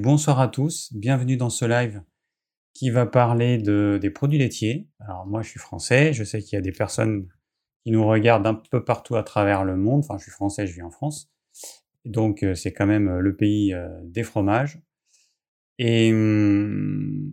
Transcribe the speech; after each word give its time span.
Bonsoir 0.00 0.38
à 0.38 0.46
tous, 0.46 0.92
bienvenue 0.92 1.36
dans 1.36 1.50
ce 1.50 1.64
live 1.64 2.04
qui 2.72 2.90
va 2.90 3.04
parler 3.04 3.58
de, 3.58 3.98
des 4.00 4.10
produits 4.10 4.38
laitiers. 4.38 4.88
Alors 5.00 5.26
moi 5.26 5.42
je 5.42 5.48
suis 5.48 5.58
français, 5.58 6.12
je 6.12 6.22
sais 6.22 6.40
qu'il 6.40 6.54
y 6.54 6.56
a 6.56 6.60
des 6.60 6.70
personnes 6.70 7.26
qui 7.82 7.90
nous 7.90 8.06
regardent 8.06 8.46
un 8.46 8.54
peu 8.54 8.84
partout 8.84 9.16
à 9.16 9.24
travers 9.24 9.64
le 9.64 9.76
monde. 9.76 10.04
Enfin 10.04 10.16
je 10.16 10.22
suis 10.22 10.30
français, 10.30 10.68
je 10.68 10.74
vis 10.74 10.82
en 10.82 10.92
France. 10.92 11.32
Donc 12.04 12.44
euh, 12.44 12.54
c'est 12.54 12.72
quand 12.72 12.86
même 12.86 13.08
euh, 13.08 13.18
le 13.18 13.34
pays 13.34 13.74
euh, 13.74 13.88
des 14.04 14.22
fromages 14.22 14.80
et, 15.78 16.12
hum, 16.12 17.32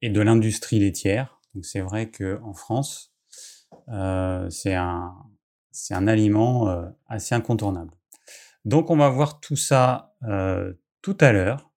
et 0.00 0.10
de 0.10 0.20
l'industrie 0.20 0.78
laitière. 0.78 1.40
Donc 1.56 1.64
c'est 1.64 1.80
vrai 1.80 2.08
qu'en 2.08 2.54
France, 2.54 3.12
c'est 3.88 4.74
un 4.74 6.06
aliment 6.06 6.84
assez 7.08 7.34
incontournable. 7.34 7.90
Donc 8.64 8.90
on 8.90 8.96
va 8.96 9.08
voir 9.08 9.40
tout 9.40 9.56
ça 9.56 10.14
tout 11.04 11.18
à 11.20 11.32
l'heure, 11.32 11.70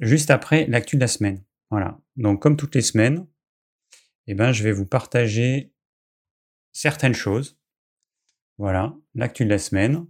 juste 0.00 0.30
après 0.30 0.66
l'actu 0.66 0.96
de 0.96 1.00
la 1.00 1.08
semaine. 1.08 1.42
Voilà. 1.70 1.98
Donc 2.16 2.42
comme 2.42 2.58
toutes 2.58 2.74
les 2.74 2.82
semaines, 2.82 3.26
eh 4.26 4.34
ben, 4.34 4.52
je 4.52 4.62
vais 4.62 4.70
vous 4.70 4.84
partager 4.84 5.72
certaines 6.72 7.14
choses. 7.14 7.58
Voilà, 8.58 8.94
l'actu 9.14 9.46
de 9.46 9.50
la 9.50 9.58
semaine. 9.58 10.06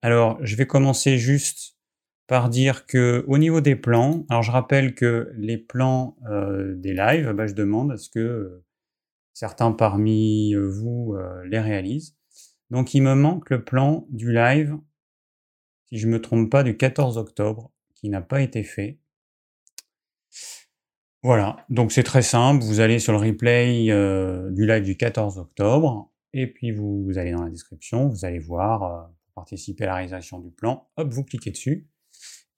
Alors, 0.00 0.38
je 0.40 0.56
vais 0.56 0.66
commencer 0.66 1.18
juste 1.18 1.76
par 2.26 2.48
dire 2.48 2.86
que 2.86 3.26
au 3.28 3.36
niveau 3.36 3.60
des 3.60 3.76
plans, 3.76 4.24
alors 4.30 4.42
je 4.42 4.52
rappelle 4.52 4.94
que 4.94 5.30
les 5.36 5.58
plans 5.58 6.16
euh, 6.30 6.74
des 6.76 6.94
lives, 6.94 7.30
bah, 7.32 7.46
je 7.46 7.52
demande 7.52 7.92
à 7.92 7.98
ce 7.98 8.08
que 8.08 8.20
euh, 8.20 8.64
certains 9.34 9.72
parmi 9.72 10.54
euh, 10.54 10.66
vous 10.66 11.14
les 11.44 11.60
réalisent. 11.60 12.16
Donc, 12.70 12.94
il 12.94 13.02
me 13.02 13.14
manque 13.14 13.50
le 13.50 13.62
plan 13.62 14.06
du 14.08 14.32
live 14.32 14.78
si 15.90 15.98
je 15.98 16.06
ne 16.06 16.12
me 16.12 16.20
trompe 16.20 16.50
pas, 16.50 16.62
du 16.62 16.76
14 16.76 17.18
octobre, 17.18 17.72
qui 17.94 18.08
n'a 18.08 18.20
pas 18.20 18.40
été 18.40 18.62
fait. 18.62 18.98
Voilà, 21.22 21.66
donc 21.68 21.92
c'est 21.92 22.02
très 22.02 22.22
simple, 22.22 22.64
vous 22.64 22.80
allez 22.80 22.98
sur 22.98 23.12
le 23.12 23.18
replay 23.18 23.90
euh, 23.90 24.50
du 24.52 24.66
live 24.66 24.84
du 24.84 24.96
14 24.96 25.38
octobre, 25.38 26.10
et 26.32 26.46
puis 26.46 26.70
vous, 26.70 27.10
allez 27.16 27.32
dans 27.32 27.42
la 27.42 27.50
description, 27.50 28.08
vous 28.08 28.24
allez 28.24 28.38
voir, 28.38 28.82
euh, 28.84 29.02
participer 29.34 29.84
à 29.84 29.88
la 29.88 29.94
réalisation 29.96 30.38
du 30.38 30.50
plan, 30.50 30.88
hop, 30.96 31.12
vous 31.12 31.24
cliquez 31.24 31.50
dessus, 31.50 31.88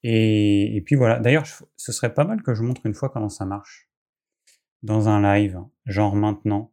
et, 0.04 0.76
et 0.76 0.80
puis 0.80 0.94
voilà. 0.94 1.18
D'ailleurs, 1.18 1.46
ce 1.76 1.92
serait 1.92 2.14
pas 2.14 2.24
mal 2.24 2.42
que 2.42 2.54
je 2.54 2.62
montre 2.62 2.86
une 2.86 2.94
fois 2.94 3.08
comment 3.08 3.28
ça 3.28 3.46
marche 3.46 3.88
dans 4.82 5.08
un 5.08 5.22
live, 5.22 5.60
genre 5.86 6.14
maintenant. 6.14 6.72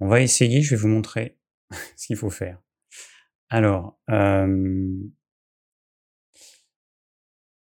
On 0.00 0.08
va 0.08 0.20
essayer, 0.20 0.62
je 0.62 0.70
vais 0.70 0.80
vous 0.80 0.88
montrer 0.88 1.38
ce 1.96 2.06
qu'il 2.06 2.16
faut 2.16 2.30
faire. 2.30 2.60
Alors, 3.50 3.98
euh, 4.10 4.96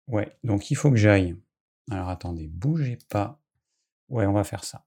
Ouais, 0.07 0.37
donc 0.43 0.71
il 0.71 0.75
faut 0.75 0.91
que 0.91 0.97
j'aille. 0.97 1.35
Alors 1.91 2.09
attendez, 2.09 2.47
bougez 2.47 2.97
pas. 3.09 3.41
Ouais, 4.09 4.25
on 4.25 4.33
va 4.33 4.43
faire 4.43 4.63
ça. 4.63 4.85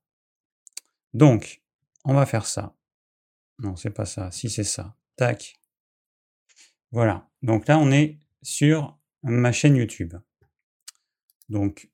Donc, 1.15 1.63
on 2.05 2.15
va 2.15 2.27
faire 2.27 2.47
ça. 2.47 2.77
Non, 3.59 3.77
c'est 3.77 3.91
pas 3.91 4.05
ça. 4.05 4.31
Si 4.31 4.51
c'est 4.51 4.65
ça. 4.65 4.97
Tac. 5.17 5.59
Voilà. 6.91 7.29
Donc 7.43 7.67
là, 7.69 7.79
on 7.79 7.91
est 7.91 8.19
sur 8.43 8.99
ma 9.23 9.53
chaîne 9.53 9.77
YouTube. 9.77 10.15
Donc, 11.49 11.91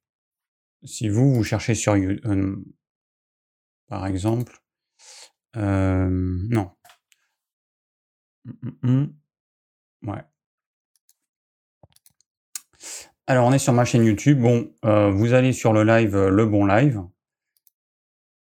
si 0.82 1.08
vous, 1.08 1.34
vous 1.34 1.44
cherchez 1.44 1.74
sur 1.74 1.96
YouTube, 1.96 2.26
euh, 2.26 2.56
par 3.86 4.06
exemple, 4.06 4.60
euh, 5.56 6.08
non. 6.10 6.70
Hum, 8.44 8.58
hum, 8.62 8.78
hum. 8.82 9.16
Ouais. 10.02 10.24
Alors, 13.32 13.46
on 13.46 13.52
est 13.54 13.58
sur 13.58 13.72
ma 13.72 13.86
chaîne 13.86 14.04
YouTube. 14.04 14.42
Bon, 14.42 14.70
euh, 14.84 15.10
vous 15.10 15.32
allez 15.32 15.54
sur 15.54 15.72
le 15.72 15.84
live 15.84 16.14
euh, 16.14 16.28
Le 16.28 16.44
Bon 16.44 16.66
Live. 16.66 17.02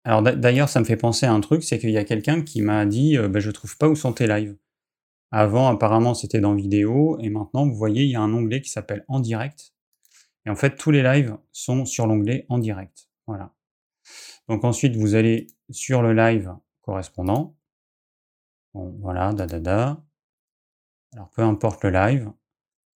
Alors, 0.03 0.23
d'ailleurs, 0.23 0.69
ça 0.69 0.79
me 0.79 0.85
fait 0.85 0.97
penser 0.97 1.27
à 1.27 1.31
un 1.31 1.39
truc, 1.39 1.61
c'est 1.61 1.77
qu'il 1.77 1.91
y 1.91 1.99
a 1.99 2.03
quelqu'un 2.03 2.41
qui 2.41 2.63
m'a 2.63 2.83
dit 2.87 3.15
euh, 3.15 3.27
ben, 3.27 3.39
Je 3.39 3.51
trouve 3.51 3.77
pas 3.77 3.87
où 3.87 3.95
sont 3.95 4.11
tes 4.11 4.25
lives. 4.25 4.57
Avant, 5.29 5.67
apparemment, 5.67 6.15
c'était 6.15 6.39
dans 6.39 6.55
vidéo, 6.55 7.19
et 7.21 7.29
maintenant, 7.29 7.67
vous 7.67 7.75
voyez, 7.75 8.05
il 8.05 8.09
y 8.09 8.15
a 8.15 8.21
un 8.21 8.33
onglet 8.33 8.59
qui 8.59 8.71
s'appelle 8.71 9.05
En 9.07 9.19
direct. 9.19 9.75
Et 10.47 10.49
en 10.49 10.55
fait, 10.55 10.75
tous 10.77 10.89
les 10.89 11.03
lives 11.03 11.37
sont 11.51 11.85
sur 11.85 12.07
l'onglet 12.07 12.47
En 12.49 12.57
direct. 12.57 13.07
Voilà. 13.27 13.53
Donc, 14.49 14.65
ensuite, 14.65 14.95
vous 14.95 15.13
allez 15.13 15.45
sur 15.69 16.01
le 16.01 16.15
live 16.15 16.55
correspondant. 16.81 17.55
Bon, 18.73 18.97
voilà, 18.99 19.31
da 19.31 19.45
da 19.45 19.59
da. 19.59 20.03
Alors, 21.13 21.29
peu 21.29 21.43
importe 21.43 21.83
le 21.83 21.91
live. 21.91 22.31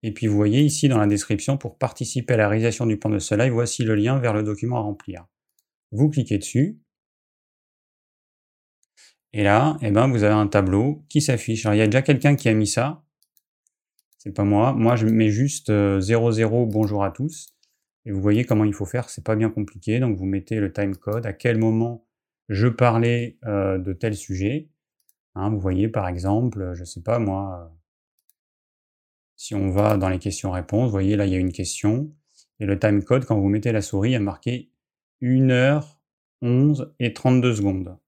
Et 0.06 0.12
puis 0.12 0.26
vous 0.26 0.37
voyez 0.37 0.60
ici 0.60 0.87
dans 0.87 0.98
la 0.98 1.06
description, 1.06 1.56
pour 1.56 1.78
participer 1.78 2.34
à 2.34 2.37
la 2.37 2.47
réalisation 2.47 2.84
du 2.84 2.98
plan 2.98 3.09
de 3.09 3.16
live, 3.37 3.53
voici 3.53 3.84
le 3.84 3.94
lien 3.94 4.19
vers 4.19 4.34
le 4.34 4.42
document 4.42 4.76
à 4.76 4.81
remplir. 4.81 5.25
Vous 5.92 6.10
cliquez 6.10 6.37
dessus. 6.37 6.78
Et 9.32 9.43
là, 9.43 9.78
eh 9.81 9.91
ben, 9.91 10.06
vous 10.09 10.22
avez 10.22 10.34
un 10.34 10.47
tableau 10.47 11.06
qui 11.09 11.22
s'affiche. 11.22 11.64
Alors 11.64 11.75
il 11.75 11.78
y 11.78 11.81
a 11.81 11.87
déjà 11.87 12.03
quelqu'un 12.03 12.37
qui 12.37 12.50
a 12.50 12.53
mis 12.53 12.66
ça. 12.66 13.03
C'est 14.19 14.34
pas 14.34 14.44
moi. 14.44 14.75
Moi, 14.75 14.94
je 14.97 15.06
mets 15.06 15.31
juste 15.31 15.69
00 15.69 15.72
euh, 15.72 16.66
bonjour 16.66 17.03
à 17.03 17.10
tous. 17.10 17.56
Et 18.04 18.12
vous 18.12 18.20
voyez 18.20 18.44
comment 18.44 18.64
il 18.64 18.75
faut 18.75 18.84
faire. 18.84 19.09
C'est 19.09 19.25
pas 19.25 19.37
bien 19.37 19.48
compliqué. 19.48 20.00
Donc 20.00 20.19
vous 20.19 20.26
mettez 20.26 20.60
le 20.60 20.70
timecode. 20.70 21.25
À 21.25 21.32
quel 21.32 21.56
moment 21.56 22.06
je 22.50 22.69
parlais 22.69 23.38
euh, 23.47 23.78
de 23.78 23.94
tel 23.94 24.14
sujet. 24.14 24.69
Hein, 25.34 25.48
vous 25.48 25.60
voyez 25.60 25.88
par 25.88 26.09
exemple, 26.09 26.72
je 26.75 26.84
sais 26.84 27.00
pas 27.00 27.19
moi 27.19 27.75
si 29.36 29.54
on 29.54 29.70
va 29.70 29.96
dans 29.96 30.08
les 30.08 30.18
questions-réponses, 30.18 30.86
vous 30.86 30.90
voyez 30.90 31.16
là, 31.16 31.26
il 31.26 31.32
y 31.32 31.36
a 31.36 31.38
une 31.38 31.52
question. 31.52 32.14
Et 32.60 32.66
le 32.66 32.78
timecode, 32.78 33.24
quand 33.24 33.38
vous 33.38 33.48
mettez 33.48 33.72
la 33.72 33.82
souris, 33.82 34.12
il 34.12 34.16
a 34.16 34.20
marqué 34.20 34.70
1 35.22 35.48
h 35.48 35.84
11 36.42 36.94
et 36.98 37.12
32 37.12 37.54
secondes. 37.54 37.98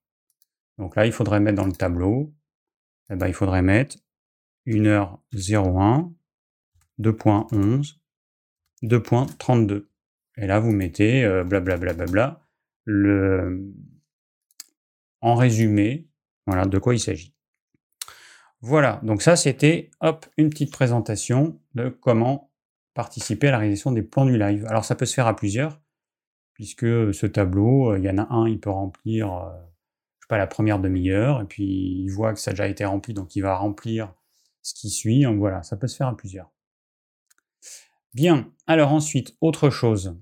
Donc 0.78 0.96
là, 0.96 1.06
il 1.06 1.12
faudrait 1.12 1.40
mettre 1.40 1.56
dans 1.56 1.66
le 1.66 1.72
tableau, 1.72 2.34
eh 3.10 3.16
ben, 3.16 3.28
il 3.28 3.34
faudrait 3.34 3.62
mettre 3.62 3.96
1h01, 4.66 6.12
2.11, 6.98 7.96
2.32. 8.82 9.86
Et 10.38 10.46
là, 10.46 10.60
vous 10.60 10.72
mettez 10.72 11.22
blablabla, 11.44 11.92
euh, 11.92 12.06
bla, 12.06 12.46
le... 12.84 13.72
en 15.20 15.34
résumé, 15.34 16.08
voilà 16.46 16.66
de 16.66 16.78
quoi 16.78 16.94
il 16.94 17.00
s'agit. 17.00 17.35
Voilà, 18.60 19.00
donc 19.02 19.22
ça 19.22 19.36
c'était 19.36 19.90
hop 20.00 20.26
une 20.36 20.50
petite 20.50 20.72
présentation 20.72 21.60
de 21.74 21.88
comment 21.88 22.50
participer 22.94 23.48
à 23.48 23.52
la 23.52 23.58
réalisation 23.58 23.92
des 23.92 24.02
plans 24.02 24.24
du 24.24 24.38
live. 24.38 24.64
Alors 24.66 24.84
ça 24.84 24.94
peut 24.94 25.06
se 25.06 25.14
faire 25.14 25.26
à 25.26 25.36
plusieurs, 25.36 25.80
puisque 26.54 26.86
ce 27.14 27.26
tableau, 27.26 27.92
euh, 27.92 27.98
il 27.98 28.04
y 28.04 28.10
en 28.10 28.18
a 28.18 28.26
un, 28.32 28.48
il 28.48 28.58
peut 28.58 28.70
remplir, 28.70 29.32
euh, 29.32 29.50
je 30.18 30.24
sais 30.24 30.28
pas, 30.28 30.38
la 30.38 30.46
première 30.46 30.80
demi-heure, 30.80 31.42
et 31.42 31.44
puis 31.44 32.02
il 32.02 32.08
voit 32.08 32.32
que 32.32 32.40
ça 32.40 32.50
a 32.50 32.54
déjà 32.54 32.66
été 32.66 32.84
rempli, 32.86 33.12
donc 33.12 33.36
il 33.36 33.42
va 33.42 33.56
remplir 33.56 34.14
ce 34.62 34.74
qui 34.74 34.88
suit. 34.88 35.22
Donc 35.22 35.38
voilà, 35.38 35.62
ça 35.62 35.76
peut 35.76 35.86
se 35.86 35.96
faire 35.96 36.08
à 36.08 36.16
plusieurs. 36.16 36.50
Bien, 38.14 38.50
alors 38.66 38.92
ensuite, 38.92 39.36
autre 39.42 39.68
chose. 39.68 40.18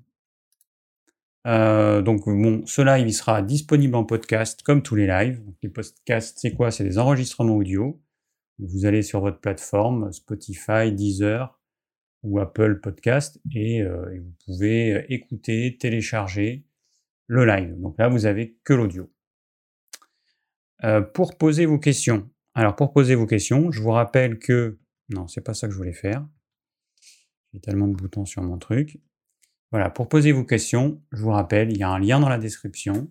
Euh, 1.46 2.02
donc 2.02 2.24
bon, 2.24 2.66
ce 2.66 2.82
live 2.82 3.08
sera 3.12 3.40
disponible 3.42 3.94
en 3.94 4.04
podcast 4.04 4.62
comme 4.62 4.82
tous 4.82 4.96
les 4.96 5.06
lives. 5.06 5.40
les 5.62 5.68
podcasts, 5.68 6.38
c'est 6.40 6.54
quoi? 6.54 6.72
C'est 6.72 6.84
des 6.84 6.98
enregistrements 6.98 7.54
audio. 7.54 8.00
Vous 8.58 8.86
allez 8.86 9.02
sur 9.02 9.20
votre 9.20 9.40
plateforme, 9.40 10.12
Spotify, 10.12 10.92
Deezer 10.92 11.58
ou 12.22 12.38
Apple 12.38 12.80
Podcast, 12.80 13.40
et, 13.54 13.82
euh, 13.82 14.18
vous 14.18 14.34
pouvez 14.46 14.94
euh, 14.94 15.04
écouter, 15.08 15.76
télécharger 15.78 16.64
le 17.26 17.44
live. 17.44 17.78
Donc 17.80 17.98
là, 17.98 18.08
vous 18.08 18.26
avez 18.26 18.56
que 18.64 18.72
l'audio. 18.72 19.12
Euh, 20.84 21.02
pour 21.02 21.36
poser 21.36 21.66
vos 21.66 21.78
questions. 21.78 22.30
Alors 22.54 22.76
pour 22.76 22.92
poser 22.92 23.14
vos 23.14 23.26
questions, 23.26 23.70
je 23.70 23.82
vous 23.82 23.90
rappelle 23.90 24.38
que 24.38 24.78
non, 25.10 25.26
c'est 25.26 25.40
pas 25.40 25.54
ça 25.54 25.66
que 25.66 25.72
je 25.72 25.76
voulais 25.76 25.92
faire. 25.92 26.26
J'ai 27.52 27.60
tellement 27.60 27.88
de 27.88 27.94
boutons 27.94 28.24
sur 28.24 28.42
mon 28.42 28.58
truc. 28.58 29.00
Voilà, 29.70 29.90
pour 29.90 30.08
poser 30.08 30.32
vos 30.32 30.44
questions, 30.44 31.02
je 31.12 31.20
vous 31.22 31.30
rappelle, 31.30 31.72
il 31.72 31.78
y 31.78 31.82
a 31.82 31.88
un 31.88 31.98
lien 31.98 32.20
dans 32.20 32.28
la 32.28 32.38
description 32.38 33.10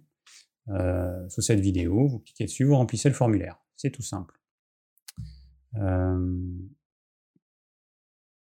sous 1.28 1.42
cette 1.42 1.60
vidéo. 1.60 2.08
Vous 2.08 2.20
cliquez 2.20 2.46
dessus, 2.46 2.64
vous 2.64 2.76
remplissez 2.76 3.10
le 3.10 3.16
formulaire. 3.16 3.58
C'est 3.76 3.92
tout 3.92 4.02
simple. 4.02 4.43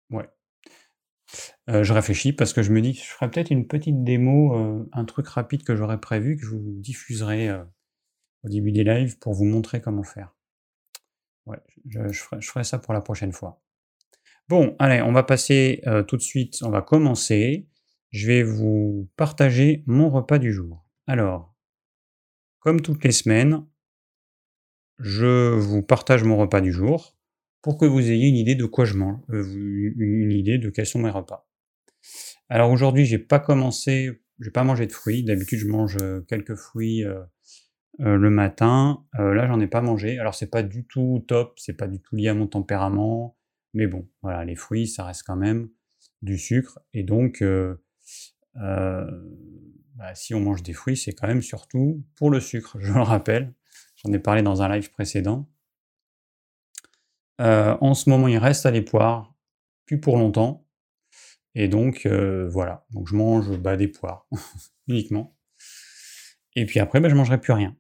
Ouais. 0.10 0.30
je 1.68 1.94
réfléchis 1.94 2.32
parce 2.34 2.54
que 2.54 2.64
je 2.64 2.72
me 2.72 2.82
dis 2.82 2.94
que 2.94 3.00
je 3.00 3.06
ferais 3.06 3.30
peut-être 3.30 3.52
une 3.52 3.68
petite 3.68 4.04
démo, 4.04 4.88
un 4.92 5.06
truc 5.06 5.28
rapide 5.28 5.64
que 5.64 5.76
j'aurais 5.76 6.00
prévu, 6.00 6.38
que 6.38 6.46
je 6.46 6.52
vous 6.52 6.80
diffuserai, 6.80 7.52
au 8.44 8.50
début 8.50 8.72
des 8.72 8.84
lives 8.84 9.18
pour 9.20 9.34
vous 9.34 9.46
montrer 9.46 9.82
comment 9.82 10.04
faire. 10.04 10.36
Ouais, 11.46 11.60
je 11.86 12.12
ferai 12.14 12.64
ça 12.64 12.80
pour 12.80 12.94
la 12.94 13.02
prochaine 13.02 13.34
fois. 13.34 13.62
Bon, 14.48 14.76
allez, 14.80 15.02
on 15.02 15.12
va 15.12 15.24
passer, 15.24 15.82
tout 16.08 16.16
de 16.16 16.22
suite 16.22 16.60
on 16.64 16.70
va 16.70 16.82
commencer. 16.82 17.68
Je 18.12 18.28
vais 18.28 18.44
vous 18.44 19.10
partager 19.18 19.84
mon 19.86 20.10
repas 20.10 20.40
du 20.40 20.54
jour. 20.54 20.86
Alors, 21.08 21.54
comme 22.60 22.80
toutes 22.82 23.04
les 23.04 23.12
semaines 23.12 23.66
je 25.00 25.50
vous 25.54 25.84
partage 25.84 26.24
mon 26.24 26.38
repas 26.38 26.62
du 26.62 26.72
jour 26.72 27.17
pour 27.68 27.78
que 27.78 27.84
vous 27.84 28.12
ayez 28.12 28.30
une 28.30 28.38
idée 28.38 28.56
de 28.56 28.64
quoi 28.64 28.86
je 28.86 28.94
mange, 28.94 29.20
euh, 29.30 29.44
une 29.98 30.32
idée 30.32 30.58
de 30.58 30.70
quels 30.70 30.86
sont 30.86 31.00
mes 31.00 31.10
repas. 31.10 31.50
Alors 32.48 32.72
aujourd'hui, 32.72 33.04
j'ai 33.04 33.18
pas 33.18 33.40
commencé, 33.40 34.22
j'ai 34.40 34.52
pas 34.52 34.64
mangé 34.64 34.88
de 34.88 34.94
fruits. 34.94 35.26
D'habitude, 35.26 35.60
je 35.60 35.68
mange 35.68 35.98
quelques 36.30 36.56
fruits 36.56 37.04
le 38.00 38.30
matin. 38.30 39.04
là, 39.12 39.48
j'en 39.48 39.60
ai 39.60 39.68
pas 39.68 39.82
mangé. 39.82 40.18
Alors 40.18 40.34
c'est 40.34 40.50
pas 40.50 40.64
du 40.64 40.88
tout 40.88 41.26
top, 41.28 41.60
c'est 41.60 41.74
pas 41.74 41.88
du 41.88 42.00
tout 42.00 42.16
lié 42.16 42.30
à 42.30 42.34
mon 42.34 42.48
tempérament, 42.48 43.38
mais 43.74 43.86
bon, 43.86 44.08
voilà, 44.22 44.46
les 44.46 44.56
fruits, 44.56 44.88
ça 44.88 45.04
reste 45.04 45.24
quand 45.28 45.36
même 45.36 45.68
du 46.22 46.38
sucre, 46.38 46.80
et 46.94 47.04
donc 47.04 47.44
bah, 48.56 50.16
si 50.16 50.34
on 50.34 50.40
mange 50.40 50.64
des 50.64 50.72
fruits, 50.72 50.96
c'est 50.96 51.12
quand 51.12 51.28
même 51.28 51.42
surtout 51.42 52.02
pour 52.16 52.30
le 52.30 52.40
sucre, 52.40 52.78
je 52.80 52.94
le 52.94 53.02
rappelle. 53.02 53.54
J'en 53.98 54.14
ai 54.14 54.20
parlé 54.20 54.42
dans 54.42 54.62
un 54.62 54.74
live 54.74 54.90
précédent. 54.90 55.50
En 57.40 57.94
ce 57.94 58.10
moment, 58.10 58.28
il 58.28 58.38
reste 58.38 58.66
à 58.66 58.72
les 58.72 58.82
poires, 58.82 59.36
plus 59.86 60.00
pour 60.00 60.18
longtemps. 60.18 60.68
Et 61.60 61.68
donc, 61.68 62.06
euh, 62.06 62.48
voilà. 62.48 62.86
Donc, 62.92 63.08
je 63.08 63.16
mange 63.16 63.58
bah, 63.58 63.78
des 63.78 63.88
poires, 63.88 64.28
uniquement. 64.88 65.36
Et 66.56 66.68
puis 66.68 66.80
après, 66.80 67.00
bah, 67.00 67.10
je 67.10 67.16
mangerai 67.16 67.42
plus 67.42 67.54
rien. 67.54 67.76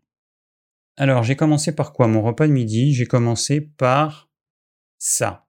Alors, 0.97 1.21
j'ai 1.21 1.35
commencé 1.35 1.75
par 1.75 1.93
quoi? 1.93 2.07
Mon 2.07 2.23
repas 2.23 2.47
de 2.47 2.53
midi, 2.53 2.95
j'ai 2.95 3.05
commencé 3.05 3.61
par 3.61 4.31
ça. 4.97 5.47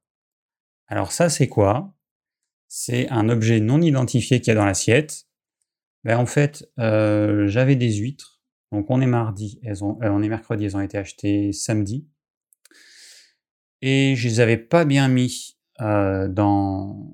Alors, 0.88 1.12
ça, 1.12 1.30
c'est 1.30 1.48
quoi? 1.48 1.94
C'est 2.66 3.08
un 3.08 3.30
objet 3.30 3.60
non 3.60 3.80
identifié 3.80 4.40
qu'il 4.40 4.48
y 4.48 4.56
a 4.56 4.60
dans 4.60 4.66
l'assiette. 4.66 5.24
Ben, 6.04 6.18
en 6.18 6.26
fait, 6.26 6.70
euh, 6.78 7.46
j'avais 7.46 7.76
des 7.76 7.94
huîtres. 7.94 8.42
Donc, 8.72 8.90
on 8.90 9.00
est 9.00 9.06
mardi, 9.06 9.58
elles 9.62 9.82
euh, 9.82 10.10
on 10.10 10.22
est 10.22 10.28
mercredi, 10.28 10.66
elles 10.66 10.76
ont 10.76 10.82
été 10.82 10.98
achetées 10.98 11.52
samedi. 11.52 12.06
Et 13.80 14.14
je 14.16 14.28
les 14.28 14.40
avais 14.40 14.56
pas 14.56 14.84
bien 14.84 15.08
mis 15.08 15.56
dans, 15.78 17.08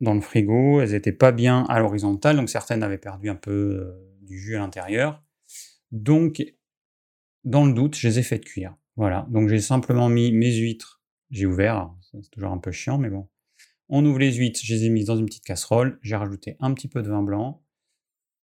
dans 0.00 0.14
le 0.14 0.20
frigo, 0.20 0.80
elles 0.80 0.92
n'étaient 0.92 1.12
pas 1.12 1.32
bien 1.32 1.64
à 1.64 1.78
l'horizontale, 1.78 2.36
donc 2.36 2.48
certaines 2.48 2.82
avaient 2.82 2.98
perdu 2.98 3.28
un 3.28 3.36
peu 3.36 3.50
euh, 3.50 4.16
du 4.22 4.38
jus 4.38 4.56
à 4.56 4.58
l'intérieur. 4.58 5.22
Donc, 5.92 6.42
dans 7.44 7.66
le 7.66 7.72
doute, 7.72 7.96
je 7.96 8.08
les 8.08 8.18
ai 8.18 8.22
faites 8.22 8.44
cuire. 8.44 8.76
Voilà, 8.96 9.26
donc 9.30 9.48
j'ai 9.48 9.60
simplement 9.60 10.08
mis 10.08 10.32
mes 10.32 10.52
huîtres, 10.54 11.02
j'ai 11.30 11.46
ouvert, 11.46 11.94
c'est 12.00 12.30
toujours 12.30 12.50
un 12.50 12.58
peu 12.58 12.72
chiant, 12.72 12.98
mais 12.98 13.10
bon. 13.10 13.28
On 13.88 14.04
ouvre 14.04 14.18
les 14.18 14.32
huîtres, 14.32 14.60
je 14.62 14.74
les 14.74 14.84
ai 14.84 14.88
mises 14.88 15.06
dans 15.06 15.16
une 15.16 15.26
petite 15.26 15.44
casserole, 15.44 15.98
j'ai 16.02 16.16
rajouté 16.16 16.56
un 16.60 16.72
petit 16.74 16.88
peu 16.88 17.02
de 17.02 17.08
vin 17.08 17.22
blanc, 17.22 17.62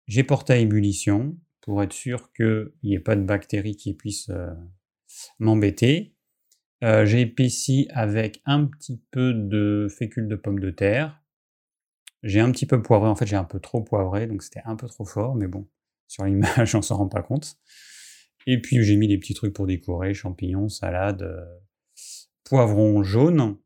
j'ai 0.07 0.23
porté 0.23 0.53
à 0.53 0.57
ébullition 0.57 1.37
pour 1.61 1.83
être 1.83 1.93
sûr 1.93 2.31
qu'il 2.33 2.71
n'y 2.83 2.95
ait 2.95 2.99
pas 2.99 3.15
de 3.15 3.23
bactéries 3.23 3.75
qui 3.75 3.93
puissent 3.93 4.29
euh, 4.29 4.53
m'embêter. 5.37 6.15
Euh, 6.83 7.05
j'ai 7.05 7.21
épaissi 7.21 7.87
avec 7.91 8.41
un 8.45 8.65
petit 8.65 9.01
peu 9.11 9.33
de 9.33 9.87
fécule 9.89 10.27
de 10.27 10.35
pomme 10.35 10.59
de 10.59 10.69
terre, 10.69 11.19
j'ai 12.23 12.39
un 12.39 12.51
petit 12.51 12.65
peu 12.65 12.81
poivré, 12.81 13.09
en 13.09 13.15
fait 13.15 13.25
j'ai 13.25 13.35
un 13.35 13.43
peu 13.43 13.59
trop 13.59 13.81
poivré, 13.81 14.27
donc 14.27 14.43
c'était 14.43 14.61
un 14.65 14.75
peu 14.75 14.87
trop 14.87 15.05
fort, 15.05 15.35
mais 15.35 15.47
bon, 15.47 15.67
sur 16.07 16.25
l'image 16.25 16.75
on 16.75 16.81
s'en 16.81 16.97
rend 16.97 17.07
pas 17.07 17.21
compte. 17.21 17.57
Et 18.45 18.61
puis 18.61 18.83
j'ai 18.83 18.95
mis 18.95 19.07
des 19.07 19.17
petits 19.17 19.33
trucs 19.33 19.53
pour 19.53 19.67
décorer, 19.67 20.13
champignons, 20.13 20.69
salade, 20.69 21.21
euh, 21.21 21.45
poivron 22.43 23.03
jaune, 23.03 23.57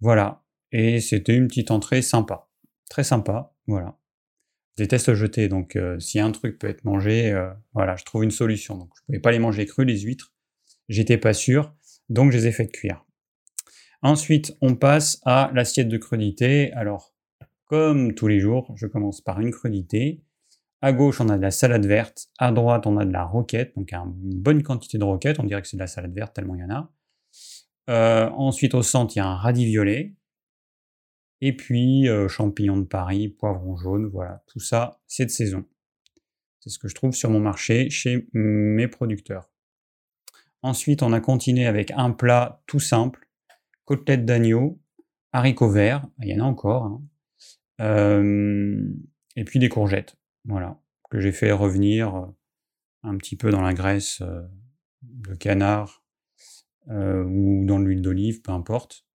voilà. 0.00 0.44
Et 0.72 1.00
c'était 1.00 1.34
une 1.34 1.48
petite 1.48 1.70
entrée 1.70 2.00
sympa, 2.00 2.48
très 2.88 3.04
sympa, 3.04 3.54
voilà. 3.66 3.98
Je 4.76 4.84
déteste 4.84 5.14
jeter, 5.14 5.48
donc 5.48 5.76
euh, 5.76 5.98
si 5.98 6.20
un 6.20 6.30
truc 6.30 6.58
peut 6.58 6.68
être 6.68 6.84
mangé, 6.84 7.32
euh, 7.32 7.50
voilà, 7.74 7.96
je 7.96 8.04
trouve 8.04 8.24
une 8.24 8.30
solution. 8.30 8.78
Donc 8.78 8.90
je 8.96 9.02
pouvais 9.04 9.18
pas 9.18 9.32
les 9.32 9.38
manger 9.38 9.66
crus, 9.66 9.86
les 9.86 10.00
huîtres, 10.00 10.32
j'étais 10.88 11.18
pas 11.18 11.34
sûr, 11.34 11.74
donc 12.10 12.32
je 12.32 12.38
les 12.38 12.48
ai 12.48 12.52
fait 12.52 12.68
cuire. 12.68 13.04
Ensuite, 14.02 14.56
on 14.60 14.74
passe 14.74 15.20
à 15.24 15.50
l'assiette 15.54 15.88
de 15.88 15.96
crudité. 15.96 16.72
Alors, 16.72 17.14
comme 17.64 18.14
tous 18.14 18.26
les 18.26 18.40
jours, 18.40 18.72
je 18.76 18.86
commence 18.86 19.20
par 19.20 19.40
une 19.40 19.50
crudité. 19.50 20.22
À 20.82 20.92
gauche, 20.92 21.20
on 21.20 21.28
a 21.28 21.36
de 21.36 21.42
la 21.42 21.50
salade 21.50 21.84
verte. 21.86 22.28
À 22.38 22.50
droite, 22.50 22.86
on 22.86 22.96
a 22.96 23.04
de 23.04 23.12
la 23.12 23.24
roquette. 23.24 23.74
Donc, 23.76 23.92
une 23.92 24.40
bonne 24.40 24.62
quantité 24.62 24.96
de 24.96 25.04
roquette. 25.04 25.38
On 25.38 25.44
dirait 25.44 25.60
que 25.60 25.68
c'est 25.68 25.76
de 25.76 25.82
la 25.82 25.86
salade 25.86 26.14
verte 26.14 26.34
tellement 26.34 26.54
il 26.54 26.60
y 26.60 26.64
en 26.64 26.70
a. 26.70 26.92
Euh, 27.90 28.30
ensuite, 28.30 28.74
au 28.74 28.82
centre, 28.82 29.14
il 29.14 29.18
y 29.18 29.22
a 29.22 29.26
un 29.26 29.36
radis 29.36 29.66
violet. 29.66 30.14
Et 31.42 31.54
puis, 31.54 32.08
euh, 32.08 32.28
champignons 32.28 32.78
de 32.78 32.86
Paris, 32.86 33.28
poivron 33.28 33.76
jaune. 33.76 34.06
Voilà, 34.06 34.42
tout 34.46 34.60
ça, 34.60 35.00
c'est 35.06 35.26
de 35.26 35.30
saison. 35.30 35.64
C'est 36.60 36.70
ce 36.70 36.78
que 36.78 36.88
je 36.88 36.94
trouve 36.94 37.12
sur 37.12 37.30
mon 37.30 37.40
marché 37.40 37.90
chez 37.90 38.28
mes 38.32 38.88
producteurs. 38.88 39.50
Ensuite, 40.62 41.02
on 41.02 41.12
a 41.12 41.20
continué 41.20 41.66
avec 41.66 41.90
un 41.92 42.10
plat 42.10 42.62
tout 42.66 42.80
simple 42.80 43.28
côtelette 43.84 44.24
d'agneau, 44.24 44.80
haricots 45.32 45.70
verts. 45.70 46.06
Il 46.22 46.28
y 46.28 46.40
en 46.40 46.44
a 46.44 46.48
encore. 46.48 46.84
Hein 46.84 47.02
et 49.36 49.44
puis 49.44 49.58
des 49.58 49.70
courgettes, 49.70 50.16
voilà, 50.44 50.78
que 51.10 51.18
j'ai 51.18 51.32
fait 51.32 51.50
revenir 51.50 52.28
un 53.02 53.16
petit 53.16 53.36
peu 53.36 53.50
dans 53.50 53.62
la 53.62 53.72
graisse 53.72 54.22
de 55.02 55.34
canard 55.34 56.04
ou 56.88 57.64
dans 57.64 57.78
l'huile 57.78 58.02
d'olive, 58.02 58.42
peu 58.42 58.52
importe. 58.52 59.06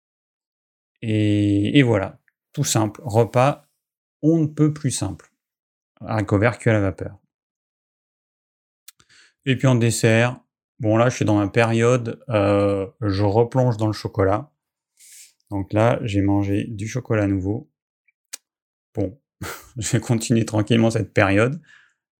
Et, 1.00 1.82
voilà, 1.82 2.20
tout 2.52 2.64
simple, 2.64 3.00
repas 3.04 3.68
on 4.22 4.38
ne 4.38 4.46
peut 4.46 4.72
plus 4.72 4.90
simple. 4.90 5.30
Haricots 6.00 6.38
verts 6.38 6.58
cuits 6.58 6.70
à 6.70 6.72
la 6.72 6.80
vapeur. 6.80 7.18
Et 9.44 9.56
puis 9.56 9.68
en 9.68 9.76
dessert, 9.76 10.40
bon 10.80 10.96
là 10.96 11.08
je 11.08 11.16
suis 11.16 11.24
dans 11.24 11.36
ma 11.36 11.48
période, 11.48 12.20
je 12.28 13.22
replonge 13.22 13.76
dans 13.76 13.86
le 13.86 13.92
chocolat. 13.92 14.50
Donc 15.50 15.72
là 15.72 15.98
j'ai 16.02 16.22
mangé 16.22 16.64
du 16.64 16.88
chocolat 16.88 17.26
nouveau 17.26 17.70
bon, 18.96 19.18
je 19.76 19.92
vais 19.92 20.00
continuer 20.00 20.44
tranquillement 20.44 20.90
cette 20.90 21.12
période. 21.12 21.60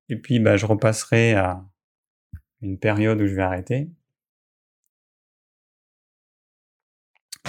Et 0.08 0.16
puis, 0.16 0.38
bah, 0.38 0.56
je 0.56 0.66
repasserai 0.66 1.34
à 1.34 1.64
une 2.62 2.78
période 2.78 3.20
où 3.20 3.26
je 3.26 3.34
vais 3.34 3.42
arrêter. 3.42 3.90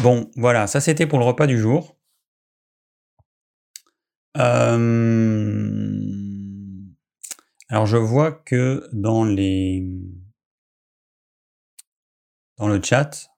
Bon, 0.01 0.29
voilà, 0.35 0.67
ça 0.67 0.79
c'était 0.81 1.07
pour 1.07 1.19
le 1.19 1.25
repas 1.25 1.47
du 1.47 1.57
jour. 1.57 1.95
Alors 7.69 7.85
je 7.85 7.97
vois 7.97 8.31
que 8.31 8.87
dans 8.93 9.25
les 9.25 9.83
dans 12.57 12.67
le 12.67 12.81
chat, 12.81 13.29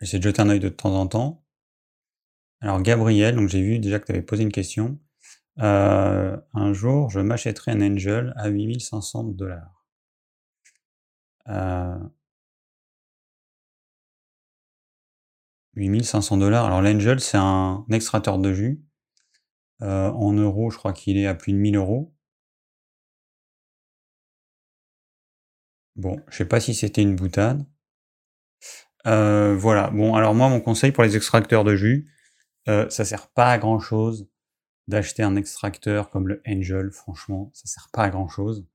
j'essaie 0.00 0.18
de 0.18 0.24
jeter 0.24 0.42
un 0.42 0.48
œil 0.48 0.60
de 0.60 0.68
temps 0.68 0.94
en 0.94 1.06
temps. 1.06 1.44
Alors 2.60 2.80
Gabriel, 2.82 3.36
donc 3.36 3.48
j'ai 3.48 3.62
vu 3.62 3.78
déjà 3.78 3.98
que 3.98 4.06
tu 4.06 4.12
avais 4.12 4.22
posé 4.22 4.42
une 4.42 4.52
question. 4.52 4.98
Euh, 5.60 6.36
un 6.54 6.72
jour, 6.72 7.10
je 7.10 7.20
m'achèterai 7.20 7.72
un 7.72 7.82
Angel 7.82 8.32
à 8.36 8.48
8500 8.48 9.24
dollars. 9.24 9.86
Euh, 11.48 11.98
8500 15.74 16.38
dollars. 16.38 16.64
Alors 16.66 16.82
l'Angel, 16.82 17.20
c'est 17.20 17.38
un 17.38 17.84
extracteur 17.90 18.38
de 18.38 18.52
jus. 18.52 18.82
Euh, 19.82 20.10
en 20.12 20.32
euros, 20.32 20.70
je 20.70 20.78
crois 20.78 20.92
qu'il 20.92 21.18
est 21.18 21.26
à 21.26 21.34
plus 21.34 21.52
de 21.52 21.58
1000 21.58 21.76
euros. 21.76 22.14
Bon, 25.96 26.20
je 26.28 26.36
sais 26.36 26.44
pas 26.46 26.60
si 26.60 26.74
c'était 26.74 27.02
une 27.02 27.16
boutade. 27.16 27.64
Euh, 29.06 29.54
voilà. 29.56 29.90
Bon, 29.90 30.14
alors 30.14 30.34
moi, 30.34 30.48
mon 30.48 30.60
conseil 30.60 30.92
pour 30.92 31.02
les 31.04 31.16
extracteurs 31.16 31.64
de 31.64 31.76
jus, 31.76 32.08
ça 32.66 33.04
sert 33.04 33.28
pas 33.28 33.50
à 33.50 33.58
grand 33.58 33.80
chose 33.80 34.28
d'acheter 34.88 35.22
un 35.22 35.36
extracteur 35.36 36.10
comme 36.10 36.28
le 36.28 36.42
Angel, 36.46 36.90
franchement, 36.90 37.50
ça 37.54 37.66
sert 37.66 37.88
pas 37.92 38.04
à 38.04 38.10
grand 38.10 38.28
chose. 38.28 38.66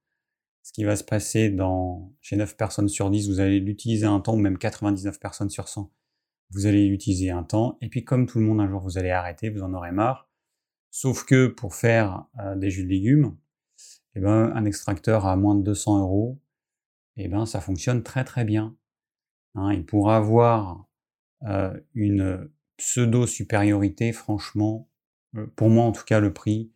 Ce 0.63 0.71
qui 0.73 0.83
va 0.83 0.95
se 0.95 1.03
passer 1.03 1.49
dans, 1.49 2.13
chez 2.21 2.35
9 2.35 2.57
personnes 2.57 2.89
sur 2.89 3.09
10, 3.09 3.29
vous 3.29 3.39
allez 3.39 3.59
l'utiliser 3.59 4.05
un 4.05 4.19
temps, 4.19 4.33
ou 4.33 4.39
même 4.39 4.57
99 4.57 5.19
personnes 5.19 5.49
sur 5.49 5.67
100, 5.67 5.91
vous 6.51 6.65
allez 6.65 6.87
l'utiliser 6.87 7.31
un 7.31 7.43
temps, 7.43 7.77
et 7.81 7.89
puis 7.89 8.03
comme 8.03 8.25
tout 8.25 8.39
le 8.39 8.45
monde, 8.45 8.59
un 8.61 8.69
jour, 8.69 8.81
vous 8.81 8.97
allez 8.97 9.11
arrêter, 9.11 9.49
vous 9.49 9.63
en 9.63 9.73
aurez 9.73 9.91
marre. 9.91 10.29
Sauf 10.91 11.25
que 11.25 11.47
pour 11.47 11.75
faire 11.75 12.25
euh, 12.39 12.55
des 12.55 12.69
jus 12.69 12.83
de 12.83 12.89
légumes, 12.89 13.37
eh 14.15 14.19
ben, 14.19 14.51
un 14.55 14.65
extracteur 14.65 15.25
à 15.25 15.35
moins 15.35 15.55
de 15.55 15.61
200 15.61 15.99
euros, 15.99 16.39
eh 17.17 17.27
ben, 17.27 17.45
ça 17.45 17.61
fonctionne 17.61 18.03
très 18.03 18.23
très 18.23 18.45
bien. 18.45 18.75
Hein, 19.57 19.73
il 19.73 19.85
pourra 19.85 20.17
avoir 20.17 20.87
euh, 21.43 21.77
une 21.93 22.49
pseudo-supériorité, 22.77 24.13
franchement, 24.13 24.89
euh, 25.35 25.47
pour 25.55 25.69
moi 25.69 25.85
en 25.85 25.91
tout 25.91 26.05
cas, 26.05 26.19
le 26.19 26.31
prix, 26.31 26.71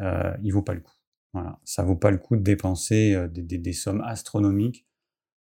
euh, 0.00 0.36
il 0.42 0.52
vaut 0.52 0.62
pas 0.62 0.74
le 0.74 0.80
coup. 0.80 0.92
Voilà, 1.32 1.60
ça 1.64 1.82
vaut 1.82 1.96
pas 1.96 2.10
le 2.10 2.18
coup 2.18 2.36
de 2.36 2.42
dépenser 2.42 3.14
euh, 3.14 3.28
des, 3.28 3.72
sommes 3.72 4.00
astronomiques 4.00 4.86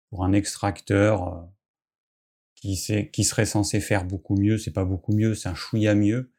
pour 0.09 0.25
un 0.25 0.33
extracteur 0.33 1.47
qui, 2.55 2.75
serait 2.75 3.45
censé 3.45 3.79
faire 3.79 4.05
beaucoup 4.05 4.35
mieux. 4.35 4.57
C'est 4.57 4.71
pas 4.71 4.85
beaucoup 4.85 5.13
mieux, 5.13 5.35
c'est 5.35 5.49
un 5.49 5.55
chouïa 5.55 5.95
mieux. 5.95 6.31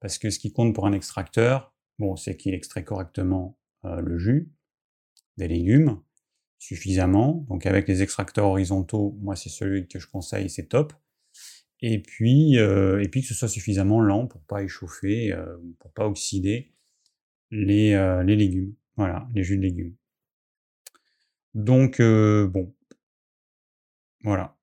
Parce 0.00 0.18
que 0.18 0.30
ce 0.30 0.38
qui 0.38 0.52
compte 0.52 0.74
pour 0.74 0.86
un 0.86 0.92
extracteur, 0.92 1.74
bon, 1.98 2.16
c'est 2.16 2.36
qu'il 2.36 2.54
extrait 2.54 2.84
correctement 2.84 3.58
le 3.82 4.18
jus 4.18 4.52
des 5.36 5.48
légumes 5.48 6.00
suffisamment. 6.58 7.46
Donc 7.48 7.66
avec 7.66 7.88
les 7.88 8.02
extracteurs 8.02 8.46
horizontaux, 8.46 9.16
moi 9.20 9.36
c'est 9.36 9.48
celui 9.48 9.88
que 9.88 9.98
je 9.98 10.08
conseille, 10.08 10.50
c'est 10.50 10.66
top 10.66 10.92
et 11.80 12.00
puis, 12.02 12.58
euh, 12.58 13.00
et 13.02 13.08
puis 13.08 13.22
que 13.22 13.28
ce 13.28 13.34
soit 13.34 13.48
suffisamment 13.48 14.00
lent 14.00 14.26
pour 14.26 14.42
pas 14.42 14.62
échauffer, 14.62 15.32
euh, 15.32 15.56
pour 15.78 15.92
pas 15.92 16.06
oxyder. 16.06 16.72
les, 17.50 17.92
les 18.26 18.36
légumes. 18.36 18.74
Voilà, 18.96 19.28
les 19.34 19.42
jus 19.44 19.56
de 19.58 19.62
légumes. 19.62 19.94
Donc, 21.54 22.00
bon. 22.00 22.74
Voilà. 24.24 24.56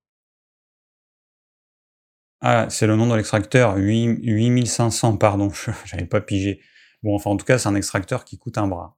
Ah, 2.42 2.68
c'est 2.70 2.86
le 2.86 2.96
nom 2.96 3.08
de 3.08 3.16
l'extracteur, 3.16 3.76
8500, 3.78 5.18
pardon, 5.18 5.50
j'avais 5.86 6.06
pas 6.06 6.22
pigé. 6.22 6.62
Bon, 7.02 7.16
enfin, 7.16 7.32
en 7.32 7.38
tout 7.38 7.46
cas, 7.46 7.58
c'est 7.58 7.70
un 7.70 7.76
extracteur 7.76 8.26
qui 8.26 8.38
coûte 8.38 8.58
un 8.58 8.68
bras. 8.68 8.98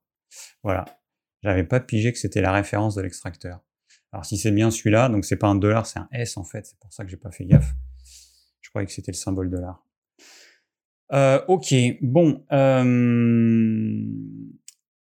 Voilà. 0.64 0.97
J'avais 1.44 1.64
pas 1.64 1.80
pigé 1.80 2.12
que 2.12 2.20
c'était 2.20 2.42
la 2.42 2.52
référence 2.52 2.96
de 2.96 3.02
l'extracteur. 3.02 3.62
Alors, 4.12 4.26
si 4.26 4.38
c'est 4.38 4.52
bien 4.52 4.72
celui-là, 4.72 5.10
donc 5.10 5.26
c'est 5.26 5.36
pas 5.36 5.48
un 5.48 5.56
dollar, 5.56 5.86
c'est 5.86 6.00
un 6.00 6.08
S 6.12 6.38
en 6.38 6.44
fait, 6.44 6.66
c'est 6.66 6.80
pour 6.80 6.92
ça 6.94 7.04
que 7.04 7.12
j'ai 7.12 7.18
pas 7.18 7.32
fait 7.32 7.46
gaffe. 7.46 7.74
Je 8.62 8.70
croyais 8.70 8.86
que 8.86 8.92
c'était 8.92 9.12
le 9.12 9.18
symbole 9.18 9.50
dollar. 9.50 9.84
Euh, 11.14 11.44
ok, 11.48 11.74
bon. 12.02 12.46
Euh, 12.52 14.04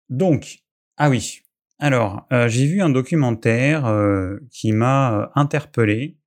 donc, 0.09 0.63
ah 0.97 1.11
oui. 1.11 1.43
Alors, 1.79 2.27
euh, 2.33 2.49
j'ai 2.49 2.67
vu 2.67 2.81
un 2.81 2.91
documentaire 2.91 3.93
qui 4.51 4.73
m'a 4.73 5.31
interpellé. 5.35 6.19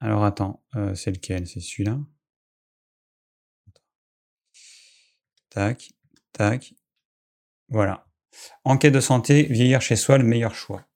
Alors 0.00 0.24
attends, 0.24 0.62
c'est 0.94 1.10
lequel? 1.12 1.46
C'est 1.46 1.60
celui-là? 1.60 1.98
Tac, 5.50 5.90
tac. 6.32 6.74
Voilà. 7.68 8.06
Enquête 8.64 8.94
de 8.94 9.00
santé, 9.00 9.44
vieillir 9.44 9.80
chez 9.80 9.96
soi, 9.96 10.18
le 10.18 10.24
meilleur 10.24 10.54
choix. 10.54 10.86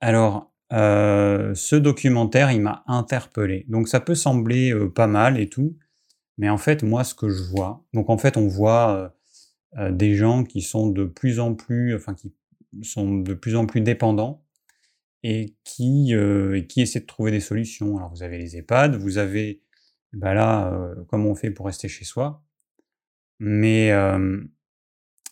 Alors, 0.00 0.52
ce 0.70 1.76
documentaire, 1.76 2.50
il 2.50 2.60
m'a 2.62 2.82
interpellé. 2.86 3.66
Donc 3.68 3.88
ça 3.88 4.00
peut 4.00 4.14
sembler 4.14 4.74
pas 4.94 5.06
mal 5.06 5.38
et 5.38 5.48
tout, 5.48 5.76
mais 6.38 6.48
en 6.48 6.58
fait, 6.58 6.82
moi, 6.82 7.04
ce 7.04 7.14
que 7.14 7.28
je 7.28 7.42
vois, 7.42 7.84
donc 7.92 8.08
en 8.10 8.18
fait, 8.18 8.36
on 8.36 8.48
voit 8.48 9.14
des 9.90 10.14
gens 10.14 10.44
qui 10.44 10.62
sont 10.62 10.88
de 10.88 11.04
plus 11.04 11.40
en 11.40 11.54
plus, 11.54 11.94
enfin, 11.94 12.14
qui 12.14 12.34
sont 12.82 13.18
de 13.18 13.34
plus 13.34 13.54
en 13.54 13.66
plus 13.66 13.80
dépendants 13.82 14.44
et 15.22 15.54
qui, 15.62 16.14
qui 16.68 16.80
essaient 16.80 17.00
de 17.00 17.06
trouver 17.06 17.30
des 17.30 17.40
solutions. 17.40 17.98
Alors, 17.98 18.10
vous 18.10 18.22
avez 18.22 18.38
les 18.38 18.56
EHPAD, 18.56 18.96
vous 18.96 19.18
avez, 19.18 19.62
bah 20.12 20.34
là, 20.34 20.94
comment 21.08 21.28
on 21.30 21.34
fait 21.34 21.50
pour 21.50 21.66
rester 21.66 21.88
chez 21.88 22.04
soi. 22.04 22.42
Mais, 23.38 23.92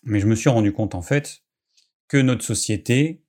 mais 0.03 0.19
je 0.19 0.27
me 0.27 0.35
suis 0.35 0.49
rendu 0.49 0.73
compte, 0.73 0.95
en 0.95 1.01
fait, 1.01 1.43
que 2.07 2.17
notre 2.17 2.43
société, 2.43 3.23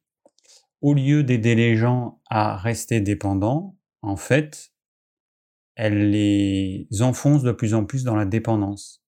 au 0.81 0.95
lieu 0.95 1.23
d'aider 1.23 1.55
les 1.55 1.77
gens 1.77 2.21
à 2.29 2.57
rester 2.57 3.01
dépendants, 3.01 3.77
en 4.03 4.17
fait, 4.17 4.73
elle 5.75 6.11
les 6.11 6.89
enfonce 7.01 7.43
de 7.43 7.53
plus 7.53 7.75
en 7.75 7.85
plus 7.85 8.05
dans 8.05 8.17
la 8.17 8.27
dépendance. 8.27 9.03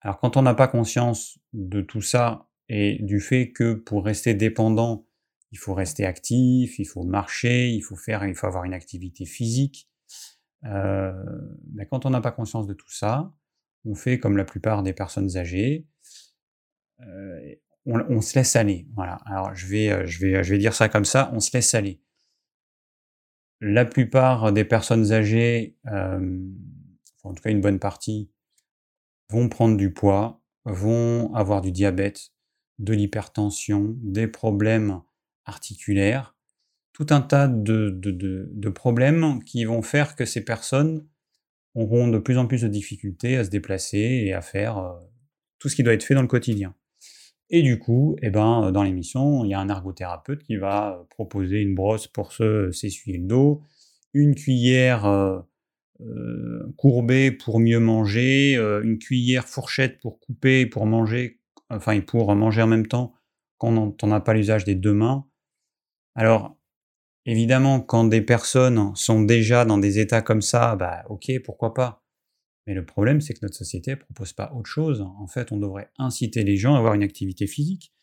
Alors 0.00 0.18
quand 0.18 0.36
on 0.36 0.42
n'a 0.42 0.54
pas 0.54 0.68
conscience 0.68 1.38
de 1.52 1.80
tout 1.80 2.00
ça 2.00 2.48
et 2.68 2.98
du 3.02 3.20
fait 3.20 3.52
que 3.52 3.74
pour 3.74 4.04
rester 4.04 4.34
dépendant, 4.34 5.06
il 5.50 5.58
faut 5.58 5.74
rester 5.74 6.04
actif, 6.04 6.78
il 6.78 6.84
faut 6.84 7.04
marcher, 7.04 7.70
il 7.70 7.80
faut 7.80 7.96
faire, 7.96 8.24
il 8.26 8.34
faut 8.34 8.46
avoir 8.46 8.64
une 8.64 8.74
activité 8.74 9.24
physique. 9.24 9.88
Euh, 10.64 11.12
ben 11.62 11.86
quand 11.86 12.06
on 12.06 12.10
n'a 12.10 12.20
pas 12.20 12.32
conscience 12.32 12.66
de 12.66 12.74
tout 12.74 12.90
ça, 12.90 13.32
on 13.84 13.94
fait 13.94 14.18
comme 14.18 14.36
la 14.36 14.44
plupart 14.44 14.82
des 14.82 14.92
personnes 14.92 15.36
âgées. 15.36 15.86
Euh, 17.00 17.54
on, 17.86 18.20
se 18.20 18.38
laisse 18.38 18.56
aller. 18.56 18.86
Voilà. 18.94 19.14
Alors 19.26 19.54
je 19.54 19.66
vais, 19.66 19.90
euh, 19.90 20.06
je 20.06 20.20
vais, 20.20 20.42
je 20.42 20.50
vais 20.52 20.58
dire 20.58 20.74
ça 20.74 20.88
comme 20.88 21.04
ça. 21.04 21.30
On 21.32 21.40
se 21.40 21.50
laisse 21.56 21.74
aller. 21.74 22.00
La 23.60 23.84
plupart 23.84 24.52
des 24.52 24.64
personnes 24.64 25.12
âgées, 25.12 25.76
en 25.84 27.34
tout 27.34 27.42
cas 27.42 27.50
une 27.50 27.60
bonne 27.60 27.80
partie, 27.80 28.30
vont 29.30 29.48
prendre 29.48 29.76
du 29.76 29.92
poids, 29.92 30.40
vont 30.64 31.34
avoir 31.34 31.60
du 31.60 31.72
diabète, 31.72 32.30
de 32.78 32.94
l'hypertension, 32.94 33.96
des 33.98 34.28
problèmes 34.28 35.02
articulaires, 35.44 36.36
tout 36.92 37.06
un 37.10 37.20
tas 37.20 37.48
de, 37.48 38.68
problèmes 38.70 39.42
qui 39.44 39.64
vont 39.64 39.82
faire 39.82 40.16
que 40.16 40.24
ces 40.24 40.44
personnes 40.44 41.06
auront 41.74 42.08
de 42.08 42.18
plus 42.18 42.38
en 42.38 42.46
plus 42.46 42.62
de 42.62 42.68
difficultés 42.68 43.36
à 43.36 43.44
se 43.44 43.50
déplacer 43.50 43.98
et 43.98 44.32
à 44.32 44.40
faire 44.40 44.78
euh, 44.78 44.98
tout 45.58 45.68
ce 45.68 45.76
qui 45.76 45.82
doit 45.82 45.92
être 45.92 46.02
fait 46.02 46.14
dans 46.14 46.22
le 46.22 46.28
quotidien. 46.28 46.74
Et 47.50 47.62
du 47.62 47.78
coup, 47.78 48.16
eh 48.20 48.30
ben, 48.30 48.72
dans 48.72 48.82
l'émission, 48.82 49.44
il 49.44 49.50
y 49.50 49.54
a 49.54 49.60
un 49.60 49.68
ergothérapeute 49.68 50.42
qui 50.42 50.56
va 50.56 51.06
proposer 51.10 51.62
une 51.62 51.74
brosse 51.74 52.06
pour 52.06 52.32
s'essuyer 52.32 53.18
le 53.18 53.26
dos, 53.26 53.62
une 54.12 54.34
cuillère 54.34 55.06
euh, 55.06 55.40
euh, 56.00 56.72
courbée 56.76 57.32
pour 57.32 57.58
mieux 57.60 57.80
manger, 57.80 58.56
euh, 58.56 58.82
une 58.82 58.98
cuillère 58.98 59.46
fourchette 59.48 59.98
pour 60.00 60.20
couper, 60.20 60.66
pour 60.66 60.86
manger, 60.86 61.40
enfin 61.70 62.00
pour 62.00 62.34
manger 62.34 62.62
en 62.62 62.66
même 62.66 62.86
temps 62.86 63.14
quand 63.56 64.02
on 64.02 64.06
n'a 64.06 64.20
pas 64.20 64.34
l'usage 64.34 64.64
des 64.64 64.74
deux 64.74 64.92
mains. 64.92 65.26
Alors, 66.14 66.56
évidemment, 67.26 67.80
quand 67.80 68.04
des 68.04 68.22
personnes 68.22 68.94
sont 68.94 69.22
déjà 69.22 69.64
dans 69.64 69.78
des 69.78 69.98
états 69.98 70.22
comme 70.22 70.42
ça, 70.42 70.76
bah 70.76 71.04
ok, 71.08 71.32
pourquoi 71.44 71.74
pas. 71.74 72.04
Mais 72.68 72.74
le 72.74 72.84
problème, 72.84 73.22
c'est 73.22 73.32
que 73.32 73.38
notre 73.40 73.56
société 73.56 73.92
ne 73.92 73.96
propose 73.96 74.34
pas 74.34 74.52
autre 74.52 74.68
chose. 74.68 75.00
En 75.00 75.26
fait, 75.26 75.52
on 75.52 75.56
devrait 75.56 75.90
inciter 75.96 76.44
les 76.44 76.58
gens 76.58 76.74
à 76.74 76.78
avoir 76.78 76.92
une 76.92 77.02
activité 77.02 77.46
physique. 77.46 77.94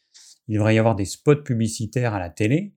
Il 0.47 0.55
devrait 0.55 0.73
y 0.73 0.79
avoir 0.79 0.95
des 0.95 1.05
spots 1.05 1.43
publicitaires 1.43 2.15
à 2.15 2.19
la 2.19 2.31
télé 2.31 2.73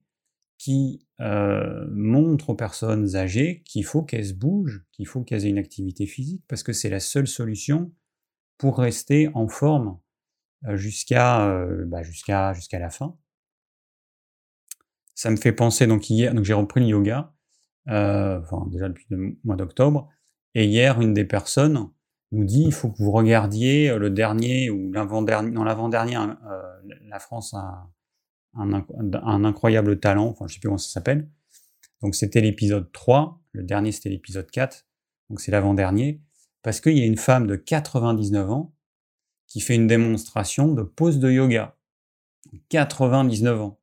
qui 0.59 1.07
euh, 1.19 1.87
montre 1.89 2.51
aux 2.51 2.55
personnes 2.55 3.15
âgées 3.15 3.63
qu'il 3.65 3.83
faut 3.85 4.03
qu'elles 4.03 4.27
se 4.27 4.33
bougent, 4.33 4.85
qu'il 4.91 5.07
faut 5.07 5.23
qu'elles 5.23 5.47
aient 5.47 5.49
une 5.49 5.57
activité 5.57 6.05
physique, 6.05 6.43
parce 6.47 6.61
que 6.61 6.73
c'est 6.73 6.91
la 6.91 6.99
seule 6.99 7.27
solution 7.27 7.91
pour 8.59 8.77
rester 8.77 9.31
en 9.33 9.47
forme 9.47 9.99
euh, 10.67 10.77
jusqu'à 10.77 11.49
euh, 11.49 11.85
bah, 11.87 12.03
jusqu'à 12.03 12.53
la 12.73 12.91
fin. 12.91 13.17
Ça 15.15 15.31
me 15.31 15.37
fait 15.37 15.53
penser 15.53 15.87
donc 15.87 16.07
hier, 16.07 16.35
donc 16.35 16.45
j'ai 16.45 16.53
repris 16.53 16.81
le 16.81 16.87
yoga, 16.87 17.33
déjà 17.87 18.89
depuis 18.89 19.07
le 19.09 19.39
mois 19.43 19.55
d'octobre, 19.55 20.07
et 20.55 20.65
hier 20.65 20.99
une 20.99 21.13
des 21.13 21.25
personnes 21.25 21.89
nous 22.31 22.45
dit 22.45 22.63
il 22.63 22.73
faut 22.73 22.89
que 22.89 22.97
vous 22.97 23.11
regardiez 23.11 23.95
le 23.97 24.09
dernier 24.09 24.69
ou 24.69 24.91
l'avant-dernier, 24.91 25.51
dans 25.51 25.63
l'avant-dernier, 25.63 26.17
la 27.07 27.19
France 27.19 27.53
a 27.53 27.89
un, 28.55 29.43
incroyable 29.43 29.99
talent, 29.99 30.27
enfin 30.27 30.45
je 30.47 30.53
sais 30.53 30.59
plus 30.59 30.67
comment 30.67 30.77
ça 30.77 30.89
s'appelle. 30.89 31.29
Donc 32.01 32.15
c'était 32.15 32.41
l'épisode 32.41 32.91
3, 32.91 33.41
le 33.53 33.63
dernier 33.63 33.91
c'était 33.91 34.09
l'épisode 34.09 34.49
4, 34.49 34.85
donc 35.29 35.41
c'est 35.41 35.51
l'avant-dernier, 35.51 36.21
parce 36.61 36.81
qu'il 36.81 36.97
y 36.97 37.01
a 37.01 37.05
une 37.05 37.17
femme 37.17 37.47
de 37.47 37.55
99 37.55 38.51
ans 38.51 38.75
qui 39.47 39.61
fait 39.61 39.75
une 39.75 39.87
démonstration 39.87 40.73
de 40.73 40.83
pose 40.83 41.19
de 41.19 41.31
yoga. 41.31 41.75
99 42.69 43.61
ans. 43.61 43.79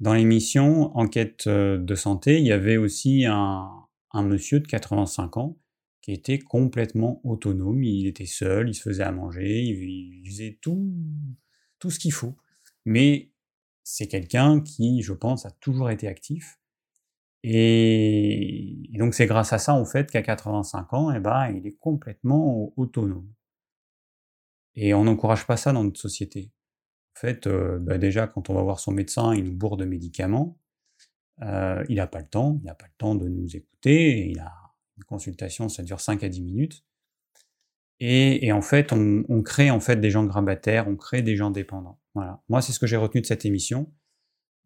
Dans 0.00 0.14
l'émission 0.14 0.96
Enquête 0.96 1.46
euh, 1.46 1.78
de 1.78 1.94
santé, 1.94 2.38
il 2.38 2.46
y 2.46 2.52
avait 2.52 2.76
aussi 2.76 3.24
un 3.26 3.86
monsieur 4.14 4.60
de 4.60 4.66
85 4.66 5.36
ans 5.36 5.59
qui 6.02 6.12
était 6.12 6.38
complètement 6.38 7.20
autonome, 7.24 7.82
il 7.84 8.06
était 8.06 8.26
seul, 8.26 8.68
il 8.68 8.74
se 8.74 8.82
faisait 8.82 9.02
à 9.02 9.12
manger, 9.12 9.62
il, 9.62 10.28
faisait 10.28 10.58
tout, 10.60 10.92
tout 11.78 11.90
ce 11.90 11.98
qu'il 11.98 12.12
faut. 12.12 12.36
Mais 12.84 13.32
c'est 13.82 14.08
quelqu'un 14.08 14.60
qui, 14.60 15.02
je 15.02 15.12
pense, 15.12 15.46
a 15.46 15.50
toujours 15.50 15.90
été 15.90 16.08
actif. 16.08 16.58
Et, 17.42 18.88
donc 18.94 19.14
c'est 19.14 19.26
grâce 19.26 19.52
à 19.52 19.58
ça, 19.58 19.74
en 19.74 19.84
fait, 19.84 20.10
qu'à 20.10 20.22
85 20.22 20.92
ans, 20.92 21.12
eh 21.12 21.20
ben, 21.20 21.48
il 21.48 21.66
est 21.66 21.76
complètement 21.78 22.72
autonome. 22.76 23.30
Et 24.74 24.94
on 24.94 25.04
n'encourage 25.04 25.46
pas 25.46 25.56
ça 25.56 25.72
dans 25.72 25.84
notre 25.84 26.00
société. 26.00 26.50
En 27.16 27.20
fait, 27.20 27.46
euh, 27.46 27.78
bah, 27.78 27.98
déjà, 27.98 28.26
quand 28.26 28.48
on 28.50 28.54
va 28.54 28.62
voir 28.62 28.80
son 28.80 28.92
médecin, 28.92 29.34
il 29.34 29.44
nous 29.44 29.54
bourre 29.54 29.76
de 29.76 29.84
médicaments. 29.84 30.58
Euh, 31.42 31.84
il 31.88 31.96
n'a 31.96 32.06
pas 32.06 32.20
le 32.20 32.28
temps, 32.28 32.58
il 32.62 32.66
n'a 32.66 32.74
pas 32.74 32.86
le 32.86 32.94
temps 32.96 33.14
de 33.14 33.28
nous 33.28 33.56
écouter. 33.56 34.30
Il 34.30 34.38
consultation, 35.04 35.68
ça 35.68 35.82
dure 35.82 36.00
5 36.00 36.22
à 36.22 36.28
10 36.28 36.42
minutes. 36.42 36.84
Et, 38.02 38.50
en 38.50 38.62
fait, 38.62 38.92
on, 38.92 39.42
crée 39.42 39.70
en 39.70 39.78
fait 39.78 39.96
des 39.96 40.10
gens 40.10 40.24
grabataires, 40.24 40.88
on 40.88 40.96
crée 40.96 41.20
des 41.20 41.36
gens 41.36 41.50
dépendants. 41.50 42.00
Voilà. 42.14 42.42
Moi, 42.48 42.62
c'est 42.62 42.72
ce 42.72 42.78
que 42.78 42.86
j'ai 42.86 42.96
retenu 42.96 43.20
de 43.20 43.26
cette 43.26 43.44
émission. 43.44 43.92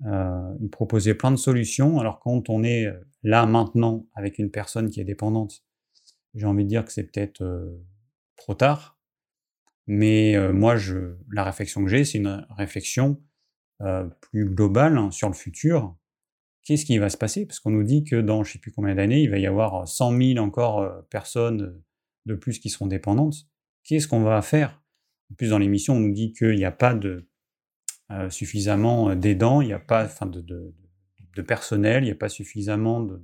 Euh, 0.07 0.55
il 0.61 0.71
proposait 0.71 1.14
plein 1.14 1.31
de 1.31 1.37
solutions. 1.37 1.99
Alors 1.99 2.21
quand 2.21 2.49
on 2.49 2.62
est 2.62 2.87
euh, 2.87 3.00
là 3.23 3.47
maintenant 3.47 4.07
avec 4.14 4.38
une 4.38 4.50
personne 4.50 4.91
qui 4.91 5.00
est 5.00 5.05
dépendante, 5.05 5.64
j'ai 6.35 6.47
envie 6.47 6.64
de 6.64 6.69
dire 6.69 6.85
que 6.85 6.93
c'est 6.93 7.05
peut-être 7.05 7.43
euh, 7.43 7.81
trop 8.37 8.55
tard. 8.55 8.99
Mais 9.87 10.38
moi, 10.50 10.76
je, 10.76 11.17
la 11.31 11.45
réflexion 11.45 11.85
que 11.85 11.91
j'ai, 11.91 12.07
c'est 12.07 12.17
une 12.17 12.47
réflexion 12.57 13.23
plus 14.23 14.47
globale 14.47 14.97
hein, 14.97 15.11
sur 15.11 15.29
le 15.29 15.35
futur. 15.35 15.95
Qu'est-ce 16.64 16.85
qui 16.85 16.99
va 16.99 17.11
se 17.11 17.16
passer? 17.16 17.47
Parce 17.47 17.61
qu'on 17.61 17.71
nous 17.71 17.85
dit 17.85 18.04
que 18.04 18.16
dans 18.16 18.42
je 18.42 18.50
ne 18.50 18.52
sais 18.54 18.59
plus 18.59 18.73
combien 18.73 18.94
d'années, 18.94 19.23
il 19.23 19.30
va 19.30 19.38
y 19.38 19.47
avoir 19.47 19.87
100 19.87 20.16
000 20.16 20.44
encore 20.44 21.06
personnes 21.11 21.80
de 22.26 22.35
plus 22.35 22.59
qui 22.59 22.71
seront 22.71 22.87
dépendantes. 22.87 23.47
Qu'est-ce 23.83 24.09
qu'on 24.09 24.23
va 24.23 24.40
faire? 24.42 24.83
En 25.30 25.35
plus, 25.35 25.50
dans 25.50 25.59
l'émission, 25.59 25.94
on 25.94 26.00
nous 26.00 26.12
dit 26.12 26.33
qu'il 26.33 26.56
n'y 26.56 26.64
a 26.64 26.73
pas 26.73 26.94
de, 26.94 27.28
euh, 28.11 28.28
suffisamment 28.28 29.11
euh, 29.11 29.14
d'aidants, 29.14 29.62
il 29.62 29.68
n'y 29.68 29.73
a 29.73 29.78
pas 29.78 30.04
enfin, 30.04 30.26
de, 30.26 30.75
personnel, 31.42 32.02
il 32.02 32.06
n'y 32.06 32.12
a 32.12 32.16
pas 32.16 32.28
suffisamment 32.28 33.00
de, 33.00 33.21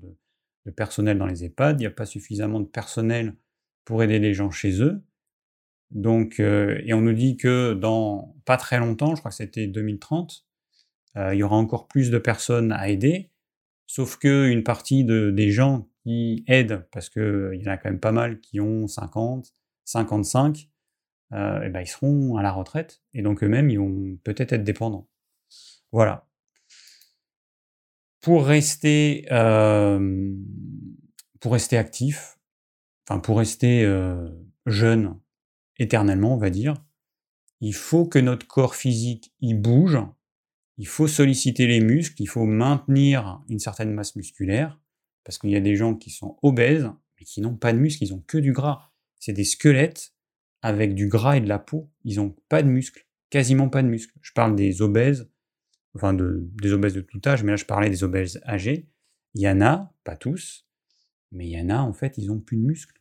personnel 0.75 1.19
dans 1.19 1.27
les 1.27 1.45
EHPAD, 1.45 1.81
il 1.81 1.83
n'y 1.83 1.87
a 1.87 1.91
pas 1.91 2.07
suffisamment 2.07 2.61
de 2.61 2.67
personnel 2.67 3.37
pour 3.85 4.03
aider 4.03 4.19
les 4.19 4.33
gens 4.33 4.51
chez 4.51 4.81
eux. 4.81 5.05
Donc, 5.91 6.41
euh, 6.41 6.81
et 6.85 6.95
on 6.95 7.03
nous 7.03 7.13
dit 7.13 7.37
que 7.37 7.75
dans 7.75 8.35
pas 8.47 8.57
très 8.57 8.79
longtemps, 8.79 9.15
je 9.15 9.21
crois 9.21 9.31
que 9.31 9.37
c'était 9.37 9.67
2030, 9.67 10.47
euh, 11.17 11.35
il 11.35 11.39
y 11.39 11.43
aura 11.43 11.57
encore 11.57 11.87
plus 11.87 12.11
de 12.11 12.19
personnes 12.19 12.73
à 12.73 12.89
aider. 12.89 13.30
Sauf 13.93 14.19
que 14.19 14.49
une 14.49 14.63
partie 14.63 15.03
de, 15.03 15.33
des 15.33 15.51
gens 15.51 15.89
qui 16.05 16.45
aident, 16.47 16.87
parce 16.93 17.11
qu'il 17.11 17.61
y 17.61 17.69
en 17.69 17.73
a 17.73 17.77
quand 17.77 17.91
même 17.91 17.99
pas 17.99 18.13
mal 18.13 18.39
qui 18.39 18.61
ont 18.61 18.87
50, 18.87 19.53
55, 19.85 20.71
euh, 21.33 21.63
et 21.63 21.71
ben 21.71 21.81
ils 21.81 21.89
seront 21.89 22.37
à 22.37 22.43
la 22.45 22.53
retraite. 22.53 23.03
Et 23.15 23.23
donc 23.23 23.43
eux-mêmes, 23.43 23.69
ils 23.69 23.81
vont 23.81 24.17
peut-être 24.23 24.53
être 24.53 24.63
dépendants. 24.63 25.09
Voilà. 25.91 26.29
Pour 28.21 28.47
rester, 28.47 29.27
euh, 29.33 30.37
pour 31.41 31.51
rester 31.51 31.77
actif, 31.77 32.39
enfin 33.09 33.19
pour 33.19 33.39
rester 33.39 33.85
euh, 33.85 34.31
jeune 34.67 35.19
éternellement, 35.79 36.35
on 36.35 36.39
va 36.39 36.51
dire, 36.51 36.77
il 37.61 37.75
faut 37.75 38.07
que 38.07 38.21
notre 38.21 38.47
corps 38.47 38.77
physique 38.77 39.35
y 39.41 39.55
bouge, 39.55 39.99
il 40.81 40.87
faut 40.87 41.07
solliciter 41.07 41.67
les 41.67 41.81
muscles, 41.81 42.23
il 42.23 42.27
faut 42.27 42.47
maintenir 42.47 43.43
une 43.51 43.59
certaine 43.59 43.93
masse 43.93 44.17
musculaire, 44.17 44.81
parce 45.25 45.37
qu'il 45.37 45.51
y 45.51 45.57
a 45.57 45.61
des 45.61 45.77
gens 45.77 45.95
qui 45.95 46.09
sont 46.09 46.39
obèses, 46.43 46.91
mais 47.19 47.27
qui 47.27 47.43
n'ont 47.43 47.55
pas 47.55 47.75
de 47.75 47.79
muscles, 47.79 48.03
ils 48.03 48.15
ont 48.15 48.25
que 48.27 48.39
du 48.39 48.53
gras. 48.53 48.91
C'est 49.19 49.35
des 49.35 49.45
squelettes 49.45 50.15
avec 50.63 50.95
du 50.95 51.07
gras 51.07 51.37
et 51.37 51.43
de 51.43 51.49
la 51.49 51.59
peau, 51.59 51.91
ils 52.05 52.17
n'ont 52.17 52.35
pas 52.49 52.63
de 52.63 52.69
muscles, 52.69 53.07
quasiment 53.29 53.69
pas 53.69 53.83
de 53.83 53.89
muscles. 53.89 54.15
Je 54.23 54.33
parle 54.33 54.57
des 54.57 54.81
obèses 54.81 55.31
enfin 55.95 56.15
de, 56.15 56.49
des 56.63 56.73
obèses 56.73 56.95
de 56.95 57.03
tout 57.03 57.21
âge, 57.27 57.43
mais 57.43 57.51
là 57.51 57.57
je 57.57 57.67
parlais 57.67 57.91
des 57.91 58.03
obèses 58.03 58.41
âgés. 58.47 58.89
Il 59.35 59.43
y 59.43 59.49
en 59.51 59.61
a, 59.61 59.93
pas 60.03 60.17
tous, 60.17 60.67
mais 61.31 61.47
il 61.47 61.51
y 61.51 61.61
en 61.61 61.69
a 61.69 61.79
en 61.79 61.93
fait, 61.93 62.17
ils 62.17 62.29
n'ont 62.29 62.41
plus 62.41 62.57
de 62.57 62.63
muscles. 62.63 63.00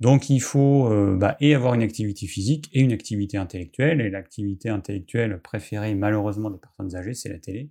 Donc 0.00 0.30
il 0.30 0.40
faut 0.40 0.90
euh, 0.90 1.16
bah, 1.16 1.36
et 1.40 1.54
avoir 1.54 1.74
une 1.74 1.82
activité 1.82 2.26
physique 2.26 2.68
et 2.72 2.80
une 2.80 2.92
activité 2.92 3.36
intellectuelle. 3.36 4.00
Et 4.00 4.10
l'activité 4.10 4.68
intellectuelle 4.68 5.40
préférée 5.42 5.94
malheureusement 5.94 6.50
des 6.50 6.58
personnes 6.58 6.94
âgées, 6.96 7.14
c'est 7.14 7.28
la 7.28 7.38
télé. 7.38 7.70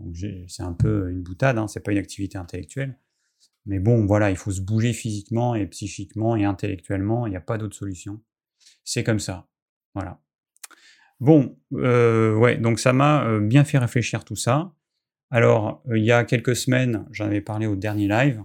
Donc 0.00 0.14
c'est 0.46 0.62
un 0.62 0.72
peu 0.72 1.10
une 1.10 1.22
boutade, 1.22 1.58
hein, 1.58 1.66
c'est 1.66 1.80
pas 1.80 1.92
une 1.92 1.98
activité 1.98 2.38
intellectuelle. 2.38 2.98
Mais 3.66 3.80
bon, 3.80 4.06
voilà, 4.06 4.30
il 4.30 4.36
faut 4.36 4.50
se 4.50 4.60
bouger 4.60 4.92
physiquement 4.92 5.54
et 5.54 5.66
psychiquement 5.66 6.36
et 6.36 6.44
intellectuellement, 6.44 7.26
il 7.26 7.30
n'y 7.30 7.36
a 7.36 7.40
pas 7.40 7.58
d'autre 7.58 7.76
solution. 7.76 8.20
C'est 8.84 9.04
comme 9.04 9.18
ça. 9.18 9.48
Voilà. 9.94 10.20
Bon, 11.20 11.58
euh, 11.74 12.34
ouais, 12.36 12.56
donc 12.56 12.78
ça 12.78 12.92
m'a 12.92 13.26
euh, 13.26 13.40
bien 13.40 13.64
fait 13.64 13.78
réfléchir 13.78 14.24
tout 14.24 14.36
ça. 14.36 14.72
Alors, 15.30 15.82
il 15.94 16.04
y 16.04 16.12
a 16.12 16.24
quelques 16.24 16.56
semaines, 16.56 17.06
j'en 17.10 17.26
avais 17.26 17.42
parlé 17.42 17.66
au 17.66 17.76
dernier 17.76 18.08
live, 18.08 18.42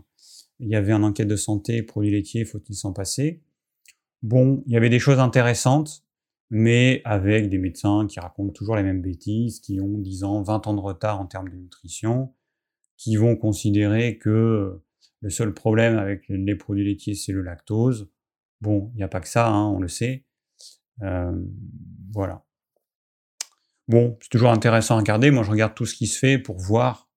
il 0.60 0.69
y 0.69 0.75
avait 0.75 0.91
un 0.91 1.03
enquête 1.03 1.27
de 1.27 1.36
santé, 1.36 1.83
produits 1.83 2.12
laitiers, 2.12 2.45
faut-il 2.45 2.75
s'en 2.75 2.93
passer? 2.93 3.41
Bon, 4.22 4.63
il 4.65 4.74
y 4.74 4.77
avait 4.77 4.89
des 4.89 5.00
choses 5.00 5.19
intéressantes, 5.19 6.03
mais 6.50 7.01
avec 7.03 7.50
des 7.50 7.57
médecins 7.57 8.07
qui 8.07 8.19
racontent 8.19 8.53
toujours 8.53 8.75
les 8.75 8.83
mêmes 8.83 9.01
bêtises, 9.01 9.60
qui 9.60 9.81
ont 9.81 9.98
10 9.98 10.24
ans, 10.24 10.41
20 10.41 10.67
ans 10.67 10.74
de 10.74 10.79
retard 10.79 11.19
en 11.19 11.25
termes 11.25 11.50
de 11.50 11.55
nutrition, 11.55 12.33
qui 12.98 13.15
vont 13.15 13.36
considérer 13.36 14.17
que 14.17 14.81
le 15.22 15.29
seul 15.29 15.53
problème 15.53 15.98
avec 15.98 16.25
les 16.29 16.55
produits 16.55 16.86
laitiers, 16.86 17.15
c'est 17.15 17.31
le 17.31 17.41
lactose. 17.41 18.10
Bon, 18.62 18.91
il 18.93 18.98
n'y 18.98 19.03
a 19.03 19.07
pas 19.07 19.19
que 19.19 19.27
ça, 19.27 19.50
hein, 19.50 19.67
on 19.67 19.79
le 19.79 19.88
sait. 19.88 20.25
voilà. 21.00 22.45
Bon, 23.88 24.17
c'est 24.22 24.29
toujours 24.29 24.51
intéressant 24.51 24.95
à 24.95 25.00
regarder. 25.00 25.31
Moi, 25.31 25.43
je 25.43 25.51
regarde 25.51 25.75
tout 25.75 25.86
ce 25.86 25.95
qui 25.95 26.07
se 26.07 26.17
fait 26.17 26.38
pour 26.38 26.57
voir 26.57 27.10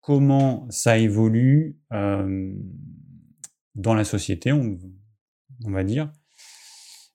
comment 0.00 0.66
ça 0.70 0.98
évolue 0.98 1.78
dans 1.90 3.94
la 3.94 4.04
société, 4.04 4.52
on, 4.52 4.78
va 5.64 5.84
dire. 5.84 6.12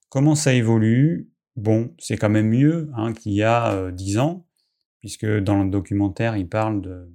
Comment 0.10 0.36
ça 0.36 0.54
évolue? 0.54 1.32
Bon, 1.56 1.94
c'est 2.00 2.18
quand 2.18 2.30
même 2.30 2.50
mieux 2.50 2.92
hein, 2.96 3.14
qu'il 3.14 3.34
y 3.34 3.44
a 3.44 3.92
dix 3.92 4.18
ans, 4.18 4.48
puisque 5.00 5.26
dans 5.26 5.64
le 5.64 5.70
documentaire, 5.70 6.38
il 6.38 6.50
parle 6.50 6.82
de 6.82 7.12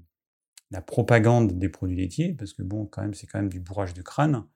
la 0.71 0.81
propagande 0.81 1.59
des 1.59 1.69
produits 1.69 1.97
laitiers, 1.97 2.35
parce 2.35 2.53
que 2.53 2.63
bon, 2.63 2.87
quand 2.87 3.03
même, 3.03 3.15
c'est 3.15 3.27
quand 3.27 3.39
même 3.39 3.51
du 3.51 3.61
bourrage 3.61 3.95
de 3.95 4.03
crâne. 4.03 4.47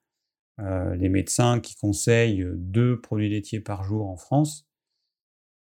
les 0.59 1.09
médecins 1.09 1.61
qui 1.61 1.77
conseillent 1.77 2.47
deux 2.55 3.01
produits 3.01 3.31
laitiers 3.31 3.61
par 3.61 3.85
jour 3.85 4.09
en 4.09 4.17
France, 4.17 4.69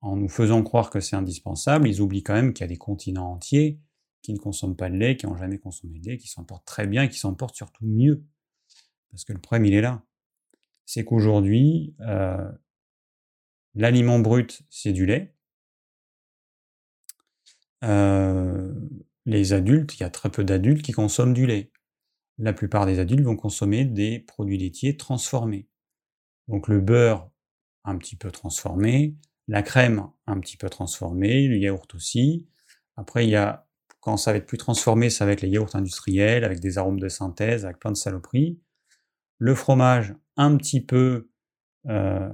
en 0.01 0.15
nous 0.15 0.29
faisant 0.29 0.63
croire 0.63 0.89
que 0.89 0.99
c'est 0.99 1.15
indispensable, 1.15 1.87
ils 1.87 2.01
oublient 2.01 2.23
quand 2.23 2.33
même 2.33 2.53
qu'il 2.53 2.63
y 2.63 2.65
a 2.65 2.67
des 2.67 2.77
continents 2.77 3.33
entiers 3.33 3.79
qui 4.21 4.33
ne 4.33 4.39
consomment 4.39 4.75
pas 4.75 4.89
de 4.89 4.95
lait, 4.95 5.17
qui 5.17 5.25
n'ont 5.25 5.37
jamais 5.37 5.57
consommé 5.57 5.99
de 5.99 6.09
lait, 6.09 6.17
qui 6.17 6.27
s'en 6.27 6.43
portent 6.43 6.65
très 6.65 6.87
bien 6.87 7.03
et 7.03 7.09
qui 7.09 7.17
s'en 7.17 7.33
portent 7.33 7.55
surtout 7.55 7.85
mieux. 7.85 8.23
Parce 9.09 9.25
que 9.25 9.33
le 9.33 9.39
problème, 9.39 9.65
il 9.65 9.73
est 9.73 9.81
là. 9.81 10.03
C'est 10.85 11.03
qu'aujourd'hui, 11.03 11.95
euh, 12.01 12.51
l'aliment 13.75 14.19
brut, 14.19 14.61
c'est 14.69 14.93
du 14.93 15.05
lait. 15.05 15.35
Euh, 17.83 18.73
les 19.25 19.53
adultes, 19.53 19.95
il 19.95 20.01
y 20.01 20.03
a 20.03 20.09
très 20.09 20.29
peu 20.29 20.43
d'adultes 20.43 20.83
qui 20.83 20.91
consomment 20.91 21.33
du 21.33 21.45
lait. 21.45 21.71
La 22.37 22.53
plupart 22.53 22.85
des 22.85 22.99
adultes 22.99 23.23
vont 23.23 23.35
consommer 23.35 23.85
des 23.85 24.19
produits 24.19 24.57
laitiers 24.57 24.97
transformés. 24.97 25.67
Donc 26.47 26.67
le 26.67 26.79
beurre, 26.79 27.29
un 27.83 27.97
petit 27.97 28.15
peu 28.15 28.31
transformé, 28.31 29.15
la 29.47 29.63
crème 29.63 30.07
un 30.27 30.39
petit 30.39 30.57
peu 30.57 30.69
transformée, 30.69 31.47
le 31.47 31.57
yaourt 31.57 31.93
aussi. 31.95 32.47
Après, 32.95 33.25
il 33.25 33.29
y 33.29 33.35
a, 33.35 33.67
quand 34.01 34.17
ça 34.17 34.31
va 34.31 34.37
être 34.37 34.45
plus 34.45 34.57
transformé, 34.57 35.09
ça 35.09 35.25
va 35.25 35.31
être 35.31 35.41
les 35.41 35.49
yaourts 35.49 35.75
industriels 35.75 36.43
avec 36.43 36.59
des 36.59 36.77
arômes 36.77 36.99
de 36.99 37.07
synthèse, 37.07 37.65
avec 37.65 37.79
plein 37.79 37.91
de 37.91 37.97
saloperies. 37.97 38.59
Le 39.37 39.55
fromage 39.55 40.13
un 40.37 40.57
petit 40.57 40.81
peu, 40.81 41.29
euh, 41.87 42.29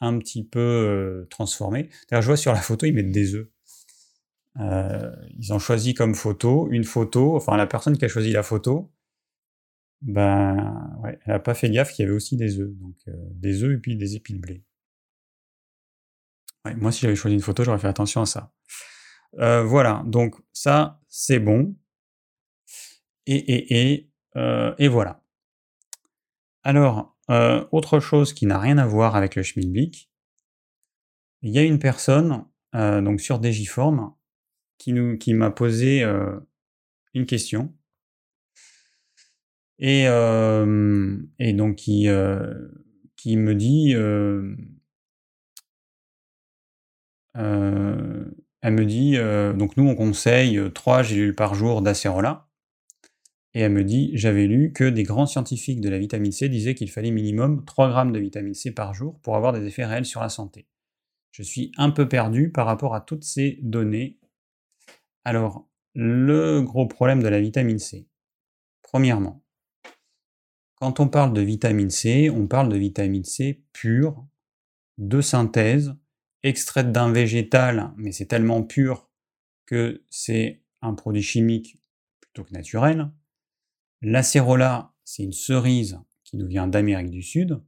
un 0.00 0.18
petit 0.18 0.44
peu 0.44 0.58
euh, 0.60 1.26
transformé. 1.30 1.90
D'ailleurs, 2.10 2.22
je 2.22 2.26
vois 2.26 2.36
sur 2.36 2.52
la 2.52 2.60
photo, 2.60 2.86
ils 2.86 2.92
mettent 2.92 3.12
des 3.12 3.34
œufs. 3.34 3.48
Euh, 4.58 5.14
ils 5.38 5.52
ont 5.52 5.58
choisi 5.58 5.94
comme 5.94 6.14
photo 6.14 6.68
une 6.70 6.84
photo, 6.84 7.36
enfin 7.36 7.56
la 7.56 7.66
personne 7.66 7.96
qui 7.96 8.04
a 8.04 8.08
choisi 8.08 8.32
la 8.32 8.42
photo, 8.42 8.90
ben 10.02 10.98
ouais, 11.02 11.18
elle 11.24 11.34
n'a 11.34 11.38
pas 11.38 11.54
fait 11.54 11.70
gaffe 11.70 11.92
qu'il 11.92 12.04
y 12.04 12.06
avait 12.06 12.16
aussi 12.16 12.36
des 12.36 12.58
œufs. 12.58 12.72
Donc 12.78 12.96
des 13.06 13.62
œufs 13.62 13.76
et 13.76 13.78
puis 13.78 13.96
des 13.96 14.16
épis 14.16 14.34
de 14.34 14.40
blé 14.40 14.64
moi, 16.76 16.92
si 16.92 17.00
j'avais 17.00 17.16
choisi 17.16 17.34
une 17.34 17.42
photo, 17.42 17.64
j'aurais 17.64 17.78
fait 17.78 17.88
attention 17.88 18.22
à 18.22 18.26
ça. 18.26 18.52
Euh, 19.38 19.62
voilà, 19.62 20.02
donc 20.06 20.36
ça, 20.52 21.00
c'est 21.08 21.38
bon. 21.38 21.76
Et, 23.26 23.36
et, 23.36 23.92
et, 23.92 24.10
euh, 24.36 24.74
et 24.78 24.88
voilà. 24.88 25.22
Alors, 26.62 27.16
euh, 27.30 27.64
autre 27.72 28.00
chose 28.00 28.32
qui 28.32 28.46
n'a 28.46 28.58
rien 28.58 28.78
à 28.78 28.86
voir 28.86 29.16
avec 29.16 29.36
le 29.36 29.42
schmilblick, 29.42 30.10
il 31.42 31.52
y 31.52 31.58
a 31.58 31.62
une 31.62 31.78
personne, 31.78 32.44
donc 32.74 33.20
sur 33.20 33.38
Digiform, 33.38 34.14
qui, 34.78 34.92
nous, 34.92 35.16
qui 35.16 35.32
m'a 35.32 35.50
posé 35.50 36.02
une 37.14 37.24
question. 37.24 37.74
Et, 39.78 40.02
et 40.04 41.52
donc 41.54 41.76
qui, 41.76 42.08
qui 43.16 43.36
me 43.38 43.54
dit 43.54 43.94
elle 48.62 48.74
me 48.74 48.84
dit, 48.84 49.16
euh, 49.16 49.52
donc 49.52 49.76
nous 49.76 49.88
on 49.88 49.94
conseille 49.94 50.60
3 50.72 50.98
euh, 50.98 51.02
gélules 51.02 51.34
par 51.34 51.54
jour 51.54 51.82
d'acérola. 51.82 52.46
Et 53.52 53.60
elle 53.60 53.72
me 53.72 53.82
dit, 53.82 54.12
j'avais 54.14 54.46
lu 54.46 54.72
que 54.72 54.84
des 54.84 55.02
grands 55.02 55.26
scientifiques 55.26 55.80
de 55.80 55.88
la 55.88 55.98
vitamine 55.98 56.30
C 56.30 56.48
disaient 56.48 56.74
qu'il 56.74 56.90
fallait 56.90 57.10
minimum 57.10 57.64
3 57.64 57.88
grammes 57.88 58.12
de 58.12 58.18
vitamine 58.20 58.54
C 58.54 58.72
par 58.72 58.94
jour 58.94 59.18
pour 59.22 59.36
avoir 59.36 59.52
des 59.52 59.66
effets 59.66 59.84
réels 59.84 60.04
sur 60.04 60.20
la 60.20 60.28
santé. 60.28 60.68
Je 61.32 61.42
suis 61.42 61.72
un 61.76 61.90
peu 61.90 62.08
perdu 62.08 62.50
par 62.50 62.66
rapport 62.66 62.94
à 62.94 63.00
toutes 63.00 63.24
ces 63.24 63.58
données. 63.62 64.18
Alors, 65.24 65.68
le 65.94 66.60
gros 66.60 66.86
problème 66.86 67.22
de 67.22 67.28
la 67.28 67.40
vitamine 67.40 67.78
C. 67.78 68.08
Premièrement, 68.82 69.42
quand 70.76 71.00
on 71.00 71.08
parle 71.08 71.32
de 71.32 71.40
vitamine 71.40 71.90
C, 71.90 72.30
on 72.30 72.46
parle 72.46 72.68
de 72.68 72.76
vitamine 72.76 73.24
C 73.24 73.64
pure, 73.72 74.26
de 74.98 75.20
synthèse, 75.20 75.94
extraite 76.42 76.92
d'un 76.92 77.12
végétal, 77.12 77.92
mais 77.96 78.12
c'est 78.12 78.26
tellement 78.26 78.62
pur 78.62 79.10
que 79.66 80.02
c'est 80.10 80.62
un 80.82 80.94
produit 80.94 81.22
chimique 81.22 81.78
plutôt 82.20 82.44
que 82.44 82.52
naturel. 82.52 83.10
L'acérola, 84.02 84.94
c'est 85.04 85.22
une 85.22 85.32
cerise 85.32 86.00
qui 86.24 86.36
nous 86.36 86.46
vient 86.46 86.66
d'Amérique 86.66 87.10
du 87.10 87.22
Sud, 87.22 87.60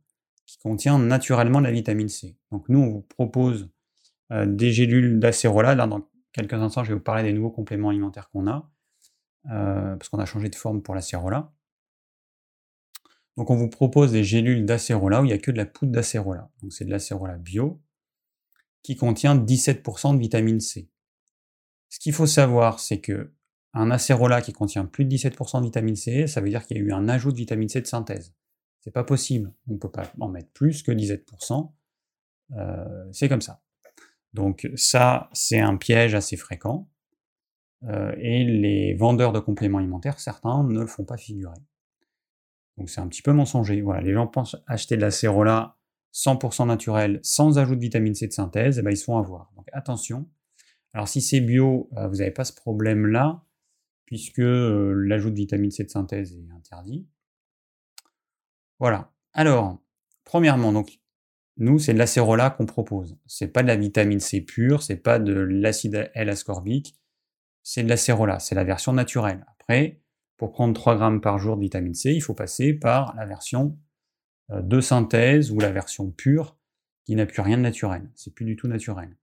qui 0.47 0.59
contient 0.59 0.99
naturellement 0.99 1.61
de 1.61 1.67
la 1.67 1.73
vitamine 1.73 2.09
C. 2.09 2.37
Donc 2.51 2.69
nous, 2.69 2.81
on 2.81 2.91
vous 2.91 3.03
propose 3.03 3.71
euh, 4.33 4.47
des 4.47 4.73
gélules 4.73 5.19
d'acérola. 5.19 5.75
Là, 5.75 5.87
dans 5.87 6.09
quelques 6.33 6.55
instants, 6.55 6.85
je 6.85 6.89
vais 6.89 6.95
vous 6.95 7.01
parler 7.01 7.23
des 7.23 7.33
nouveaux 7.33 7.51
compléments 7.51 7.91
alimentaires 7.91 8.31
qu'on 8.31 8.47
a, 8.47 8.71
euh, 9.51 9.97
parce 9.97 10.09
qu'on 10.09 10.19
a 10.19 10.27
changé 10.27 10.49
de 10.49 10.55
forme 10.55 10.83
pour 10.83 10.95
l'acérola. 10.95 11.53
Donc 13.37 13.51
on 13.51 13.57
vous 13.57 13.69
propose 13.69 14.13
des 14.13 14.25
gélules 14.25 14.67
d'acérola 14.67 15.23
où 15.23 15.25
il 15.25 15.29
n'y 15.29 15.33
a 15.33 15.39
que 15.39 15.51
de 15.51 15.57
la 15.57 15.67
poudre 15.67 15.93
d'acérola. 15.93 16.51
Donc 16.63 16.73
c'est 16.73 16.85
de 16.85 16.91
l'acérola 16.91 17.37
bio, 17.39 17.81
qui 18.83 18.97
contient 18.97 19.37
17% 19.37 20.15
de 20.15 20.21
vitamine 20.21 20.61
C. 20.61 20.91
Ce 21.89 21.99
qu'il 21.99 22.13
faut 22.13 22.27
savoir, 22.27 22.81
c'est 22.81 23.01
que 23.01 23.33
un 23.75 23.91
acérola 23.91 24.43
qui 24.43 24.53
contient 24.53 24.85
plus 24.85 25.05
de 25.05 25.15
17% 25.15 25.61
de 25.61 25.65
vitamine 25.65 25.97
C, 25.97 26.27
ça 26.27 26.41
veut 26.41 26.49
dire 26.49 26.67
qu'il 26.67 26.77
y 26.77 26.81
a 26.81 26.83
eu 26.83 26.93
un 26.93 27.09
ajout 27.09 27.33
de 27.33 27.37
vitamine 27.37 27.69
C 27.69 27.81
de 27.81 27.87
synthèse. 27.87 28.35
C'est 28.81 28.91
pas 28.91 29.05
possible. 29.05 29.53
On 29.69 29.79
peut 29.79 29.91
pas 29.91 30.11
en 30.21 30.29
mettre 30.29 30.51
plus 30.53 30.83
que 30.83 30.93
17%. 30.93 31.73
Euh, 32.57 33.09
c'est 33.13 33.29
comme 33.29 33.41
ça. 33.41 33.63
Donc 34.35 34.69
ça, 34.75 35.31
c'est 35.33 35.61
un 35.61 35.77
piège 35.77 36.15
assez 36.15 36.37
fréquent. 36.37 36.89
Euh, 37.85 38.15
et 38.19 38.45
les 38.45 38.95
vendeurs 38.95 39.33
de 39.33 39.41
compléments 39.41 39.79
alimentaires, 39.79 40.21
certains 40.21 40.65
ne 40.65 40.81
le 40.81 40.87
font 40.87 41.05
pas 41.05 41.17
figurer. 41.17 41.59
Donc 42.77 42.91
c'est 42.91 43.01
un 43.01 43.09
petit 43.09 43.23
peu 43.23 43.33
mensonger. 43.33 43.81
Voilà, 43.81 44.01
les 44.01 44.13
gens 44.13 44.27
pensent 44.27 44.57
acheter 44.67 44.97
de 44.97 45.03
la 45.03 45.11
cérola 45.11 45.77
100% 46.13 46.67
naturelle, 46.67 47.21
sans 47.23 47.59
ajout 47.59 47.75
de 47.75 47.81
vitamine 47.81 48.15
C 48.15 48.27
de 48.27 48.33
synthèse, 48.33 48.79
eh 48.79 48.83
ben 48.83 48.91
ils 48.91 48.97
se 48.97 49.05
font 49.05 49.19
avoir. 49.19 49.53
Donc 49.57 49.67
attention. 49.73 50.29
Alors 50.93 51.09
si 51.09 51.21
c'est 51.23 51.41
bio, 51.41 51.89
euh, 51.97 52.09
vous 52.09 52.17
n'avez 52.17 52.31
pas 52.31 52.45
ce 52.45 52.53
problème-là, 52.53 53.43
puisque 54.05 54.41
euh, 54.41 54.93
l'ajout 55.07 55.31
de 55.31 55.37
vitamine 55.37 55.71
C 55.71 55.85
de 55.85 55.89
synthèse 55.89 56.35
est 56.35 56.53
interdit. 56.53 57.07
Voilà. 58.79 59.13
Alors, 59.33 59.81
premièrement, 60.25 60.73
nous, 61.57 61.79
c'est 61.79 61.95
de 61.95 61.99
l'acérola 61.99 62.51
qu'on 62.51 62.67
propose. 62.67 63.17
C'est 63.27 63.49
pas 63.49 63.63
de 63.63 63.69
la 63.69 63.77
vitamine 63.77 64.21
C 64.21 64.41
pure, 64.41 64.83
c'est 64.83 64.97
pas 64.97 65.19
de 65.19 65.33
l'acide 65.33 66.11
L-ascorbique, 66.15 66.99
c'est 67.63 67.85
de 67.85 67.89
l'acérola, 67.89 68.39
c'est 68.39 68.55
la 68.55 68.65
version 68.65 68.93
naturelle. 68.93 69.47
Après, 69.49 70.03
pour 70.37 70.51
prendre 70.51 70.75
3 70.75 70.97
grammes 70.97 71.21
par 71.21 71.39
jour 71.39 71.57
de 71.57 71.63
vitamine 71.63 71.95
C, 71.95 72.13
il 72.13 72.21
faut 72.21 72.35
passer 72.35 72.75
par 72.75 73.15
la 73.17 73.25
version 73.25 73.79
de 74.61 74.81
synthèse 74.81 75.51
ou 75.51 75.59
la 75.59 75.71
version 75.71 76.11
pure 76.11 76.57
qui 77.05 77.15
n'a 77.17 77.27
plus 77.27 77.41
rien 77.43 77.57
de 77.57 77.63
naturel. 77.63 78.11
C'est 78.15 78.35
plus 78.35 78.45
du 78.45 78.57
tout 78.57 78.69
naturel. 78.69 79.17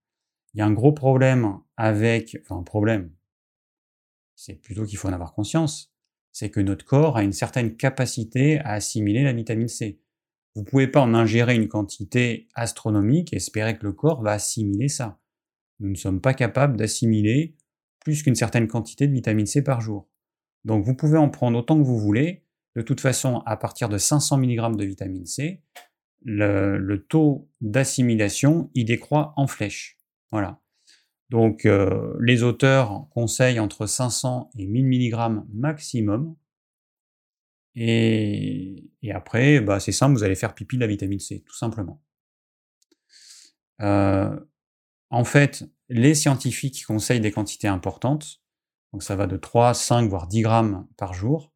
Il 0.53 0.59
y 0.59 0.61
a 0.61 0.65
un 0.65 0.73
gros 0.73 0.91
problème 0.91 1.59
avec, 1.77 2.37
enfin 2.41 2.57
un 2.57 2.63
problème, 2.63 3.11
c'est 4.35 4.55
plutôt 4.55 4.85
qu'il 4.85 4.97
faut 4.97 5.09
en 5.09 5.13
avoir 5.13 5.33
conscience, 5.33 5.93
c'est 6.31 6.49
que 6.49 6.59
notre 6.59 6.85
corps 6.85 7.17
a 7.17 7.23
une 7.23 7.33
certaine 7.33 7.75
capacité 7.75 8.59
à 8.59 8.71
assimiler 8.71 9.23
la 9.23 9.33
vitamine 9.33 9.67
C. 9.67 10.01
Vous 10.55 10.63
pouvez 10.63 10.87
pas 10.87 11.01
en 11.01 11.13
ingérer 11.13 11.55
une 11.55 11.67
quantité 11.67 12.47
astronomique 12.55 13.33
et 13.33 13.37
espérer 13.37 13.77
que 13.77 13.85
le 13.85 13.93
corps 13.93 14.21
va 14.21 14.31
assimiler 14.31 14.87
ça. 14.87 15.19
Nous 15.79 15.89
ne 15.89 15.95
sommes 15.95 16.21
pas 16.21 16.33
capables 16.33 16.77
d'assimiler 16.77 17.55
plus 17.99 18.23
qu'une 18.23 18.35
certaine 18.35 18.67
quantité 18.67 19.07
de 19.07 19.13
vitamine 19.13 19.45
C 19.45 19.63
par 19.63 19.81
jour. 19.81 20.09
Donc 20.65 20.85
vous 20.85 20.95
pouvez 20.95 21.17
en 21.17 21.29
prendre 21.29 21.59
autant 21.59 21.77
que 21.77 21.85
vous 21.85 21.99
voulez. 21.99 22.45
De 22.79 22.83
toute 22.85 23.01
façon, 23.01 23.43
à 23.45 23.57
partir 23.57 23.89
de 23.89 23.97
500 23.97 24.37
mg 24.37 24.77
de 24.77 24.85
vitamine 24.85 25.25
C, 25.25 25.61
le, 26.23 27.05
taux 27.09 27.49
d'assimilation, 27.59 28.71
il 28.73 28.85
décroît 28.85 29.33
en 29.35 29.47
flèche. 29.47 29.99
Voilà. 30.31 30.61
Donc 31.29 31.65
euh, 31.65 32.15
les 32.21 32.41
auteurs 32.41 33.09
conseillent 33.09 33.59
entre 33.59 33.85
500 33.85 34.51
et 34.57 34.65
1000 34.65 35.11
mg 35.11 35.43
maximum. 35.53 36.37
Et, 37.75 38.89
après, 39.13 39.59
bah, 39.59 39.81
c'est 39.81 39.91
simple, 39.91 40.13
vous 40.13 40.23
allez 40.23 40.35
faire 40.35 40.55
pipi 40.55 40.77
de 40.77 40.81
la 40.81 40.87
vitamine 40.87 41.19
C, 41.19 41.43
tout 41.45 41.57
simplement. 41.57 42.01
Euh, 43.81 44.39
en 45.09 45.25
fait, 45.25 45.65
les 45.89 46.15
scientifiques 46.15 46.85
conseillent 46.85 47.19
des 47.19 47.33
quantités 47.33 47.67
importantes, 47.67 48.41
donc 48.93 49.03
ça 49.03 49.17
va 49.17 49.27
de 49.27 49.35
3, 49.35 49.73
5, 49.73 50.09
voire 50.09 50.27
10 50.27 50.43
grammes 50.43 50.87
par 50.95 51.13
jour. 51.13 51.51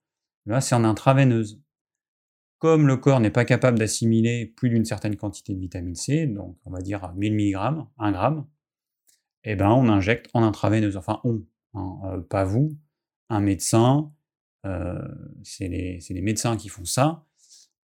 Là, 0.45 0.61
c'est 0.61 0.75
en 0.75 0.83
intraveineuse. 0.83 1.61
Comme 2.59 2.87
le 2.87 2.97
corps 2.97 3.19
n'est 3.19 3.29
pas 3.29 3.45
capable 3.45 3.79
d'assimiler 3.79 4.45
plus 4.45 4.69
d'une 4.69 4.85
certaine 4.85 5.17
quantité 5.17 5.53
de 5.53 5.59
vitamine 5.59 5.95
C, 5.95 6.27
donc 6.27 6.57
on 6.65 6.71
va 6.71 6.79
dire 6.79 7.13
1000 7.15 7.33
mg, 7.33 7.85
1 7.97 8.11
gramme, 8.11 8.47
eh 9.43 9.55
ben 9.55 9.69
on 9.69 9.89
injecte 9.89 10.29
en 10.33 10.43
intraveineuse. 10.43 10.95
Enfin, 10.95 11.19
on, 11.23 11.43
hein, 11.73 11.99
euh, 12.05 12.21
pas 12.21 12.45
vous, 12.45 12.77
un 13.29 13.41
médecin, 13.41 14.13
euh, 14.65 15.01
c'est 15.43 15.67
les, 15.67 15.99
les, 16.09 16.21
médecins 16.21 16.55
qui 16.55 16.69
font 16.69 16.85
ça, 16.85 17.25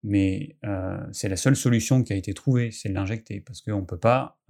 mais 0.04 0.56
euh, 0.64 1.04
c'est 1.12 1.28
la 1.28 1.36
seule 1.36 1.56
solution 1.56 2.04
qui 2.04 2.12
a 2.12 2.16
été 2.16 2.32
trouvée, 2.32 2.70
c'est 2.70 2.88
de 2.88 2.94
l'injecter, 2.94 3.40
parce 3.40 3.60
qu'on 3.62 3.80
ne 3.80 3.86
peut 3.86 3.98
pas 3.98 4.40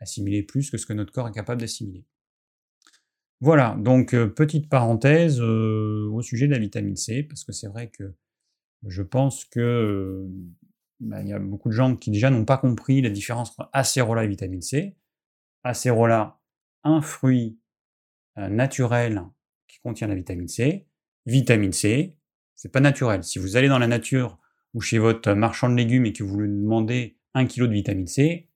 assimiler 0.00 0.42
plus 0.42 0.70
que 0.70 0.76
ce 0.76 0.86
que 0.86 0.92
notre 0.92 1.12
corps 1.12 1.28
est 1.28 1.32
capable 1.32 1.60
d'assimiler. 1.60 2.04
Voilà, 3.40 3.76
donc 3.78 4.10
petite 4.10 4.68
parenthèse 4.68 5.40
au 5.40 6.20
sujet 6.22 6.46
de 6.46 6.52
la 6.52 6.58
vitamine 6.58 6.96
C, 6.96 7.22
parce 7.22 7.44
que 7.44 7.52
c'est 7.52 7.68
vrai 7.68 7.88
que 7.88 8.14
je 8.86 9.02
pense 9.02 9.44
que 9.44 10.26
bah, 11.00 11.22
il 11.22 11.28
y 11.28 11.32
a 11.32 11.38
beaucoup 11.38 11.68
de 11.68 11.74
gens 11.74 11.94
qui 11.94 12.10
déjà 12.10 12.30
n'ont 12.30 12.44
pas 12.44 12.58
compris 12.58 13.00
la 13.00 13.10
différence 13.10 13.50
entre 13.50 13.70
acérola 13.72 14.24
et 14.24 14.28
vitamine 14.28 14.62
C. 14.62 14.96
Acérola, 15.62 16.40
un 16.82 17.00
fruit 17.00 17.58
naturel 18.36 19.22
qui 19.68 19.78
contient 19.80 20.08
la 20.08 20.14
vitamine 20.14 20.48
C. 20.48 20.86
Vitamine 21.26 21.72
C, 21.72 22.16
c'est 22.56 22.72
pas 22.72 22.80
naturel. 22.80 23.22
Si 23.22 23.38
vous 23.38 23.56
allez 23.56 23.68
dans 23.68 23.78
la 23.78 23.86
nature 23.86 24.38
ou 24.74 24.80
chez 24.80 24.98
votre 24.98 25.32
marchand 25.32 25.68
de 25.68 25.74
légumes 25.74 26.06
et 26.06 26.12
que 26.12 26.24
vous 26.24 26.40
lui 26.40 26.48
demandez 26.48 27.18
un 27.34 27.46
kilo 27.46 27.66
de 27.66 27.72
vitamine 27.72 28.06
C, 28.06 28.48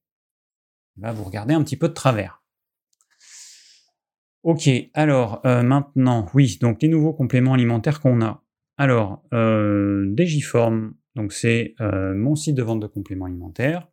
bah, 0.97 1.13
vous 1.13 1.25
regardez 1.25 1.55
un 1.55 1.63
petit 1.63 1.77
peu 1.77 1.89
de 1.89 1.95
travers. 1.95 2.42
Ok, 4.43 4.69
alors 4.95 5.41
euh, 5.47 5.63
maintenant, 5.63 6.27
oui, 6.35 6.59
donc 6.61 6.83
les 6.83 6.89
nouveaux 6.89 7.13
compléments 7.13 7.55
alimentaires 7.55 8.01
qu'on 8.01 8.21
a. 8.23 8.43
Alors, 8.77 9.23
euh, 9.33 10.05
Digiform, 10.09 10.95
donc 11.15 11.33
c'est 11.33 11.77
euh, 11.81 12.13
mon 12.15 12.35
site 12.35 12.57
de 12.57 12.63
vente 12.65 12.81
de 12.81 12.89
compléments 12.89 13.27
alimentaires. 13.27 13.89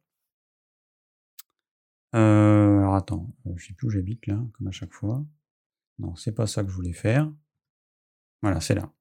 Euh, 2.16 2.80
alors 2.80 2.96
attends, 2.96 3.30
je 3.56 3.68
sais 3.68 3.74
plus 3.74 3.88
où 3.88 3.90
j'habite 3.92 4.26
là, 4.26 4.44
comme 4.54 4.68
à 4.68 4.72
chaque 4.72 4.94
fois. 4.94 5.24
Non, 6.00 6.16
c'est 6.16 6.34
pas 6.34 6.48
ça 6.48 6.64
que 6.64 6.70
je 6.70 6.76
voulais 6.76 6.94
faire. 6.94 7.32
Voilà, 8.42 8.60
c'est 8.60 8.74
là. 8.74 8.92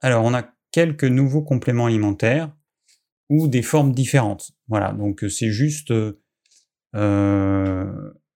Alors, 0.00 0.24
on 0.24 0.32
a 0.32 0.54
quelques 0.70 1.04
nouveaux 1.04 1.42
compléments 1.42 1.86
alimentaires 1.86 2.56
ou 3.28 3.48
des 3.48 3.62
formes 3.62 3.92
différentes. 3.92 4.52
Voilà, 4.68 4.92
donc 4.92 5.22
c'est 5.28 5.50
juste. 5.50 5.92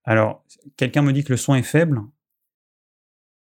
Alors, 0.03 0.45
quelqu'un 0.77 1.01
me 1.01 1.13
dit 1.13 1.23
que 1.23 1.33
le 1.33 1.37
son 1.37 1.55
est 1.55 1.63
faible. 1.63 2.01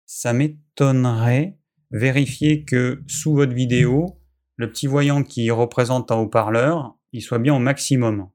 Ça 0.07 0.33
m'étonnerait. 0.33 1.59
Vérifier 1.91 2.65
que 2.65 3.03
sous 3.07 3.33
votre 3.33 3.55
vidéo, 3.55 4.21
le 4.57 4.71
petit 4.71 4.87
voyant 4.87 5.23
qui 5.23 5.51
représente 5.51 6.11
un 6.11 6.17
haut-parleur, 6.17 6.99
il 7.13 7.23
soit 7.23 7.39
bien 7.39 7.55
au 7.55 7.59
maximum. 7.59 8.29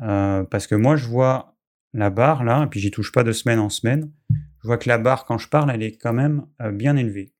Euh, 0.00 0.42
parce 0.44 0.66
que 0.66 0.74
moi, 0.74 0.96
je 0.96 1.06
vois 1.06 1.56
la 1.92 2.10
barre 2.10 2.42
là, 2.44 2.64
et 2.64 2.66
puis 2.66 2.80
j'y 2.80 2.90
touche 2.90 3.12
pas 3.12 3.22
de 3.22 3.32
semaine 3.32 3.60
en 3.60 3.68
semaine. 3.68 4.12
Je 4.30 4.66
vois 4.66 4.78
que 4.78 4.88
la 4.88 4.98
barre, 4.98 5.24
quand 5.24 5.38
je 5.38 5.48
parle, 5.48 5.70
elle 5.70 5.82
est 5.82 5.96
quand 5.96 6.12
même 6.12 6.46
euh, 6.60 6.72
bien 6.72 6.96
élevée. 6.96 7.32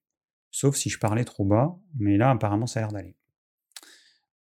Sauf 0.51 0.77
si 0.77 0.89
je 0.89 0.99
parlais 0.99 1.25
trop 1.25 1.45
bas, 1.45 1.77
mais 1.99 2.17
là, 2.17 2.31
apparemment, 2.31 2.67
ça 2.67 2.81
a 2.81 2.83
l'air 2.83 2.93
d'aller. 2.93 3.17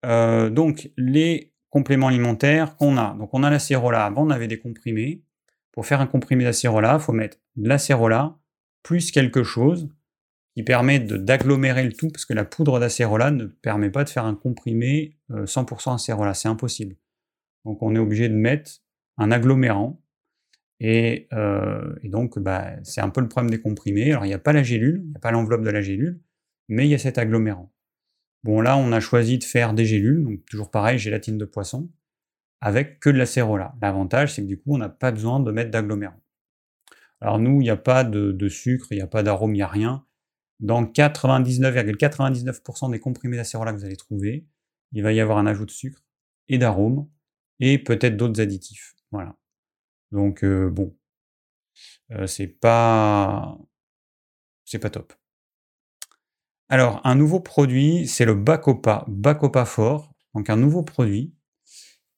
Euh, 0.07 0.51
donc, 0.51 0.91
les 0.97 1.53
compléments 1.69 2.09
alimentaires 2.09 2.77
qu'on 2.77 2.97
a. 2.97 3.15
Donc, 3.15 3.31
on 3.33 3.43
a 3.43 3.51
l'acérola. 3.51 4.07
Avant, 4.07 4.27
on 4.27 4.31
avait 4.31 4.49
des 4.49 4.59
comprimés. 4.59 5.23
Pour 5.73 5.87
faire 5.87 6.01
un 6.01 6.07
comprimé 6.07 6.45
d'acérola, 6.45 6.97
il 6.99 7.03
faut 7.03 7.13
mettre 7.13 7.39
de 7.57 7.69
l'acérola 7.69 8.39
plus 8.83 9.11
quelque 9.11 9.43
chose 9.43 9.89
qui 10.55 10.63
permet 10.65 10.99
d'agglomérer 10.99 11.85
le 11.85 11.93
tout, 11.93 12.09
parce 12.09 12.25
que 12.25 12.35
la 12.35 12.45
poudre 12.45 12.81
d'acérola 12.81 13.31
ne 13.31 13.45
permet 13.47 13.91
pas 13.91 14.05
de 14.05 14.09
faire 14.09 14.25
un 14.25 14.35
comprimé 14.35 15.17
100% 15.31 15.95
acérola. 15.95 16.35
C'est 16.35 16.49
impossible. 16.49 16.97
Donc 17.65 17.83
on 17.83 17.95
est 17.95 17.99
obligé 17.99 18.29
de 18.29 18.35
mettre 18.35 18.81
un 19.19 19.31
agglomérant. 19.31 20.03
Et, 20.81 21.29
euh, 21.35 21.95
donc 22.05 22.39
bah, 22.39 22.73
c'est 22.85 23.03
un 23.03 23.11
peu 23.11 23.21
le 23.21 23.29
problème 23.29 23.51
des 23.51 23.61
comprimés. 23.61 24.11
Alors 24.11 24.25
il 24.25 24.29
n'y 24.29 24.35
a 24.35 24.39
pas 24.39 24.53
la 24.53 24.63
gélule, 24.63 25.03
il 25.05 25.11
n'y 25.11 25.17
a 25.17 25.21
pas 25.21 25.31
l'enveloppe 25.31 25.63
de 25.63 25.71
la 25.71 25.83
gélule, 25.83 26.21
mais 26.69 26.87
il 26.87 26.91
y 26.91 26.95
a 26.95 26.99
cet 26.99 27.19
agglomérant. 27.19 27.73
Bon 28.43 28.63
là 28.63 28.79
on 28.79 28.91
a 28.93 29.01
choisi 29.01 29.39
de 29.39 29.45
faire 29.45 29.75
des 29.75 29.85
gélules, 29.85 30.25
donc 30.25 30.45
toujours 30.47 30.71
pareil, 30.71 30.99
gélatine 30.99 31.37
de 31.37 31.45
poisson, 31.45 31.91
avec 32.61 33.01
que 33.01 33.11
de 33.11 33.19
la 33.19 33.27
cérola. 33.27 33.75
L'avantage 33.83 34.35
c'est 34.35 34.43
que 34.43 34.47
du 34.47 34.59
coup 34.59 34.75
on 34.75 34.79
n'a 34.79 34.89
pas 34.89 35.13
besoin 35.13 35.41
de 35.41 35.51
mettre 35.51 35.71
d'agglomérant. 35.71 36.21
Alors 37.21 37.39
nous, 37.39 37.61
il 37.61 37.65
n'y 37.65 37.71
a 37.71 37.77
pas 37.77 38.05
de, 38.05 38.49
sucre, 38.49 38.87
il 38.91 38.97
n'y 38.97 39.03
a 39.03 39.07
pas 39.07 39.23
d'arôme, 39.23 39.55
il 39.55 39.59
n'y 39.59 39.63
a 39.63 39.69
rien. 39.69 40.05
Dans 40.59 40.85
99,99% 40.85 42.91
des 42.91 42.99
comprimés 42.99 43.37
d'acérola 43.37 43.73
que 43.73 43.79
vous 43.79 43.85
allez 43.85 43.97
trouver, 43.97 44.47
il 44.93 45.03
va 45.03 45.13
y 45.13 45.21
avoir 45.21 45.39
un 45.39 45.47
ajout 45.47 45.67
de 45.67 45.71
sucre 45.71 46.03
et 46.49 46.59
d'arôme 46.59 47.09
et 47.61 47.79
peut-être 47.79 48.17
d'autres 48.17 48.41
additifs. 48.41 48.95
Voilà. 49.11 49.37
Donc 50.13 50.45
euh, 50.45 50.71
bon, 50.71 50.97
euh, 52.13 52.27
c'est 52.27 52.47
pas 52.47 53.59
c'est 54.65 54.79
pas 54.79 54.91
top. 54.91 55.13
Alors 56.69 57.01
un 57.05 57.15
nouveau 57.15 57.41
produit, 57.41 58.07
c'est 58.07 58.25
le 58.25 58.35
Bacopa, 58.35 59.05
Bacopa 59.09 59.65
Fort. 59.65 60.13
Donc 60.35 60.51
un 60.51 60.57
nouveau 60.57 60.83
produit 60.83 61.35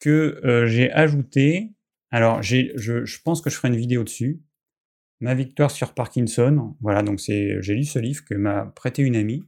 que 0.02 0.40
euh, 0.44 0.66
j'ai 0.66 0.90
ajouté. 0.90 1.70
Alors 2.10 2.42
je, 2.42 2.72
je, 2.74 3.22
pense 3.24 3.40
que 3.40 3.50
je 3.50 3.56
ferai 3.56 3.68
une 3.68 3.76
vidéo 3.76 4.02
dessus. 4.02 4.42
Ma 5.20 5.34
victoire 5.34 5.70
sur 5.70 5.94
Parkinson. 5.94 6.76
Voilà, 6.80 7.02
donc 7.02 7.20
c'est 7.20 7.62
j'ai 7.62 7.74
lu 7.74 7.84
ce 7.84 8.00
livre 8.00 8.24
que 8.24 8.34
m'a 8.34 8.66
prêté 8.66 9.02
une 9.02 9.14
amie. 9.14 9.44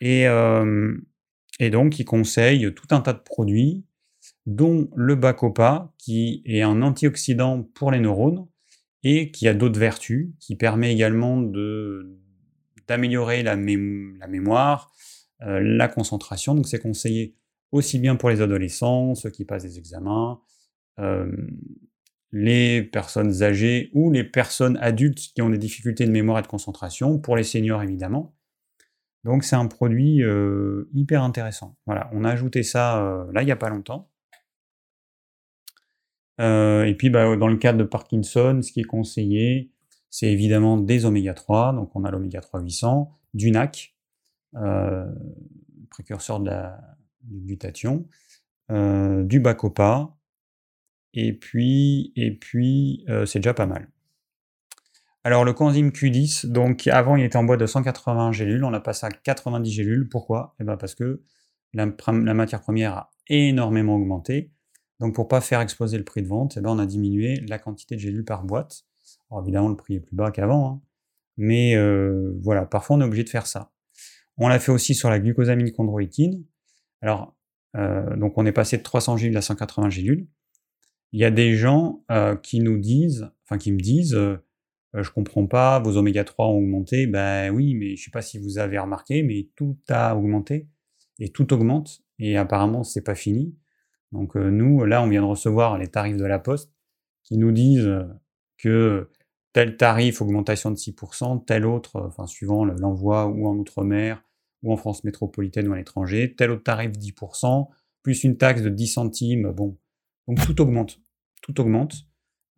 Et, 0.00 0.26
et 1.60 1.70
donc 1.70 1.98
il 1.98 2.04
conseille 2.04 2.74
tout 2.74 2.88
un 2.90 3.00
tas 3.00 3.14
de 3.14 3.20
produits 3.20 3.86
dont 4.44 4.90
le 4.94 5.14
bacopa, 5.14 5.94
qui 5.96 6.42
est 6.44 6.60
un 6.60 6.82
antioxydant 6.82 7.62
pour 7.62 7.90
les 7.90 8.00
neurones 8.00 8.46
et 9.02 9.30
qui 9.30 9.48
a 9.48 9.54
d'autres 9.54 9.80
vertus, 9.80 10.28
qui 10.40 10.56
permet 10.56 10.92
également 10.92 11.40
d'améliorer 12.86 13.42
la, 13.42 13.56
mémoire, 13.56 14.92
la 15.40 15.88
concentration. 15.88 16.54
Donc 16.54 16.68
c'est 16.68 16.80
conseillé 16.80 17.34
aussi 17.74 17.98
bien 17.98 18.14
pour 18.16 18.30
les 18.30 18.40
adolescents, 18.40 19.14
ceux 19.14 19.30
qui 19.30 19.44
passent 19.44 19.64
des 19.64 19.78
examens, 19.78 20.40
les 22.32 22.82
personnes 22.82 23.42
âgées 23.42 23.90
ou 23.92 24.10
les 24.10 24.24
personnes 24.24 24.78
adultes 24.80 25.18
qui 25.34 25.42
ont 25.42 25.50
des 25.50 25.58
difficultés 25.58 26.06
de 26.06 26.12
mémoire 26.12 26.38
et 26.38 26.42
de 26.42 26.46
concentration, 26.46 27.18
pour 27.18 27.36
les 27.36 27.42
seniors 27.42 27.82
évidemment. 27.82 28.36
Donc 29.24 29.42
c'est 29.42 29.56
un 29.56 29.66
produit 29.66 30.22
hyper 30.92 31.22
intéressant. 31.22 31.76
Voilà, 31.86 32.08
on 32.12 32.24
a 32.24 32.30
ajouté 32.30 32.62
ça 32.62 33.26
là 33.32 33.42
il 33.42 33.46
n'y 33.46 33.52
a 33.52 33.56
pas 33.56 33.70
longtemps. 33.70 34.10
et 36.38 36.94
puis 36.96 37.10
bah, 37.10 37.36
dans 37.36 37.48
le 37.48 37.56
cadre 37.56 37.78
de 37.78 37.84
Parkinson, 37.84 38.60
ce 38.62 38.70
qui 38.70 38.80
est 38.80 38.84
conseillé, 38.84 39.72
c'est 40.10 40.30
évidemment 40.30 40.78
des 40.78 41.06
oméga 41.06 41.34
3, 41.34 41.72
donc 41.72 41.90
on 41.96 42.04
a 42.04 42.10
l'oméga 42.12 42.40
3 42.40 42.60
800, 42.60 43.10
du 43.34 43.50
NAC, 43.50 43.96
précurseur 45.90 46.38
de 46.38 46.46
la, 46.50 46.93
du 47.24 47.40
glutathion, 47.40 48.06
du 48.70 49.40
Bacopa, 49.40 50.16
et 51.12 51.32
puis, 51.32 52.12
et 52.16 52.36
puis 52.36 53.04
c'est 53.26 53.38
déjà 53.38 53.54
pas 53.54 53.66
mal. 53.66 53.88
Alors 55.26 55.46
le 55.46 55.54
coenzyme 55.54 55.88
Q10, 55.88 56.46
donc 56.48 56.86
avant 56.86 57.16
il 57.16 57.24
était 57.24 57.38
en 57.38 57.44
boîte 57.44 57.60
de 57.60 57.66
180 57.66 58.32
gélules, 58.32 58.62
on 58.62 58.68
l'a 58.68 58.80
passé 58.80 59.06
à 59.06 59.10
90 59.10 59.72
gélules. 59.72 60.06
Pourquoi? 60.06 60.54
Eh 60.60 60.64
bien 60.64 60.76
parce 60.76 60.94
que 60.94 61.22
la, 61.72 61.86
matière 62.34 62.60
première 62.60 62.92
a 62.92 63.10
énormément 63.28 63.96
augmenté. 63.96 64.52
Donc 65.00 65.14
pour 65.14 65.26
pas 65.26 65.40
faire 65.40 65.62
exploser 65.62 65.96
le 65.96 66.04
prix 66.04 66.22
de 66.22 66.28
vente, 66.28 66.58
eh 66.58 66.60
ben, 66.60 66.68
on 66.68 66.78
a 66.78 66.84
diminué 66.84 67.40
la 67.48 67.58
quantité 67.58 67.96
de 67.96 68.00
gélules 68.00 68.26
par 68.26 68.44
boîte. 68.44 68.84
Alors 69.30 69.42
évidemment 69.42 69.70
le 69.70 69.76
prix 69.76 69.94
est 69.94 70.00
plus 70.00 70.14
bas 70.14 70.30
qu'avant, 70.30 70.68
hein. 70.68 70.82
mais 71.38 71.74
voilà, 72.42 72.66
parfois 72.66 72.96
on 72.96 73.00
est 73.00 73.04
obligé 73.04 73.24
de 73.24 73.30
faire 73.30 73.46
ça. 73.46 73.72
On 74.36 74.48
l'a 74.48 74.58
fait 74.58 74.72
aussi 74.72 74.94
sur 74.94 75.08
la 75.08 75.18
glucosamine 75.20 75.72
chondroïtine. 75.72 76.44
Alors 77.04 77.36
donc 77.74 78.38
on 78.38 78.46
est 78.46 78.52
passé 78.52 78.78
de 78.78 78.82
300 78.82 79.18
gélules 79.18 79.36
à 79.36 79.42
180 79.42 79.90
gélules. 79.90 80.26
Il 81.12 81.20
y 81.20 81.24
a 81.24 81.30
des 81.30 81.54
gens 81.54 82.02
qui 82.42 82.60
nous 82.60 82.78
disent, 82.78 83.30
enfin 83.44 83.58
qui 83.58 83.72
me 83.72 83.78
disent 83.78 84.14
je 84.94 85.02
je 85.02 85.10
comprends 85.10 85.46
pas, 85.46 85.80
vos 85.80 85.96
oméga 85.96 86.24
3 86.24 86.46
ont 86.46 86.56
augmenté. 86.56 87.06
Ben 87.06 87.50
oui, 87.50 87.74
mais 87.74 87.96
je 87.96 88.04
sais 88.04 88.10
pas 88.10 88.22
si 88.22 88.38
vous 88.38 88.58
avez 88.58 88.78
remarqué, 88.78 89.22
mais 89.22 89.50
tout 89.54 89.76
a 89.88 90.16
augmenté 90.16 90.68
et 91.18 91.28
tout 91.28 91.52
augmente 91.52 92.00
et 92.18 92.36
apparemment 92.36 92.84
c'est 92.84 93.02
pas 93.02 93.14
fini. 93.14 93.54
Donc 94.12 94.36
nous, 94.36 94.84
là, 94.84 95.02
on 95.02 95.08
vient 95.08 95.22
de 95.22 95.26
recevoir 95.26 95.76
les 95.76 95.88
tarifs 95.88 96.16
de 96.16 96.24
la 96.24 96.38
Poste 96.38 96.72
qui 97.24 97.36
nous 97.36 97.52
disent 97.52 97.92
que 98.56 99.10
tel 99.52 99.76
tarif 99.76 100.22
augmentation 100.22 100.70
de 100.70 100.76
6%, 100.76 101.44
tel 101.44 101.66
autre, 101.66 102.00
enfin 102.06 102.26
suivant 102.26 102.64
l'envoi 102.64 103.26
ou 103.26 103.46
en 103.46 103.56
outre-mer 103.56 104.22
ou 104.64 104.72
en 104.72 104.76
France 104.76 105.04
métropolitaine 105.04 105.68
ou 105.68 105.72
à 105.74 105.76
l'étranger, 105.76 106.34
tel 106.36 106.50
autre 106.50 106.64
tarif 106.64 106.90
10%, 106.90 107.68
plus 108.02 108.24
une 108.24 108.36
taxe 108.36 108.62
de 108.62 108.68
10 108.68 108.86
centimes. 108.88 109.52
Bon, 109.52 109.78
donc 110.26 110.44
tout 110.44 110.60
augmente, 110.60 111.00
tout 111.42 111.60
augmente. 111.60 111.94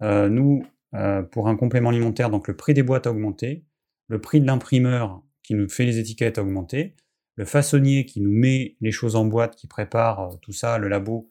nous, 0.00 0.62
euh, 0.94 1.22
pour 1.22 1.48
un 1.48 1.56
complément 1.56 1.90
alimentaire, 1.90 2.30
donc 2.30 2.48
le 2.48 2.56
prix 2.56 2.72
des 2.72 2.82
boîtes 2.82 3.06
a 3.06 3.10
augmenté, 3.10 3.64
le 4.08 4.20
prix 4.20 4.40
de 4.40 4.46
l'imprimeur 4.46 5.22
qui 5.42 5.54
nous 5.54 5.68
fait 5.68 5.84
les 5.84 5.98
étiquettes 5.98 6.38
a 6.38 6.42
augmenté, 6.42 6.94
le 7.34 7.44
façonnier 7.44 8.06
qui 8.06 8.20
nous 8.20 8.32
met 8.32 8.76
les 8.80 8.92
choses 8.92 9.14
en 9.16 9.26
boîte, 9.26 9.56
qui 9.56 9.66
prépare 9.66 10.20
euh, 10.20 10.36
tout 10.40 10.52
ça, 10.52 10.78
le 10.78 10.88
labo, 10.88 11.30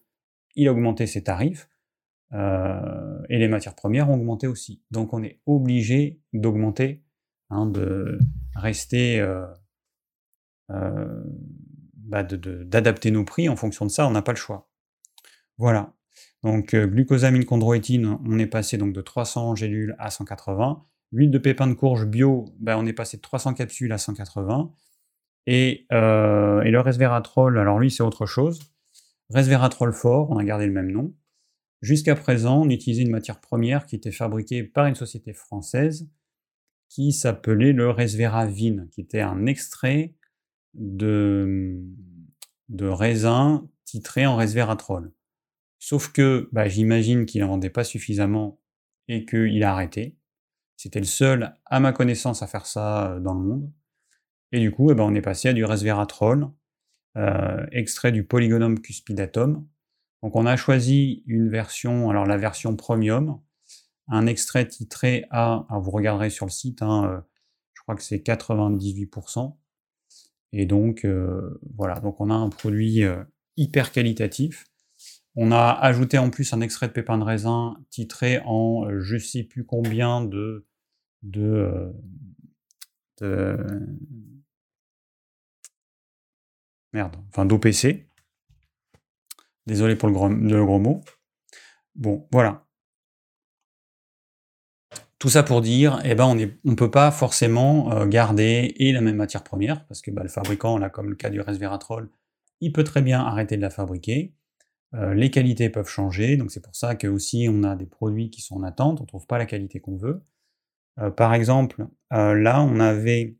il 0.55 0.67
a 0.67 0.71
augmenté 0.71 1.07
ses 1.07 1.23
tarifs, 1.23 1.69
euh, 2.33 3.19
et 3.29 3.39
les 3.39 3.47
matières 3.47 3.75
premières 3.75 4.09
ont 4.09 4.15
augmenté 4.15 4.45
aussi. 4.45 4.83
Donc 4.91 5.13
on 5.13 5.23
est 5.23 5.39
obligé 5.45 6.21
d'augmenter, 6.33 7.03
hein, 7.49 7.65
de 7.65 8.19
rester, 8.55 9.19
bah, 10.69 12.23
d'adapter 12.23 13.11
nos 13.11 13.23
prix 13.23 13.49
en 13.49 13.55
fonction 13.55 13.85
de 13.85 13.91
ça, 13.91 14.07
on 14.07 14.11
n'a 14.11 14.21
pas 14.21 14.31
le 14.31 14.37
choix. 14.37 14.69
Voilà. 15.57 15.93
Donc 16.43 16.73
euh, 16.73 16.85
glucosamine 16.85 17.45
chondroïtine, 17.45 18.19
on 18.23 18.37
est 18.37 18.45
passé 18.45 18.77
donc 18.77 18.93
de 18.93 19.01
300 19.01 19.55
gélules 19.55 19.95
à 19.97 20.11
180. 20.11 20.85
Huile 21.11 21.31
de 21.31 21.37
pépins 21.37 21.67
de 21.67 21.73
courge 21.73 22.05
bio, 22.05 22.45
ben, 22.59 22.77
on 22.77 22.85
est 22.85 22.93
passé 22.93 23.17
de 23.17 23.21
300 23.21 23.53
capsules 23.53 23.91
à 23.91 23.97
180. 23.97 24.71
Et, 25.47 25.85
euh, 25.91 26.61
et 26.61 26.71
le 26.71 26.79
resveratrol, 26.79 27.57
alors 27.57 27.79
lui 27.79 27.89
c'est 27.89 28.03
autre 28.03 28.25
chose. 28.25 28.59
Resveratrol 29.29 29.93
fort, 29.93 30.29
on 30.29 30.37
a 30.37 30.43
gardé 30.43 30.67
le 30.67 30.71
même 30.71 30.91
nom. 30.91 31.13
Jusqu'à 31.81 32.15
présent, 32.15 32.61
on 32.61 32.69
utilisait 32.69 33.03
une 33.03 33.11
matière 33.11 33.39
première 33.39 33.85
qui 33.85 33.95
était 33.95 34.11
fabriquée 34.11 34.63
par 34.63 34.85
une 34.85 34.95
société 34.95 35.33
française 35.33 36.07
qui 36.89 37.11
s'appelait 37.11 37.73
le 37.73 37.89
resveravine, 37.89 38.87
qui 38.91 39.01
était 39.01 39.21
un 39.21 39.45
extrait 39.45 40.13
de, 40.75 41.81
de 42.69 42.87
raisin 42.87 43.67
titré 43.85 44.25
en 44.25 44.35
resveratrol. 44.35 45.11
Sauf 45.79 46.11
que 46.11 46.49
bah, 46.51 46.67
j'imagine 46.67 47.25
qu'il 47.25 47.41
n'en 47.41 47.47
vendait 47.47 47.69
pas 47.69 47.83
suffisamment 47.83 48.59
et 49.07 49.25
qu'il 49.25 49.63
a 49.63 49.71
arrêté. 49.71 50.17
C'était 50.77 50.99
le 50.99 51.05
seul, 51.05 51.53
à 51.65 51.79
ma 51.79 51.93
connaissance, 51.93 52.41
à 52.41 52.47
faire 52.47 52.65
ça 52.65 53.11
euh, 53.11 53.19
dans 53.19 53.33
le 53.33 53.41
monde. 53.41 53.71
Et 54.51 54.59
du 54.59 54.71
coup, 54.71 54.91
eh 54.91 54.95
ben, 54.95 55.03
on 55.03 55.13
est 55.13 55.21
passé 55.21 55.49
à 55.49 55.53
du 55.53 55.65
resveratrol, 55.65 56.49
euh, 57.17 57.65
extrait 57.71 58.11
du 58.11 58.25
polygonum 58.25 58.79
cuspidatum. 58.79 59.67
Donc 60.21 60.35
on 60.35 60.45
a 60.45 60.55
choisi 60.57 61.23
une 61.27 61.49
version, 61.49 62.09
alors 62.09 62.25
la 62.25 62.37
version 62.37 62.75
premium, 62.75 63.39
un 64.07 64.27
extrait 64.27 64.67
titré 64.67 65.25
à, 65.29 65.65
vous 65.69 65.91
regarderez 65.91 66.29
sur 66.29 66.45
le 66.45 66.51
site, 66.51 66.81
hein, 66.81 67.05
euh, 67.05 67.21
je 67.73 67.81
crois 67.81 67.95
que 67.95 68.03
c'est 68.03 68.17
98%. 68.17 69.55
Et 70.51 70.65
donc 70.65 71.05
voilà, 71.75 71.99
donc 71.99 72.21
on 72.21 72.29
a 72.29 72.33
un 72.33 72.49
produit 72.49 73.03
hyper 73.57 73.91
qualitatif 73.91 74.65
on 75.35 75.51
a 75.51 75.71
ajouté 75.71 76.17
en 76.17 76.29
plus 76.29 76.53
un 76.53 76.61
extrait 76.61 76.87
de 76.87 76.93
pépins 76.93 77.17
de 77.17 77.23
raisin 77.23 77.77
titré 77.89 78.39
en 78.45 78.85
euh, 78.85 78.99
je 79.01 79.17
sais 79.17 79.43
plus 79.43 79.65
combien 79.65 80.23
de, 80.23 80.65
de, 81.23 81.93
euh, 83.21 83.69
merde, 86.93 87.17
enfin 87.29 87.45
d'OPC. 87.45 88.07
Désolé 89.67 89.95
pour 89.95 90.07
le 90.07 90.13
gros, 90.13 90.29
le 90.29 90.65
gros 90.65 90.79
mot. 90.79 91.01
Bon, 91.95 92.27
voilà. 92.31 92.64
Tout 95.25 95.31
ça 95.31 95.41
pour 95.41 95.61
dire, 95.61 95.99
eh 96.05 96.13
ben 96.13 96.25
on 96.25 96.35
ne 96.35 96.75
peut 96.75 96.91
pas 96.91 97.09
forcément 97.09 97.91
euh, 97.91 98.05
garder 98.05 98.75
et 98.77 98.91
la 98.91 99.01
même 99.01 99.15
matière 99.15 99.43
première, 99.43 99.83
parce 99.87 100.03
que 100.03 100.11
bah, 100.11 100.21
le 100.21 100.29
fabricant, 100.29 100.77
là, 100.77 100.91
comme 100.91 101.09
le 101.09 101.15
cas 101.15 101.31
du 101.31 101.41
resveratrol, 101.41 102.11
il 102.61 102.71
peut 102.71 102.83
très 102.83 103.01
bien 103.01 103.21
arrêter 103.21 103.57
de 103.57 103.61
la 103.63 103.71
fabriquer. 103.71 104.35
Euh, 104.93 105.15
les 105.15 105.31
qualités 105.31 105.71
peuvent 105.71 105.89
changer, 105.89 106.37
donc 106.37 106.51
c'est 106.51 106.61
pour 106.61 106.75
ça 106.75 106.93
que 106.93 107.07
aussi 107.07 107.47
on 107.49 107.63
a 107.63 107.75
des 107.75 107.87
produits 107.87 108.29
qui 108.29 108.41
sont 108.41 108.57
en 108.57 108.61
attente, 108.61 108.99
on 108.99 109.05
ne 109.05 109.07
trouve 109.07 109.25
pas 109.25 109.39
la 109.39 109.47
qualité 109.47 109.79
qu'on 109.79 109.97
veut. 109.97 110.21
Euh, 110.99 111.09
par 111.09 111.33
exemple, 111.33 111.87
là 112.11 112.61
on 112.61 112.79
avait 112.79 113.35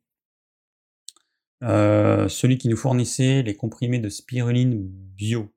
celui 1.62 2.58
qui 2.58 2.68
nous 2.68 2.78
fournissait 2.78 3.44
les 3.44 3.56
comprimés 3.56 4.00
de 4.00 4.10
spiruline 4.10 4.88
bio 4.88 5.54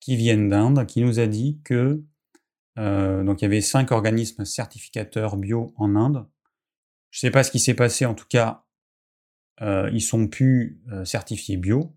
qui 0.00 0.14
viennent 0.14 0.50
d'Inde, 0.50 0.86
qui 0.86 1.02
nous 1.02 1.18
a 1.18 1.26
dit 1.26 1.60
que 1.64 2.04
donc 2.78 3.40
il 3.40 3.44
y 3.44 3.46
avait 3.46 3.60
cinq 3.60 3.92
organismes 3.92 4.44
certificateurs 4.44 5.36
bio 5.36 5.72
en 5.76 5.96
Inde. 5.96 6.26
Je 7.10 7.18
ne 7.18 7.20
sais 7.28 7.30
pas 7.30 7.42
ce 7.42 7.50
qui 7.50 7.58
s'est 7.58 7.74
passé, 7.74 8.06
en 8.06 8.14
tout 8.14 8.26
cas, 8.28 8.64
ils 9.60 10.02
sont 10.02 10.28
plus 10.28 10.80
certifiés 11.04 11.56
bio. 11.56 11.96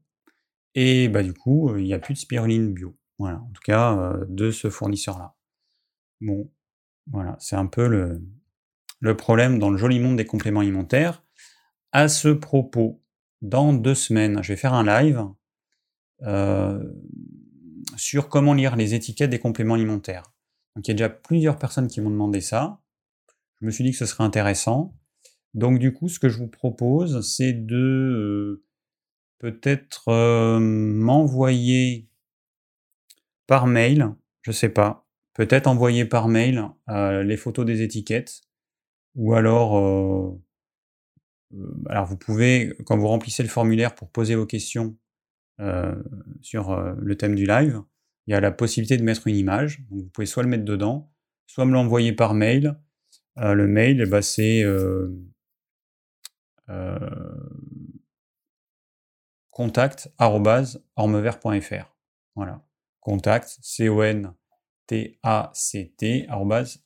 Et 0.75 1.09
bah, 1.09 1.23
du 1.23 1.33
coup, 1.33 1.75
il 1.77 1.83
n'y 1.83 1.93
a 1.93 1.99
plus 1.99 2.13
de 2.13 2.19
spiruline 2.19 2.73
bio. 2.73 2.97
Voilà, 3.21 3.37
en 3.37 3.51
tout 3.53 3.61
cas, 3.63 3.95
euh, 3.97 4.25
de 4.29 4.49
ce 4.49 4.71
fournisseur-là. 4.71 5.35
Bon, 6.21 6.51
voilà, 7.05 7.35
c'est 7.39 7.55
un 7.55 7.67
peu 7.67 7.87
le, 7.87 9.15
problème 9.15 9.59
dans 9.59 9.69
le 9.69 9.77
joli 9.77 9.99
monde 9.99 10.17
des 10.17 10.25
compléments 10.25 10.61
alimentaires. 10.61 11.23
À 11.91 12.07
ce 12.07 12.29
propos, 12.29 13.03
dans 13.43 13.73
deux 13.73 13.93
semaines, 13.93 14.41
je 14.41 14.53
vais 14.53 14.57
faire 14.57 14.73
un 14.73 14.83
live 14.83 15.23
euh, 16.23 16.83
sur 17.95 18.27
comment 18.27 18.55
lire 18.55 18.75
les 18.75 18.95
étiquettes 18.95 19.29
des 19.29 19.37
compléments 19.37 19.75
alimentaires. 19.75 20.30
Donc 20.75 20.87
il 20.87 20.89
y 20.89 20.91
a 20.91 20.93
déjà 20.95 21.09
plusieurs 21.09 21.57
personnes 21.57 21.87
qui 21.87 22.01
m'ont 22.01 22.09
demandé 22.09 22.41
ça. 22.41 22.81
Je 23.59 23.65
me 23.65 23.71
suis 23.71 23.83
dit 23.83 23.91
que 23.91 23.97
ce 23.97 24.05
serait 24.05 24.23
intéressant. 24.23 24.97
Donc 25.53 25.79
du 25.79 25.93
coup, 25.93 26.07
ce 26.07 26.19
que 26.19 26.29
je 26.29 26.37
vous 26.37 26.47
propose, 26.47 27.27
c'est 27.27 27.53
de 27.53 27.75
euh, 27.75 28.63
peut-être 29.39 30.59
m'envoyer 30.59 32.07
par 33.47 33.67
mail, 33.67 34.15
je 34.43 34.51
sais 34.53 34.69
pas, 34.69 35.05
peut-être 35.33 35.67
envoyer 35.67 36.05
par 36.05 36.27
mail 36.27 36.69
euh, 36.89 37.23
les 37.23 37.37
photos 37.37 37.65
des 37.65 37.81
étiquettes, 37.81 38.41
ou 39.15 39.33
alors, 39.33 39.77
euh, 39.77 40.39
euh, 41.55 41.83
alors 41.89 42.05
vous 42.05 42.17
pouvez, 42.17 42.73
quand 42.85 42.97
vous 42.97 43.07
remplissez 43.07 43.43
le 43.43 43.49
formulaire 43.49 43.95
pour 43.95 44.09
poser 44.09 44.35
vos 44.35 44.45
questions 44.45 44.95
sur 46.41 46.75
le 46.75 47.17
thème 47.17 47.35
du 47.35 47.45
live, 47.45 47.83
il 48.31 48.33
y 48.33 48.37
a 48.37 48.39
la 48.39 48.51
possibilité 48.51 48.95
de 48.95 49.03
mettre 49.03 49.27
une 49.27 49.35
image, 49.35 49.83
vous 49.89 50.05
pouvez 50.13 50.25
soit 50.25 50.43
le 50.43 50.47
mettre 50.47 50.63
dedans, 50.63 51.11
soit 51.47 51.65
me 51.65 51.73
l'envoyer 51.73 52.13
par 52.13 52.33
mail. 52.33 52.79
le 53.35 53.67
mail, 53.67 53.99
eh 54.01 54.05
ben, 54.05 54.21
c'est 54.21 54.63
contact.ormevert.fr. 59.49 61.93
Voilà. 62.35 62.63
Contact, 63.01 63.57
C-O-N-T-A-C-T, 63.61 64.27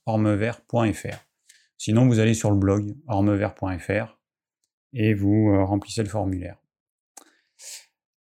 ormevert.fr. 0.05 1.25
Sinon, 1.77 2.07
vous 2.07 2.19
allez 2.19 2.33
sur 2.33 2.49
le 2.49 2.57
blog 2.57 2.95
ormevert.fr 3.07 4.19
et 4.93 5.13
vous 5.13 5.49
euh, 5.49 5.63
remplissez 5.63 6.01
le 6.03 6.09
formulaire. 6.09 6.57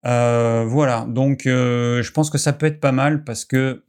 Euh, 0.05 0.65
voilà, 0.65 1.05
donc 1.07 1.45
euh, 1.47 2.01
je 2.01 2.11
pense 2.11 2.29
que 2.29 2.37
ça 2.37 2.53
peut 2.53 2.65
être 2.65 2.79
pas 2.79 2.91
mal 2.91 3.23
parce 3.23 3.45
que 3.45 3.85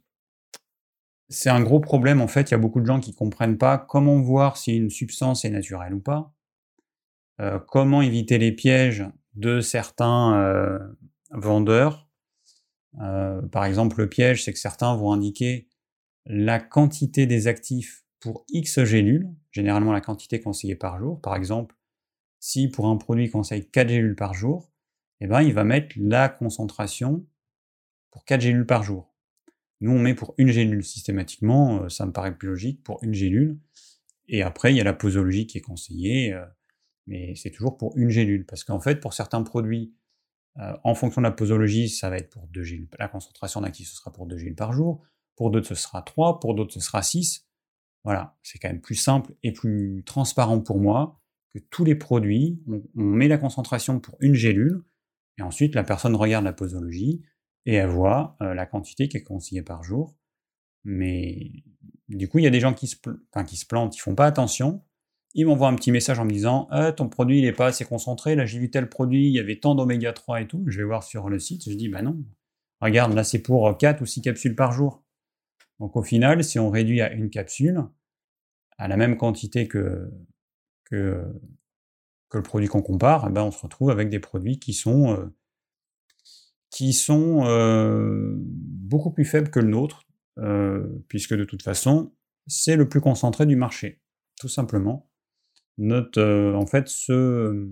c'est 1.27 1.49
un 1.49 1.61
gros 1.61 1.79
problème 1.79 2.21
en 2.21 2.27
fait. 2.27 2.49
Il 2.49 2.51
y 2.51 2.55
a 2.55 2.59
beaucoup 2.59 2.79
de 2.79 2.85
gens 2.85 2.99
qui 2.99 3.13
comprennent 3.13 3.57
pas 3.57 3.77
comment 3.77 4.21
voir 4.21 4.57
si 4.57 4.75
une 4.75 4.89
substance 4.89 5.43
est 5.43 5.49
naturelle 5.49 5.93
ou 5.93 5.99
pas, 5.99 6.31
comment 7.67 8.01
éviter 8.01 8.37
les 8.37 8.51
pièges 8.51 9.05
de 9.33 9.59
certains 9.59 10.79
vendeurs. 11.31 12.07
par 13.51 13.65
exemple, 13.65 13.99
le 13.99 14.07
piège, 14.07 14.45
c'est 14.45 14.53
que 14.53 14.59
certains 14.59 14.95
vont 14.95 15.11
indiquer 15.11 15.67
la 16.25 16.59
quantité 16.59 17.25
des 17.25 17.47
actifs 17.47 18.05
pour 18.19 18.45
X 18.49 18.83
gélules, 18.83 19.29
généralement 19.51 19.91
la 19.91 20.01
quantité 20.01 20.39
conseillée 20.39 20.75
par 20.75 20.97
jour. 20.99 21.21
Par 21.21 21.35
exemple, 21.35 21.75
si 22.39 22.67
pour 22.67 22.87
un 22.87 22.97
produit 22.97 23.29
conseille 23.29 23.69
4 23.69 23.89
gélules 23.89 24.15
par 24.15 24.33
jour, 24.33 24.71
eh 25.25 25.27
ben, 25.27 25.41
il 25.41 25.55
va 25.55 25.63
mettre 25.63 25.95
la 25.99 26.29
concentration 26.29 27.25
pour 28.11 28.25
4 28.25 28.41
gélules 28.41 28.67
par 28.67 28.83
jour. 28.83 29.11
Nous, 29.81 29.89
on 29.89 29.97
met 29.97 30.13
pour 30.13 30.35
une 30.37 30.49
gélule 30.49 30.83
systématiquement, 30.83 31.81
euh, 31.81 31.89
ça 31.89 32.05
me 32.05 32.11
paraît 32.11 32.37
plus 32.37 32.47
logique, 32.47 32.83
pour 32.83 33.03
une 33.03 33.15
gélule. 33.15 33.59
Et 34.27 34.43
après, 34.43 34.71
il 34.71 34.77
y 34.77 34.81
a 34.81 34.83
la 34.83 34.93
posologie 34.93 35.47
qui 35.47 35.57
est 35.57 35.61
conseillée, 35.61 36.31
euh, 36.31 36.45
mais 37.07 37.33
c'est 37.33 37.49
toujours 37.49 37.75
pour 37.75 37.97
une 37.97 38.09
gélule. 38.09 38.45
Parce 38.45 38.63
qu'en 38.63 38.79
fait, 38.79 38.99
pour 38.99 39.13
certains 39.13 39.41
produits, 39.41 39.95
euh, 40.59 40.77
en 40.83 40.93
fonction 40.93 41.21
de 41.21 41.25
la 41.25 41.31
posologie, 41.31 41.89
ça 41.89 42.11
va 42.11 42.17
être 42.17 42.29
pour 42.29 42.47
2 42.49 42.61
gélules. 42.61 42.87
La 42.99 43.07
concentration 43.07 43.61
d'actifs, 43.61 43.89
ce 43.89 43.95
sera 43.95 44.13
pour 44.13 44.27
2 44.27 44.37
gélules 44.37 44.55
par 44.55 44.73
jour. 44.73 45.01
Pour 45.35 45.49
d'autres, 45.49 45.67
ce 45.67 45.75
sera 45.75 46.03
3. 46.03 46.39
Pour 46.39 46.53
d'autres, 46.53 46.73
ce 46.73 46.79
sera 46.79 47.01
6. 47.01 47.47
Voilà, 48.03 48.37
c'est 48.43 48.59
quand 48.59 48.69
même 48.69 48.79
plus 48.81 48.93
simple 48.93 49.33
et 49.41 49.53
plus 49.53 50.03
transparent 50.05 50.61
pour 50.61 50.79
moi 50.79 51.19
que 51.51 51.57
tous 51.57 51.83
les 51.83 51.95
produits, 51.95 52.61
on 52.67 53.01
met 53.01 53.27
la 53.27 53.39
concentration 53.39 53.99
pour 53.99 54.17
une 54.19 54.35
gélule, 54.35 54.83
et 55.37 55.41
ensuite, 55.41 55.75
la 55.75 55.83
personne 55.83 56.15
regarde 56.15 56.45
la 56.45 56.53
posologie 56.53 57.21
et 57.65 57.75
elle 57.75 57.89
voit 57.89 58.37
euh, 58.41 58.53
la 58.53 58.65
quantité 58.65 59.07
qui 59.07 59.17
est 59.17 59.23
conseillée 59.23 59.61
par 59.61 59.83
jour. 59.83 60.15
Mais 60.83 61.63
du 62.07 62.29
coup, 62.29 62.39
il 62.39 62.43
y 62.43 62.47
a 62.47 62.51
des 62.51 62.59
gens 62.59 62.73
qui 62.73 62.87
se, 62.87 62.95
qui 63.47 63.57
se 63.57 63.65
plantent, 63.65 63.95
ils 63.95 63.99
font 63.99 64.15
pas 64.15 64.27
attention. 64.27 64.83
Ils 65.33 65.45
m'envoient 65.45 65.67
un 65.67 65.75
petit 65.75 65.91
message 65.91 66.19
en 66.19 66.25
me 66.25 66.31
disant 66.31 66.67
ah, 66.71 66.93
ton 66.93 67.09
produit 67.09 67.39
il 67.39 67.43
n'est 67.43 67.51
pas 67.51 67.67
assez 67.67 67.83
concentré, 67.83 68.35
là 68.35 68.45
j'ai 68.45 68.57
vu 68.57 68.71
tel 68.71 68.87
produit, 68.87 69.27
il 69.27 69.33
y 69.33 69.39
avait 69.39 69.59
tant 69.59 69.75
d'oméga 69.75 70.13
3 70.13 70.41
et 70.41 70.47
tout. 70.47 70.63
Je 70.67 70.77
vais 70.77 70.85
voir 70.85 71.03
sur 71.03 71.27
le 71.27 71.39
site, 71.39 71.69
je 71.69 71.75
dis 71.75 71.89
bah 71.89 72.01
non, 72.01 72.23
regarde, 72.79 73.13
là 73.13 73.25
c'est 73.25 73.39
pour 73.39 73.77
4 73.77 74.01
ou 74.01 74.05
6 74.05 74.21
capsules 74.21 74.55
par 74.55 74.71
jour. 74.71 75.03
Donc 75.79 75.97
au 75.97 76.03
final, 76.03 76.41
si 76.43 76.57
on 76.57 76.69
réduit 76.69 77.01
à 77.01 77.11
une 77.11 77.29
capsule, 77.29 77.83
à 78.77 78.87
la 78.87 78.95
même 78.95 79.17
quantité 79.17 79.67
que, 79.67 80.09
que, 80.85 81.25
que 82.29 82.37
le 82.37 82.43
produit 82.43 82.67
qu'on 82.67 82.81
compare, 82.81 83.25
eh 83.29 83.31
ben 83.31 83.43
on 83.43 83.51
se 83.51 83.61
retrouve 83.61 83.89
avec 83.89 84.09
des 84.09 84.19
produits 84.19 84.59
qui 84.59 84.73
sont, 84.73 85.13
euh, 85.13 85.25
qui 86.69 86.93
sont 86.93 87.45
euh, 87.45 88.33
beaucoup 88.37 89.11
plus 89.11 89.25
faibles 89.25 89.49
que 89.49 89.59
le 89.59 89.69
nôtre, 89.69 90.05
euh, 90.39 90.87
puisque 91.07 91.35
de 91.35 91.43
toute 91.43 91.61
façon, 91.61 92.13
c'est 92.47 92.75
le 92.75 92.89
plus 92.89 93.01
concentré 93.01 93.45
du 93.45 93.55
marché, 93.55 94.01
tout 94.39 94.49
simplement. 94.49 95.09
En 95.79 96.65
fait, 96.65 96.87
ce, 96.87 97.69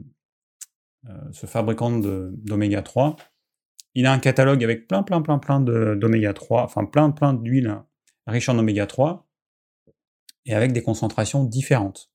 ce 1.32 1.46
fabricant 1.46 1.92
d'oméga 1.92 2.82
3, 2.82 3.16
il 3.96 4.06
a 4.06 4.12
un 4.12 4.20
catalogue 4.20 4.64
avec 4.64 4.88
plein, 4.88 5.04
plein, 5.04 5.22
plein, 5.22 5.40
plein 5.40 5.62
d'oméga 5.62 6.34
3, 6.34 6.64
enfin 6.64 6.86
plein, 6.86 7.12
plein 7.12 7.34
d'huiles 7.34 7.78
riches 8.28 8.50
en 8.50 8.58
oméga 8.58 8.88
3, 8.88 9.28
et 10.46 10.54
avec 10.54 10.74
des 10.74 10.82
concentrations 10.82 11.44
différentes. 11.44 12.13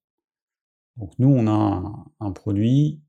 Donc 0.99 1.13
nous, 1.19 1.29
on 1.29 1.47
a 1.47 2.07
un, 2.21 2.33
produit 2.33 3.01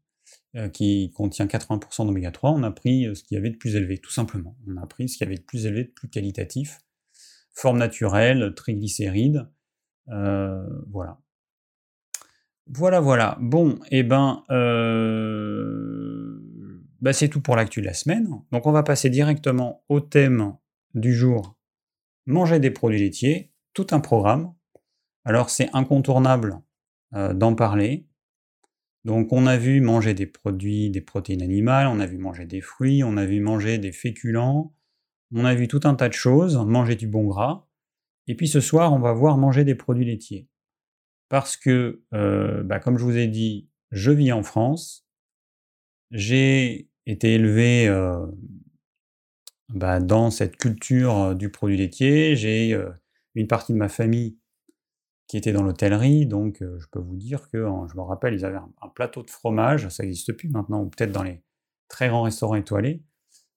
euh, 0.56 0.70
qui 0.70 1.12
contient 1.16 1.48
80% 1.48 2.06
d'oméga 2.06 2.32
3, 2.32 2.52
on 2.52 2.64
a 2.64 2.72
pris 2.72 3.08
euh, 3.08 3.16
ce 3.16 3.24
qu'il 3.24 3.36
y 3.36 3.38
avait 3.38 3.50
de 3.50 3.58
plus 3.58 3.76
élevé, 3.76 3.98
tout 3.98 4.12
simplement. 4.12 4.56
On 4.68 4.78
a 4.78 4.86
pris 4.86 5.10
ce 5.10 5.18
qu'il 5.18 5.26
y 5.26 5.28
avait 5.28 5.40
de 5.40 5.44
plus 5.44 5.66
élevé, 5.66 5.86
de 5.86 5.90
plus 5.90 6.08
qualitatif. 6.08 6.80
Forme 7.54 7.80
naturelle, 7.80 8.54
triglycérides, 8.56 9.50
euh, 10.10 10.64
voilà. 10.92 11.20
Voilà, 12.68 13.00
voilà. 13.00 13.38
Bon, 13.42 13.80
et 13.90 14.00
eh 14.00 14.04
ben, 14.04 14.44
bah, 17.02 17.14
c'est 17.14 17.28
tout 17.28 17.42
pour 17.42 17.56
l'actu 17.56 17.82
de 17.82 17.88
la 17.88 17.96
semaine. 17.96 18.30
Donc 18.52 18.68
on 18.68 18.72
va 18.72 18.84
passer 18.84 19.10
directement 19.10 19.84
au 19.90 20.00
thème 20.00 20.56
du 20.94 21.16
jour, 21.16 21.58
manger 22.28 22.60
des 22.60 22.70
produits 22.70 23.00
laitiers, 23.00 23.52
tout 23.74 23.88
un 23.92 24.00
programme. 24.00 24.54
Alors 25.26 25.50
c'est 25.50 25.70
incontournable 25.74 26.62
euh, 27.16 27.34
d'en 27.34 27.56
parler. 27.56 28.06
Donc 29.04 29.34
on 29.34 29.48
a 29.48 29.58
vu 29.58 29.82
manger 29.82 30.14
des 30.14 30.28
produits, 30.28 30.90
des 30.92 31.02
protéines 31.02 31.42
animales, 31.42 31.88
on 31.88 32.00
a 32.00 32.06
vu 32.06 32.18
manger 32.18 32.46
des 32.46 32.62
fruits, 32.62 33.04
on 33.04 33.18
a 33.18 33.26
vu 33.26 33.40
manger 33.40 33.78
des 33.80 33.92
féculents, 33.92 34.76
on 35.34 35.46
a 35.46 35.56
vu 35.56 35.68
tout 35.68 35.80
un 35.86 35.96
tas 35.96 36.10
de 36.10 36.14
choses, 36.14 36.58
manger 36.58 36.96
du 36.96 37.08
bon 37.08 37.26
gras. 37.26 37.68
Et 38.28 38.36
puis 38.36 38.48
ce 38.48 38.60
soir, 38.60 38.94
on 38.94 39.00
va 39.00 39.14
voir 39.14 39.38
manger 39.38 39.64
des 39.64 39.74
produits 39.76 40.06
laitiers. 40.06 40.48
Parce 41.30 41.58
que, 41.58 42.04
euh, 42.14 42.62
bah, 42.64 42.80
comme 42.80 42.98
je 42.98 43.04
vous 43.04 43.18
ai 43.18 43.28
dit, 43.28 43.70
je 43.92 44.12
vis 44.12 44.32
en 44.32 44.44
France, 44.44 45.08
j'ai 46.12 46.90
été 47.08 47.34
élevé 47.34 47.88
euh, 47.88 48.26
bah, 49.70 50.00
dans 50.00 50.30
cette 50.30 50.58
culture 50.58 51.36
du 51.36 51.50
produit 51.50 51.78
laitier, 51.78 52.36
j'ai 52.36 52.80
une 53.34 53.48
partie 53.48 53.74
de 53.74 53.78
ma 53.78 53.90
famille 53.90 54.38
qui 55.30 55.38
était 55.38 55.54
dans 55.54 55.62
l'hôtellerie, 55.62 56.26
donc 56.26 56.64
euh, 56.64 56.80
je 56.80 56.88
peux 56.92 57.00
vous 57.00 57.16
dire 57.16 57.50
que, 57.52 57.60
je 57.60 57.96
me 57.96 58.02
rappelle, 58.02 58.34
ils 58.34 58.44
avaient 58.44 58.58
un, 58.58 58.90
plateau 58.90 59.22
de 59.22 59.30
fromage, 59.30 59.88
ça 59.90 60.02
n'existe 60.02 60.34
plus 60.34 60.50
maintenant, 60.50 60.82
ou 60.82 60.90
peut-être 60.90 61.12
dans 61.12 61.22
les 61.22 61.44
très 61.88 62.10
grands 62.10 62.24
restaurants 62.24 62.56
étoilés, 62.56 63.04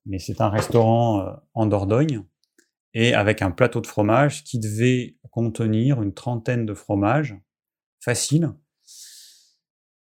mais 0.04 0.18
c'est 0.18 0.42
un 0.42 0.50
restaurant 0.50 1.22
euh, 1.22 1.32
en 1.54 1.64
Dordogne, 1.64 2.24
et 2.92 3.14
avec 3.14 3.40
un 3.40 3.50
plateau 3.50 3.80
de 3.80 3.86
fromage 3.86 4.44
qui 4.44 4.60
devait 4.60 5.16
contenir 5.30 6.02
une 6.02 6.12
trentaine 6.12 6.66
de 6.66 6.74
fromages, 6.74 7.38
facile. 8.00 8.50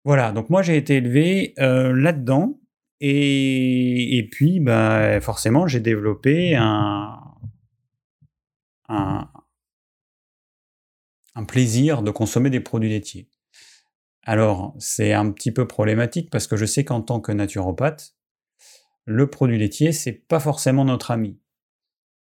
Voilà, 0.04 0.32
donc 0.32 0.50
moi 0.50 0.62
j'ai 0.62 0.76
été 0.76 0.96
élevé 0.96 1.54
euh, 1.60 1.92
là-dedans, 1.92 2.58
et, 2.98 4.28
puis 4.32 4.58
bah, 4.58 5.20
forcément 5.20 5.68
j'ai 5.68 5.80
développé 5.80 6.56
un, 6.56 7.16
un 11.40 11.44
plaisir 11.44 12.02
de 12.02 12.10
consommer 12.10 12.50
des 12.50 12.60
produits 12.60 12.90
laitiers. 12.90 13.28
Alors, 14.24 14.74
c'est 14.78 15.14
un 15.14 15.30
petit 15.30 15.52
peu 15.52 15.66
problématique 15.66 16.28
parce 16.30 16.46
que 16.46 16.56
je 16.56 16.66
sais 16.66 16.84
qu'en 16.84 17.00
tant 17.00 17.20
que 17.20 17.32
naturopathe, 17.32 18.14
le 19.06 19.30
produit 19.30 19.58
laitier, 19.58 19.92
c'est 19.92 20.12
pas 20.12 20.38
forcément 20.38 20.84
notre 20.84 21.10
ami. 21.10 21.40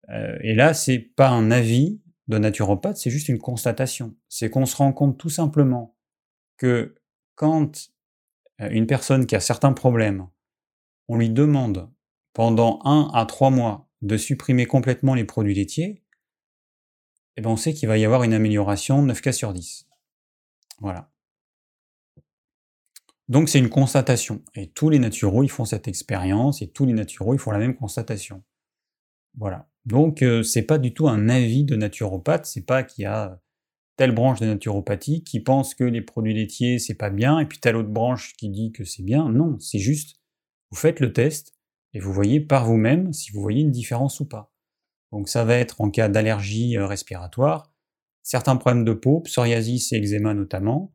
Euh, 0.08 0.38
et 0.40 0.54
là, 0.54 0.72
c'est 0.72 0.98
pas 0.98 1.28
un 1.28 1.50
avis 1.50 2.00
de 2.28 2.38
naturopathe, 2.38 2.96
c'est 2.96 3.10
juste 3.10 3.28
une 3.28 3.38
constatation. 3.38 4.16
C'est 4.28 4.48
qu'on 4.48 4.64
se 4.64 4.76
rend 4.76 4.92
compte 4.92 5.18
tout 5.18 5.28
simplement 5.28 5.94
que 6.56 6.94
quand 7.34 7.90
euh, 8.62 8.70
une 8.70 8.86
personne 8.86 9.26
qui 9.26 9.36
a 9.36 9.40
certains 9.40 9.74
problèmes, 9.74 10.26
on 11.08 11.18
lui 11.18 11.28
demande 11.28 11.90
pendant 12.32 12.80
un 12.84 13.10
à 13.12 13.26
trois 13.26 13.50
mois 13.50 13.90
de 14.00 14.16
supprimer 14.16 14.64
complètement 14.64 15.14
les 15.14 15.24
produits 15.24 15.54
laitiers, 15.54 16.03
eh 17.36 17.42
ben 17.42 17.50
on 17.50 17.56
sait 17.56 17.74
qu'il 17.74 17.88
va 17.88 17.98
y 17.98 18.04
avoir 18.04 18.22
une 18.22 18.34
amélioration 18.34 19.02
9 19.02 19.20
cas 19.20 19.32
sur 19.32 19.52
10. 19.52 19.86
Voilà. 20.80 21.10
Donc 23.28 23.48
c'est 23.48 23.58
une 23.58 23.70
constatation. 23.70 24.42
Et 24.54 24.70
tous 24.70 24.90
les 24.90 24.98
naturaux, 24.98 25.42
ils 25.42 25.50
font 25.50 25.64
cette 25.64 25.88
expérience, 25.88 26.62
et 26.62 26.68
tous 26.70 26.84
les 26.84 26.92
naturaux, 26.92 27.34
ils 27.34 27.38
font 27.38 27.50
la 27.50 27.58
même 27.58 27.74
constatation. 27.74 28.42
Voilà. 29.36 29.68
Donc 29.86 30.22
euh, 30.22 30.42
c'est 30.42 30.62
pas 30.62 30.78
du 30.78 30.94
tout 30.94 31.08
un 31.08 31.28
avis 31.28 31.64
de 31.64 31.76
naturopathe, 31.76 32.46
c'est 32.46 32.64
pas 32.64 32.82
qu'il 32.82 33.02
y 33.02 33.06
a 33.06 33.40
telle 33.96 34.12
branche 34.12 34.40
de 34.40 34.46
naturopathie 34.46 35.22
qui 35.22 35.40
pense 35.40 35.74
que 35.74 35.84
les 35.84 36.02
produits 36.02 36.34
laitiers 36.34 36.78
c'est 36.78 36.94
pas 36.94 37.10
bien, 37.10 37.38
et 37.38 37.46
puis 37.46 37.58
telle 37.58 37.76
autre 37.76 37.90
branche 37.90 38.34
qui 38.34 38.48
dit 38.48 38.72
que 38.72 38.84
c'est 38.84 39.02
bien. 39.02 39.28
Non, 39.28 39.58
c'est 39.58 39.78
juste, 39.78 40.20
vous 40.70 40.76
faites 40.76 41.00
le 41.00 41.12
test, 41.12 41.54
et 41.92 42.00
vous 42.00 42.12
voyez 42.12 42.40
par 42.40 42.66
vous-même 42.66 43.12
si 43.12 43.30
vous 43.30 43.40
voyez 43.40 43.62
une 43.62 43.70
différence 43.70 44.20
ou 44.20 44.26
pas. 44.26 44.53
Donc 45.14 45.28
ça 45.28 45.44
va 45.44 45.54
être 45.54 45.80
en 45.80 45.90
cas 45.90 46.08
d'allergie 46.08 46.76
euh, 46.76 46.88
respiratoire, 46.88 47.72
certains 48.24 48.56
problèmes 48.56 48.84
de 48.84 48.92
peau, 48.92 49.20
psoriasis 49.20 49.92
et 49.92 49.98
eczéma 49.98 50.34
notamment, 50.34 50.92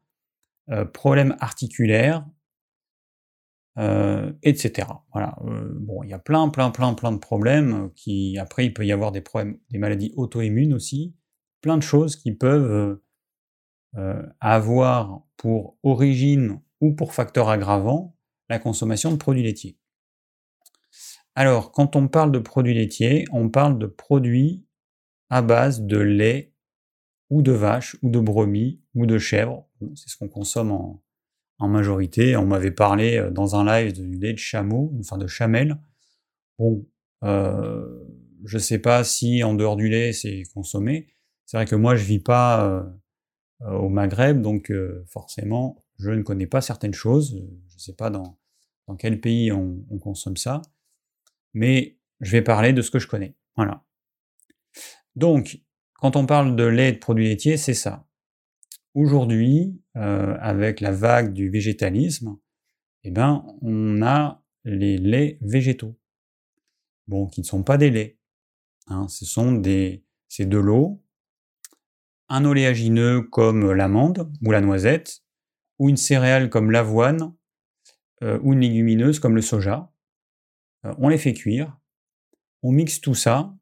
euh, 0.72 0.84
problèmes 0.84 1.38
articulaires, 1.40 2.28
euh, 3.78 4.34
etc. 4.44 4.90
Voilà. 5.14 5.38
bon, 5.42 6.04
il 6.04 6.10
y 6.10 6.14
a 6.14 6.20
plein, 6.20 6.50
plein, 6.50 6.70
plein, 6.70 6.94
plein 6.96 7.14
de 7.14 7.18
problèmes 7.18 7.92
qui, 7.96 8.38
après, 8.38 8.66
il 8.66 8.74
peut 8.74 8.86
y 8.86 8.92
avoir 8.92 9.14
des 9.14 9.22
problèmes, 9.22 9.58
des 9.70 9.78
maladies 9.78 10.12
auto-immunes 10.18 10.74
aussi, 10.74 11.16
plein 11.62 11.78
de 11.78 11.84
choses 11.84 12.18
qui 12.18 12.34
peuvent 12.34 13.00
avoir 14.42 15.24
pour 15.38 15.78
origine 15.84 16.60
ou 16.82 16.94
pour 16.94 17.14
facteur 17.14 17.48
aggravant 17.48 18.18
la 18.50 18.60
consommation 18.60 19.12
de 19.12 19.16
produits 19.16 19.44
laitiers. 19.44 19.79
Alors, 21.40 21.72
quand 21.72 21.96
on 21.96 22.10
parle 22.10 22.34
de 22.34 22.40
produits 22.40 22.74
laitiers, 22.74 23.24
on 23.32 23.48
parle 23.48 23.80
de 23.80 23.86
produits 23.86 24.66
à 25.30 25.42
base 25.42 25.84
de 25.84 25.98
lait 25.98 26.52
ou 27.30 27.42
de 27.42 27.54
vache 27.54 27.96
ou 28.02 28.10
de 28.10 28.20
brebis 28.20 28.82
ou 28.94 29.06
de 29.06 29.18
chèvre. 29.18 29.66
c'est 29.96 30.10
ce 30.10 30.18
qu'on 30.18 30.28
consomme 30.28 30.74
en, 30.74 31.02
majorité. 31.70 32.36
On 32.36 32.46
m'avait 32.46 32.72
parlé 32.72 33.16
euh, 33.16 33.32
dans 33.32 33.56
un 33.56 33.64
live 33.64 33.94
du 33.94 34.20
lait 34.20 34.34
de 34.34 34.38
chameau, 34.38 34.94
enfin 35.00 35.18
de 35.18 35.28
chamel. 35.28 35.80
Bon, 36.58 36.86
euh, 37.24 37.88
je 38.44 38.58
ne 38.58 38.62
sais 38.62 38.80
pas 38.80 39.06
si 39.06 39.42
en 39.42 39.54
dehors 39.54 39.78
du 39.78 39.88
lait 39.88 40.12
c'est 40.12 40.44
consommé. 40.54 41.08
C'est 41.46 41.56
vrai 41.56 41.66
que 41.66 41.78
moi 41.78 41.96
je 41.96 42.04
vis 42.04 42.20
pas 42.20 42.66
euh, 43.62 43.72
au 43.78 43.88
Maghreb, 43.88 44.42
donc 44.42 44.74
forcément 45.08 45.78
je 46.00 46.12
ne 46.12 46.22
connais 46.22 46.48
pas 46.48 46.60
certaines 46.60 46.94
choses. 46.94 47.42
Je 47.70 47.76
ne 47.76 47.80
sais 47.80 47.96
pas 47.96 48.10
dans, 48.10 48.38
quel 48.98 49.22
pays 49.22 49.54
on, 49.54 49.86
consomme 50.02 50.36
ça, 50.36 50.62
mais 51.54 51.98
je 52.22 52.32
vais 52.32 52.42
parler 52.42 52.74
de 52.74 52.82
ce 52.82 52.92
que 52.92 53.00
je 53.00 53.08
connais. 53.08 53.36
Voilà. 53.56 53.84
Donc, 55.16 55.60
quand 55.94 56.16
on 56.16 56.26
parle 56.26 56.56
de 56.56 56.64
lait 56.64 56.90
et 56.90 56.94
de 56.94 56.98
produits 56.98 57.28
laitiers, 57.28 57.58
c'est 57.58 57.74
ça. 57.74 58.08
Aujourd'hui, 58.94 59.82
euh, 59.98 60.36
avec 60.40 60.82
la 60.82 60.92
vague 60.92 61.34
du 61.34 61.50
végétalisme, 61.50 62.38
eh 63.04 63.12
ben, 63.12 63.46
on 63.62 64.02
a 64.02 64.44
les 64.66 64.98
laits 64.98 65.38
végétaux. 65.42 65.98
Bon, 67.08 67.28
qui 67.28 67.42
ne 67.42 67.46
sont 67.46 67.64
pas 67.64 67.78
des 67.78 67.90
laits. 67.90 68.18
Hein, 68.88 69.08
ce 69.08 69.26
sont 69.26 69.52
des, 69.52 70.04
c'est 70.28 70.48
de 70.48 70.58
l'eau, 70.58 71.04
un 72.30 72.46
oléagineux 72.46 73.22
comme 73.22 73.72
l'amande 73.72 74.32
ou 74.44 74.52
la 74.52 74.62
noisette, 74.62 75.22
ou 75.80 75.90
une 75.90 75.98
céréale 75.98 76.50
comme 76.50 76.72
l'avoine, 76.72 77.34
euh, 78.22 78.40
ou 78.42 78.54
une 78.54 78.60
légumineuse 78.60 79.20
comme 79.20 79.36
le 79.36 79.42
soja. 79.42 79.92
Euh, 80.86 80.94
on 80.98 81.10
les 81.10 81.18
fait 81.18 81.34
cuire, 81.34 81.78
on 82.64 82.72
mixe 82.72 83.02
tout 83.02 83.16
ça, 83.16 83.54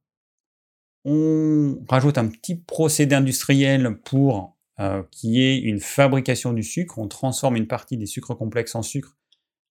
on 1.06 1.84
rajoute 1.88 2.18
un 2.18 2.28
petit 2.28 2.56
procédé 2.56 3.16
industriel 3.16 3.98
pour 4.04 4.58
euh, 4.80 5.04
qu'il 5.12 5.32
y 5.32 5.42
ait 5.42 5.58
une 5.58 5.80
fabrication 5.80 6.54
du 6.54 6.64
sucre, 6.64 7.00
on 7.00 7.08
transforme 7.08 7.56
une 7.56 7.68
partie 7.68 7.98
des 7.98 8.06
sucres 8.06 8.38
complexes 8.38 8.76
en 8.76 8.84
sucre. 8.84 9.18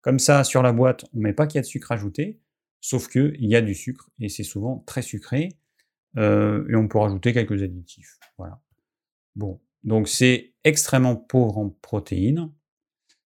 Comme 0.00 0.18
ça, 0.18 0.44
sur 0.44 0.62
la 0.62 0.72
boîte, 0.72 1.04
on 1.12 1.18
ne 1.18 1.22
met 1.22 1.32
pas 1.32 1.46
qu'il 1.46 1.58
y 1.58 1.60
a 1.60 1.62
de 1.62 1.66
sucre 1.66 1.92
ajouté, 1.92 2.40
sauf 2.80 3.08
qu'il 3.08 3.44
y 3.44 3.54
a 3.54 3.60
du 3.60 3.74
sucre, 3.74 4.10
et 4.20 4.28
c'est 4.28 4.44
souvent 4.44 4.82
très 4.86 5.02
sucré, 5.02 5.50
euh, 6.16 6.66
et 6.68 6.74
on 6.74 6.88
peut 6.88 6.98
rajouter 6.98 7.32
quelques 7.32 7.62
additifs. 7.62 8.18
Voilà. 8.38 8.60
Bon, 9.34 9.60
donc 9.84 10.08
c'est 10.08 10.54
extrêmement 10.64 11.16
pauvre 11.16 11.58
en 11.58 11.68
protéines, 11.68 12.50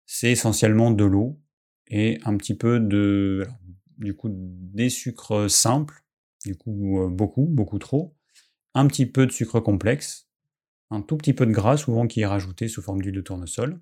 c'est 0.05 0.33
essentiellement 0.33 0.91
de 0.91 1.05
l'eau, 1.05 1.41
et 1.87 2.19
un 2.25 2.37
petit 2.37 2.55
peu 2.55 2.81
de, 2.81 3.47
du 4.01 4.15
coup, 4.15 4.31
des 4.33 4.91
sucres 4.91 5.49
simples, 5.49 6.05
du 6.45 6.57
coup 6.57 7.09
beaucoup, 7.11 7.47
beaucoup 7.47 7.79
trop, 7.79 8.17
un 8.75 8.87
petit 8.87 9.07
peu 9.07 9.27
de 9.27 9.33
sucre 9.33 9.61
complexe, 9.61 10.29
un 10.91 11.03
tout 11.03 11.17
petit 11.17 11.35
peu 11.35 11.47
de 11.47 11.53
gras 11.53 11.77
souvent 11.77 12.07
qui 12.07 12.23
est 12.23 12.27
rajouté 12.27 12.69
sous 12.69 12.83
forme 12.83 13.03
d'huile 13.03 13.15
de 13.15 13.21
tournesol. 13.21 13.81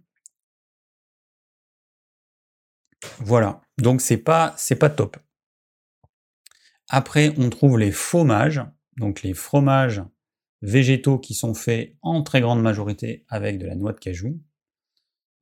Voilà, 3.21 3.61
donc 3.79 4.01
c'est 4.01 4.19
pas 4.19 4.55
c'est 4.57 4.77
pas 4.77 4.91
top. 4.91 5.17
Après, 6.89 7.35
on 7.39 7.51
trouve 7.51 7.79
les 7.79 7.93
fromages, 7.93 8.63
donc 8.97 9.23
les 9.23 9.35
fromages 9.35 10.03
végétaux 10.63 11.19
qui 11.19 11.35
sont 11.35 11.55
faits 11.55 11.97
en 12.03 12.23
très 12.23 12.41
grande 12.41 12.63
majorité 12.63 13.25
avec 13.29 13.59
de 13.59 13.67
la 13.67 13.77
noix 13.77 13.93
de 13.93 13.99
cajou. 13.99 14.41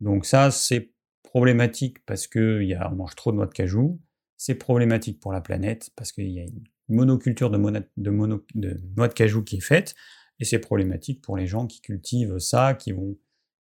Donc 0.00 0.26
ça, 0.26 0.50
c'est 0.50 0.92
problématique 1.22 2.04
parce 2.04 2.26
qu'on 2.26 2.94
mange 2.94 3.14
trop 3.14 3.30
de 3.30 3.36
noix 3.36 3.46
de 3.46 3.52
cajou. 3.52 4.00
C'est 4.36 4.54
problématique 4.54 5.20
pour 5.20 5.32
la 5.32 5.40
planète 5.40 5.90
parce 5.96 6.12
qu'il 6.12 6.30
y 6.30 6.40
a 6.40 6.42
une 6.42 6.64
monoculture 6.88 7.50
de, 7.50 7.56
noix 7.56 9.08
de 9.08 9.14
cajou 9.14 9.42
qui 9.42 9.56
est 9.56 9.60
faite, 9.60 9.94
et 10.38 10.44
c'est 10.44 10.58
problématique 10.58 11.22
pour 11.22 11.36
les 11.36 11.46
gens 11.46 11.66
qui 11.66 11.80
cultivent 11.80 12.38
ça, 12.38 12.74
qui 12.74 12.92
vont 12.92 13.16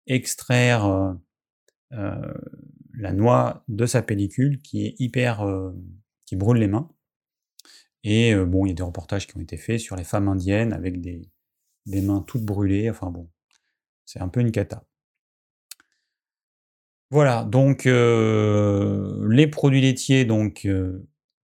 extraire 0.07 0.85
euh, 0.85 1.13
euh, 1.93 2.33
la 2.93 3.13
noix 3.13 3.63
de 3.67 3.85
sa 3.85 4.01
pellicule, 4.01 4.61
qui 4.61 4.85
est 4.85 4.95
hyper... 4.99 5.41
Euh, 5.41 5.71
qui 6.25 6.37
brûle 6.37 6.57
les 6.57 6.67
mains. 6.67 6.89
Et 8.05 8.33
bon, 8.33 8.65
il 8.65 8.69
y 8.69 8.71
a 8.71 8.75
des 8.75 8.83
reportages 8.83 9.27
qui 9.27 9.35
ont 9.35 9.41
été 9.41 9.57
faits 9.57 9.79
sur 9.79 9.97
les 9.97 10.05
femmes 10.05 10.29
indiennes 10.29 10.71
avec 10.71 11.01
des, 11.01 11.29
des 11.85 12.01
mains 12.01 12.21
toutes 12.21 12.43
brûlées, 12.43 12.89
enfin 12.89 13.11
bon, 13.11 13.29
c'est 14.05 14.21
un 14.21 14.29
peu 14.29 14.39
une 14.39 14.51
cata. 14.51 14.85
Voilà, 17.13 17.43
donc 17.43 17.85
les 17.85 19.47
produits 19.47 19.81
laitiers, 19.81 20.25
donc 20.25 20.67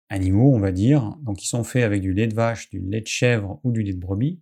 animaux, 0.08 0.54
on 0.54 0.58
va 0.58 0.72
dire. 0.72 1.16
Donc, 1.22 1.44
ils 1.44 1.48
sont 1.48 1.64
faits 1.64 1.84
avec 1.84 2.00
du 2.00 2.14
lait 2.14 2.26
de 2.26 2.34
vache, 2.34 2.70
du 2.70 2.80
lait 2.80 3.02
de 3.02 3.06
chèvre 3.06 3.60
ou 3.62 3.70
du 3.70 3.82
lait 3.82 3.92
de 3.92 4.00
brebis. 4.00 4.40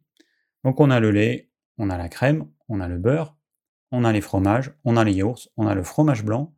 Donc, 0.63 0.79
on 0.79 0.91
a 0.91 1.01
le 1.01 1.11
lait, 1.11 1.51
on 1.77 1.91
a 1.91 1.99
la 1.99 2.09
crème, 2.09 2.47
on 2.69 2.81
a 2.81 2.87
le 2.87 2.99
beurre, 2.99 3.37
on 3.91 4.05
a 4.05 4.13
les 4.13 4.21
fromages, 4.21 4.73
on 4.85 4.97
a 4.97 5.03
les 5.03 5.13
yaourts, 5.13 5.49
on 5.57 5.67
a 5.67 5.75
le 5.75 5.83
fromage 5.83 6.25
blanc 6.25 6.55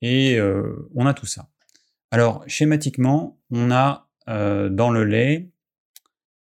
et 0.00 0.38
euh, 0.38 0.88
on 0.94 1.04
a 1.04 1.12
tout 1.12 1.26
ça. 1.26 1.48
Alors, 2.12 2.44
schématiquement, 2.46 3.40
on 3.50 3.72
a 3.72 4.08
euh, 4.28 4.68
dans 4.68 4.92
le 4.92 5.02
lait 5.02 5.50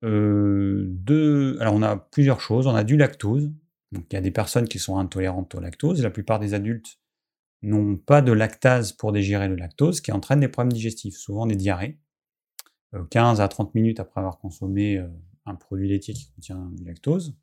euh, 0.04 0.88
deux. 0.90 1.58
Alors, 1.62 1.74
on 1.74 1.84
a 1.84 1.96
plusieurs 1.96 2.42
choses. 2.42 2.68
On 2.68 2.76
a 2.76 2.84
du 2.84 2.98
lactose. 2.98 3.50
Donc, 3.94 4.06
il 4.12 4.16
y 4.16 4.18
a 4.18 4.22
des 4.22 4.32
personnes 4.32 4.68
qui 4.68 4.78
sont 4.78 4.98
intolérantes 4.98 5.56
au 5.56 5.62
lactose. 5.62 6.04
La 6.04 6.12
plupart 6.12 6.40
des 6.40 6.54
adultes 6.54 7.00
n'ont 7.62 7.98
pas 7.98 8.22
de 8.22 8.32
lactase 8.32 8.94
pour 8.94 9.12
digérer 9.12 9.48
le 9.48 9.56
lactose, 9.56 10.02
qui 10.02 10.12
entraîne 10.12 10.40
des 10.40 10.48
problèmes 10.48 10.72
digestifs, 10.72 11.18
souvent 11.18 11.46
des 11.46 11.56
diarrhées. 11.56 12.00
15 13.12 13.40
euh, 13.40 13.44
à 13.44 13.48
30 13.48 13.76
minutes 13.76 14.00
après 14.00 14.20
avoir 14.20 14.40
consommé 14.40 14.98
euh, 14.98 15.08
un 15.46 15.56
produit 15.56 15.88
laitier 15.88 16.14
qui 16.14 16.32
contient 16.32 16.70
du 16.74 16.84
lactose. 16.86 17.36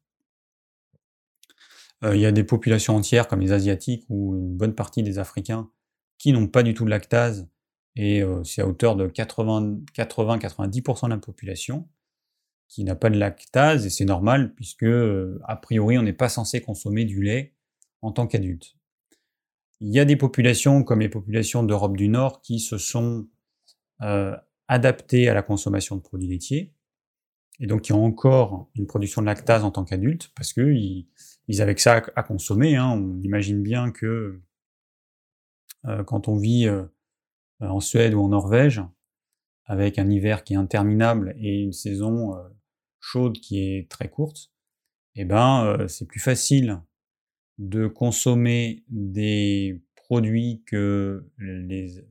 Euh, 2.04 2.16
il 2.16 2.20
y 2.20 2.26
a 2.26 2.32
des 2.32 2.44
populations 2.44 2.96
entières 2.96 3.28
comme 3.28 3.40
les 3.40 3.52
Asiatiques 3.52 4.04
ou 4.08 4.36
une 4.36 4.56
bonne 4.56 4.74
partie 4.74 5.02
des 5.02 5.18
Africains 5.18 5.70
qui 6.18 6.32
n'ont 6.32 6.48
pas 6.48 6.62
du 6.62 6.74
tout 6.74 6.84
de 6.84 6.90
lactase, 6.90 7.48
et 7.94 8.22
c'est 8.44 8.62
à 8.62 8.66
hauteur 8.66 8.96
de 8.96 9.06
80-90% 9.06 11.04
de 11.06 11.10
la 11.10 11.18
population 11.18 11.88
qui 12.68 12.84
n'a 12.84 12.94
pas 12.94 13.10
de 13.10 13.18
lactase, 13.18 13.84
et 13.84 13.90
c'est 13.90 14.06
normal 14.06 14.54
puisque, 14.54 14.86
a 15.44 15.56
priori, 15.56 15.98
on 15.98 16.02
n'est 16.02 16.14
pas 16.14 16.30
censé 16.30 16.62
consommer 16.62 17.04
du 17.04 17.22
lait 17.22 17.54
en 18.00 18.12
tant 18.12 18.26
qu'adulte. 18.26 18.75
Il 19.80 19.92
y 19.92 20.00
a 20.00 20.04
des 20.04 20.16
populations, 20.16 20.82
comme 20.84 21.00
les 21.00 21.08
populations 21.08 21.62
d'Europe 21.62 21.96
du 21.96 22.08
Nord, 22.08 22.40
qui 22.40 22.60
se 22.60 22.78
sont 22.78 23.28
euh, 24.02 24.34
adaptées 24.68 25.28
à 25.28 25.34
la 25.34 25.42
consommation 25.42 25.96
de 25.96 26.00
produits 26.00 26.28
laitiers, 26.28 26.74
et 27.60 27.66
donc 27.66 27.82
qui 27.82 27.92
ont 27.92 28.04
encore 28.04 28.70
une 28.74 28.86
production 28.86 29.20
de 29.20 29.26
lactase 29.26 29.64
en 29.64 29.70
tant 29.70 29.84
qu'adultes, 29.84 30.30
parce 30.34 30.52
qu'ils 30.52 31.06
ils 31.48 31.62
avaient 31.62 31.74
que 31.74 31.80
ça 31.80 32.02
à, 32.14 32.22
consommer. 32.22 32.76
Hein. 32.76 32.90
On 32.90 33.20
imagine 33.22 33.62
bien 33.62 33.90
que 33.90 34.40
euh, 35.84 36.04
quand 36.04 36.28
on 36.28 36.36
vit 36.36 36.66
euh, 36.66 36.84
en 37.60 37.80
Suède 37.80 38.14
ou 38.14 38.20
en 38.20 38.28
Norvège, 38.28 38.82
avec 39.66 39.98
un 39.98 40.08
hiver 40.08 40.44
qui 40.44 40.54
est 40.54 40.58
interminable 40.58 41.34
et 41.38 41.62
une 41.62 41.72
saison 41.72 42.36
chaude 43.00 43.38
qui 43.38 43.58
est 43.58 43.90
très 43.90 44.08
courte, 44.08 44.52
eh 45.16 45.24
ben, 45.24 45.88
c'est 45.88 46.06
plus 46.06 46.20
facile 46.20 46.80
de 47.58 47.86
consommer 47.86 48.84
des 48.88 49.82
produits 49.94 50.62
que 50.66 51.26
des, 51.38 52.04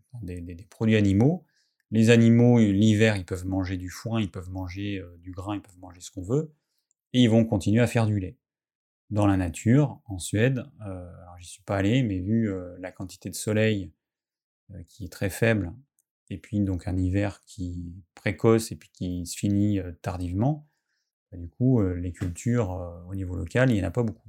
produits 0.70 0.96
animaux. 0.96 1.46
Les 1.92 2.10
animaux, 2.10 2.60
l'hiver, 2.60 3.16
ils 3.16 3.26
peuvent 3.26 3.46
manger 3.46 3.78
du 3.78 3.90
foin, 3.90 4.20
ils 4.20 4.32
peuvent 4.32 4.50
manger 4.50 5.00
euh, 5.00 5.18
du 5.22 5.32
grain, 5.32 5.56
ils 5.56 5.62
peuvent 5.62 5.80
manger 5.80 6.02
ce 6.02 6.12
qu'on 6.12 6.24
veut, 6.24 6.52
et 7.14 7.22
ils 7.22 7.30
vont 7.30 7.46
continuer 7.46 7.82
à 7.82 7.88
faire 7.88 8.08
du 8.08 8.20
lait. 8.20 8.38
Dans 9.12 9.28
la 9.28 9.38
nature, 9.38 10.02
en 10.06 10.18
Suède, 10.18 10.66
euh, 10.82 11.22
alors 11.22 11.38
j'y 11.38 11.48
suis 11.48 11.62
pas 11.62 11.78
allé, 11.78 12.02
mais 12.02 12.20
vu 12.20 12.52
euh, 12.52 12.76
la 12.80 12.92
quantité 12.92 13.30
de 13.30 13.36
soleil 13.36 13.92
euh, 14.72 14.82
qui 14.88 15.06
est 15.06 15.12
très 15.12 15.30
faible, 15.30 15.74
et 16.32 16.40
puis 16.40 16.60
donc 16.60 16.88
un 16.88 16.98
hiver 16.98 17.40
qui 17.46 17.70
est 17.70 18.14
précoce 18.16 18.72
et 18.72 18.76
puis 18.76 18.90
qui 18.92 19.26
se 19.28 19.38
finit 19.38 19.80
tardivement, 20.02 20.68
bah, 21.32 21.38
du 21.38 21.48
coup, 21.48 21.84
les 21.84 22.12
cultures 22.12 22.72
au 23.08 23.14
niveau 23.14 23.36
local, 23.36 23.70
il 23.70 23.76
n'y 23.76 23.84
en 23.84 23.88
a 23.88 23.92
pas 23.92 24.04
beaucoup. 24.04 24.25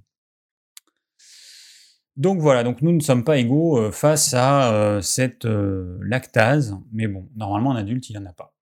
Donc 2.17 2.41
voilà, 2.41 2.63
donc 2.63 2.81
nous 2.81 2.93
ne 2.93 3.01
sommes 3.01 3.25
pas 3.25 3.37
égaux 3.37 3.79
euh, 3.79 3.91
face 3.91 4.33
à 4.33 4.73
euh, 4.73 5.01
cette 5.03 5.45
euh, 5.45 5.99
lactase, 6.03 6.75
mais 6.91 7.09
bon, 7.09 7.29
normalement 7.37 7.73
un 7.73 7.77
adulte 7.77 8.09
il 8.09 8.13
n'y 8.13 8.19
en 8.19 8.27
a 8.27 8.33
pas. 8.33 8.55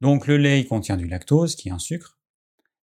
Donc 0.00 0.26
le 0.26 0.38
lait 0.38 0.60
il 0.60 0.66
contient 0.66 0.96
du 0.96 1.06
lactose, 1.06 1.54
qui 1.54 1.68
est 1.68 1.72
un 1.72 1.78
sucre, 1.78 2.18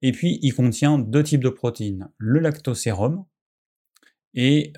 et 0.02 0.12
puis 0.12 0.38
il 0.42 0.54
contient 0.54 0.98
deux 0.98 1.24
types 1.24 1.42
de 1.42 1.48
protéines, 1.48 2.10
le 2.18 2.38
lactosérum 2.38 3.24
et, 4.34 4.72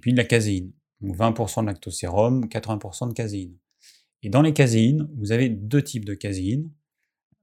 puis 0.00 0.12
la 0.12 0.24
caséine. 0.24 0.72
Donc 1.02 1.16
20% 1.16 1.62
de 1.62 1.66
lactosérum, 1.66 2.46
80% 2.46 3.08
de 3.10 3.12
caséine. 3.12 3.58
Et 4.22 4.30
dans 4.30 4.40
les 4.40 4.54
caséines, 4.54 5.10
vous 5.18 5.32
avez 5.32 5.50
deux 5.50 5.82
types 5.82 6.06
de 6.06 6.14
caséine. 6.14 6.70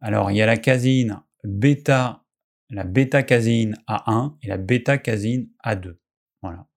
Alors 0.02 0.32
il 0.32 0.38
y 0.38 0.42
a 0.42 0.48
la 0.48 0.58
caséine 0.58 1.22
bêta 1.44 2.24
la 2.70 2.84
bêta-caséine 2.84 3.76
A1 3.88 4.36
et 4.44 4.48
la 4.48 4.58
bêta-caséine 4.58 5.50
A2. 5.64 5.96
Voilà. 6.42 6.68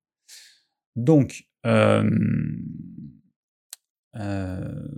Donc, 0.96 1.46
euh, 1.66 2.10
euh, 4.16 4.88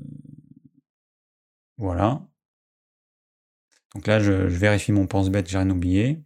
Voilà. 1.77 2.27
Donc 3.95 4.07
là, 4.07 4.19
je, 4.21 4.33
vérifie 4.33 4.93
mon 4.93 5.07
pense-bête, 5.07 5.49
j'ai 5.49 5.59
rien 5.59 5.71
oublié. 5.71 6.23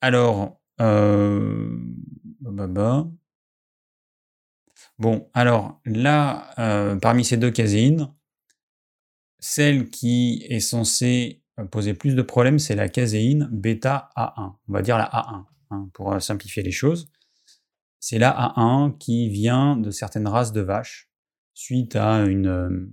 Alors, 0.00 0.60
euh, 0.80 1.76
bah, 2.40 2.50
bah, 2.52 2.66
bah. 2.66 3.10
bon, 4.98 5.30
alors 5.34 5.80
là, 5.84 6.98
parmi 7.00 7.24
ces 7.24 7.36
deux 7.36 7.50
caséines, 7.50 8.12
celle 9.38 9.90
qui 9.90 10.44
est 10.48 10.60
censée 10.60 11.42
poser 11.70 11.94
plus 11.94 12.14
de 12.14 12.22
problèmes, 12.22 12.58
c'est 12.58 12.74
la 12.74 12.88
caséine 12.88 13.48
bêta 13.50 14.10
A1. 14.16 14.54
On 14.68 14.72
va 14.72 14.82
dire 14.82 14.98
la 14.98 15.04
A1, 15.04 15.44
hein, 15.70 15.88
pour 15.92 16.12
euh, 16.12 16.18
simplifier 16.20 16.62
les 16.62 16.70
choses. 16.70 17.08
C'est 17.98 18.18
la 18.18 18.30
A1 18.30 18.96
qui 18.98 19.28
vient 19.28 19.76
de 19.76 19.90
certaines 19.90 20.26
races 20.26 20.52
de 20.52 20.60
vaches 20.60 21.10
suite 21.54 21.96
à 21.96 22.24
une, 22.24 22.90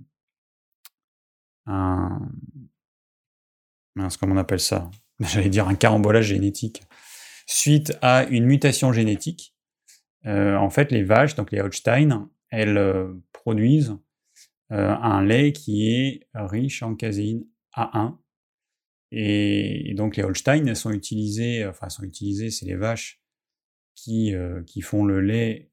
un, 1.66 2.20
comment 4.20 4.34
on 4.34 4.38
appelle 4.38 4.60
ça? 4.60 4.90
J'allais 5.20 5.48
dire 5.48 5.68
un 5.68 5.74
carambolage 5.74 6.26
génétique. 6.26 6.82
Suite 7.46 7.96
à 8.02 8.24
une 8.24 8.44
mutation 8.44 8.92
génétique, 8.92 9.54
euh, 10.26 10.56
en 10.56 10.70
fait, 10.70 10.92
les 10.92 11.02
vaches, 11.02 11.34
donc 11.34 11.50
les 11.52 11.60
Holstein, 11.60 12.28
elles 12.50 12.76
euh, 12.76 13.14
produisent 13.32 13.96
euh, 14.72 14.94
un 14.94 15.24
lait 15.24 15.52
qui 15.52 15.90
est 15.90 16.26
riche 16.34 16.82
en 16.82 16.94
caséine 16.94 17.44
A1. 17.74 18.16
Et, 19.10 19.94
donc 19.94 20.16
les 20.16 20.22
Holstein, 20.22 20.74
sont 20.74 20.90
utilisées, 20.90 21.66
enfin, 21.66 21.88
sont 21.88 22.02
utilisées, 22.04 22.50
c'est 22.50 22.66
les 22.66 22.76
vaches 22.76 23.22
qui, 23.94 24.34
qui 24.66 24.80
font 24.80 25.04
le 25.04 25.20
lait 25.20 25.70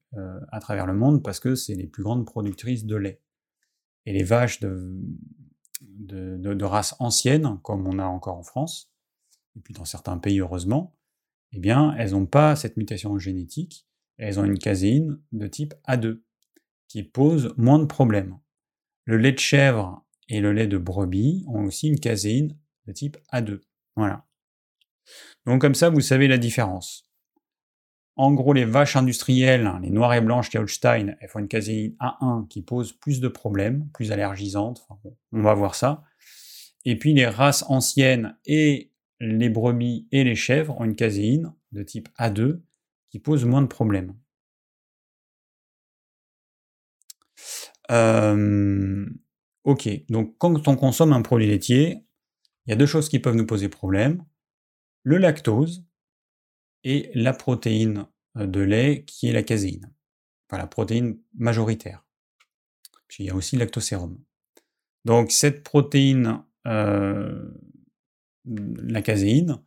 à 0.50 0.60
travers 0.60 0.86
le 0.86 0.94
monde 0.94 1.22
parce 1.22 1.38
que 1.38 1.54
c'est 1.54 1.74
les 1.74 1.86
plus 1.86 2.02
grandes 2.02 2.26
productrices 2.26 2.86
de 2.86 2.96
lait. 2.96 3.20
Et 4.06 4.12
les 4.12 4.24
vaches 4.24 4.60
de, 4.60 5.00
de, 5.80 6.64
races 6.64 6.94
anciennes, 6.98 7.58
comme 7.62 7.86
on 7.86 7.98
a 7.98 8.04
encore 8.04 8.36
en 8.36 8.42
France, 8.42 8.92
et 9.56 9.60
puis 9.60 9.74
dans 9.74 9.84
certains 9.84 10.18
pays 10.18 10.40
heureusement, 10.40 10.94
eh 11.52 11.58
bien, 11.58 11.94
elles 11.96 12.12
n'ont 12.12 12.26
pas 12.26 12.56
cette 12.56 12.76
mutation 12.76 13.18
génétique, 13.18 13.86
elles 14.18 14.38
ont 14.40 14.44
une 14.44 14.58
caséine 14.58 15.18
de 15.32 15.46
type 15.46 15.74
A2, 15.88 16.22
qui 16.88 17.02
pose 17.02 17.54
moins 17.56 17.78
de 17.78 17.84
problèmes. 17.84 18.38
Le 19.04 19.16
lait 19.18 19.32
de 19.32 19.38
chèvre 19.38 20.04
et 20.28 20.40
le 20.40 20.52
lait 20.52 20.66
de 20.66 20.78
brebis 20.78 21.44
ont 21.48 21.64
aussi 21.64 21.88
une 21.88 22.00
caséine 22.00 22.56
type 22.92 23.16
A2. 23.32 23.60
Voilà. 23.96 24.24
Donc 25.46 25.60
comme 25.60 25.74
ça, 25.74 25.90
vous 25.90 26.00
savez 26.00 26.28
la 26.28 26.38
différence. 26.38 27.06
En 28.16 28.32
gros, 28.32 28.54
les 28.54 28.64
vaches 28.64 28.96
industrielles, 28.96 29.70
les 29.82 29.90
noires 29.90 30.14
et 30.14 30.22
blanches 30.22 30.48
qui 30.48 30.56
Holstein, 30.56 31.16
elles 31.20 31.28
font 31.28 31.38
une 31.38 31.48
caséine 31.48 31.94
A1 32.00 32.48
qui 32.48 32.62
pose 32.62 32.92
plus 32.92 33.20
de 33.20 33.28
problèmes, 33.28 33.88
plus 33.92 34.10
allergisantes. 34.10 34.86
on 35.32 35.42
va 35.42 35.52
voir 35.52 35.74
ça. 35.74 36.02
Et 36.86 36.96
puis 36.96 37.12
les 37.12 37.26
races 37.26 37.64
anciennes 37.68 38.38
et 38.46 38.92
les 39.20 39.50
brebis 39.50 40.08
et 40.12 40.24
les 40.24 40.34
chèvres 40.34 40.80
ont 40.80 40.84
une 40.84 40.96
caséine 40.96 41.52
de 41.72 41.82
type 41.82 42.08
A2 42.18 42.60
qui 43.10 43.18
pose 43.18 43.44
moins 43.44 43.62
de 43.62 43.66
problèmes. 43.66 44.14
Euh, 47.90 49.06
ok, 49.64 49.88
donc 50.08 50.36
quand 50.38 50.66
on 50.68 50.76
consomme 50.76 51.12
un 51.12 51.22
produit 51.22 51.46
laitier, 51.46 52.05
il 52.66 52.70
y 52.70 52.72
a 52.72 52.76
deux 52.76 52.86
choses 52.86 53.08
qui 53.08 53.18
peuvent 53.18 53.36
nous 53.36 53.46
poser 53.46 53.68
problème. 53.68 54.24
Le 55.02 55.18
lactose, 55.18 55.86
et 56.86 57.10
la 57.14 57.32
protéine 57.32 58.06
euh, 58.38 58.46
de 58.46 58.60
lait 58.60 59.04
qui 59.04 59.28
est 59.28 59.32
la 59.32 59.42
caséine. 59.42 59.92
Enfin, 60.48 60.58
la 60.58 60.68
protéine 60.68 61.18
majoritaire. 61.34 62.04
Puis 63.08 63.24
il 63.24 63.26
y 63.26 63.30
a 63.30 63.34
aussi 63.34 63.56
le 63.56 63.60
lactosérum. 63.60 64.16
Donc 65.04 65.32
cette 65.32 65.64
protéine, 65.64 66.44
euh, 66.66 67.50
la 68.44 69.02
caséine, 69.02 69.60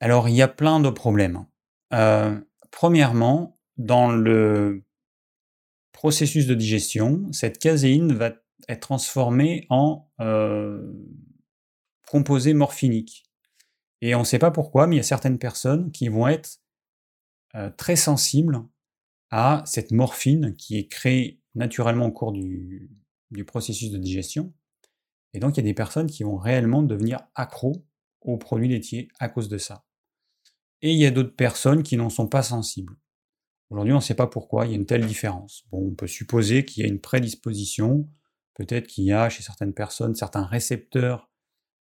alors 0.00 0.30
il 0.30 0.34
y 0.34 0.42
a 0.42 0.48
plein 0.48 0.80
de 0.80 0.88
problèmes. 0.88 1.46
Euh, 1.92 2.40
premièrement, 2.70 3.60
dans 3.76 4.10
le 4.10 4.82
processus 5.92 6.46
de 6.46 6.54
digestion, 6.54 7.30
cette 7.32 7.58
caséine 7.58 8.14
va 8.14 8.32
être 8.68 8.80
transformée 8.80 9.66
en 9.68 10.07
composé 12.06 12.54
morphinique. 12.54 13.28
Et 14.00 14.14
on 14.14 14.20
ne 14.20 14.24
sait 14.24 14.38
pas 14.38 14.50
pourquoi, 14.50 14.86
mais 14.86 14.96
il 14.96 14.98
y 14.98 15.00
a 15.00 15.04
certaines 15.04 15.38
personnes 15.38 15.90
qui 15.90 16.08
vont 16.08 16.28
être 16.28 16.60
euh, 17.54 17.70
très 17.76 17.96
sensibles 17.96 18.62
à 19.30 19.62
cette 19.66 19.90
morphine 19.90 20.54
qui 20.56 20.78
est 20.78 20.88
créée 20.88 21.40
naturellement 21.54 22.06
au 22.06 22.12
cours 22.12 22.32
du, 22.32 22.90
processus 23.46 23.90
de 23.90 23.98
digestion. 23.98 24.52
Et 25.34 25.40
donc 25.40 25.56
il 25.56 25.60
y 25.60 25.64
a 25.64 25.64
des 25.64 25.74
personnes 25.74 26.06
qui 26.06 26.22
vont 26.22 26.36
réellement 26.36 26.82
devenir 26.82 27.20
accros 27.34 27.84
aux 28.20 28.38
produits 28.38 28.68
laitiers 28.68 29.08
à 29.18 29.28
cause 29.28 29.48
de 29.48 29.58
ça. 29.58 29.84
Et 30.80 30.92
il 30.92 30.98
y 30.98 31.06
a 31.06 31.10
d'autres 31.10 31.34
personnes 31.34 31.82
qui 31.82 31.96
n'en 31.96 32.10
sont 32.10 32.28
pas 32.28 32.42
sensibles. 32.42 32.96
Aujourd'hui, 33.70 33.92
on 33.92 33.96
ne 33.96 34.02
sait 34.02 34.14
pas 34.14 34.28
pourquoi 34.28 34.64
il 34.64 34.70
y 34.70 34.72
a 34.74 34.76
une 34.76 34.86
telle 34.86 35.06
différence. 35.06 35.64
Bon, 35.70 35.88
on 35.88 35.94
peut 35.94 36.06
supposer 36.06 36.64
qu'il 36.64 36.82
y 36.82 36.86
a 36.86 36.88
une 36.88 37.00
prédisposition, 37.00 38.08
peut-être 38.58 38.86
qu'il 38.86 39.04
y 39.04 39.12
a 39.12 39.30
chez 39.30 39.42
certaines 39.42 39.72
personnes 39.72 40.14
certains 40.14 40.44
récepteurs 40.44 41.30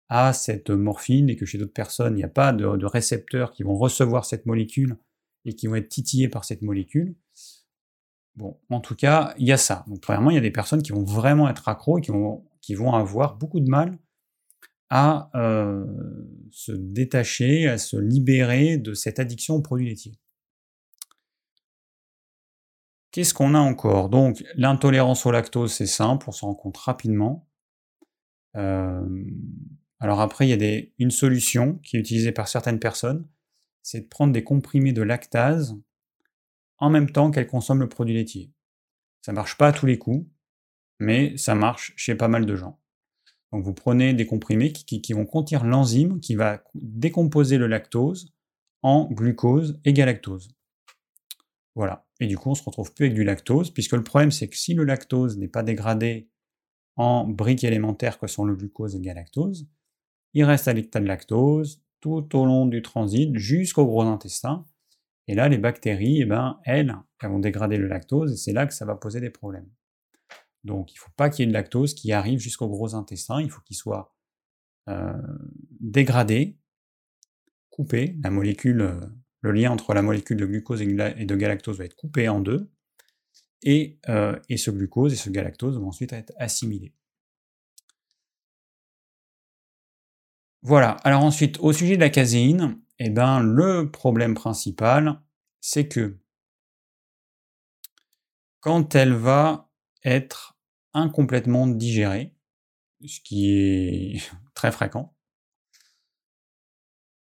à 0.09 0.33
cette 0.33 0.69
morphine 0.69 1.29
et 1.29 1.35
que 1.35 1.45
chez 1.45 1.57
d'autres 1.57 1.73
personnes, 1.73 2.13
il 2.13 2.17
n'y 2.17 2.23
a 2.23 2.29
pas 2.29 2.53
de, 2.53 2.85
récepteurs 2.85 3.51
qui 3.51 3.63
vont 3.63 3.75
recevoir 3.75 4.25
cette 4.25 4.45
molécule 4.45 4.97
et 5.45 5.53
qui 5.53 5.67
vont 5.67 5.75
être 5.75 5.89
titillés 5.89 6.29
par 6.29 6.45
cette 6.45 6.61
molécule. 6.61 7.15
Bon, 8.35 8.57
en 8.69 8.79
tout 8.79 8.95
cas, 8.95 9.33
il 9.37 9.47
y 9.47 9.51
a 9.51 9.57
ça. 9.57 9.83
Donc, 9.87 10.01
premièrement, 10.01 10.29
il 10.29 10.35
y 10.35 10.37
a 10.37 10.41
des 10.41 10.51
personnes 10.51 10.83
qui 10.83 10.91
vont 10.91 11.03
vraiment 11.03 11.49
être 11.49 11.67
accros 11.67 11.97
et 11.97 12.01
qui 12.01 12.75
vont, 12.75 12.93
avoir 12.93 13.35
beaucoup 13.35 13.59
de 13.59 13.69
mal 13.69 13.97
à 14.89 15.29
euh, 15.35 15.85
se 16.51 16.71
détacher, 16.71 17.67
à 17.67 17.77
se 17.77 17.97
libérer 17.97 18.77
de 18.77 18.93
cette 18.93 19.19
addiction 19.19 19.55
aux 19.55 19.61
produits 19.61 19.87
laitiers. 19.87 20.17
Qu'est-ce 23.11 23.33
qu'on 23.33 23.55
a 23.55 23.59
encore? 23.59 24.09
Donc, 24.09 24.43
l'intolérance 24.55 25.25
au 25.25 25.31
lactose, 25.31 25.73
c'est 25.73 25.87
simple, 25.87 26.25
on 26.27 26.31
s'en 26.31 26.47
rend 26.47 26.55
compte 26.55 26.77
rapidement. 26.77 27.47
Euh, 28.55 29.05
alors 29.99 30.21
après, 30.21 30.45
il 30.45 30.49
y 30.49 30.53
a 30.53 30.57
des, 30.57 30.93
une 30.99 31.11
solution 31.11 31.75
qui 31.83 31.97
est 31.97 31.99
utilisée 31.99 32.31
par 32.31 32.47
certaines 32.47 32.79
personnes, 32.79 33.27
c'est 33.81 34.01
de 34.01 34.07
prendre 34.07 34.33
des 34.33 34.43
comprimés 34.43 34.93
de 34.93 35.01
lactase 35.01 35.75
en 36.77 36.89
même 36.89 37.09
temps 37.09 37.31
qu'elles 37.31 37.47
consomment 37.47 37.79
le 37.79 37.89
produit 37.89 38.13
laitier. 38.13 38.51
Ça 39.21 39.31
marche 39.31 39.57
pas 39.57 39.67
à 39.67 39.71
tous 39.71 39.85
les 39.85 39.97
coups, 39.97 40.27
mais 40.99 41.35
ça 41.37 41.55
marche 41.55 41.93
chez 41.95 42.15
pas 42.15 42.27
mal 42.27 42.45
de 42.45 42.55
gens. 42.55 42.79
Donc 43.51 43.63
vous 43.63 43.73
prenez 43.73 44.13
des 44.13 44.25
comprimés 44.25 44.73
qui, 44.73 45.13
vont 45.13 45.25
contenir 45.25 45.63
l'enzyme 45.63 46.19
qui 46.19 46.35
va 46.35 46.61
décomposer 46.75 47.57
le 47.57 47.67
lactose 47.67 48.33
en 48.83 49.09
glucose 49.11 49.79
et 49.85 49.93
galactose. 49.93 50.49
Voilà. 51.77 52.07
Et 52.19 52.25
du 52.25 52.39
coup, 52.39 52.49
on 52.49 52.55
se 52.55 52.63
retrouve 52.63 52.91
plus 52.91 53.05
avec 53.05 53.13
du 53.13 53.23
lactose, 53.23 53.69
puisque 53.69 53.93
le 53.93 54.03
problème, 54.03 54.31
c'est 54.31 54.49
que 54.49 54.57
si 54.57 54.73
le 54.73 54.83
lactose 54.83 55.37
n'est 55.37 55.47
pas 55.47 55.61
dégradé 55.61 56.27
en 56.95 57.23
briques 57.23 57.63
élémentaires 57.63 58.17
que 58.17 58.25
sont 58.25 58.45
le 58.45 58.55
glucose 58.55 58.95
et 58.95 58.97
le 58.97 59.03
galactose, 59.03 59.69
il 60.33 60.43
reste 60.43 60.67
à 60.67 60.73
l'état 60.73 60.99
de 60.99 61.05
lactose 61.05 61.83
tout 61.99 62.35
au 62.35 62.45
long 62.45 62.65
du 62.65 62.81
transit 62.81 63.37
jusqu'au 63.37 63.85
gros 63.85 64.01
intestin. 64.01 64.65
Et 65.27 65.35
là, 65.35 65.49
les 65.49 65.59
bactéries, 65.59 66.21
eh 66.21 66.25
ben, 66.25 66.59
elles, 66.65 66.95
elles 67.21 67.29
vont 67.29 67.37
dégrader 67.37 67.77
le 67.77 67.87
lactose 67.87 68.33
et 68.33 68.37
c'est 68.37 68.53
là 68.53 68.65
que 68.65 68.73
ça 68.73 68.85
va 68.85 68.95
poser 68.95 69.21
des 69.21 69.29
problèmes. 69.29 69.69
Donc, 70.63 70.91
il 70.91 70.95
ne 70.95 70.99
faut 70.99 71.11
pas 71.15 71.29
qu'il 71.29 71.45
y 71.45 71.47
ait 71.47 71.49
de 71.49 71.53
lactose 71.53 71.93
qui 71.93 72.11
arrive 72.11 72.39
jusqu'au 72.39 72.67
gros 72.67 72.95
intestin. 72.95 73.39
Il 73.39 73.51
faut 73.51 73.61
qu'il 73.61 73.75
soit 73.75 74.15
euh, 74.89 75.13
dégradé, 75.79 76.57
coupé. 77.69 78.17
La 78.23 78.31
molécule, 78.31 78.81
euh, 78.81 78.99
le 79.41 79.51
lien 79.51 79.71
entre 79.71 79.93
la 79.93 80.01
molécule 80.01 80.37
de 80.37 80.45
glucose 80.45 80.81
et 80.81 80.85
de 81.25 81.35
galactose 81.35 81.77
va 81.77 81.85
être 81.85 81.95
coupé 81.95 82.29
en 82.29 82.39
deux. 82.39 82.69
Et, 83.63 83.99
euh, 84.09 84.37
et 84.49 84.57
ce 84.57 84.71
glucose 84.71 85.13
et 85.13 85.15
ce 85.15 85.29
galactose 85.29 85.77
vont 85.77 85.87
ensuite 85.87 86.13
être 86.13 86.33
assimilés. 86.37 86.93
Voilà, 90.61 90.91
alors 91.03 91.23
ensuite, 91.23 91.59
au 91.59 91.71
sujet 91.71 91.95
de 91.95 92.01
la 92.01 92.09
caséine, 92.09 92.79
eh 92.99 93.09
ben, 93.09 93.41
le 93.41 93.89
problème 93.91 94.33
principal, 94.33 95.21
c'est 95.61 95.87
que 95.87 96.17
quand 98.59 98.95
elle 98.95 99.13
va 99.13 99.69
être 100.03 100.57
incomplètement 100.93 101.67
digérée, 101.67 102.35
ce 103.05 103.19
qui 103.21 103.51
est 103.51 104.31
très 104.55 104.71
fréquent, 104.71 105.15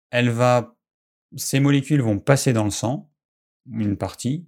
elle 0.10 0.30
va, 0.30 0.76
ces 1.36 1.60
molécules 1.60 2.02
vont 2.02 2.20
passer 2.20 2.54
dans 2.54 2.66
le 2.66 2.72
sang, 2.72 3.12
une 3.72 3.98
partie. 3.98 4.48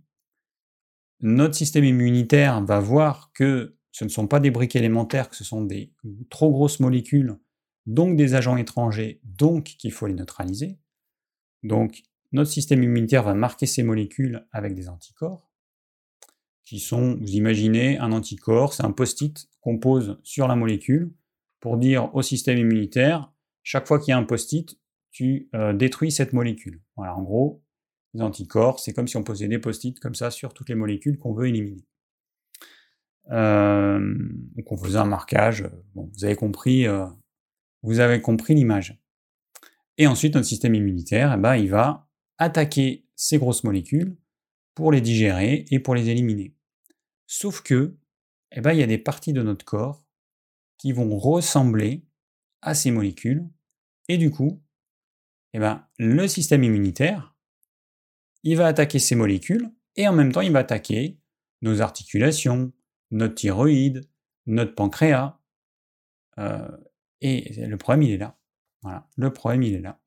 Notre 1.22 1.56
système 1.56 1.86
immunitaire 1.86 2.64
va 2.64 2.80
voir 2.80 3.32
que 3.34 3.78
ce 3.92 4.04
ne 4.04 4.10
sont 4.10 4.28
pas 4.28 4.40
des 4.40 4.52
briques 4.52 4.76
élémentaires, 4.76 5.30
que 5.30 5.36
ce 5.36 5.44
sont 5.44 5.64
des 5.64 5.94
trop 6.30 6.52
grosses 6.52 6.80
molécules 6.80 7.38
donc 7.86 8.16
des 8.16 8.34
agents 8.36 8.58
étrangers, 8.58 9.20
donc 9.24 9.64
qu'il 9.64 9.92
faut 9.92 10.08
les 10.08 10.14
neutraliser. 10.14 10.78
Donc 11.64 12.04
notre 12.32 12.52
système 12.52 12.84
immunitaire 12.84 13.24
va 13.24 13.34
marquer 13.34 13.66
ces 13.66 13.84
molécules 13.84 14.46
avec 14.52 14.74
des 14.74 14.90
anticorps, 14.90 15.52
qui 16.64 16.80
sont, 16.80 17.16
vous 17.16 17.36
imaginez, 17.36 17.98
un 17.98 18.12
anticorps, 18.12 18.74
c'est 18.74 18.86
un 18.86 18.92
post-it 18.92 19.50
qu'on 19.62 19.78
pose 19.78 20.20
sur 20.24 20.48
la 20.48 20.56
molécule 20.56 21.14
pour 21.60 21.78
dire 21.78 22.14
au 22.16 22.22
système 22.22 22.58
immunitaire, 22.58 23.32
chaque 23.64 23.88
fois 23.88 24.00
qu'il 24.00 24.10
y 24.10 24.14
a 24.14 24.18
un 24.18 24.24
post-it, 24.24 24.78
tu 25.14 25.48
euh, 25.56 25.72
détruis 25.74 26.12
cette 26.12 26.34
molécule. 26.34 26.82
Voilà, 26.98 27.16
en 27.16 27.22
gros, 27.22 27.64
les 28.14 28.22
anticorps, 28.22 28.80
c'est 28.80 28.94
comme 28.94 29.08
si 29.08 29.16
on 29.16 29.24
posait 29.24 29.48
des 29.48 29.60
post-it 29.60 29.98
comme 30.00 30.16
ça 30.16 30.32
sur 30.32 30.54
toutes 30.54 30.70
les 30.70 30.76
molécules 30.76 31.18
qu'on 31.18 31.34
veut 31.34 31.48
éliminer. 31.48 31.86
Euh, 33.32 34.14
donc 34.56 34.72
on 34.72 34.78
faisait 34.78 34.98
un 34.98 35.06
marquage. 35.06 35.70
Bon, 35.94 36.10
vous 36.14 36.26
avez 36.26 36.36
compris, 36.36 36.88
euh, 36.88 37.06
vous 37.84 38.00
avez 38.00 38.22
compris 38.22 38.56
l'image. 38.56 39.00
Et 40.00 40.08
ensuite, 40.08 40.34
notre 40.34 40.48
système 40.48 40.74
immunitaire, 40.74 41.34
eh 41.34 41.40
ben, 41.40 41.56
il 41.56 41.70
va 41.70 42.10
attaquer 42.40 43.06
ces 43.16 43.38
grosses 43.38 43.64
molécules 43.64 44.18
pour 44.74 44.92
les 44.92 45.02
digérer 45.02 45.66
et 45.70 45.80
pour 45.80 45.94
les 45.94 46.10
éliminer. 46.10 46.56
Sauf 47.28 47.62
que, 47.62 47.96
eh 48.52 48.62
ben, 48.62 48.74
il 48.74 48.80
y 48.80 48.84
a 48.84 48.88
des 48.88 48.98
parties 48.98 49.34
de 49.34 49.44
notre 49.44 49.64
corps 49.64 50.04
qui 50.80 50.92
vont 50.92 51.16
ressembler 51.20 52.04
à 52.64 52.74
ces 52.74 52.90
molécules, 52.90 53.48
et 54.10 54.18
du 54.18 54.32
coup, 54.32 54.63
eh 55.54 55.60
ben, 55.60 55.88
le 55.98 56.28
système 56.28 56.64
immunitaire, 56.64 57.36
il 58.44 58.58
va 58.58 58.68
attaquer 58.68 59.00
ces 59.00 59.16
molécules, 59.16 59.72
et 59.96 60.08
en 60.08 60.14
même 60.14 60.32
temps, 60.32 60.42
il 60.42 60.52
va 60.52 60.60
attaquer 60.60 61.20
nos 61.62 61.82
articulations, 61.82 62.74
notre 63.12 63.36
thyroïde, 63.36 64.10
notre 64.46 64.76
pancréas. 64.76 65.40
Euh, 66.40 66.70
et 67.22 67.66
le 67.66 67.78
problème, 67.78 68.04
il 68.04 68.12
est 68.12 68.18
là. 68.18 68.38
Voilà, 68.82 69.08
le 69.16 69.32
problème, 69.32 69.64
il 69.64 69.76
est 69.76 69.82
là. 69.82 70.00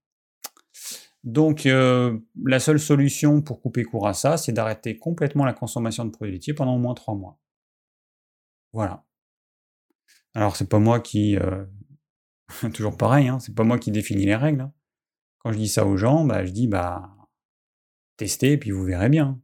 Donc, 1.24 1.66
euh, 1.66 2.18
la 2.44 2.61
seule 2.61 2.78
solution 2.78 3.42
pour 3.42 3.61
couper 3.61 3.84
court 3.84 4.07
à 4.07 4.14
ça, 4.14 4.36
c'est 4.36 4.53
d'arrêter 4.53 4.99
complètement 4.99 5.44
la 5.44 5.55
consommation 5.55 6.05
de 6.05 6.11
produits 6.11 6.34
laitiers 6.34 6.55
pendant 6.55 6.76
au 6.76 6.78
moins 6.78 6.94
trois 6.94 7.14
mois. 7.14 7.40
Voilà. 8.72 9.05
Alors, 10.34 10.57
c'est 10.57 10.68
pas 10.68 10.78
moi 10.78 11.01
qui. 11.01 11.36
Euh, 11.36 11.64
toujours 12.74 12.97
pareil, 12.97 13.28
hein, 13.28 13.40
c'est 13.40 13.55
pas 13.55 13.64
moi 13.64 13.78
qui 13.78 13.90
définis 13.90 14.26
les 14.26 14.36
règles. 14.36 14.61
Hein. 14.61 14.72
Quand 15.47 15.53
je 15.53 15.59
dis 15.59 15.68
ça 15.68 15.86
aux 15.86 15.97
gens, 15.97 16.24
bah, 16.24 16.44
je 16.44 16.51
dis, 16.51 16.66
bah, 16.66 17.09
testez 18.16 18.59
puis 18.59 18.72
vous 18.72 18.82
verrez 18.82 19.09
bien. 19.09 19.40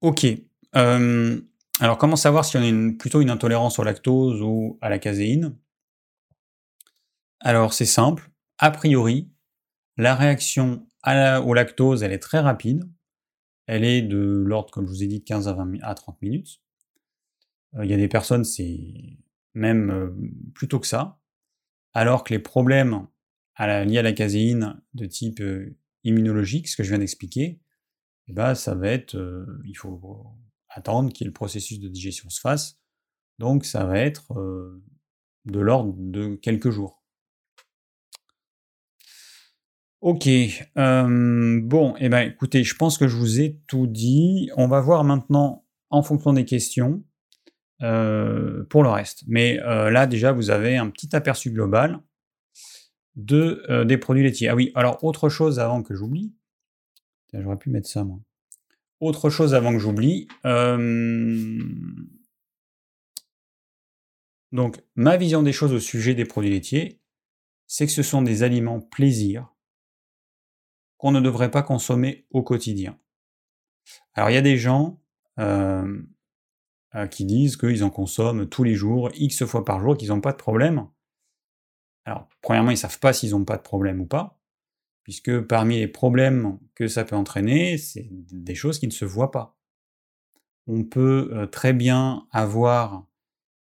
Ok. 0.00 0.24
alors, 0.72 1.98
comment 1.98 2.16
savoir 2.16 2.46
si 2.46 2.56
on 2.56 2.62
a 2.62 2.92
plutôt 2.98 3.20
une 3.20 3.28
intolérance 3.28 3.78
au 3.78 3.82
lactose 3.82 4.40
ou 4.40 4.78
à 4.80 4.88
la 4.88 4.98
caséine? 4.98 5.58
Alors, 7.40 7.74
c'est 7.74 7.84
simple. 7.84 8.30
A 8.56 8.70
priori, 8.70 9.30
la 9.98 10.14
réaction 10.14 10.86
au 11.06 11.52
lactose, 11.52 12.02
elle 12.02 12.12
est 12.12 12.18
très 12.18 12.40
rapide. 12.40 12.88
Elle 13.66 13.84
est 13.84 14.00
de 14.00 14.42
l'ordre, 14.46 14.70
comme 14.70 14.86
je 14.86 14.90
vous 14.90 15.02
ai 15.02 15.06
dit, 15.06 15.18
de 15.18 15.24
15 15.24 15.48
à, 15.48 15.52
20, 15.52 15.82
à 15.82 15.94
30 15.94 16.22
minutes. 16.22 16.62
Euh, 17.74 17.84
il 17.84 17.90
y 17.90 17.94
a 17.94 17.98
des 17.98 18.08
personnes, 18.08 18.44
c'est 18.44 19.18
même 19.54 19.90
euh, 19.90 20.10
plutôt 20.54 20.80
que 20.80 20.86
ça. 20.86 21.18
Alors 21.92 22.24
que 22.24 22.34
les 22.34 22.40
problèmes 22.40 23.06
liés 23.58 23.98
à 23.98 24.02
la 24.02 24.12
caséine 24.12 24.82
de 24.94 25.06
type 25.06 25.40
euh, 25.40 25.76
immunologique, 26.02 26.68
ce 26.68 26.76
que 26.76 26.82
je 26.82 26.88
viens 26.90 26.98
d'expliquer, 26.98 27.60
eh 28.26 28.32
ben, 28.32 28.54
ça 28.54 28.74
va 28.74 28.88
être, 28.88 29.16
euh, 29.16 29.46
il 29.64 29.74
faut 29.74 30.26
attendre 30.68 31.12
que 31.12 31.24
le 31.24 31.32
processus 31.32 31.78
de 31.78 31.88
digestion 31.88 32.28
se 32.30 32.40
fasse. 32.40 32.80
Donc 33.38 33.64
ça 33.64 33.84
va 33.84 33.98
être 33.98 34.32
de 35.44 35.58
l'ordre 35.58 35.94
de 35.98 36.36
quelques 36.36 36.70
jours. 36.70 37.02
Ok, 40.00 40.28
bon, 40.76 41.94
eh 41.98 42.08
ben 42.08 42.20
écoutez, 42.20 42.62
je 42.62 42.76
pense 42.76 42.96
que 42.96 43.08
je 43.08 43.16
vous 43.16 43.40
ai 43.40 43.60
tout 43.66 43.86
dit. 43.86 44.50
On 44.56 44.68
va 44.68 44.80
voir 44.80 45.02
maintenant, 45.02 45.66
en 45.90 46.02
fonction 46.02 46.32
des 46.32 46.44
questions, 46.44 47.02
pour 48.70 48.82
le 48.82 48.88
reste. 48.88 49.24
Mais 49.26 49.56
là 49.56 50.06
déjà, 50.06 50.32
vous 50.32 50.50
avez 50.50 50.76
un 50.76 50.88
petit 50.90 51.14
aperçu 51.14 51.50
global 51.50 52.00
de, 53.16 53.84
des 53.84 53.98
produits 53.98 54.22
laitiers. 54.22 54.48
Ah 54.48 54.54
oui, 54.54 54.72
alors 54.74 55.02
autre 55.04 55.28
chose 55.28 55.58
avant 55.58 55.82
que 55.82 55.94
j'oublie, 55.94 56.32
J'aurais 57.42 57.56
pu 57.56 57.70
mettre 57.70 57.88
ça, 57.88 58.04
moi. 58.04 58.20
Autre 59.00 59.28
chose 59.28 59.54
avant 59.54 59.72
que 59.72 59.78
j'oublie. 59.78 60.28
Euh, 60.44 61.62
donc, 64.52 64.82
ma 64.94 65.16
vision 65.16 65.42
des 65.42 65.52
choses 65.52 65.72
au 65.72 65.80
sujet 65.80 66.14
des 66.14 66.24
produits 66.24 66.50
laitiers, 66.50 67.00
c'est 67.66 67.86
que 67.86 67.92
ce 67.92 68.02
sont 68.02 68.22
des 68.22 68.42
aliments 68.42 68.80
plaisir 68.80 69.52
qu'on 70.96 71.10
ne 71.10 71.20
devrait 71.20 71.50
pas 71.50 71.62
consommer 71.62 72.26
au 72.30 72.42
quotidien. 72.42 72.98
Alors, 74.14 74.30
il 74.30 74.34
y 74.34 74.38
a 74.38 74.42
des 74.42 74.56
gens 74.56 75.02
euh, 75.40 76.02
euh, 76.94 77.06
qui 77.06 77.24
disent 77.24 77.56
qu'ils 77.56 77.84
en 77.84 77.90
consomment 77.90 78.48
tous 78.48 78.64
les 78.64 78.74
jours, 78.74 79.10
X 79.14 79.44
fois 79.44 79.64
par 79.64 79.80
jour, 79.80 79.96
qu'ils 79.96 80.08
n'ont 80.08 80.20
pas 80.20 80.32
de 80.32 80.38
problème. 80.38 80.86
Alors, 82.04 82.28
premièrement, 82.42 82.70
ils 82.70 82.74
ne 82.74 82.78
savent 82.78 82.98
pas 82.98 83.12
s'ils 83.12 83.30
n'ont 83.30 83.44
pas 83.44 83.56
de 83.56 83.62
problème 83.62 84.00
ou 84.00 84.06
pas 84.06 84.38
puisque 85.04 85.40
parmi 85.42 85.76
les 85.76 85.86
problèmes 85.86 86.58
que 86.74 86.88
ça 86.88 87.04
peut 87.04 87.14
entraîner, 87.14 87.78
c'est 87.78 88.08
des 88.10 88.54
choses 88.54 88.78
qui 88.78 88.86
ne 88.86 88.92
se 88.92 89.04
voient 89.04 89.30
pas. 89.30 89.56
On 90.66 90.82
peut 90.82 91.30
euh, 91.32 91.46
très 91.46 91.74
bien 91.74 92.26
avoir 92.32 93.06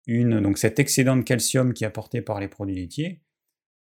une, 0.07 0.41
donc 0.41 0.59
cet 0.59 0.81
excédent 0.81 1.17
de 1.17 1.23
calcium 1.23 1.73
qui 1.73 1.85
est 1.85 1.87
apporté 1.87 2.21
par 2.21 2.41
les 2.41 2.49
produits 2.49 2.75
laitiers, 2.75 3.23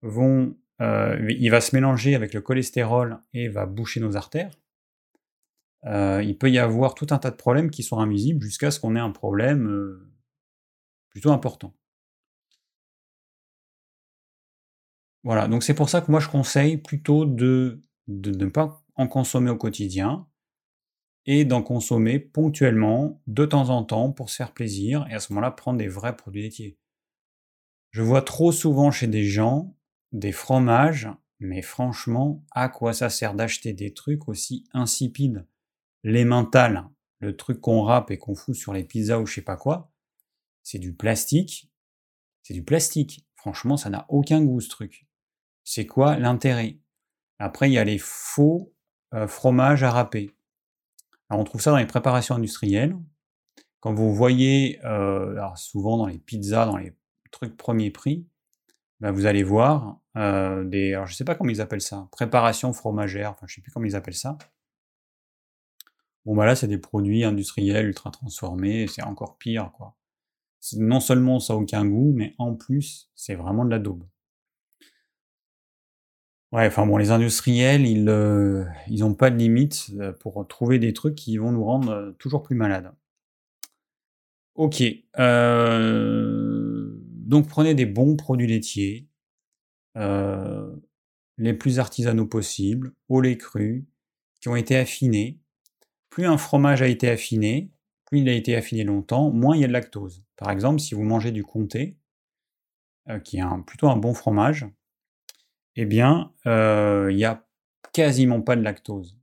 vont, 0.03 0.57
euh, 0.83 1.17
il 1.31 1.49
va 1.51 1.61
se 1.61 1.75
mélanger 1.77 2.17
avec 2.17 2.35
le 2.35 2.41
cholestérol 2.41 3.21
et 3.33 3.49
va 3.49 3.67
boucher 3.67 4.01
nos 4.01 4.17
artères. 4.17 4.51
Euh, 5.87 6.23
il 6.23 6.39
peut 6.39 6.51
y 6.51 6.59
avoir 6.59 6.95
tout 6.95 7.07
un 7.11 7.19
tas 7.19 7.31
de 7.31 7.37
problèmes 7.37 7.71
qui 7.71 7.83
sont 7.83 7.99
invisibles 7.99 8.43
jusqu'à 8.43 8.71
ce 8.71 8.81
qu'on 8.81 8.97
ait 8.97 9.01
un 9.01 9.11
problème 9.11 9.99
plutôt 11.11 11.33
important. 11.33 11.75
Voilà, 15.25 15.49
donc 15.49 15.63
c'est 15.63 15.75
pour 15.75 15.89
ça 15.89 16.01
que 16.03 16.11
moi 16.11 16.21
je 16.21 16.29
conseille 16.29 16.77
plutôt 16.77 17.25
de, 17.25 17.81
ne 18.09 18.47
pas 18.47 18.83
en 18.97 19.09
consommer 19.09 19.51
au 19.51 19.57
quotidien 19.57 20.27
et 21.27 21.45
d'en 21.45 21.63
consommer 21.63 22.19
ponctuellement, 22.19 23.21
de 23.27 23.45
temps 23.47 23.71
en 23.71 23.85
temps, 23.85 24.11
pour 24.13 24.31
se 24.31 24.37
faire 24.37 24.53
plaisir, 24.53 25.07
et 25.11 25.15
à 25.15 25.21
ce 25.21 25.33
moment-là 25.33 25.51
prendre 25.51 25.79
des 25.79 25.89
vrais 25.89 26.17
produits 26.17 26.43
laitiers. 26.43 26.79
Je 27.93 28.03
vois 28.03 28.21
trop 28.21 28.53
souvent 28.53 28.91
chez 28.91 29.07
des 29.07 29.25
gens 29.25 29.75
des 30.13 30.33
fromages, 30.33 31.09
mais 31.41 31.63
franchement, 31.63 32.45
à 32.51 32.69
quoi 32.69 32.93
ça 32.93 33.09
sert 33.09 33.33
d'acheter 33.33 33.73
des 33.73 33.95
trucs 33.95 34.29
aussi 34.29 34.67
insipides? 34.75 35.47
Les 36.05 36.25
mentales, 36.25 36.89
le 37.19 37.37
truc 37.37 37.61
qu'on 37.61 37.83
râpe 37.83 38.13
et 38.13 38.19
qu'on 38.19 38.37
fout 38.37 38.55
sur 38.55 38.73
les 38.73 38.85
pizzas 38.85 39.19
ou 39.19 39.27
je 39.27 39.35
sais 39.35 39.43
pas 39.43 39.57
quoi, 39.57 39.91
c'est 40.63 40.79
du 40.79 40.95
plastique. 40.95 41.73
C'est 42.43 42.55
du 42.55 42.63
plastique. 42.63 43.27
Franchement, 43.35 43.77
ça 43.77 43.91
n'a 43.91 44.07
aucun 44.09 44.43
goût 44.43 44.61
ce 44.61 44.69
truc 44.69 45.09
c'est 45.65 45.87
quoi 45.87 46.17
l'intérêt? 46.17 46.79
Après, 47.39 47.69
il 47.69 47.73
y 47.73 47.79
a 47.79 47.85
les 47.85 47.99
faux 47.99 48.73
euh, 49.15 49.27
fromages 49.27 49.83
à 49.83 49.91
râper. 49.91 50.31
Alors, 51.29 51.41
on 51.41 51.45
trouve 51.45 51.61
ça 51.61 51.71
dans 51.71 51.79
les 51.79 51.87
préparations 51.87 52.37
industrielles. 52.37 52.97
Quand 53.81 53.95
vous 53.95 54.15
voyez, 54.15 54.79
euh, 54.85 55.41
souvent 55.57 55.97
dans 55.97 56.07
les 56.07 56.19
pizzas, 56.19 56.67
dans 56.67 56.77
les 56.77 56.95
trucs 57.31 57.57
premier 57.57 57.91
prix, 57.91 58.27
ben, 59.01 59.11
vous 59.11 59.27
allez 59.27 59.43
voir 59.43 59.99
euh, 60.17 60.65
des. 60.65 60.95
Alors, 60.95 61.07
je 61.07 61.13
ne 61.13 61.17
sais 61.17 61.25
pas 61.25 61.35
comment 61.35 61.51
ils 61.51 61.61
appellent 61.61 61.81
ça. 61.81 62.09
Préparation 62.13 62.73
fromagère, 62.73 63.31
enfin, 63.31 63.47
je 63.47 63.55
sais 63.57 63.61
plus 63.61 63.73
comment 63.73 63.87
ils 63.87 63.97
appellent 63.97 64.15
ça. 64.15 64.39
Bon, 66.25 66.35
bah 66.35 66.47
là, 66.47 66.57
c'est 66.57 66.69
des 66.69 66.79
produits 66.79 67.25
industriels 67.25 67.87
ultra 67.87 68.11
transformés, 68.11 68.87
c'est 68.87 69.03
encore 69.03 69.37
pire, 69.39 69.73
quoi. 69.77 69.97
Non 70.77 71.01
seulement 71.01 71.41
ça 71.41 71.55
n'a 71.55 71.61
aucun 71.61 71.85
goût, 71.87 72.13
mais 72.15 72.35
en 72.39 72.55
plus, 72.55 73.11
c'est 73.15 73.35
vraiment 73.35 73.65
de 73.65 73.71
la 73.71 73.79
daube. 73.79 74.05
Ouais, 76.55 76.67
enfin 76.69 76.87
bon, 76.87 76.97
les 76.99 77.11
industriels, 77.11 77.85
ils 77.85 78.09
euh, 78.09 78.65
ont 79.03 79.15
pas 79.15 79.31
de 79.31 79.37
limite 79.37 79.91
euh, 79.99 80.13
pour 80.13 80.47
trouver 80.47 80.79
des 80.79 80.93
trucs 80.93 81.17
qui 81.17 81.37
vont 81.37 81.51
nous 81.51 81.65
rendre 81.65 81.91
euh, 81.91 82.13
toujours 82.13 82.45
plus 82.45 82.55
malades. 82.55 82.93
Ok. 84.55 84.85
donc 87.27 87.49
prenez 87.49 87.75
des 87.75 87.87
bons 87.87 88.15
produits 88.17 88.47
laitiers, 88.47 89.09
les 89.97 91.55
plus 91.55 91.81
artisanaux 91.81 92.27
possibles, 92.27 92.93
au 93.09 93.21
lait 93.21 93.37
cru, 93.37 93.89
qui 94.41 94.49
ont 94.49 94.55
été 94.55 94.77
affinés. 94.77 95.41
Plus 96.15 96.27
un 96.27 96.39
fromage 96.39 96.81
a 96.81 96.87
été 96.87 97.11
affiné, 97.11 97.73
plus 98.05 98.21
il 98.21 98.29
a 98.29 98.35
été 98.35 98.55
affiné 98.55 98.85
longtemps, 98.85 99.33
moins 99.33 99.57
il 99.57 99.63
y 99.63 99.65
a 99.65 99.67
de 99.67 99.73
lactose. 99.73 100.25
Par 100.37 100.53
exemple, 100.53 100.79
si 100.79 100.95
vous 100.95 101.03
mangez 101.03 101.33
du 101.33 101.43
comté, 101.43 101.99
qui 103.25 103.39
est 103.39 103.43
plutôt 103.67 103.89
un 103.89 103.97
bon 103.97 104.15
fromage, 104.15 104.65
eh 105.75 105.85
bien, 105.85 106.33
euh, 106.47 107.09
il 107.11 107.17
n'y 107.17 107.25
a 107.25 107.45
quasiment 107.93 108.43
pas 108.43 108.55
de 108.55 108.63
lactose. 108.63 109.19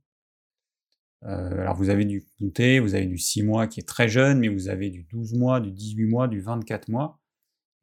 Euh, 1.22 1.62
alors 1.62 1.76
vous 1.76 1.88
avez 1.88 2.04
du 2.04 2.26
comté, 2.38 2.78
vous 2.78 2.94
avez 2.94 3.06
du 3.06 3.16
6 3.16 3.42
mois 3.42 3.66
qui 3.68 3.80
est 3.80 3.88
très 3.88 4.08
jeune, 4.10 4.40
mais 4.40 4.48
vous 4.48 4.68
avez 4.68 4.90
du 4.90 5.04
12 5.04 5.32
mois, 5.32 5.60
du 5.60 5.72
18 5.72 6.04
mois, 6.04 6.28
du 6.28 6.42
24 6.42 6.88
mois. 6.88 7.22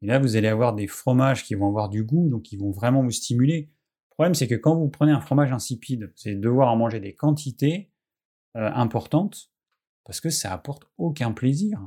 Et 0.02 0.06
là, 0.06 0.20
vous 0.20 0.36
allez 0.36 0.46
avoir 0.46 0.72
des 0.72 0.86
fromages 0.86 1.42
qui 1.42 1.56
vont 1.56 1.66
avoir 1.66 1.88
du 1.88 2.04
goût, 2.04 2.28
donc 2.28 2.42
qui 2.42 2.56
vont 2.56 2.70
vraiment 2.70 3.02
vous 3.02 3.10
stimuler. 3.10 3.72
Le 4.10 4.14
problème, 4.14 4.34
c'est 4.34 4.46
que 4.46 4.54
quand 4.54 4.76
vous 4.76 4.88
prenez 4.88 5.10
un 5.10 5.20
fromage 5.20 5.50
insipide, 5.50 6.12
c'est 6.14 6.36
devoir 6.36 6.68
en 6.68 6.76
manger 6.76 7.00
des 7.00 7.16
quantités 7.16 7.89
euh, 8.56 8.70
importantes, 8.74 9.50
parce 10.04 10.20
que 10.20 10.30
ça 10.30 10.52
apporte 10.52 10.84
aucun 10.98 11.32
plaisir. 11.32 11.80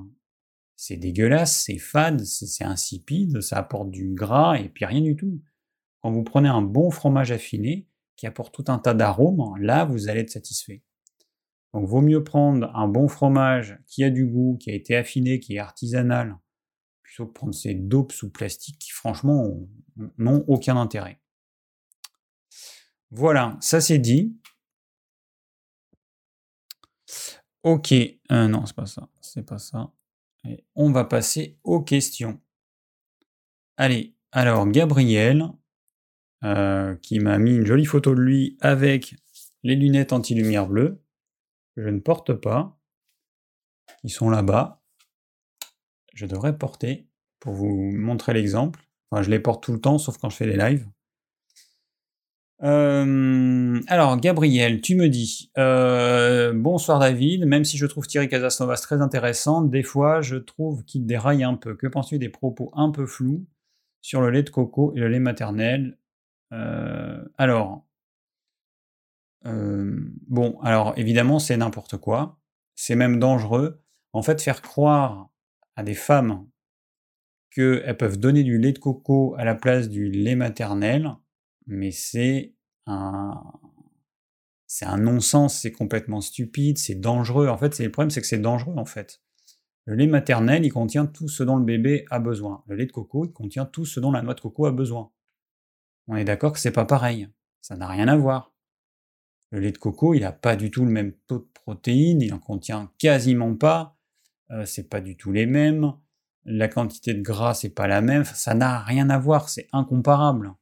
C'est 0.76 0.98
dégueulasse, 0.98 1.64
c'est 1.66 1.78
fade, 1.78 2.24
c'est 2.24 2.64
insipide, 2.64 3.42
ça 3.42 3.58
apporte 3.58 3.92
du 3.92 4.14
gras 4.14 4.58
et 4.58 4.70
puis 4.70 4.86
rien 4.86 5.02
du 5.02 5.16
tout. 5.16 5.42
Quand 6.02 6.12
vous 6.12 6.24
prenez 6.24 6.50
un 6.50 6.62
bon 6.62 6.92
fromage 6.92 7.32
affiné 7.32 7.88
qui 8.16 8.28
apporte 8.28 8.54
tout 8.54 8.66
un 8.72 8.80
tas 8.80 8.94
d'arômes, 8.94 9.56
là 9.60 9.86
vous 9.86 10.10
allez 10.10 10.22
être 10.22 10.30
satisfait. 10.30 10.84
Donc 11.74 11.88
vaut 11.88 12.02
mieux 12.02 12.24
prendre 12.24 12.74
un 12.76 12.88
bon 12.88 13.08
fromage 13.08 13.80
qui 13.88 14.04
a 14.04 14.10
du 14.10 14.26
goût, 14.26 14.58
qui 14.60 14.70
a 14.70 14.74
été 14.74 14.96
affiné, 14.96 15.40
qui 15.40 15.56
est 15.56 15.60
artisanal, 15.60 16.38
plutôt 17.02 17.28
que 17.28 17.34
prendre 17.34 17.54
ces 17.54 17.74
dopes 17.74 18.12
sous 18.12 18.30
plastique 18.30 18.80
qui 18.80 18.92
franchement 18.92 19.60
n'ont 20.18 20.44
aucun 20.48 20.78
intérêt. 20.78 21.20
Voilà, 23.12 23.58
ça 23.60 23.82
c'est 23.82 24.00
dit. 24.00 24.36
Ok, 27.64 27.94
euh, 27.94 28.48
non, 28.48 28.66
c'est 28.66 28.76
pas 28.76 28.86
ça, 28.86 29.10
c'est 29.22 29.46
pas 29.46 29.58
ça. 29.58 29.92
On 30.76 30.92
va 30.92 31.06
passer 31.06 31.58
aux 31.64 31.82
questions. 31.82 32.42
Allez, 33.78 34.16
alors 34.34 34.68
Gabriel, 34.68 35.48
euh, 36.44 36.96
qui 36.98 37.20
m'a 37.20 37.38
mis 37.38 37.56
une 37.56 37.66
jolie 37.66 37.86
photo 37.86 38.14
de 38.14 38.20
lui 38.20 38.58
avec 38.60 39.16
les 39.64 39.76
lunettes 39.76 40.12
anti-lumière 40.12 40.68
bleue, 40.68 41.02
que 41.76 41.82
je 41.82 41.88
ne 41.88 42.00
porte 42.02 42.34
pas, 42.34 42.78
qui 44.02 44.10
sont 44.10 44.30
là-bas. 44.30 44.84
Je 46.14 46.26
devrais 46.26 46.58
porter 46.58 47.08
pour 47.40 47.54
vous 47.54 47.74
montrer 47.94 48.34
l'exemple. 48.34 48.84
Enfin, 49.10 49.24
je 49.24 49.30
les 49.30 49.40
porte 49.40 49.64
tout 49.64 49.72
le 49.72 49.80
temps, 49.80 49.98
sauf 49.98 50.18
quand 50.18 50.30
je 50.30 50.36
fais 50.36 50.46
les 50.46 50.58
lives. 50.58 50.88
Euh, 52.64 53.82
alors, 53.88 54.18
Gabriel, 54.18 54.80
tu 54.80 54.96
me 54.96 55.10
dis 55.10 55.52
euh, 55.58 56.54
Bonsoir 56.56 57.00
David, 57.00 57.46
même 57.46 57.66
si 57.66 57.78
je 57.78 57.86
trouve 57.86 58.08
Thierry 58.08 58.30
Casasnovas 58.30 58.78
très 58.78 59.02
intéressant, 59.02 59.62
des 59.62 59.84
fois 59.84 60.22
je 60.22 60.38
trouve 60.38 60.84
qu'il 60.86 61.06
déraille 61.06 61.44
un 61.44 61.56
peu. 61.56 61.76
Que 61.76 61.88
penses-tu 61.88 62.20
des 62.20 62.30
propos 62.30 62.72
un 62.74 62.92
peu 62.92 63.06
flous 63.06 63.46
sur 64.02 64.22
le 64.22 64.30
lait 64.30 64.44
de 64.44 64.50
coco 64.50 64.94
et 64.96 65.00
le 65.00 65.10
lait 65.10 65.20
maternel? 65.20 65.98
Euh, 66.54 67.22
Alors, 67.38 67.86
bon, 69.44 70.58
alors 70.62 70.94
évidemment, 70.98 71.40
c'est 71.40 71.58
n'importe 71.58 71.98
quoi. 71.98 72.40
C'est 72.76 72.96
même 72.96 73.20
dangereux. 73.20 73.82
En 74.14 74.22
fait, 74.22 74.42
faire 74.42 74.62
croire 74.62 75.30
à 75.76 75.84
des 75.84 75.96
femmes 75.96 76.48
qu'elles 77.52 77.98
peuvent 77.98 78.20
donner 78.20 78.44
du 78.44 78.58
lait 78.58 78.72
de 78.72 78.80
coco 78.80 79.36
à 79.38 79.44
la 79.44 79.56
place 79.56 79.90
du 79.90 80.10
lait 80.10 80.36
maternel, 80.36 81.16
mais 81.68 81.92
c'est 81.92 82.54
un, 82.86 83.42
non-sens, 84.98 85.60
c'est 85.60 85.72
complètement 85.72 86.22
stupide, 86.22 86.78
c'est 86.78 86.96
dangereux. 86.96 87.48
En 87.48 87.58
fait, 87.58 87.74
c'est 87.74 87.86
le 87.86 87.92
problème, 87.92 88.10
c'est 88.10 88.22
que 88.22 88.28
c'est 88.28 88.40
dangereux 88.40 88.76
en 88.78 88.86
fait. 88.86 89.22
Le 89.86 89.96
lait 89.96 90.08
maternel, 90.08 90.66
il 90.66 90.72
contient 90.72 91.06
tout 91.06 91.28
ce 91.28 91.44
dont 91.44 91.58
le 91.58 91.66
bébé 91.66 92.06
a 92.10 92.20
besoin. 92.20 92.64
Le 92.68 92.76
lait 92.76 92.86
de 92.86 92.92
coco, 92.92 93.26
il 93.26 93.34
contient 93.34 93.66
tout 93.66 93.86
ce 93.86 94.00
dont 94.00 94.12
la 94.12 94.22
noix 94.22 94.34
de 94.34 94.42
coco 94.42 94.66
a 94.66 94.72
besoin. 94.72 95.12
On 96.08 96.16
est 96.16 96.24
d'accord 96.24 96.54
que 96.54 96.60
c'est 96.60 96.72
pas 96.72 96.86
pareil. 96.86 97.28
Ça 97.62 97.76
n'a 97.76 97.88
rien 97.88 98.08
à 98.08 98.16
voir. 98.16 98.54
Le 99.52 99.60
lait 99.60 99.72
de 99.72 99.78
coco, 99.78 100.14
il 100.14 100.22
n'a 100.22 100.32
pas 100.32 100.56
du 100.56 100.72
tout 100.72 100.86
le 100.86 100.92
même 100.92 101.14
taux 101.28 101.40
de 101.40 101.50
protéines, 101.54 102.22
il 102.22 102.34
en 102.34 102.40
contient 102.40 102.92
quasiment 102.98 103.56
pas. 103.56 103.98
Euh, 104.52 104.66
c'est 104.66 104.90
pas 104.90 105.02
du 105.02 105.16
tout 105.16 105.32
les 105.32 105.46
mêmes. 105.46 105.94
La 106.46 106.68
quantité 106.68 107.14
de 107.14 107.22
gras, 107.22 107.54
c'est 107.54 107.70
pas 107.70 107.88
la 107.88 108.02
même. 108.02 108.26
Ça 108.26 108.54
n'a 108.54 108.80
rien 108.80 109.10
à 109.10 109.18
voir, 109.18 109.50
c'est 109.50 109.68
incomparable. 109.72 110.54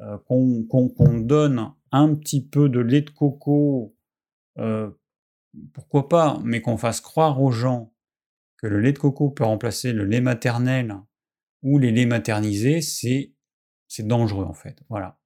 Euh, 0.00 0.18
qu'on 0.26 1.20
donne 1.20 1.72
un 1.92 2.14
petit 2.16 2.44
peu 2.44 2.68
de 2.68 2.80
lait 2.80 3.02
de 3.02 3.10
coco, 3.10 3.96
euh, 4.58 4.90
pourquoi 5.72 6.08
pas, 6.08 6.40
mais 6.42 6.60
qu'on 6.60 6.76
fasse 6.76 7.00
croire 7.00 7.40
aux 7.40 7.52
gens 7.52 7.94
que 8.56 8.66
le 8.66 8.80
lait 8.80 8.92
de 8.92 8.98
coco 8.98 9.30
peut 9.30 9.44
remplacer 9.44 9.92
le 9.92 10.04
lait 10.04 10.20
maternel 10.20 10.96
ou 11.62 11.78
les 11.78 11.92
laits 11.92 12.08
maternisés, 12.08 12.80
c'est 12.80 13.32
dangereux 14.00 14.44
en 14.44 14.52
fait. 14.52 14.82
Voilà. 14.88 15.20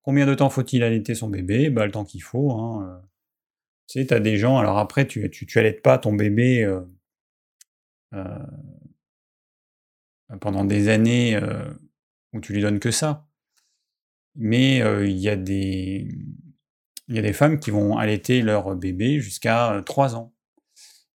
Combien 0.00 0.24
de 0.24 0.34
temps 0.34 0.48
faut-il 0.48 0.82
allaiter 0.82 1.14
son 1.14 1.28
bébé? 1.28 1.68
Bah, 1.68 1.84
Le 1.84 1.92
temps 1.92 2.06
qu'il 2.06 2.22
faut. 2.22 2.52
Hein. 2.52 2.88
Euh. 2.88 3.06
Tu 3.88 4.06
sais, 4.06 4.20
des 4.20 4.38
gens, 4.38 4.56
alors 4.56 4.78
après, 4.78 5.06
tu, 5.06 5.28
tu, 5.30 5.44
tu 5.44 5.58
allaites 5.58 5.82
pas 5.82 5.98
ton 5.98 6.14
bébé 6.14 6.66
pendant 10.40 10.64
des 10.64 10.88
années 10.88 11.38
où 12.32 12.40
tu 12.40 12.52
lui 12.52 12.60
donnes 12.60 12.80
que 12.80 12.90
ça 12.90 13.27
mais 14.38 14.78
il 14.78 15.18
y, 15.18 15.28
a 15.28 15.36
des, 15.36 16.08
femmes 17.32 17.58
qui 17.58 17.70
vont 17.70 17.98
allaiter 17.98 18.40
leur 18.40 18.74
bébé 18.76 19.20
jusqu'à 19.20 19.82
3 19.84 20.14
ans 20.14 20.34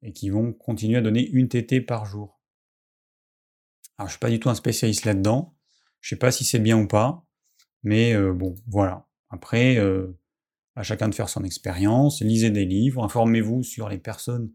et 0.03 0.13
qui 0.13 0.31
vont 0.31 0.53
continuer 0.53 0.97
à 0.97 1.03
donner 1.03 1.29
une 1.29 1.49
tétée 1.49 1.81
par 1.81 2.07
jour. 2.07 2.41
Alors 3.99 4.09
je 4.09 4.15
suis 4.15 4.21
pas 4.21 4.31
du 4.31 4.41
tout 4.41 4.49
un 4.49 4.55
spécialiste 4.55 5.05
là-dedans, 5.05 5.55
je 6.01 6.09
sais 6.09 6.17
pas 6.19 6.33
si 6.33 6.45
c'est 6.45 6.59
bien 6.59 6.79
ou 6.79 6.89
pas, 6.89 7.27
mais 7.83 8.17
bon, 8.33 8.55
voilà. 8.67 9.07
Après, 9.29 9.79
à 10.75 10.83
chacun 10.83 11.09
de 11.09 11.15
faire 11.15 11.29
son 11.29 11.45
expérience, 11.45 12.23
lisez 12.23 12.51
des 12.51 12.65
livres, 12.65 13.05
informez-vous 13.05 13.63
sur 13.63 13.89
les 13.89 13.99
personnes 13.99 14.51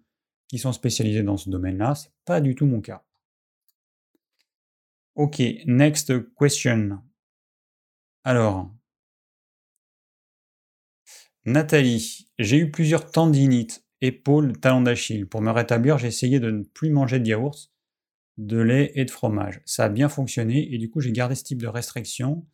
qui 0.48 0.58
sont 0.58 0.74
spécialisées 0.74 1.24
dans 1.24 1.38
ce 1.38 1.50
domaine-là, 1.50 1.96
c'est 1.96 2.12
pas 2.26 2.42
du 2.42 2.56
tout 2.56 2.66
mon 2.66 2.82
cas. 2.82 3.04
Ok, 5.16 5.42
next 5.66 6.14
question. 6.38 7.00
Alors, 8.28 8.72
Nathalie, 11.46 12.28
j'ai 12.40 12.58
eu 12.58 12.72
plusieurs 12.72 13.12
tendinites, 13.12 13.86
épaules, 14.02 14.60
talons 14.60 14.82
d'Achille. 14.82 15.28
Pour 15.28 15.42
me 15.42 15.52
rétablir, 15.52 16.00
j'ai 16.00 16.08
essayé 16.08 16.40
de 16.40 16.50
ne 16.50 16.64
plus 16.64 16.90
manger 16.90 17.20
de 17.20 17.28
yaourt, 17.28 17.72
de 18.40 18.58
lait 18.58 18.92
et 18.96 19.06
de 19.06 19.12
fromage. 19.12 19.62
Ça 19.66 19.86
a 19.86 19.90
bien 19.90 20.10
fonctionné 20.10 20.74
et 20.74 20.80
du 20.80 20.90
coup 20.90 21.02
j'ai 21.02 21.12
gardé 21.12 21.36
ce 21.36 21.44
type 21.44 21.62
de 21.62 21.68
restriction 21.68 22.48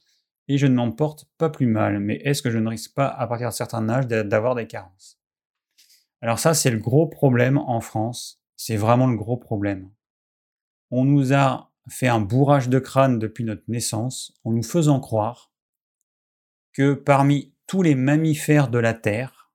et 0.49 0.57
je 0.57 0.67
ne 0.67 0.75
m'en 0.75 0.91
porte 0.91 1.29
pas 1.37 1.49
plus 1.49 1.67
mal. 1.67 2.01
Mais 2.01 2.15
est-ce 2.17 2.41
que 2.41 2.51
je 2.51 2.57
ne 2.57 2.67
risque 2.67 2.93
pas, 2.93 3.07
à 3.07 3.25
partir 3.25 3.47
d'un 3.47 3.51
certain 3.51 3.87
âge, 3.87 4.07
d'avoir 4.07 4.55
des 4.55 4.67
carences? 4.67 5.21
Alors 6.19 6.39
ça, 6.39 6.53
c'est 6.53 6.71
le 6.71 6.79
gros 6.79 7.07
problème 7.07 7.57
en 7.57 7.79
France. 7.79 8.41
C'est 8.57 8.75
vraiment 8.75 9.07
le 9.07 9.15
gros 9.15 9.37
problème. 9.37 9.89
On 10.89 11.05
nous 11.05 11.31
a 11.33 11.71
fait 11.87 12.09
un 12.09 12.19
bourrage 12.19 12.67
de 12.67 12.77
crâne 12.77 13.19
depuis 13.19 13.45
notre 13.45 13.63
naissance 13.69 14.33
en 14.43 14.51
nous 14.51 14.63
faisant 14.63 14.99
croire 14.99 15.50
que 16.73 16.93
parmi 16.93 17.53
tous 17.67 17.81
les 17.81 17.95
mammifères 17.95 18.69
de 18.69 18.79
la 18.79 18.93
Terre, 18.93 19.51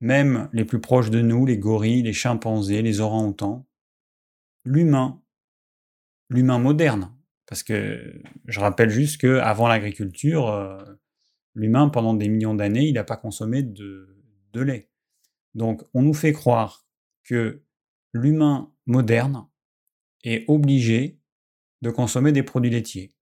même 0.00 0.48
les 0.52 0.64
plus 0.64 0.80
proches 0.80 1.10
de 1.10 1.20
nous, 1.20 1.46
les 1.46 1.58
gorilles, 1.58 2.02
les 2.02 2.12
chimpanzés, 2.12 2.82
les 2.82 3.00
orang-outans, 3.00 3.66
l'humain, 4.64 5.20
l'humain 6.28 6.58
moderne, 6.58 7.14
parce 7.46 7.62
que 7.62 8.22
je 8.46 8.60
rappelle 8.60 8.90
juste 8.90 9.20
que 9.20 9.38
avant 9.38 9.68
l'agriculture, 9.68 10.48
euh, 10.48 10.78
l'humain 11.54 11.88
pendant 11.88 12.14
des 12.14 12.28
millions 12.28 12.54
d'années, 12.54 12.86
il 12.86 12.94
n'a 12.94 13.04
pas 13.04 13.16
consommé 13.16 13.62
de, 13.62 14.22
de 14.52 14.60
lait. 14.60 14.90
Donc 15.54 15.82
on 15.94 16.02
nous 16.02 16.14
fait 16.14 16.32
croire 16.32 16.86
que 17.24 17.62
l'humain 18.12 18.72
moderne 18.86 19.46
est 20.24 20.44
obligé 20.48 21.18
de 21.82 21.90
consommer 21.90 22.32
des 22.32 22.42
produits 22.42 22.70
laitiers. 22.70 23.14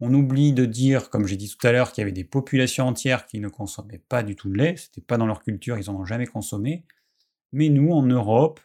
On 0.00 0.14
oublie 0.14 0.52
de 0.52 0.64
dire, 0.64 1.10
comme 1.10 1.26
j'ai 1.26 1.36
dit 1.36 1.48
tout 1.48 1.66
à 1.66 1.72
l'heure, 1.72 1.92
qu'il 1.92 2.02
y 2.02 2.04
avait 2.04 2.12
des 2.12 2.24
populations 2.24 2.86
entières 2.86 3.26
qui 3.26 3.40
ne 3.40 3.48
consommaient 3.48 4.02
pas 4.08 4.22
du 4.22 4.36
tout 4.36 4.48
de 4.48 4.56
lait, 4.56 4.76
c'était 4.76 5.00
pas 5.00 5.16
dans 5.16 5.26
leur 5.26 5.42
culture, 5.42 5.76
ils 5.76 5.86
n'en 5.90 6.00
ont 6.00 6.04
jamais 6.04 6.26
consommé. 6.26 6.84
Mais 7.52 7.68
nous, 7.68 7.90
en 7.90 8.02
Europe, 8.02 8.60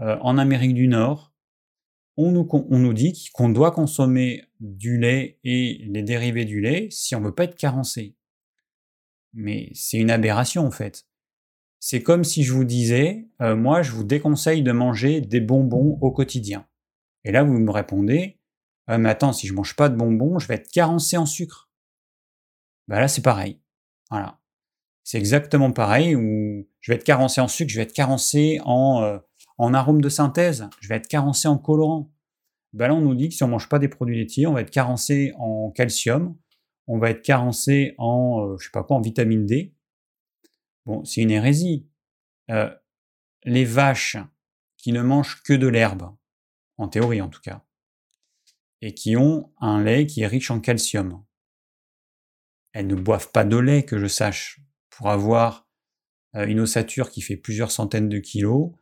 euh, 0.00 0.18
en 0.20 0.38
Amérique 0.38 0.74
du 0.74 0.88
Nord, 0.88 1.34
on 2.16 2.30
nous, 2.30 2.92
dit 2.92 3.28
qu'on 3.32 3.48
doit 3.48 3.72
consommer 3.72 4.44
du 4.60 4.98
lait 4.98 5.38
et 5.42 5.84
les 5.88 6.02
dérivés 6.02 6.44
du 6.44 6.60
lait 6.60 6.88
si 6.90 7.14
on 7.14 7.20
ne 7.20 7.26
veut 7.26 7.34
pas 7.34 7.44
être 7.44 7.56
carencé. 7.56 8.14
Mais 9.32 9.70
c'est 9.74 9.98
une 9.98 10.10
aberration 10.10 10.64
en 10.64 10.70
fait. 10.70 11.06
C'est 11.80 12.02
comme 12.02 12.24
si 12.24 12.44
je 12.44 12.52
vous 12.52 12.64
disais, 12.64 13.26
euh, 13.40 13.56
moi 13.56 13.82
je 13.82 13.90
vous 13.90 14.04
déconseille 14.04 14.62
de 14.62 14.72
manger 14.72 15.20
des 15.20 15.40
bonbons 15.40 15.98
au 16.00 16.12
quotidien. 16.12 16.66
Et 17.24 17.32
là 17.32 17.42
vous 17.42 17.58
me 17.58 17.70
répondez, 17.70 18.38
ah, 18.86 18.98
mais 18.98 19.08
attends, 19.08 19.32
si 19.32 19.46
je 19.46 19.54
mange 19.54 19.76
pas 19.76 19.88
de 19.88 19.96
bonbons, 19.96 20.38
je 20.38 20.46
vais 20.46 20.54
être 20.54 20.70
carencé 20.70 21.16
en 21.16 21.26
sucre. 21.26 21.70
Bah 22.88 23.00
là, 23.00 23.08
c'est 23.08 23.22
pareil. 23.22 23.60
Voilà. 24.10 24.40
C'est 25.04 25.18
exactement 25.18 25.72
pareil 25.72 26.14
où 26.16 26.66
je 26.80 26.92
vais 26.92 26.96
être 26.96 27.04
carencé 27.04 27.40
en 27.40 27.48
sucre, 27.48 27.70
je 27.70 27.76
vais 27.76 27.82
être 27.82 27.92
carencé 27.92 28.60
en, 28.64 29.02
euh, 29.02 29.18
en 29.58 29.74
arôme 29.74 30.00
de 30.00 30.08
synthèse, 30.08 30.68
je 30.80 30.88
vais 30.88 30.96
être 30.96 31.08
carencé 31.08 31.48
en 31.48 31.58
colorant. 31.58 32.10
Bah 32.72 32.88
là, 32.88 32.94
on 32.94 33.00
nous 33.00 33.14
dit 33.14 33.28
que 33.28 33.34
si 33.34 33.44
on 33.44 33.48
mange 33.48 33.68
pas 33.68 33.78
des 33.78 33.88
produits 33.88 34.16
laitiers, 34.16 34.46
on 34.46 34.54
va 34.54 34.62
être 34.62 34.70
carencé 34.70 35.32
en 35.38 35.70
calcium, 35.70 36.36
on 36.86 36.98
va 36.98 37.10
être 37.10 37.22
carencé 37.22 37.94
en, 37.98 38.46
euh, 38.46 38.56
je 38.58 38.64
sais 38.64 38.70
pas 38.72 38.82
quoi, 38.82 38.96
en 38.96 39.00
vitamine 39.00 39.46
D. 39.46 39.74
Bon, 40.86 41.04
c'est 41.04 41.22
une 41.22 41.30
hérésie. 41.30 41.86
Euh, 42.50 42.70
les 43.44 43.64
vaches 43.64 44.16
qui 44.76 44.92
ne 44.92 45.02
mangent 45.02 45.42
que 45.42 45.54
de 45.54 45.68
l'herbe, 45.68 46.14
en 46.76 46.88
théorie 46.88 47.22
en 47.22 47.28
tout 47.28 47.40
cas, 47.40 47.64
et 48.84 48.92
qui 48.92 49.16
ont 49.16 49.50
un 49.62 49.82
lait 49.82 50.04
qui 50.04 50.20
est 50.20 50.26
riche 50.26 50.50
en 50.50 50.60
calcium. 50.60 51.24
Elles 52.74 52.86
ne 52.86 52.94
boivent 52.94 53.30
pas 53.32 53.44
de 53.44 53.56
lait, 53.56 53.86
que 53.86 53.96
je 53.96 54.06
sache, 54.06 54.60
pour 54.90 55.08
avoir 55.08 55.66
euh, 56.36 56.44
une 56.44 56.60
ossature 56.60 57.10
qui 57.10 57.22
fait 57.22 57.38
plusieurs 57.38 57.70
centaines 57.70 58.10
de 58.10 58.18
kilos, 58.18 58.72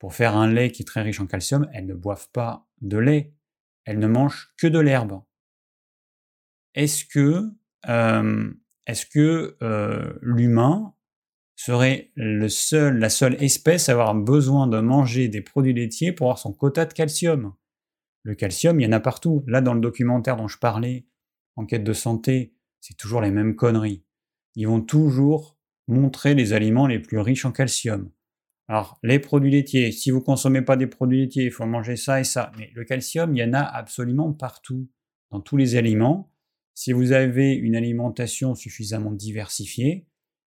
pour 0.00 0.14
faire 0.14 0.36
un 0.36 0.50
lait 0.52 0.72
qui 0.72 0.82
est 0.82 0.84
très 0.84 1.02
riche 1.02 1.20
en 1.20 1.28
calcium, 1.28 1.70
elles 1.72 1.86
ne 1.86 1.94
boivent 1.94 2.28
pas 2.32 2.66
de 2.80 2.98
lait, 2.98 3.34
elles 3.84 4.00
ne 4.00 4.08
mangent 4.08 4.52
que 4.56 4.66
de 4.66 4.80
l'herbe. 4.80 5.22
Est-ce 6.74 7.04
que, 7.04 7.48
euh, 7.88 8.50
euh, 9.16 10.18
l'humain 10.22 10.92
serait 11.54 12.10
la 12.16 12.48
seule 12.48 13.36
espèce 13.40 13.88
à 13.88 13.92
avoir 13.92 14.16
besoin 14.16 14.66
de 14.66 14.80
manger 14.80 15.28
des 15.28 15.40
produits 15.40 15.72
laitiers 15.72 16.10
pour 16.10 16.26
avoir 16.26 16.38
son 16.38 16.52
quota 16.52 16.84
de 16.84 16.92
calcium? 16.92 17.54
Le 18.22 18.34
calcium, 18.34 18.80
il 18.80 18.84
y 18.84 18.86
en 18.86 18.92
a 18.92 19.00
partout. 19.00 19.44
Là, 19.46 19.60
dans 19.60 19.74
le 19.74 19.80
documentaire 19.80 20.36
dont 20.36 20.48
je 20.48 20.58
parlais, 20.58 21.06
Enquête 21.56 21.84
de 21.84 21.92
santé, 21.92 22.54
c'est 22.80 22.96
toujours 22.96 23.20
les 23.20 23.30
mêmes 23.30 23.56
conneries. 23.56 24.04
Ils 24.54 24.66
vont 24.66 24.80
toujours 24.80 25.58
montrer 25.86 26.34
les 26.34 26.52
aliments 26.52 26.86
les 26.86 26.98
plus 26.98 27.18
riches 27.18 27.44
en 27.44 27.52
calcium. 27.52 28.10
Alors, 28.68 28.98
les 29.02 29.18
produits 29.18 29.50
laitiers, 29.50 29.92
si 29.92 30.10
vous 30.10 30.20
ne 30.20 30.24
consommez 30.24 30.62
pas 30.62 30.76
des 30.76 30.86
produits 30.86 31.20
laitiers, 31.20 31.44
il 31.44 31.50
faut 31.50 31.66
manger 31.66 31.96
ça 31.96 32.20
et 32.20 32.24
ça. 32.24 32.52
Mais 32.56 32.70
le 32.74 32.84
calcium, 32.84 33.36
il 33.36 33.40
y 33.40 33.44
en 33.44 33.52
a 33.52 33.60
absolument 33.60 34.32
partout, 34.32 34.88
dans 35.30 35.40
tous 35.40 35.56
les 35.56 35.76
aliments. 35.76 36.32
Si 36.74 36.92
vous 36.92 37.12
avez 37.12 37.52
une 37.52 37.76
alimentation 37.76 38.54
suffisamment 38.54 39.12
diversifiée, 39.12 40.06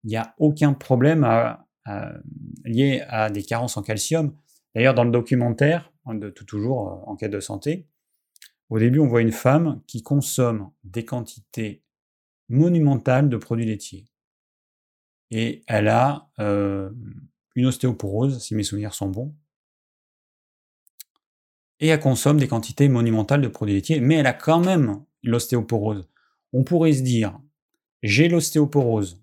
il 0.04 0.10
n'y 0.10 0.18
a 0.18 0.36
aucun 0.38 0.74
problème 0.74 1.26
lié 2.66 3.04
à 3.08 3.30
des 3.30 3.44
carences 3.44 3.78
en 3.78 3.84
calcium. 3.84 4.36
D'ailleurs, 4.76 4.96
dans 4.96 5.06
le 5.06 5.12
documentaire, 5.12 5.94
de 6.16 6.30
tout 6.30 6.46
toujours 6.46 6.90
euh, 6.90 7.12
enquête 7.12 7.32
de 7.32 7.40
santé, 7.40 7.88
au 8.70 8.78
début, 8.78 9.00
on 9.00 9.08
voit 9.08 9.22
une 9.22 9.32
femme 9.32 9.82
qui 9.88 10.04
consomme 10.04 10.72
des 10.84 11.04
quantités 11.04 11.82
monumentales 12.50 13.30
de 13.30 13.38
produits 13.38 13.66
laitiers. 13.66 14.06
Et 15.32 15.64
elle 15.68 15.88
a 15.88 16.30
euh, 16.40 16.92
une 17.56 17.66
ostéoporose, 17.66 18.40
si 18.44 18.56
mes 18.56 18.64
souvenirs 18.64 18.94
sont 18.94 19.10
bons. 19.10 19.36
Et 21.80 21.88
elle 21.88 22.00
consomme 22.00 22.38
des 22.38 22.48
quantités 22.48 22.90
monumentales 22.90 23.42
de 23.42 23.48
produits 23.48 23.76
laitiers, 23.76 24.02
mais 24.02 24.16
elle 24.16 24.28
a 24.28 24.34
quand 24.34 24.60
même 24.60 25.04
l'ostéoporose. 25.24 26.08
On 26.54 26.64
pourrait 26.64 26.94
se 26.94 27.02
dire, 27.02 27.40
j'ai 28.04 28.28
l'ostéoporose, 28.28 29.19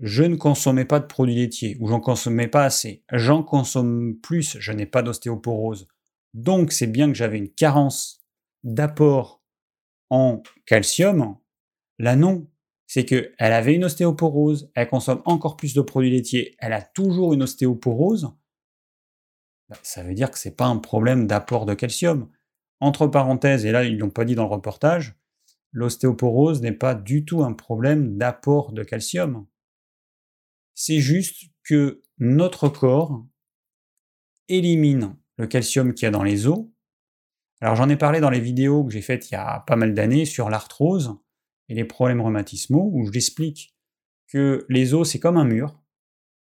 je 0.00 0.22
ne 0.22 0.36
consommais 0.36 0.84
pas 0.84 1.00
de 1.00 1.06
produits 1.06 1.34
laitiers, 1.34 1.76
ou 1.80 1.88
j'en 1.88 2.00
consommais 2.00 2.48
pas 2.48 2.64
assez, 2.64 3.04
j'en 3.12 3.42
consomme 3.42 4.16
plus, 4.22 4.58
je 4.58 4.72
n'ai 4.72 4.86
pas 4.86 5.02
d'ostéoporose. 5.02 5.88
Donc 6.34 6.72
c'est 6.72 6.86
bien 6.86 7.08
que 7.08 7.14
j'avais 7.14 7.38
une 7.38 7.50
carence 7.50 8.22
d'apport 8.62 9.42
en 10.10 10.42
calcium. 10.66 11.36
Là 11.98 12.14
non, 12.14 12.48
c'est 12.86 13.04
qu'elle 13.04 13.32
avait 13.38 13.74
une 13.74 13.84
ostéoporose, 13.84 14.70
elle 14.74 14.88
consomme 14.88 15.22
encore 15.24 15.56
plus 15.56 15.74
de 15.74 15.80
produits 15.80 16.10
laitiers, 16.10 16.54
elle 16.58 16.72
a 16.72 16.82
toujours 16.82 17.32
une 17.32 17.42
ostéoporose, 17.42 18.32
bah, 19.68 19.76
ça 19.82 20.02
veut 20.02 20.14
dire 20.14 20.30
que 20.30 20.38
ce 20.38 20.48
n'est 20.48 20.54
pas 20.54 20.66
un 20.66 20.76
problème 20.76 21.26
d'apport 21.26 21.66
de 21.66 21.74
calcium. 21.74 22.30
Entre 22.80 23.06
parenthèses, 23.06 23.64
et 23.64 23.72
là 23.72 23.84
ils 23.84 23.98
l'ont 23.98 24.10
pas 24.10 24.24
dit 24.24 24.34
dans 24.34 24.44
le 24.44 24.50
reportage, 24.50 25.16
l'ostéoporose 25.72 26.60
n'est 26.62 26.72
pas 26.72 26.94
du 26.94 27.24
tout 27.24 27.42
un 27.42 27.52
problème 27.52 28.16
d'apport 28.16 28.72
de 28.72 28.84
calcium. 28.84 29.46
C'est 30.78 31.00
juste 31.00 31.50
que 31.64 32.02
notre 32.18 32.68
corps 32.68 33.26
élimine 34.48 35.16
le 35.38 35.46
calcium 35.46 35.94
qu'il 35.94 36.04
y 36.04 36.08
a 36.08 36.10
dans 36.10 36.22
les 36.22 36.46
os. 36.46 36.66
Alors 37.62 37.76
j'en 37.76 37.88
ai 37.88 37.96
parlé 37.96 38.20
dans 38.20 38.28
les 38.28 38.40
vidéos 38.40 38.84
que 38.84 38.92
j'ai 38.92 39.00
faites 39.00 39.30
il 39.30 39.34
y 39.34 39.36
a 39.38 39.60
pas 39.60 39.76
mal 39.76 39.94
d'années 39.94 40.26
sur 40.26 40.50
l'arthrose 40.50 41.16
et 41.70 41.74
les 41.74 41.86
problèmes 41.86 42.20
rhumatismaux, 42.20 42.90
où 42.92 43.06
je 43.06 43.10
l'explique 43.10 43.74
que 44.28 44.66
les 44.68 44.92
os, 44.92 45.10
c'est 45.10 45.18
comme 45.18 45.38
un 45.38 45.46
mur, 45.46 45.82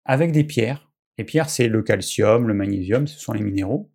avec 0.07 0.33
des 0.33 0.45
pierres. 0.45 0.91
Les 1.18 1.24
pierres, 1.24 1.51
c'est 1.51 1.68
le 1.68 1.83
calcium, 1.83 2.49
le 2.49 2.55
magnésium, 2.55 3.07
ce 3.07 3.20
sont 3.20 3.35
les 3.35 3.43
minéraux. 3.43 3.93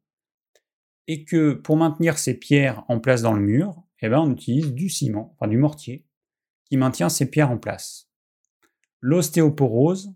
Et 1.07 1.25
que 1.25 1.53
pour 1.53 1.77
maintenir 1.77 2.19
ces 2.19 2.35
pierres 2.35 2.85
en 2.89 2.99
place 2.99 3.23
dans 3.23 3.33
le 3.33 3.41
mur, 3.41 3.83
eh 4.01 4.09
ben, 4.09 4.19
on 4.19 4.31
utilise 4.31 4.71
du 4.71 4.89
ciment, 4.89 5.33
enfin 5.33 5.47
du 5.47 5.57
mortier, 5.57 6.05
qui 6.65 6.77
maintient 6.77 7.09
ces 7.09 7.27
pierres 7.27 7.49
en 7.49 7.57
place. 7.57 8.11
L'ostéoporose, 9.01 10.13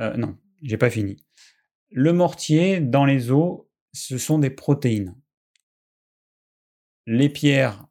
euh, 0.00 0.16
non, 0.16 0.36
j'ai 0.62 0.78
pas 0.78 0.90
fini. 0.90 1.16
Le 1.90 2.12
mortier 2.12 2.80
dans 2.80 3.04
les 3.04 3.30
os, 3.30 3.62
ce 3.92 4.18
sont 4.18 4.38
des 4.38 4.50
protéines. 4.50 5.16
Les 7.06 7.28
pierres 7.28 7.86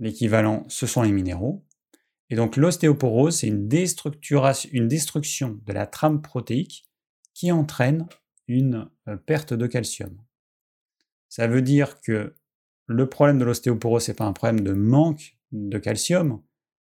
L'équivalent, 0.00 0.64
ce 0.68 0.86
sont 0.86 1.02
les 1.02 1.12
minéraux. 1.12 1.64
Et 2.30 2.36
donc 2.36 2.56
l'ostéoporose, 2.56 3.38
c'est 3.38 3.48
une, 3.48 3.68
une 4.72 4.88
destruction 4.88 5.60
de 5.64 5.72
la 5.72 5.86
trame 5.86 6.22
protéique 6.22 6.86
qui 7.34 7.50
entraîne 7.50 8.06
une 8.46 8.88
euh, 9.08 9.16
perte 9.16 9.54
de 9.54 9.66
calcium. 9.66 10.16
Ça 11.28 11.46
veut 11.46 11.62
dire 11.62 12.00
que 12.00 12.34
le 12.86 13.08
problème 13.08 13.38
de 13.38 13.44
l'ostéoporose, 13.44 14.08
n'est 14.08 14.14
pas 14.14 14.24
un 14.24 14.32
problème 14.32 14.60
de 14.60 14.72
manque 14.72 15.36
de 15.52 15.78
calcium, 15.78 16.42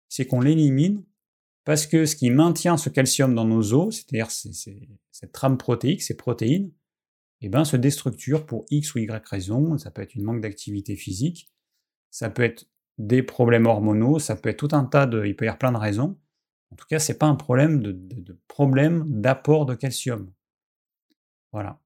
c'est 0.08 0.26
qu'on 0.26 0.40
l'élimine 0.40 1.04
parce 1.64 1.86
que 1.86 2.06
ce 2.06 2.16
qui 2.16 2.30
maintient 2.30 2.76
ce 2.76 2.88
calcium 2.88 3.34
dans 3.34 3.44
nos 3.44 3.72
os, 3.72 3.96
c'est-à-dire 3.96 4.30
cette 4.30 5.32
trame 5.32 5.56
protéique, 5.56 6.02
ces 6.02 6.16
protéines, 6.16 6.72
eh 7.40 7.48
ben, 7.48 7.64
se 7.64 7.76
déstructure 7.76 8.46
pour 8.46 8.64
X 8.70 8.94
ou 8.94 8.98
Y 8.98 9.28
raison. 9.28 9.76
Ça 9.78 9.90
peut 9.90 10.02
être 10.02 10.14
une 10.14 10.22
manque 10.22 10.40
d'activité 10.40 10.96
physique, 10.96 11.52
ça 12.10 12.30
peut 12.30 12.42
être 12.42 12.66
des 12.98 13.22
problèmes 13.22 13.66
hormonaux, 13.66 14.18
ça 14.18 14.36
peut 14.36 14.48
être 14.48 14.58
tout 14.68 14.76
un 14.76 14.84
tas 14.84 15.06
de. 15.06 15.24
Il 15.26 15.36
peut 15.36 15.44
y 15.44 15.48
avoir 15.48 15.58
plein 15.58 15.72
de 15.72 15.76
raisons. 15.76 16.18
En 16.70 16.76
tout 16.76 16.86
cas, 16.88 16.98
ce 16.98 17.12
n'est 17.12 17.18
pas 17.18 17.26
un 17.26 17.34
problème 17.34 17.82
de, 17.82 18.40
problème 18.48 19.04
d'apport 19.08 19.66
de 19.66 19.74
calcium. 19.74 20.32
Voilà. 21.52 21.80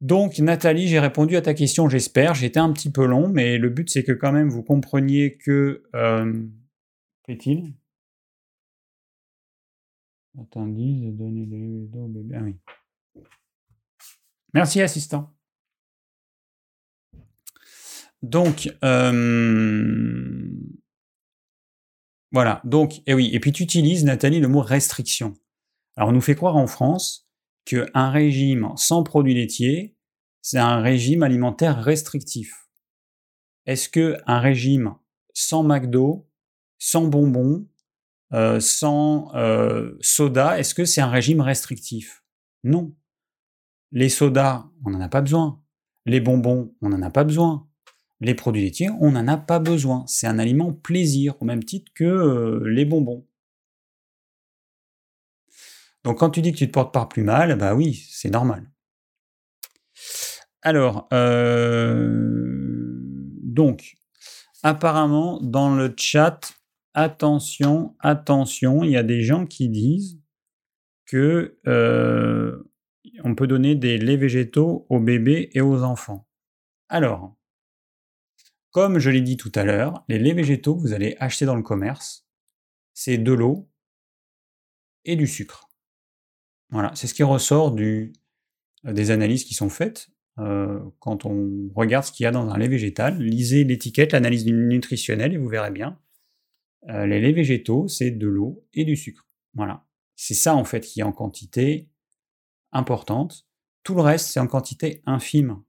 Donc, 0.00 0.38
Nathalie, 0.38 0.88
j'ai 0.88 1.00
répondu 1.00 1.36
à 1.36 1.42
ta 1.42 1.54
question, 1.54 1.88
j'espère. 1.88 2.34
J'étais 2.34 2.60
un 2.60 2.72
petit 2.72 2.92
peu 2.92 3.06
long, 3.06 3.28
mais 3.28 3.58
le 3.58 3.70
but, 3.70 3.90
c'est 3.90 4.04
que 4.04 4.12
quand 4.12 4.32
même 4.32 4.48
vous 4.48 4.62
compreniez 4.62 5.36
que. 5.38 5.82
Euh, 5.94 6.46
il 7.28 7.74
Attendez, 10.40 11.10
donner 11.12 11.46
des 11.46 11.88
bébé. 12.08 12.34
Ah 12.36 12.42
oui. 12.42 12.56
Merci, 14.52 14.80
assistant. 14.82 15.34
Donc, 18.22 18.68
euh, 18.84 20.50
voilà. 22.32 22.60
Donc, 22.64 22.98
et 22.98 23.02
eh 23.06 23.14
oui. 23.14 23.30
Et 23.32 23.40
puis 23.40 23.52
tu 23.52 23.62
utilises, 23.62 24.04
Nathalie, 24.04 24.40
le 24.40 24.48
mot 24.48 24.60
restriction. 24.60 25.34
Alors, 25.96 26.10
on 26.10 26.12
nous 26.12 26.20
fait 26.20 26.34
croire 26.34 26.56
en 26.56 26.66
France 26.66 27.28
qu'un 27.64 28.10
régime 28.10 28.72
sans 28.76 29.02
produits 29.02 29.34
laitiers, 29.34 29.96
c'est 30.42 30.58
un 30.58 30.80
régime 30.80 31.22
alimentaire 31.22 31.82
restrictif. 31.82 32.68
Est-ce 33.66 33.88
que 33.88 34.16
un 34.26 34.38
régime 34.38 34.94
sans 35.34 35.64
McDo, 35.64 36.28
sans 36.78 37.06
bonbons, 37.06 37.68
euh, 38.32 38.60
sans 38.60 39.34
euh, 39.34 39.96
soda, 40.00 40.58
est-ce 40.58 40.74
que 40.74 40.84
c'est 40.84 41.00
un 41.00 41.10
régime 41.10 41.40
restrictif? 41.40 42.22
Non. 42.64 42.94
Les 43.92 44.08
sodas, 44.08 44.66
on 44.84 44.90
n'en 44.90 45.00
a 45.00 45.08
pas 45.08 45.20
besoin. 45.20 45.62
Les 46.06 46.20
bonbons, 46.20 46.74
on 46.82 46.88
n'en 46.88 47.02
a 47.02 47.10
pas 47.10 47.24
besoin 47.24 47.66
les 48.20 48.34
produits 48.34 48.62
laitiers, 48.62 48.88
on 49.00 49.12
n'en 49.12 49.28
a 49.28 49.36
pas 49.36 49.58
besoin. 49.58 50.04
C'est 50.06 50.26
un 50.26 50.38
aliment 50.38 50.72
plaisir, 50.72 51.34
au 51.40 51.44
même 51.44 51.62
titre 51.62 51.92
que 51.94 52.04
euh, 52.04 52.62
les 52.66 52.84
bonbons. 52.84 53.26
Donc 56.02 56.20
quand 56.20 56.30
tu 56.30 56.40
dis 56.40 56.52
que 56.52 56.58
tu 56.58 56.66
te 56.66 56.72
portes 56.72 56.94
pas 56.94 57.06
plus 57.06 57.24
mal, 57.24 57.56
bah 57.58 57.74
oui, 57.74 58.06
c'est 58.10 58.30
normal. 58.30 58.70
Alors, 60.62 61.08
donc, 63.42 63.96
apparemment, 64.62 65.38
dans 65.40 65.74
le 65.74 65.94
chat, 65.96 66.55
attention, 66.96 67.94
attention, 68.00 68.82
il 68.82 68.90
y 68.90 68.96
a 68.96 69.02
des 69.02 69.22
gens 69.22 69.46
qui 69.46 69.68
disent 69.68 70.18
que 71.04 71.58
euh, 71.68 72.64
on 73.22 73.34
peut 73.34 73.46
donner 73.46 73.74
des 73.76 73.98
laits 73.98 74.18
végétaux 74.18 74.86
aux 74.88 74.98
bébés 74.98 75.50
et 75.52 75.60
aux 75.60 75.82
enfants. 75.82 76.26
Alors, 76.88 77.36
comme 78.70 78.98
je 78.98 79.10
l'ai 79.10 79.20
dit 79.20 79.36
tout 79.36 79.52
à 79.54 79.64
l'heure, 79.64 80.04
les 80.08 80.18
laits 80.18 80.34
végétaux 80.34 80.74
que 80.74 80.80
vous 80.80 80.94
allez 80.94 81.16
acheter 81.20 81.44
dans 81.44 81.54
le 81.54 81.62
commerce, 81.62 82.26
c'est 82.94 83.18
de 83.18 83.32
l'eau 83.32 83.68
et 85.04 85.16
du 85.16 85.26
sucre. 85.26 85.68
Voilà, 86.70 86.92
c'est 86.94 87.06
ce 87.06 87.14
qui 87.14 87.22
ressort 87.22 87.76
euh, 87.78 88.10
des 88.84 89.10
analyses 89.10 89.44
qui 89.44 89.54
sont 89.54 89.68
faites 89.68 90.08
euh, 90.38 90.80
quand 90.98 91.26
on 91.26 91.70
regarde 91.74 92.06
ce 92.06 92.12
qu'il 92.12 92.24
y 92.24 92.26
a 92.26 92.32
dans 92.32 92.48
un 92.48 92.56
lait 92.56 92.68
végétal. 92.68 93.18
Lisez 93.18 93.64
l'étiquette, 93.64 94.12
l'analyse 94.12 94.46
nutritionnelle 94.46 95.34
et 95.34 95.36
vous 95.36 95.48
verrez 95.48 95.70
bien. 95.70 95.98
Euh, 96.88 97.06
les 97.06 97.20
laits 97.20 97.34
végétaux, 97.34 97.88
c'est 97.88 98.10
de 98.10 98.26
l'eau 98.26 98.64
et 98.74 98.84
du 98.84 98.96
sucre. 98.96 99.26
Voilà. 99.54 99.86
C'est 100.14 100.34
ça 100.34 100.54
en 100.54 100.64
fait 100.64 100.80
qui 100.80 101.00
est 101.00 101.04
en 101.04 101.12
quantité 101.12 101.88
importante. 102.72 103.46
Tout 103.82 103.94
le 103.94 104.02
reste, 104.02 104.28
c'est 104.28 104.40
en 104.40 104.46
quantité 104.46 105.02
infime 105.06 105.62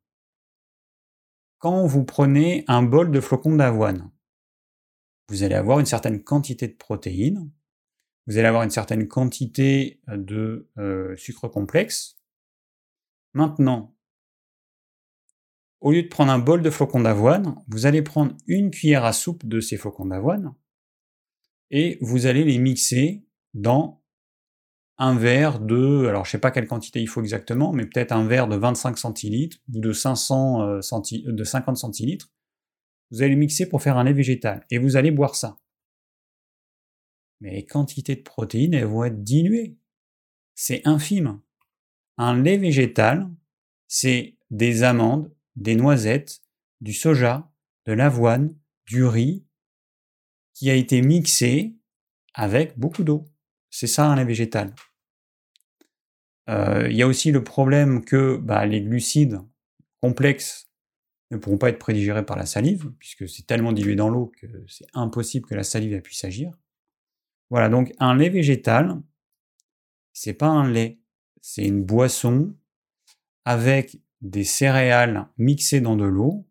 quand 1.60 1.86
vous 1.86 2.04
prenez 2.04 2.64
un 2.68 2.84
bol 2.84 3.12
de 3.12 3.20
flocons 3.20 3.56
d'avoine, 3.56 4.12
vous 5.30 5.44
allez 5.44 5.56
avoir 5.56 5.80
une 5.80 5.86
certaine 5.86 6.24
quantité 6.24 6.68
de 6.68 6.76
protéines, 6.76 7.52
vous 8.28 8.38
allez 8.38 8.48
avoir 8.48 8.64
une 8.64 8.70
certaine 8.70 9.08
quantité 9.08 10.02
de 10.08 10.70
euh, 10.78 11.16
sucre 11.18 11.48
complexe. 11.48 12.18
Maintenant, 13.34 13.96
au 15.80 15.92
lieu 15.92 16.04
de 16.04 16.08
prendre 16.08 16.32
un 16.32 16.40
bol 16.40 16.62
de 16.62 16.70
flocons 16.70 17.02
d'avoine, 17.02 17.56
vous 17.68 17.86
allez 17.86 18.02
prendre 18.02 18.36
une 18.48 18.72
cuillère 18.72 19.06
à 19.06 19.14
soupe 19.14 19.46
de 19.46 19.60
ces 19.60 19.78
flocons 19.78 20.06
d'avoine 20.06 20.54
et 21.72 21.98
vous 22.02 22.26
allez 22.26 22.44
les 22.44 22.58
mixer 22.58 23.24
dans 23.54 24.02
un 24.98 25.16
verre 25.16 25.60
de, 25.60 26.08
alors 26.08 26.26
je 26.26 26.32
sais 26.32 26.40
pas 26.40 26.52
quelle 26.52 26.68
quantité 26.68 27.02
il 27.02 27.08
faut 27.08 27.22
exactement, 27.22 27.72
mais 27.72 27.86
peut-être 27.86 28.12
un 28.12 28.26
verre 28.26 28.48
de 28.48 28.56
25 28.56 28.98
centilitres 28.98 29.58
ou 29.74 29.80
de 29.80 29.92
500 29.92 30.62
euh, 30.62 30.80
de 31.26 31.44
50 31.44 31.78
centilitres. 31.78 32.32
Vous 33.12 33.22
allez 33.22 33.36
mixer 33.36 33.70
pour 33.70 33.82
faire 33.82 33.98
un 33.98 34.04
lait 34.04 34.14
végétal 34.14 34.66
et 34.72 34.80
vous 34.80 34.98
allez 34.98 35.12
boire 35.12 35.36
ça. 35.36 35.58
Mais 37.40 37.52
les 37.52 37.66
quantités 37.66 38.16
de 38.16 38.22
protéines, 38.22 38.74
elles 38.74 38.86
vont 38.86 39.04
être 39.04 39.24
diluées. 39.24 39.78
C'est 40.56 40.82
infime. 40.88 41.40
Un 42.18 42.42
lait 42.42 42.58
végétal, 42.58 43.30
c'est 43.88 44.38
des 44.50 44.82
amandes, 44.82 45.32
des 45.56 45.76
noisettes, 45.76 46.42
du 46.82 46.94
soja, 46.94 47.52
de 47.86 47.94
l'avoine, 47.94 48.56
du 48.88 49.06
riz, 49.06 49.46
qui 50.58 50.72
a 50.72 50.74
été 50.74 51.04
mixé 51.04 51.76
avec 52.34 52.80
beaucoup 52.80 53.04
d'eau. 53.04 53.26
C'est 53.70 53.86
ça 53.86 54.08
un 54.08 54.16
lait 54.16 54.26
végétal. 54.26 54.74
Euh, 56.50 56.88
il 56.90 56.98
y 56.98 57.04
a 57.04 57.08
aussi 57.08 57.32
le 57.32 57.44
problème 57.44 58.04
que 58.04 58.38
bah, 58.38 58.66
les 58.66 58.82
glucides 58.82 59.40
complexes 60.02 60.68
ne 61.30 61.38
pourront 61.38 61.60
pas 61.60 61.70
être 61.70 61.78
prédigérés 61.78 62.26
par 62.26 62.38
la 62.38 62.48
salive, 62.48 62.92
puisque 62.98 63.30
c'est 63.30 63.46
tellement 63.46 63.72
dilué 63.72 63.96
dans 63.96 64.10
l'eau 64.10 64.32
que 64.36 64.48
c'est 64.68 64.88
impossible 64.96 65.48
que 65.48 65.54
la 65.54 65.64
salive 65.64 66.02
puisse 66.02 66.24
agir. 66.24 66.52
Voilà, 67.52 67.70
donc 67.70 67.94
un 68.00 68.16
lait 68.16 68.30
végétal, 68.30 69.00
c'est 70.14 70.34
pas 70.34 70.48
un 70.48 70.68
lait, 70.68 71.00
c'est 71.40 71.66
une 71.66 71.84
boisson 71.84 72.56
avec 73.46 74.00
des 74.22 74.44
céréales 74.44 75.28
mixées 75.38 75.82
dans 75.82 75.98
de 75.98 76.06
l'eau, 76.06 76.48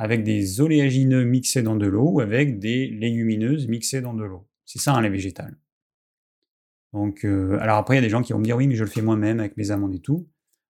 avec 0.00 0.24
des 0.24 0.62
oléagineux 0.62 1.24
mixés 1.24 1.62
dans 1.62 1.76
de 1.76 1.86
l'eau, 1.86 2.08
ou 2.08 2.20
avec 2.20 2.58
des 2.58 2.86
légumineuses 2.86 3.68
mixées 3.68 4.00
dans 4.00 4.14
de 4.14 4.24
l'eau. 4.24 4.48
C'est 4.64 4.78
ça 4.78 4.94
un 4.94 5.02
lait 5.02 5.10
végétal. 5.10 5.58
Donc, 6.94 7.26
euh, 7.26 7.58
alors 7.60 7.76
après, 7.76 7.96
il 7.96 7.98
y 7.98 7.98
a 7.98 8.02
des 8.02 8.08
gens 8.08 8.22
qui 8.22 8.32
vont 8.32 8.38
me 8.38 8.44
dire 8.44 8.56
oui, 8.56 8.66
mais 8.66 8.76
je 8.76 8.84
le 8.84 8.88
fais 8.88 9.02
moi-même 9.02 9.40
avec 9.40 9.58
mes 9.58 9.70
amandes 9.72 9.94
et 9.94 10.00
tout. 10.00 10.26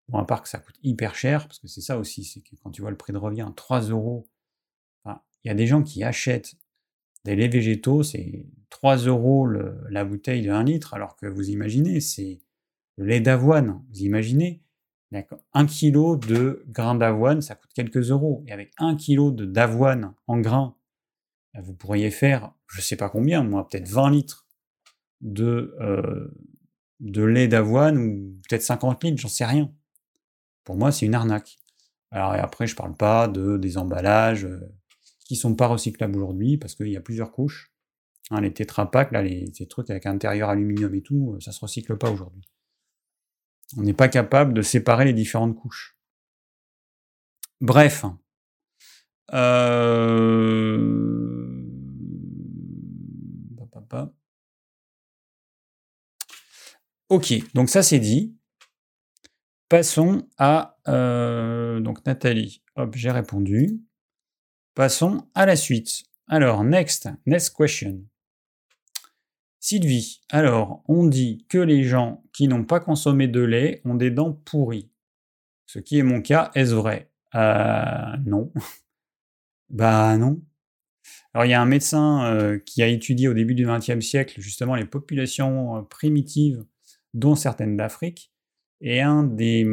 Bon, 0.09 0.19
à 0.19 0.25
part 0.25 0.43
que 0.43 0.49
ça 0.49 0.59
coûte 0.59 0.75
hyper 0.83 1.15
cher, 1.15 1.47
parce 1.47 1.61
que 1.61 1.69
c'est 1.69 1.81
ça 1.81 1.97
aussi, 1.97 2.25
c'est 2.25 2.41
que 2.41 2.57
quand 2.61 2.73
tu 2.73 2.81
vois 2.81 2.91
le 2.91 2.97
prix 2.97 3.13
de 3.13 3.19
revient, 3.19 3.49
3 3.55 3.83
euros, 3.83 4.29
il 5.07 5.49
y 5.49 5.51
a 5.51 5.55
des 5.55 5.69
gens 5.69 5.85
qui 5.85 6.03
achètent 6.03 6.57
des 7.25 7.37
laits 7.37 7.53
végétaux, 7.53 8.03
c'est 8.03 8.47
3 8.71 8.97
euros 8.97 9.47
la 9.47 10.05
bouteille 10.05 10.43
de 10.43 10.51
1 10.51 10.65
litre, 10.65 10.93
alors 10.93 11.15
que 11.15 11.27
vous 11.27 11.51
imaginez, 11.51 12.01
c'est 12.01 12.41
le 12.97 13.05
lait 13.05 13.21
d'avoine, 13.21 13.81
vous 13.93 14.01
imaginez, 14.01 14.61
un 15.55 15.67
kilo 15.67 16.17
de 16.17 16.65
grains 16.69 16.95
d'avoine, 16.95 17.43
ça 17.43 17.55
coûte 17.55 17.71
quelques 17.75 18.11
euros. 18.11 18.45
Et 18.47 18.53
avec 18.53 18.73
un 18.79 18.97
kilo 18.97 19.31
d'avoine 19.33 20.15
en 20.27 20.39
grains, 20.39 20.77
vous 21.59 21.75
pourriez 21.75 22.11
faire, 22.11 22.53
je 22.69 22.81
sais 22.81 22.97
pas 22.97 23.09
combien, 23.09 23.43
moi, 23.43 23.67
peut-être 23.69 23.89
20 23.89 24.11
litres 24.11 24.47
de, 25.21 25.75
euh, 25.81 26.29
de 27.01 27.23
lait 27.23 27.49
d'avoine 27.49 27.99
ou 27.99 28.41
peut-être 28.49 28.63
50 28.63 29.05
litres, 29.05 29.21
j'en 29.21 29.29
sais 29.29 29.45
rien. 29.45 29.73
Pour 30.65 30.77
moi, 30.77 30.93
c'est 30.93 31.07
une 31.07 31.15
arnaque. 31.15 31.59
Alors, 32.13 32.35
et 32.35 32.39
après, 32.39 32.67
je 32.67 32.77
parle 32.77 32.97
pas 32.97 33.29
de, 33.29 33.57
des 33.57 33.79
emballages 33.79 34.45
euh, 34.45 34.61
qui 35.27 35.37
sont 35.37 35.55
pas 35.55 35.67
recyclables 35.67 36.17
aujourd'hui 36.17 36.57
parce 36.57 36.75
qu'il 36.75 36.89
y 36.89 36.97
a 36.97 37.01
plusieurs 37.01 37.33
couches. 37.33 37.73
Hein, 38.31 38.43
les 38.43 38.53
tétrapacks, 38.53 39.11
là, 39.11 39.23
les, 39.23 39.51
trucs 39.69 39.91
avec 39.91 40.07
intérieur 40.07 40.51
aluminium 40.51 40.95
et 40.95 41.03
tout, 41.03 41.37
ça 41.41 41.51
se 41.51 41.61
recycle 41.61 41.97
pas 41.97 42.11
aujourd'hui. 42.11 42.43
On 43.77 43.83
n'est 43.83 43.95
pas 43.95 44.09
capable 44.09 44.53
de 44.55 44.63
séparer 44.63 45.05
les 45.05 45.13
différentes 45.13 45.57
couches. 45.57 45.97
Bref. 47.61 48.05
Euh... 49.33 51.11
Ok, 57.11 57.35
donc 57.55 57.69
ça 57.69 57.83
c'est 57.83 57.99
dit. 57.99 58.37
Passons 59.69 60.29
à... 60.39 60.79
Euh, 60.87 61.81
donc 61.81 62.07
Nathalie, 62.07 62.63
hop, 62.77 62.95
j'ai 62.95 63.11
répondu. 63.11 63.81
Passons 64.75 65.29
à 65.35 65.45
la 65.45 65.57
suite. 65.57 66.05
Alors, 66.29 66.63
next, 66.63 67.09
next 67.27 67.57
question. 67.57 68.05
Sylvie, 69.59 70.21
alors, 70.31 70.85
on 70.87 71.05
dit 71.05 71.45
que 71.49 71.59
les 71.59 71.83
gens 71.83 72.23
n'ont 72.49 72.65
pas 72.65 72.81
consommé 72.81 73.29
de 73.29 73.41
lait 73.41 73.81
ont 73.85 73.95
des 73.95 74.11
dents 74.11 74.33
pourries. 74.33 74.91
Ce 75.67 75.79
qui 75.79 75.99
est 75.99 76.03
mon 76.03 76.21
cas, 76.21 76.51
est-ce 76.55 76.75
vrai? 76.75 77.11
Euh, 77.35 78.17
Non. 78.27 78.53
bah 79.71 80.17
non. 80.17 80.41
Alors 81.33 81.45
il 81.47 81.51
y 81.51 81.55
a 81.55 81.63
un 81.63 81.67
médecin 81.67 82.25
euh, 82.25 82.59
qui 82.59 82.83
a 82.83 82.89
étudié 82.89 83.29
au 83.29 83.35
début 83.35 83.55
du 83.55 83.67
XXe 83.67 84.01
siècle 84.01 84.41
justement 84.41 84.75
les 84.75 84.85
populations 84.85 85.77
euh, 85.77 85.83
primitives, 85.83 86.65
dont 87.15 87.37
certaines 87.37 87.77
d'Afrique, 87.77 88.33
et 88.81 89.01
un 89.01 89.23
des, 89.25 89.67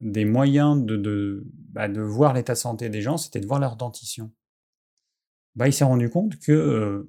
des 0.00 0.24
moyens 0.24 0.84
de, 0.84 0.96
de, 0.96 1.44
bah, 1.70 1.88
de 1.88 2.00
voir 2.00 2.34
l'état 2.34 2.52
de 2.54 2.58
santé 2.58 2.88
des 2.90 3.02
gens, 3.02 3.16
c'était 3.16 3.40
de 3.40 3.46
voir 3.46 3.60
leur 3.60 3.76
dentition. 3.76 4.30
Bah, 5.54 5.68
il 5.68 5.72
s'est 5.72 5.84
rendu 5.84 6.10
compte 6.10 6.38
que 6.38 7.08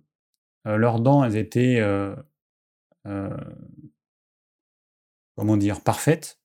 leurs 0.66 1.00
dents, 1.00 1.24
elles 1.24 1.38
étaient, 1.38 1.82
comment 5.38 5.56
dire, 5.56 5.80
parfaites, 5.82 6.42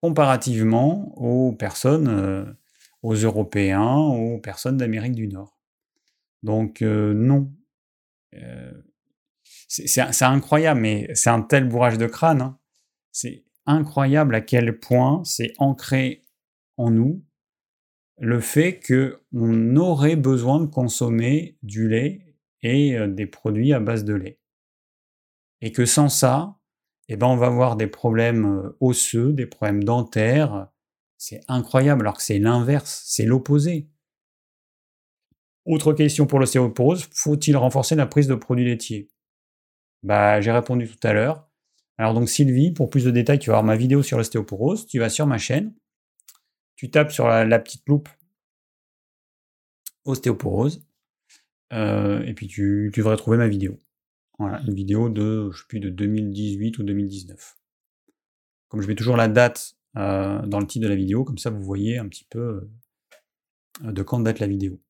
comparativement 0.00 1.16
aux 1.16 1.52
personnes, 1.52 2.56
aux 3.02 3.14
Européens, 3.14 3.94
aux 3.94 4.38
personnes 4.38 4.76
d'Amérique 4.76 5.14
du 5.14 5.28
Nord. 5.28 5.56
Donc 6.42 6.82
non. 6.82 7.52
c'est 9.68 10.22
incroyable, 10.22 10.80
mais 10.80 11.08
c'est 11.14 11.30
un 11.30 11.42
tel 11.42 11.68
bourrage 11.68 11.96
de 11.96 12.06
crâne. 12.06 12.42
Hein. 12.42 12.58
C'est 13.12 13.44
incroyable 13.66 14.34
à 14.34 14.40
quel 14.40 14.78
point 14.78 15.22
c'est 15.24 15.52
ancré 15.58 16.24
en 16.76 16.90
nous 16.90 17.24
le 18.18 18.40
fait 18.40 18.80
qu'on 18.80 19.76
aurait 19.76 20.16
besoin 20.16 20.60
de 20.60 20.66
consommer 20.66 21.58
du 21.62 21.88
lait 21.88 22.36
et 22.62 22.96
euh, 22.96 23.08
des 23.08 23.26
produits 23.26 23.72
à 23.72 23.80
base 23.80 24.04
de 24.04 24.14
lait. 24.14 24.38
Et 25.60 25.72
que 25.72 25.84
sans 25.84 26.08
ça, 26.08 26.56
eh 27.08 27.16
ben 27.16 27.26
on 27.26 27.36
va 27.36 27.46
avoir 27.46 27.76
des 27.76 27.86
problèmes 27.86 28.46
euh, 28.46 28.76
osseux, 28.80 29.32
des 29.32 29.46
problèmes 29.46 29.84
dentaires. 29.84 30.68
C'est 31.18 31.40
incroyable, 31.48 32.02
alors 32.02 32.16
que 32.16 32.22
c'est 32.22 32.38
l'inverse, 32.38 33.02
c'est 33.06 33.24
l'opposé. 33.24 33.88
Autre 35.64 35.94
question 35.94 36.26
pour 36.26 36.40
l'ostéoporose, 36.40 37.08
faut-il 37.14 37.56
renforcer 37.56 37.94
la 37.94 38.06
prise 38.06 38.26
de 38.26 38.34
produits 38.34 38.66
laitiers? 38.66 39.08
Bah, 40.02 40.40
j'ai 40.40 40.52
répondu 40.52 40.86
tout 40.86 41.06
à 41.06 41.14
l'heure. 41.14 41.48
Alors 41.96 42.12
donc 42.12 42.28
Sylvie, 42.28 42.72
pour 42.72 42.90
plus 42.90 43.04
de 43.04 43.10
détails, 43.10 43.38
tu 43.38 43.50
vas 43.50 43.56
voir 43.56 43.64
ma 43.64 43.76
vidéo 43.76 44.02
sur 44.02 44.18
l'ostéoporose, 44.18 44.86
tu 44.86 44.98
vas 44.98 45.08
sur 45.08 45.26
ma 45.26 45.38
chaîne, 45.38 45.74
tu 46.76 46.90
tapes 46.90 47.12
sur 47.12 47.28
la, 47.28 47.58
petite 47.58 47.88
loupe 47.88 48.08
ostéoporose, 50.04 50.84
euh, 51.72 52.22
et 52.24 52.34
puis 52.34 52.48
tu, 52.48 52.90
devrais 52.94 53.16
trouver 53.16 53.38
ma 53.38 53.48
vidéo. 53.48 53.78
Voilà, 54.38 54.60
une 54.66 54.74
vidéo 54.74 55.08
de, 55.08 55.50
je 55.52 55.58
sais 55.58 55.64
plus, 55.68 55.80
de 55.80 55.90
2018 55.90 56.78
ou 56.78 56.82
2019. 56.82 57.56
Comme 58.68 58.80
je 58.80 58.88
mets 58.88 58.94
toujours 58.94 59.16
la 59.16 59.28
date 59.28 59.76
euh, 59.96 60.44
dans 60.46 60.58
le 60.58 60.66
titre 60.66 60.84
de 60.84 60.88
la 60.88 60.96
vidéo, 60.96 61.24
comme 61.24 61.38
ça 61.38 61.50
vous 61.50 61.62
voyez 61.62 61.98
un 61.98 62.08
petit 62.08 62.26
peu 62.28 62.68
euh, 63.84 63.92
de 63.92 64.02
quand 64.02 64.20
date 64.20 64.40
la 64.40 64.46
vidéo. 64.46 64.80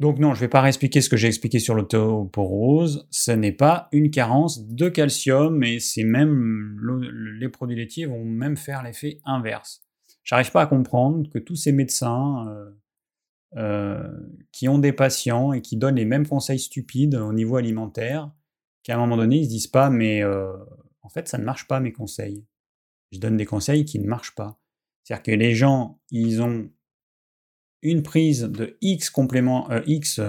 Donc 0.00 0.18
non, 0.18 0.34
je 0.34 0.38
ne 0.38 0.40
vais 0.42 0.48
pas 0.48 0.60
réexpliquer 0.60 1.00
ce 1.00 1.08
que 1.08 1.16
j'ai 1.16 1.26
expliqué 1.26 1.58
sur 1.58 1.74
l'autoporose. 1.74 3.08
Ce 3.10 3.32
n'est 3.32 3.52
pas 3.52 3.88
une 3.90 4.10
carence 4.10 4.66
de 4.66 4.88
calcium, 4.88 5.62
et 5.64 5.80
c'est 5.80 6.04
même 6.04 6.78
les 7.40 7.48
produits 7.48 7.76
laitiers 7.76 8.06
vont 8.06 8.24
même 8.24 8.56
faire 8.56 8.82
l'effet 8.82 9.20
inverse. 9.24 9.82
J'arrive 10.22 10.52
pas 10.52 10.62
à 10.62 10.66
comprendre 10.66 11.28
que 11.30 11.38
tous 11.38 11.56
ces 11.56 11.72
médecins 11.72 12.46
euh, 12.48 12.70
euh, 13.56 14.12
qui 14.52 14.68
ont 14.68 14.78
des 14.78 14.92
patients 14.92 15.52
et 15.52 15.62
qui 15.62 15.76
donnent 15.76 15.96
les 15.96 16.04
mêmes 16.04 16.26
conseils 16.26 16.58
stupides 16.58 17.14
au 17.14 17.32
niveau 17.32 17.56
alimentaire, 17.56 18.30
qu'à 18.82 18.96
un 18.96 18.98
moment 18.98 19.16
donné 19.16 19.38
ils 19.38 19.44
se 19.44 19.48
disent 19.48 19.66
pas 19.66 19.88
mais 19.88 20.22
euh, 20.22 20.52
en 21.02 21.08
fait 21.08 21.28
ça 21.28 21.38
ne 21.38 21.44
marche 21.44 21.66
pas 21.66 21.80
mes 21.80 21.92
conseils. 21.92 22.44
Je 23.10 23.18
donne 23.18 23.38
des 23.38 23.46
conseils 23.46 23.84
qui 23.86 23.98
ne 23.98 24.06
marchent 24.06 24.34
pas. 24.34 24.60
C'est-à-dire 25.02 25.22
que 25.22 25.30
les 25.30 25.54
gens 25.54 25.98
ils 26.10 26.42
ont 26.42 26.70
une 27.80 28.02
prise 28.02 28.42
de 28.42 28.76
X 28.82 29.08
complément, 29.08 29.70
euh, 29.70 29.80
X 29.86 30.20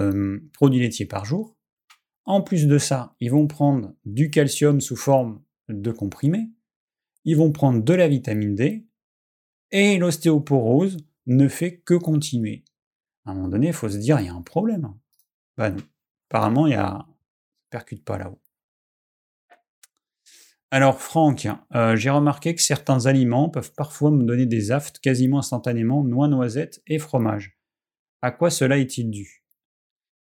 produits 0.52 0.80
laitiers 0.80 1.06
par 1.06 1.24
jour. 1.24 1.56
En 2.24 2.42
plus 2.42 2.66
de 2.66 2.78
ça, 2.78 3.16
ils 3.20 3.30
vont 3.30 3.46
prendre 3.46 3.94
du 4.04 4.30
calcium 4.30 4.80
sous 4.80 4.96
forme 4.96 5.42
de 5.68 5.90
comprimé. 5.90 6.50
Ils 7.24 7.36
vont 7.36 7.52
prendre 7.52 7.82
de 7.82 7.92
la 7.92 8.08
vitamine 8.08 8.54
D. 8.54 8.86
Et 9.72 9.98
l'ostéoporose 9.98 10.98
ne 11.26 11.48
fait 11.48 11.78
que 11.78 11.94
continuer. 11.94 12.64
À 13.24 13.30
un 13.30 13.34
moment 13.34 13.48
donné, 13.48 13.68
il 13.68 13.72
faut 13.72 13.88
se 13.88 13.98
dire, 13.98 14.20
il 14.20 14.26
y 14.26 14.28
a 14.28 14.34
un 14.34 14.42
problème. 14.42 14.94
Ben 15.56 15.70
non. 15.70 15.82
Apparemment, 16.28 16.66
il 16.66 16.72
y 16.72 16.76
a 16.76 17.06
percute 17.70 18.04
pas 18.04 18.18
là-haut. 18.18 18.40
Alors 20.72 21.00
Franck, 21.00 21.48
euh, 21.74 21.96
j'ai 21.96 22.10
remarqué 22.10 22.54
que 22.54 22.62
certains 22.62 23.06
aliments 23.06 23.48
peuvent 23.48 23.72
parfois 23.74 24.10
me 24.10 24.22
donner 24.24 24.46
des 24.46 24.70
aftes 24.70 25.00
quasiment 25.00 25.38
instantanément, 25.38 26.04
noix, 26.04 26.28
noisettes 26.28 26.82
et 26.86 26.98
fromage. 26.98 27.58
À 28.22 28.30
quoi 28.30 28.50
cela 28.50 28.78
est-il 28.78 29.10
dû? 29.10 29.44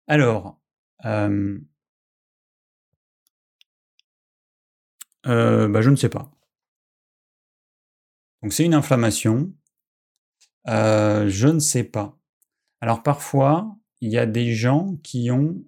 Alors, 0.07 0.59
euh, 1.05 1.59
euh, 5.27 5.67
bah, 5.67 5.81
je 5.81 5.89
ne 5.89 5.95
sais 5.95 6.09
pas. 6.09 6.31
Donc 8.41 8.53
c'est 8.53 8.65
une 8.65 8.73
inflammation. 8.73 9.53
je 10.65 11.47
ne 11.47 11.59
sais 11.59 11.83
pas. 11.83 12.18
Alors 12.81 13.03
parfois, 13.03 13.75
il 14.01 14.11
y 14.11 14.17
a 14.17 14.25
des 14.25 14.53
gens 14.53 14.97
qui 15.03 15.31
ont, 15.31 15.63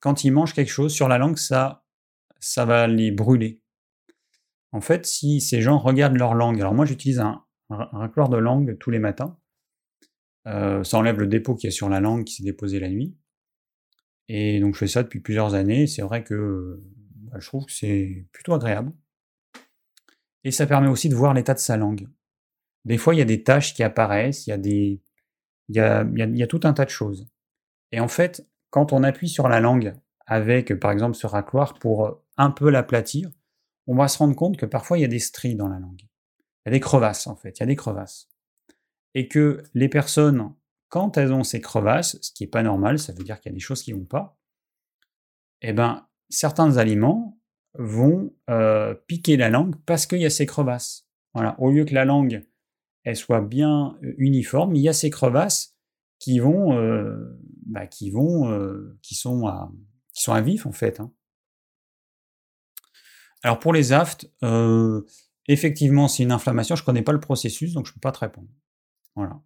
quand 0.00 0.24
ils 0.24 0.30
mangent 0.30 0.54
quelque 0.54 0.70
chose 0.70 0.92
sur 0.92 1.08
la 1.08 1.18
langue, 1.18 1.38
ça, 1.38 1.84
ça 2.40 2.64
va 2.64 2.86
les 2.86 3.10
brûler. 3.10 3.60
En 4.72 4.80
fait, 4.80 5.06
si 5.06 5.40
ces 5.40 5.62
gens 5.62 5.78
regardent 5.78 6.16
leur 6.16 6.34
langue, 6.34 6.60
alors 6.60 6.74
moi 6.74 6.84
j'utilise 6.84 7.20
un, 7.20 7.44
racloir 7.70 8.28
de 8.28 8.36
langue 8.36 8.76
tous 8.78 8.90
les 8.90 8.98
matins, 8.98 9.38
euh, 10.46 10.82
ça 10.84 10.98
enlève 10.98 11.18
le 11.18 11.26
dépôt 11.26 11.54
qui 11.54 11.66
est 11.66 11.70
sur 11.70 11.88
la 11.88 12.00
langue 12.00 12.24
qui 12.24 12.34
s'est 12.34 12.44
déposé 12.44 12.80
la 12.80 12.88
nuit. 12.88 13.16
Et 14.28 14.60
donc 14.60 14.74
je 14.74 14.80
fais 14.80 14.86
ça 14.86 15.02
depuis 15.02 15.20
plusieurs 15.20 15.54
années, 15.54 15.86
c'est 15.86 16.02
vrai 16.02 16.24
que 16.24 16.82
bah, 17.30 17.38
je 17.40 17.46
trouve 17.46 17.66
que 17.66 17.72
c'est 17.72 18.26
plutôt 18.32 18.54
agréable. 18.54 18.92
Et 20.44 20.50
ça 20.50 20.66
permet 20.66 20.88
aussi 20.88 21.08
de 21.08 21.14
voir 21.14 21.34
l'état 21.34 21.54
de 21.54 21.58
sa 21.58 21.76
langue. 21.76 22.08
Des 22.84 22.96
fois, 22.96 23.14
il 23.14 23.18
y 23.18 23.22
a 23.22 23.26
des 23.26 23.42
taches 23.42 23.74
qui 23.74 23.82
apparaissent, 23.82 24.46
il 24.46 24.50
y 24.50 24.52
a 24.52 24.58
des. 24.58 25.02
Il 25.68 25.76
y 25.76 25.80
a, 26.42 26.46
tout 26.46 26.60
un 26.64 26.72
tas 26.72 26.84
de 26.84 26.90
choses. 26.90 27.28
Et 27.92 28.00
en 28.00 28.08
fait, 28.08 28.46
quand 28.70 28.92
on 28.92 29.02
appuie 29.02 29.28
sur 29.28 29.48
la 29.48 29.60
langue 29.60 29.94
avec, 30.26 30.74
par 30.78 30.90
exemple, 30.90 31.16
ce 31.16 31.26
racloir 31.26 31.74
pour 31.74 32.22
un 32.36 32.50
peu 32.50 32.70
l'aplatir, 32.70 33.30
on 33.86 33.96
va 33.96 34.08
se 34.08 34.18
rendre 34.18 34.36
compte 34.36 34.56
que 34.56 34.66
parfois 34.66 34.98
il 34.98 35.02
y 35.02 35.04
a 35.04 35.08
des 35.08 35.18
stries 35.18 35.54
dans 35.54 35.68
la 35.68 35.78
langue. 35.78 36.00
Il 36.00 36.66
y 36.66 36.68
a 36.68 36.70
des 36.72 36.80
crevasses 36.80 37.26
en 37.26 37.36
fait, 37.36 37.58
il 37.58 37.60
y 37.60 37.62
a 37.62 37.66
des 37.66 37.76
crevasses. 37.76 38.28
Et 39.14 39.28
que 39.28 39.62
les 39.74 39.88
personnes, 39.88 40.54
quand 40.88 41.16
elles 41.16 41.32
ont 41.32 41.44
ces 41.44 41.60
crevasses, 41.60 42.18
ce 42.20 42.32
qui 42.32 42.44
n'est 42.44 42.50
pas 42.50 42.62
normal, 42.62 42.98
ça 42.98 43.12
veut 43.12 43.24
dire 43.24 43.40
qu'il 43.40 43.50
y 43.50 43.54
a 43.54 43.56
des 43.56 43.60
choses 43.60 43.82
qui 43.82 43.92
ne 43.92 43.98
vont 43.98 44.04
pas, 44.04 44.38
eh 45.62 45.72
ben, 45.72 46.06
certains 46.28 46.76
aliments 46.76 47.38
vont 47.74 48.32
euh, 48.50 48.94
piquer 49.06 49.36
la 49.36 49.50
langue 49.50 49.76
parce 49.86 50.06
qu'il 50.06 50.20
y 50.20 50.26
a 50.26 50.30
ces 50.30 50.46
crevasses. 50.46 51.06
Voilà. 51.34 51.58
Au 51.58 51.70
lieu 51.70 51.84
que 51.84 51.94
la 51.94 52.04
langue 52.04 52.44
elle 53.08 53.16
soit 53.16 53.40
bien 53.40 53.96
euh, 54.02 54.14
uniforme, 54.18 54.76
il 54.76 54.82
y 54.82 54.88
a 54.88 54.92
ces 54.92 55.08
crevasses 55.08 55.74
qui 56.18 56.40
vont, 56.40 56.76
euh, 56.76 57.40
bah, 57.66 57.86
qui 57.86 58.10
vont, 58.10 58.54
qui 59.02 59.14
sont 59.14 59.46
à, 59.46 59.72
qui 60.12 60.22
sont 60.22 60.40
vif 60.42 60.66
en 60.66 60.72
fait. 60.72 61.00
Hein. 61.00 61.12
Alors 63.42 63.58
pour 63.60 63.72
les 63.72 63.92
aftes, 63.92 64.30
euh, 64.42 65.02
effectivement, 65.46 66.08
c'est 66.08 66.22
une 66.22 66.32
inflammation. 66.32 66.76
Je 66.76 66.82
ne 66.82 66.86
connais 66.86 67.02
pas 67.02 67.12
le 67.12 67.20
processus, 67.20 67.72
donc 67.72 67.86
je 67.86 67.92
ne 67.92 67.94
peux 67.94 68.00
pas 68.00 68.12
te 68.12 68.18
répondre. 68.18 68.48
Voilà. 69.14 69.40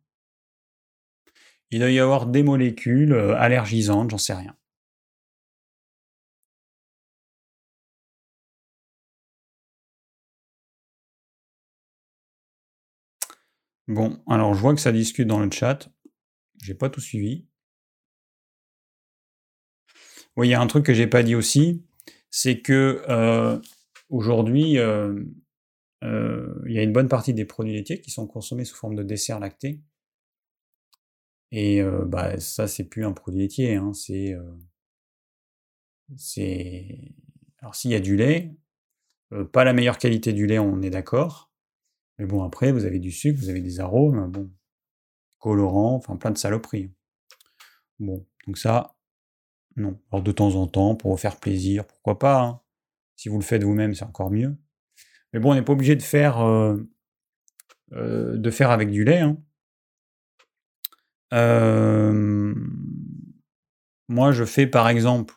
Il 1.70 1.78
doit 1.78 1.90
y 1.90 2.00
avoir 2.00 2.26
des 2.26 2.42
molécules 2.42 3.12
euh, 3.12 3.36
allergisantes, 3.36 4.10
j'en 4.10 4.18
sais 4.18 4.34
rien. 4.34 4.56
Bon, 13.92 14.22
alors 14.26 14.54
je 14.54 14.60
vois 14.60 14.74
que 14.74 14.80
ça 14.80 14.90
discute 14.90 15.28
dans 15.28 15.38
le 15.38 15.50
chat. 15.50 15.90
J'ai 16.62 16.72
pas 16.72 16.88
tout 16.88 17.02
suivi. 17.02 17.46
Oui, 20.36 20.48
il 20.48 20.50
y 20.50 20.54
a 20.54 20.60
un 20.62 20.66
truc 20.66 20.86
que 20.86 20.94
j'ai 20.94 21.06
pas 21.06 21.22
dit 21.22 21.34
aussi, 21.34 21.84
c'est 22.30 22.60
que 22.60 23.04
euh, 23.10 23.58
Aujourd'hui, 24.08 24.78
euh, 24.78 25.22
euh, 26.04 26.54
il 26.66 26.72
y 26.72 26.78
a 26.78 26.82
une 26.82 26.92
bonne 26.92 27.08
partie 27.08 27.34
des 27.34 27.44
produits 27.44 27.74
laitiers 27.74 28.00
qui 28.00 28.10
sont 28.10 28.26
consommés 28.26 28.64
sous 28.64 28.76
forme 28.76 28.94
de 28.94 29.02
dessert 29.02 29.40
lacté. 29.40 29.80
Et 31.50 31.82
bah, 32.06 32.40
ça, 32.40 32.66
c'est 32.66 32.84
plus 32.84 33.04
un 33.04 33.12
produit 33.12 33.40
laitier. 33.40 33.76
Hein, 33.76 33.92
c'est. 33.92 34.34
Alors, 37.58 37.74
s'il 37.74 37.90
y 37.90 37.94
a 37.94 38.00
du 38.00 38.16
lait, 38.16 38.54
pas 39.52 39.64
la 39.64 39.74
meilleure 39.74 39.98
qualité 39.98 40.32
du 40.32 40.46
lait, 40.46 40.58
on 40.58 40.82
est 40.82 40.90
d'accord. 40.90 41.51
Mais 42.18 42.26
bon, 42.26 42.42
après, 42.42 42.72
vous 42.72 42.84
avez 42.84 42.98
du 42.98 43.10
sucre, 43.10 43.38
vous 43.40 43.48
avez 43.48 43.60
des 43.60 43.80
arômes, 43.80 44.30
bon, 44.30 44.50
colorants, 45.38 45.96
enfin 45.96 46.16
plein 46.16 46.30
de 46.30 46.38
saloperies. 46.38 46.92
Bon, 47.98 48.26
donc 48.46 48.58
ça, 48.58 48.96
non. 49.76 50.00
Alors 50.10 50.22
de 50.22 50.32
temps 50.32 50.54
en 50.54 50.66
temps, 50.66 50.94
pour 50.94 51.10
vous 51.10 51.16
faire 51.16 51.38
plaisir, 51.38 51.86
pourquoi 51.86 52.18
pas. 52.18 52.42
Hein. 52.42 52.60
Si 53.16 53.28
vous 53.28 53.38
le 53.38 53.44
faites 53.44 53.62
vous-même, 53.62 53.94
c'est 53.94 54.04
encore 54.04 54.30
mieux. 54.30 54.56
Mais 55.32 55.40
bon, 55.40 55.52
on 55.52 55.54
n'est 55.54 55.62
pas 55.62 55.72
obligé 55.72 55.96
de 55.96 56.02
faire, 56.02 56.40
euh, 56.40 56.76
euh, 57.92 58.50
avec 58.60 58.90
du 58.90 59.04
lait. 59.04 59.20
Hein. 59.20 59.38
Moi, 64.08 64.32
je 64.32 64.44
fais 64.44 64.66
par 64.66 64.88
exemple, 64.88 65.34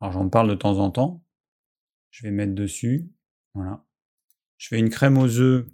alors 0.00 0.12
j'en 0.12 0.28
parle 0.28 0.50
de 0.50 0.54
temps 0.54 0.78
en 0.78 0.90
temps, 0.90 1.24
je 2.10 2.22
vais 2.22 2.30
mettre 2.30 2.54
dessus, 2.54 3.10
voilà. 3.54 3.82
Je 4.58 4.68
fais 4.68 4.78
une 4.78 4.90
crème 4.90 5.16
aux 5.16 5.38
œufs, 5.38 5.66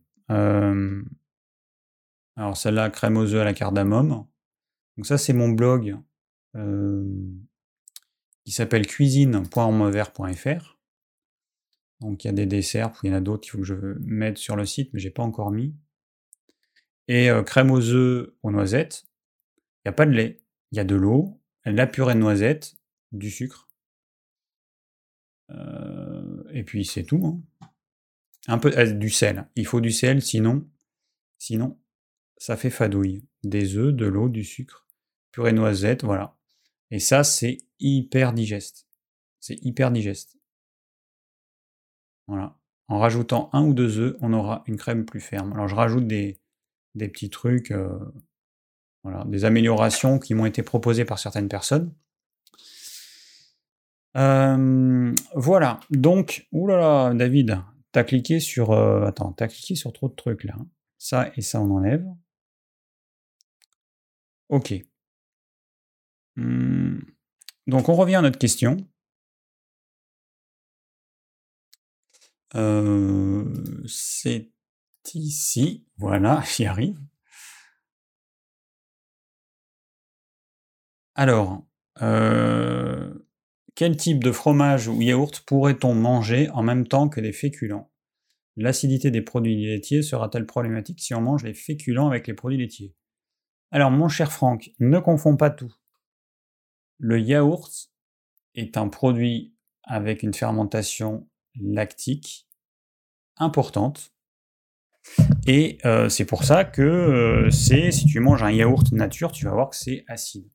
alors 2.37 2.57
celle-là, 2.57 2.91
crème 2.91 3.16
aux 3.16 3.35
œufs 3.35 3.41
à 3.41 3.45
la 3.45 3.55
cardamome. 3.55 4.26
Donc 4.97 5.07
ça, 5.07 5.18
c'est 5.18 5.33
mon 5.33 5.51
blog 5.51 5.99
qui 8.45 8.53
s'appelle 8.53 8.87
cuisine.enmauvert.fr. 8.87 10.81
Donc 12.01 12.24
il 12.24 12.28
y 12.28 12.31
a 12.31 12.33
des 12.33 12.47
desserts, 12.47 12.93
il 13.03 13.11
y 13.11 13.12
en 13.12 13.16
a 13.16 13.20
d'autres 13.20 13.43
qu'il 13.43 13.53
faut 13.53 13.59
que 13.59 13.64
je 13.64 13.74
mette 14.01 14.39
sur 14.39 14.57
le 14.57 14.64
site, 14.64 14.93
mais 14.93 15.01
j'ai 15.01 15.11
pas 15.11 15.22
encore 15.22 15.51
mis. 15.51 15.74
Et 17.09 17.31
euh, 17.31 17.43
crème 17.43 17.70
aux 17.70 17.91
œufs 17.91 18.33
aux 18.43 18.51
noisettes. 18.51 19.05
Il 19.59 19.89
n'y 19.89 19.91
a 19.91 19.93
pas 19.93 20.07
de 20.07 20.12
lait, 20.12 20.41
il 20.72 20.76
y 20.76 20.81
a 20.81 20.85
de 20.85 20.95
l'eau, 20.95 21.41
la 21.64 21.87
purée 21.87 22.14
de 22.14 22.20
noisettes, 22.20 22.76
du 23.12 23.31
sucre. 23.31 23.68
Euh, 25.51 26.43
et 26.53 26.64
puis 26.64 26.85
c'est 26.85 27.05
tout. 27.05 27.20
Hein. 27.24 27.70
Un 28.51 28.59
peu 28.59 28.76
euh, 28.76 28.92
du 28.92 29.11
sel. 29.11 29.46
Il 29.55 29.64
faut 29.64 29.80
du 29.80 29.92
sel, 29.92 30.20
sinon, 30.20 30.68
sinon 31.38 31.79
ça 32.37 32.57
fait 32.57 32.70
fadouille. 32.70 33.22
Des 33.45 33.76
œufs, 33.76 33.95
de 33.95 34.07
l'eau, 34.07 34.29
du 34.29 34.42
sucre, 34.42 34.88
purée 35.30 35.53
de 35.53 35.58
noisettes, 35.58 36.03
voilà. 36.03 36.37
Et 36.91 36.99
ça, 36.99 37.22
c'est 37.22 37.58
hyper 37.79 38.33
digeste. 38.33 38.88
C'est 39.38 39.64
hyper 39.64 39.92
digeste. 39.92 40.37
Voilà. 42.26 42.57
En 42.88 42.99
rajoutant 42.99 43.50
un 43.53 43.62
ou 43.62 43.72
deux 43.72 44.00
œufs, 44.00 44.16
on 44.20 44.33
aura 44.33 44.64
une 44.66 44.76
crème 44.76 45.04
plus 45.04 45.20
ferme. 45.20 45.53
Alors 45.53 45.68
je 45.68 45.76
rajoute 45.76 46.08
des, 46.08 46.41
petits 46.96 47.30
trucs, 47.30 47.70
euh, 47.70 48.00
voilà, 49.04 49.25
des 49.26 49.45
améliorations 49.45 50.18
qui 50.18 50.34
m'ont 50.34 50.46
été 50.46 50.64
proposées 50.64 51.04
par 51.04 51.20
certaines 51.20 51.49
personnes. 51.49 51.95
Euh, 54.16 55.14
voilà, 55.37 55.79
donc, 55.91 56.49
oulala, 56.50 57.14
David, 57.14 57.62
t'as 57.92 58.04
cliqué 58.04 58.41
sur. 58.41 58.72
Euh, 58.72 59.11
t'as 59.37 59.49
cliqué 59.49 59.75
sur 59.75 59.92
trop 59.92 60.08
de 60.08 60.14
trucs 60.14 60.45
là. 60.45 60.57
Ça 60.99 61.30
et 61.37 61.42
ça, 61.42 61.61
on 61.61 61.71
enlève. 61.71 62.07
Ok. 64.49 64.75
Hmm. 66.37 66.99
Donc, 67.67 67.88
on 67.88 67.95
revient 67.95 68.17
à 68.17 68.22
notre 68.22 68.38
question. 68.38 68.76
Euh, 72.54 73.45
c'est 73.87 74.50
ici. 75.14 75.87
Voilà, 75.99 76.42
j'y 76.57 76.67
arrive. 76.67 76.99
Alors, 81.14 81.64
euh, 82.03 83.14
quel 83.80 83.96
type 83.96 84.22
de 84.22 84.30
fromage 84.30 84.88
ou 84.88 85.00
yaourt 85.00 85.40
pourrait-on 85.40 85.94
manger 85.94 86.50
en 86.50 86.62
même 86.62 86.86
temps 86.86 87.08
que 87.08 87.18
des 87.18 87.32
féculents? 87.32 87.90
L'acidité 88.58 89.11
des 89.11 89.22
produits 89.22 89.64
laitiers 89.64 90.02
sera-t-elle 90.02 90.44
problématique 90.44 91.00
si 91.00 91.14
on 91.14 91.22
mange 91.22 91.44
les 91.44 91.54
féculents 91.54 92.07
avec 92.07 92.26
les 92.26 92.34
produits 92.34 92.58
laitiers? 92.58 92.94
Alors, 93.70 93.90
mon 93.90 94.08
cher 94.08 94.32
Franck, 94.32 94.70
ne 94.80 94.98
confonds 94.98 95.38
pas 95.38 95.48
tout. 95.48 95.74
Le 96.98 97.18
yaourt 97.20 97.72
est 98.54 98.76
un 98.76 98.88
produit 98.88 99.54
avec 99.84 100.22
une 100.22 100.34
fermentation 100.34 101.26
lactique 101.58 102.50
importante. 103.38 104.12
Et 105.46 105.78
euh, 105.86 106.11
c'est 106.11 106.26
pour 106.26 106.44
ça 106.44 106.66
que 106.66 106.82
euh, 106.82 107.50
c'est, 107.50 107.92
si 107.92 108.04
tu 108.04 108.20
manges 108.20 108.42
un 108.42 108.52
yaourt 108.52 108.92
nature, 108.92 109.32
tu 109.32 109.46
vas 109.46 109.52
voir 109.52 109.70
que 109.70 109.76
c'est 109.76 110.04
acide. 110.07 110.50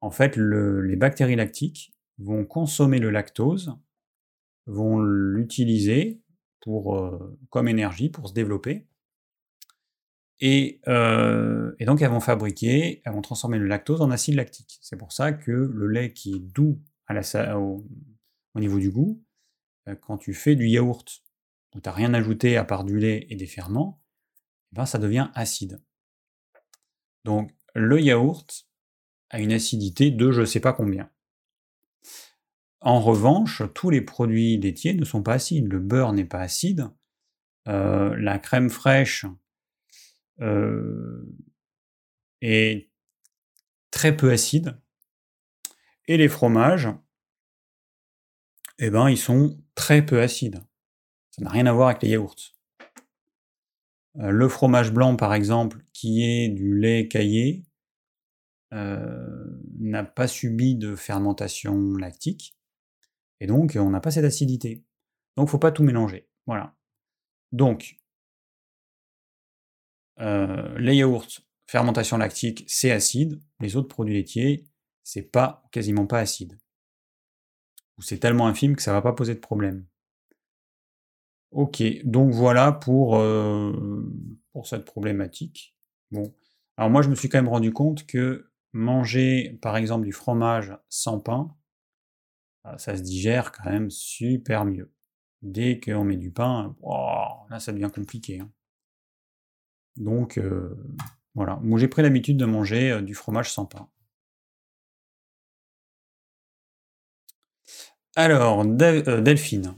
En 0.00 0.10
fait, 0.10 0.36
les 0.36 0.96
bactéries 0.96 1.36
lactiques 1.36 1.92
vont 2.18 2.44
consommer 2.44 2.98
le 2.98 3.10
lactose, 3.10 3.76
vont 4.66 5.00
l'utiliser 5.00 6.22
pour, 6.60 6.96
euh, 6.96 7.38
comme 7.50 7.68
énergie 7.68 8.10
pour 8.10 8.28
se 8.28 8.34
développer. 8.34 8.86
Et, 10.42 10.80
et, 10.86 11.84
donc 11.84 12.00
elles 12.00 12.10
vont 12.10 12.20
fabriquer, 12.20 13.02
elles 13.04 13.12
vont 13.12 13.20
transformer 13.20 13.58
le 13.58 13.66
lactose 13.66 14.00
en 14.00 14.10
acide 14.10 14.36
lactique. 14.36 14.78
C'est 14.80 14.96
pour 14.96 15.12
ça 15.12 15.32
que 15.32 15.50
le 15.50 15.86
lait 15.86 16.14
qui 16.14 16.34
est 16.34 16.38
doux 16.38 16.80
à 17.06 17.12
la, 17.12 17.58
au, 17.58 17.84
niveau 18.54 18.78
du 18.78 18.90
goût, 18.90 19.22
euh, 19.88 19.94
quand 19.96 20.16
tu 20.16 20.32
fais 20.32 20.54
du 20.54 20.66
yaourt, 20.66 21.22
où 21.74 21.80
tu 21.80 21.88
n'as 21.88 21.94
rien 21.94 22.14
ajouté 22.14 22.56
à 22.56 22.64
part 22.64 22.84
du 22.84 22.98
lait 22.98 23.26
et 23.28 23.36
des 23.36 23.46
ferments, 23.46 24.02
eh 24.72 24.76
ben 24.76 24.86
ça 24.86 24.98
devient 24.98 25.28
acide. 25.34 25.82
Donc 27.24 27.52
le 27.74 28.00
yaourt 28.00 28.69
a 29.30 29.40
une 29.40 29.52
acidité 29.52 30.10
de 30.10 30.30
je 30.30 30.40
ne 30.40 30.46
sais 30.46 30.60
pas 30.60 30.72
combien. 30.72 31.10
En 32.80 33.00
revanche, 33.00 33.62
tous 33.74 33.90
les 33.90 34.00
produits 34.00 34.56
laitiers 34.56 34.94
ne 34.94 35.04
sont 35.04 35.22
pas 35.22 35.34
acides. 35.34 35.70
Le 35.70 35.78
beurre 35.78 36.12
n'est 36.12 36.24
pas 36.24 36.40
acide. 36.40 36.88
Euh, 37.68 38.16
la 38.16 38.38
crème 38.38 38.70
fraîche 38.70 39.26
euh, 40.40 41.22
est 42.40 42.90
très 43.90 44.16
peu 44.16 44.30
acide. 44.30 44.78
Et 46.08 46.16
les 46.16 46.28
fromages, 46.28 46.88
eh 48.78 48.90
ben, 48.90 49.10
ils 49.10 49.18
sont 49.18 49.62
très 49.74 50.04
peu 50.04 50.22
acides. 50.22 50.62
Ça 51.30 51.42
n'a 51.42 51.50
rien 51.50 51.66
à 51.66 51.72
voir 51.72 51.88
avec 51.88 52.02
les 52.02 52.08
yaourts. 52.10 52.54
Euh, 54.16 54.30
le 54.30 54.48
fromage 54.48 54.90
blanc, 54.90 55.16
par 55.16 55.34
exemple, 55.34 55.84
qui 55.92 56.24
est 56.24 56.48
du 56.48 56.78
lait 56.78 57.06
caillé, 57.08 57.62
n'a 58.72 60.04
pas 60.04 60.28
subi 60.28 60.76
de 60.76 60.94
fermentation 60.94 61.94
lactique. 61.96 62.56
Et 63.40 63.46
donc, 63.46 63.76
on 63.78 63.90
n'a 63.90 64.00
pas 64.00 64.10
cette 64.10 64.24
acidité. 64.24 64.84
Donc, 65.36 65.48
faut 65.48 65.58
pas 65.58 65.72
tout 65.72 65.82
mélanger. 65.82 66.28
Voilà. 66.46 66.76
Donc, 67.52 68.00
euh, 70.20 70.78
les 70.78 70.96
yaourts, 70.96 71.26
fermentation 71.66 72.18
lactique, 72.18 72.64
c'est 72.68 72.90
acide. 72.90 73.40
Les 73.60 73.76
autres 73.76 73.88
produits 73.88 74.14
laitiers, 74.14 74.66
c'est 75.02 75.22
pas 75.22 75.64
quasiment 75.72 76.06
pas 76.06 76.18
acide. 76.18 76.58
Ou 77.98 78.02
c'est 78.02 78.18
tellement 78.18 78.46
infime 78.46 78.76
que 78.76 78.82
ça 78.82 78.92
va 78.92 79.02
pas 79.02 79.12
poser 79.12 79.34
de 79.34 79.40
problème. 79.40 79.86
Ok, 81.50 81.82
donc 82.04 82.32
voilà 82.32 82.70
pour, 82.70 83.16
euh, 83.16 84.06
pour 84.52 84.66
cette 84.66 84.84
problématique. 84.84 85.76
Bon, 86.12 86.32
alors 86.76 86.90
moi 86.90 87.02
je 87.02 87.08
me 87.08 87.14
suis 87.14 87.28
quand 87.28 87.38
même 87.38 87.48
rendu 87.48 87.72
compte 87.72 88.06
que 88.06 88.49
manger 88.72 89.58
par 89.62 89.76
exemple 89.76 90.04
du 90.04 90.12
fromage 90.12 90.76
sans 90.88 91.20
pain, 91.20 91.54
ah, 92.64 92.78
ça 92.78 92.96
se 92.96 93.02
digère 93.02 93.52
quand 93.52 93.70
même 93.70 93.90
super 93.90 94.64
mieux. 94.64 94.92
Dès 95.42 95.80
qu'on 95.80 96.04
met 96.04 96.16
du 96.16 96.30
pain, 96.30 96.76
là 97.48 97.60
ça 97.60 97.72
devient 97.72 97.90
compliqué. 97.94 98.40
Hein. 98.40 98.50
Donc 99.96 100.38
euh, 100.38 100.76
voilà, 101.34 101.58
moi 101.62 101.78
j'ai 101.78 101.88
pris 101.88 102.02
l'habitude 102.02 102.36
de 102.36 102.44
manger 102.44 102.92
euh, 102.92 103.02
du 103.02 103.14
fromage 103.14 103.52
sans 103.52 103.66
pain. 103.66 103.88
Alors, 108.16 108.62
euh, 108.62 109.20
Delphine, 109.20 109.74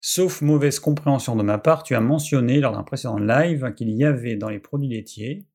sauf 0.00 0.42
mauvaise 0.42 0.78
compréhension 0.78 1.36
de 1.36 1.42
ma 1.42 1.58
part, 1.58 1.82
tu 1.82 1.94
as 1.94 2.00
mentionné 2.00 2.60
lors 2.60 2.72
d'un 2.72 2.82
précédent 2.82 3.18
live 3.18 3.72
qu'il 3.74 3.90
y 3.90 4.04
avait 4.04 4.36
dans 4.36 4.50
les 4.50 4.58
produits 4.58 4.88
laitiers, 4.88 5.46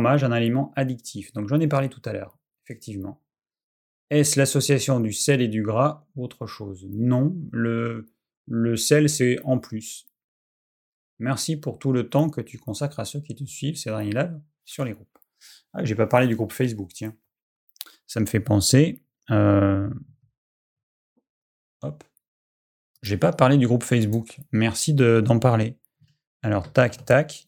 un 0.00 0.32
aliment 0.32 0.72
addictif. 0.76 1.32
Donc 1.32 1.48
j'en 1.48 1.60
ai 1.60 1.68
parlé 1.68 1.88
tout 1.88 2.02
à 2.04 2.12
l'heure, 2.12 2.38
effectivement. 2.64 3.22
Est-ce 4.10 4.38
l'association 4.38 5.00
du 5.00 5.12
sel 5.12 5.40
et 5.40 5.48
du 5.48 5.62
gras 5.62 6.06
ou 6.14 6.24
autre 6.24 6.46
chose? 6.46 6.86
Non, 6.90 7.34
le, 7.50 8.06
le 8.46 8.76
sel 8.76 9.08
c'est 9.08 9.38
en 9.44 9.58
plus. 9.58 10.06
Merci 11.18 11.56
pour 11.56 11.78
tout 11.78 11.92
le 11.92 12.08
temps 12.08 12.28
que 12.28 12.40
tu 12.40 12.58
consacres 12.58 13.00
à 13.00 13.04
ceux 13.04 13.20
qui 13.20 13.34
te 13.34 13.44
suivent 13.44 13.82
derniers 13.84 14.12
lives 14.12 14.40
sur 14.64 14.84
les 14.84 14.92
groupes. 14.92 15.18
Ah, 15.72 15.84
j'ai 15.84 15.94
pas 15.94 16.06
parlé 16.06 16.26
du 16.26 16.36
groupe 16.36 16.52
Facebook, 16.52 16.90
tiens. 16.92 17.16
Ça 18.06 18.20
me 18.20 18.26
fait 18.26 18.40
penser. 18.40 19.04
Euh... 19.30 19.88
Hop. 21.82 22.04
J'ai 23.02 23.16
pas 23.16 23.32
parlé 23.32 23.56
du 23.56 23.66
groupe 23.66 23.82
Facebook. 23.82 24.40
Merci 24.52 24.94
d'en 24.94 25.38
parler. 25.38 25.78
Alors, 26.42 26.72
tac, 26.72 27.04
tac. 27.04 27.46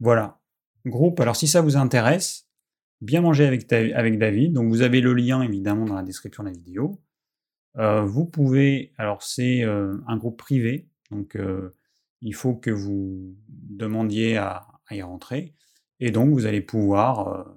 Voilà. 0.00 0.40
Groupe. 0.86 1.20
Alors, 1.20 1.36
si 1.36 1.46
ça 1.46 1.60
vous 1.60 1.76
intéresse, 1.76 2.46
Bien 3.02 3.20
manger 3.20 3.46
avec, 3.46 3.66
David. 4.18 4.54
Donc 4.54 4.68
vous 4.68 4.80
avez 4.80 5.00
le 5.00 5.12
lien 5.12 5.42
évidemment 5.42 5.84
dans 5.84 5.96
la 5.96 6.02
description 6.02 6.42
de 6.44 6.48
la 6.48 6.54
vidéo. 6.54 6.98
Euh, 7.76 8.02
vous 8.02 8.24
pouvez, 8.24 8.94
alors 8.96 9.22
c'est 9.22 9.62
euh, 9.64 9.98
un 10.06 10.16
groupe 10.16 10.38
privé, 10.38 10.88
donc 11.10 11.36
euh, 11.36 11.76
il 12.22 12.34
faut 12.34 12.54
que 12.54 12.70
vous 12.70 13.36
demandiez 13.48 14.38
à, 14.38 14.66
y 14.90 15.02
rentrer. 15.02 15.54
Et 16.00 16.10
donc 16.10 16.30
vous 16.30 16.46
allez 16.46 16.62
pouvoir 16.62 17.54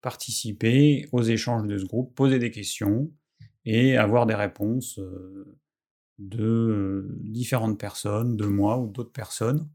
participer 0.00 1.08
aux 1.10 1.22
échanges 1.22 1.66
de 1.66 1.76
ce 1.76 1.84
groupe, 1.84 2.14
poser 2.14 2.38
des 2.38 2.50
questions 2.52 3.10
et 3.64 3.96
avoir 3.96 4.26
des 4.26 4.34
réponses 4.34 5.00
de 6.18 7.16
différentes 7.20 7.80
personnes, 7.80 8.36
de 8.36 8.46
moi 8.46 8.78
ou 8.78 8.86
d'autres 8.86 9.12
personnes. 9.12 9.68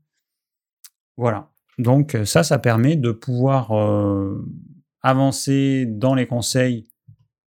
Voilà. 1.18 1.53
Donc 1.78 2.18
ça, 2.26 2.44
ça 2.44 2.60
permet 2.60 2.95
de 2.95 3.12
pouvoir 3.12 3.72
avancer 5.02 5.86
dans 5.88 6.16
les 6.16 6.28
conseils 6.28 6.88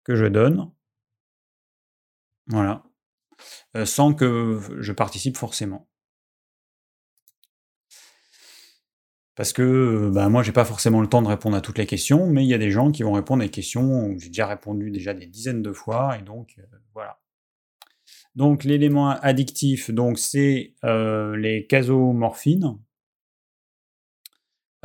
que 0.04 0.14
je 0.14 0.26
donne. 0.26 0.70
Voilà. 2.48 2.84
Euh, 3.76 3.84
sans 3.84 4.14
que 4.14 4.60
je 4.78 4.92
participe 4.92 5.36
forcément. 5.36 5.88
Parce 9.34 9.52
que 9.52 10.10
bah, 10.14 10.28
moi, 10.30 10.42
j'ai 10.42 10.52
pas 10.52 10.64
forcément 10.64 11.02
le 11.02 11.08
temps 11.08 11.20
de 11.20 11.28
répondre 11.28 11.56
à 11.56 11.60
toutes 11.60 11.76
les 11.76 11.86
questions, 11.86 12.26
mais 12.26 12.44
il 12.44 12.48
y 12.48 12.54
a 12.54 12.58
des 12.58 12.70
gens 12.70 12.90
qui 12.90 13.02
vont 13.02 13.12
répondre 13.12 13.42
à 13.42 13.46
des 13.46 13.50
questions 13.50 14.06
où 14.06 14.18
j'ai 14.18 14.28
déjà 14.28 14.46
répondu 14.46 14.90
déjà 14.90 15.12
des 15.12 15.26
dizaines 15.26 15.62
de 15.62 15.72
fois, 15.72 16.16
et 16.18 16.22
donc 16.22 16.54
euh, 16.58 16.62
voilà. 16.94 17.20
Donc 18.34 18.64
l'élément 18.64 19.10
addictif, 19.10 19.90
donc 19.90 20.18
c'est 20.18 20.74
euh, 20.84 21.36
les 21.36 21.66
casomorphines. 21.66 22.78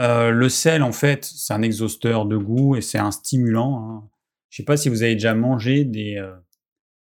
Euh, 0.01 0.31
le 0.31 0.49
sel, 0.49 0.81
en 0.81 0.91
fait, 0.91 1.25
c'est 1.25 1.53
un 1.53 1.61
exhausteur 1.61 2.25
de 2.25 2.35
goût 2.35 2.75
et 2.75 2.81
c'est 2.81 2.97
un 2.97 3.11
stimulant. 3.11 3.77
Hein. 3.77 4.09
Je 4.49 4.57
sais 4.57 4.65
pas 4.65 4.75
si 4.75 4.89
vous 4.89 5.03
avez 5.03 5.13
déjà 5.13 5.35
mangé 5.35 5.85
des, 5.85 6.15
euh, 6.17 6.35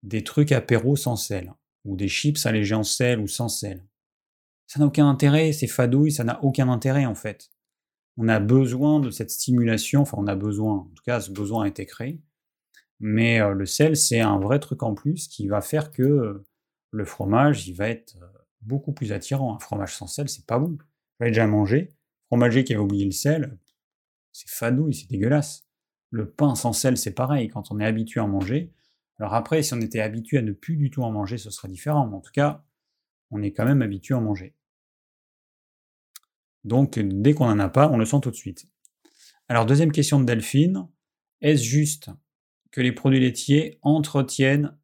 des 0.03 0.23
trucs 0.23 0.51
apéro 0.51 0.97
sans 0.97 1.15
sel, 1.15 1.53
ou 1.85 1.95
des 1.95 2.09
chips 2.09 2.45
allégés 2.45 2.75
en 2.75 2.83
sel 2.83 3.19
ou 3.19 3.27
sans 3.27 3.47
sel. 3.47 3.85
Ça 4.67 4.79
n'a 4.79 4.85
aucun 4.85 5.07
intérêt, 5.07 5.53
c'est 5.53 5.67
fadouille, 5.67 6.11
ça 6.11 6.25
n'a 6.25 6.43
aucun 6.43 6.67
intérêt 6.67 7.05
en 7.05 7.15
fait. 7.15 7.51
On 8.17 8.27
a 8.27 8.39
besoin 8.39 8.99
de 8.99 9.09
cette 9.11 9.31
stimulation, 9.31 10.01
enfin 10.01 10.17
on 10.19 10.27
a 10.27 10.35
besoin, 10.35 10.75
en 10.75 10.91
tout 10.95 11.03
cas 11.05 11.21
ce 11.21 11.31
besoin 11.31 11.65
a 11.65 11.67
été 11.67 11.85
créé, 11.85 12.21
mais 12.99 13.41
euh, 13.41 13.53
le 13.53 13.65
sel 13.65 13.95
c'est 13.95 14.19
un 14.19 14.39
vrai 14.39 14.59
truc 14.59 14.83
en 14.83 14.93
plus 14.93 15.27
qui 15.27 15.47
va 15.47 15.61
faire 15.61 15.91
que 15.91 16.43
le 16.91 17.05
fromage 17.05 17.67
il 17.67 17.73
va 17.73 17.89
être 17.89 18.15
beaucoup 18.61 18.93
plus 18.93 19.11
attirant. 19.11 19.55
Un 19.55 19.59
fromage 19.59 19.95
sans 19.95 20.07
sel 20.07 20.29
c'est 20.29 20.45
pas 20.45 20.59
bon. 20.59 20.77
L'avez 21.19 21.31
déjà 21.31 21.47
mangé, 21.47 21.89
qui 22.63 22.73
avait 22.73 22.83
oublié 22.83 23.05
le 23.05 23.11
sel, 23.11 23.57
c'est 24.31 24.49
fadouille, 24.49 24.93
c'est 24.93 25.09
dégueulasse. 25.09 25.65
Le 26.09 26.29
pain 26.29 26.55
sans 26.55 26.73
sel, 26.73 26.97
c'est 26.97 27.13
pareil, 27.13 27.47
quand 27.47 27.71
on 27.71 27.79
est 27.79 27.85
habitué 27.85 28.19
à 28.19 28.23
en 28.25 28.27
manger. 28.27 28.71
Alors 29.17 29.33
après, 29.33 29.63
si 29.63 29.73
on 29.73 29.81
était 29.81 30.01
habitué 30.01 30.37
à 30.39 30.41
ne 30.41 30.51
plus 30.51 30.75
du 30.75 30.89
tout 30.89 31.03
en 31.03 31.11
manger, 31.11 31.37
ce 31.37 31.49
serait 31.49 31.67
différent, 31.67 32.07
mais 32.07 32.15
en 32.15 32.21
tout 32.21 32.31
cas, 32.31 32.63
on 33.31 33.41
est 33.41 33.51
quand 33.51 33.65
même 33.65 33.81
habitué 33.81 34.13
à 34.13 34.17
en 34.17 34.21
manger. 34.21 34.55
Donc, 36.63 36.97
dès 36.99 37.33
qu'on 37.33 37.47
n'en 37.47 37.59
a 37.59 37.69
pas, 37.69 37.89
on 37.89 37.97
le 37.97 38.05
sent 38.05 38.21
tout 38.21 38.31
de 38.31 38.35
suite. 38.35 38.67
Alors, 39.49 39.65
deuxième 39.65 39.91
question 39.91 40.19
de 40.19 40.25
Delphine, 40.25 40.87
est-ce 41.41 41.63
juste 41.63 42.09
que 42.71 42.81
les 42.81 42.91
produits 42.91 43.19
laitiers 43.19 43.79
entretiennent, 43.81 44.75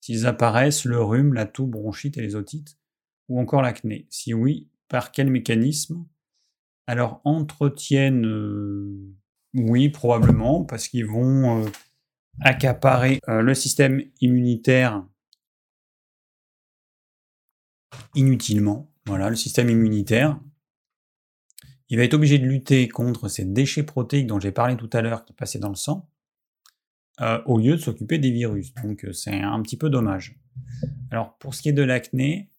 s'ils 0.00 0.26
apparaissent, 0.26 0.84
le 0.84 1.02
rhume, 1.02 1.34
la 1.34 1.46
toux, 1.46 1.66
bronchite 1.66 2.18
et 2.18 2.22
les 2.22 2.36
otites, 2.36 2.78
ou 3.28 3.40
encore 3.40 3.62
l'acné? 3.62 4.06
Si 4.10 4.34
oui, 4.34 4.68
par 4.88 5.12
quel 5.12 5.30
mécanisme? 5.30 6.06
Alors, 6.88 7.20
entretiennent, 7.24 8.24
euh, 8.24 9.14
oui, 9.52 9.90
probablement, 9.90 10.64
parce 10.64 10.88
qu'ils 10.88 11.04
vont 11.04 11.62
euh, 11.62 11.68
accaparer 12.40 13.20
euh, 13.28 13.42
le 13.42 13.52
système 13.52 14.02
immunitaire 14.22 15.06
inutilement. 18.14 18.90
Voilà, 19.04 19.28
le 19.28 19.36
système 19.36 19.68
immunitaire. 19.68 20.40
Il 21.90 21.98
va 21.98 22.04
être 22.04 22.14
obligé 22.14 22.38
de 22.38 22.46
lutter 22.46 22.88
contre 22.88 23.28
ces 23.28 23.44
déchets 23.44 23.82
protéiques 23.82 24.26
dont 24.26 24.40
j'ai 24.40 24.52
parlé 24.52 24.74
tout 24.78 24.90
à 24.94 25.02
l'heure 25.02 25.26
qui 25.26 25.34
passaient 25.34 25.58
dans 25.58 25.68
le 25.68 25.74
sang, 25.74 26.08
au 27.46 27.58
lieu 27.58 27.72
de 27.76 27.80
s'occuper 27.80 28.18
des 28.18 28.30
virus. 28.30 28.74
Donc 28.82 29.06
c'est 29.12 29.40
un 29.40 29.60
petit 29.62 29.76
peu 29.78 29.88
dommage. 29.88 30.38
Alors 31.10 31.36
pour 31.38 31.54
ce 31.54 31.62
qui 31.62 31.70
est 31.70 31.72
de 31.72 31.82
l'acné, 31.82 32.50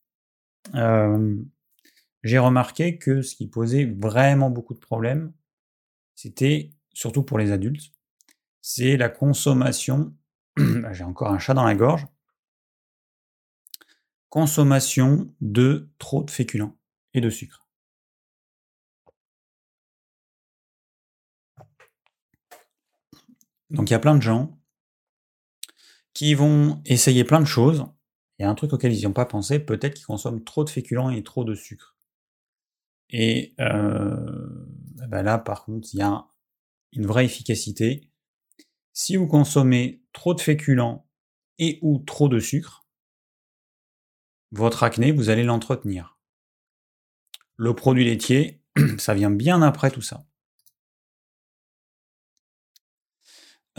j'ai 2.24 2.40
remarqué 2.40 2.98
que 2.98 3.22
ce 3.22 3.36
qui 3.36 3.48
posait 3.48 3.86
vraiment 3.86 4.50
beaucoup 4.50 4.74
de 4.74 4.80
problèmes, 4.80 5.34
c'était, 6.16 6.72
surtout 6.94 7.24
pour 7.24 7.40
les 7.40 7.52
adultes, 7.52 7.94
c'est 8.62 8.98
la 8.98 9.10
consommation, 9.10 10.14
ah, 10.58 10.94
j'ai 10.94 11.04
encore 11.04 11.32
un 11.32 11.40
chat 11.40 11.54
dans 11.54 11.66
la 11.66 11.76
gorge, 11.76 12.06
consommation 14.30 15.34
de 15.42 15.90
trop 15.98 16.24
de 16.24 16.32
féculents 16.32 16.78
et 17.14 17.22
de 17.22 17.30
sucre. 17.30 17.68
Donc 23.70 23.90
il 23.90 23.94
y 23.94 23.96
a 23.96 24.00
plein 24.00 24.16
de 24.16 24.22
gens 24.22 24.60
qui 26.14 26.34
vont 26.34 26.82
essayer 26.86 27.24
plein 27.24 27.40
de 27.40 27.46
choses. 27.46 27.86
Il 28.38 28.44
y 28.44 28.46
a 28.46 28.50
un 28.50 28.56
truc 28.56 28.74
auquel 28.74 28.94
ils 28.94 29.00
n'y 29.00 29.06
ont 29.06 29.14
pas 29.14 29.26
pensé, 29.26 29.60
peut-être 29.60 29.94
qu'ils 29.94 30.06
consomment 30.06 30.44
trop 30.44 30.64
de 30.64 30.70
féculents 30.70 31.10
et 31.10 31.24
trop 31.24 31.44
de 31.44 31.56
sucre. 31.56 31.96
Et 33.10 33.56
euh, 33.60 34.66
bah 35.08 35.24
là, 35.24 35.38
par 35.38 35.66
contre, 35.66 35.90
il 35.94 35.98
y 35.98 36.02
a 36.02 36.28
une 36.94 37.06
vraie 37.06 37.26
efficacité. 37.26 38.12
Si 38.94 39.16
vous 39.16 39.28
consommez 39.28 40.04
trop 40.14 40.34
de 40.34 40.42
féculents 40.42 41.08
et 41.58 41.80
ou 41.82 42.00
trop 42.00 42.30
de 42.30 42.40
sucre, 42.40 42.86
votre 44.52 44.84
acné, 44.84 45.12
vous 45.12 45.30
allez 45.30 45.44
l'entretenir. 45.44 46.18
Le 47.56 47.76
produit 47.76 48.06
laitier, 48.06 48.64
ça 48.98 49.14
vient 49.14 49.32
bien 49.32 49.62
après 49.62 49.92
tout 49.92 50.02
ça. 50.02 50.26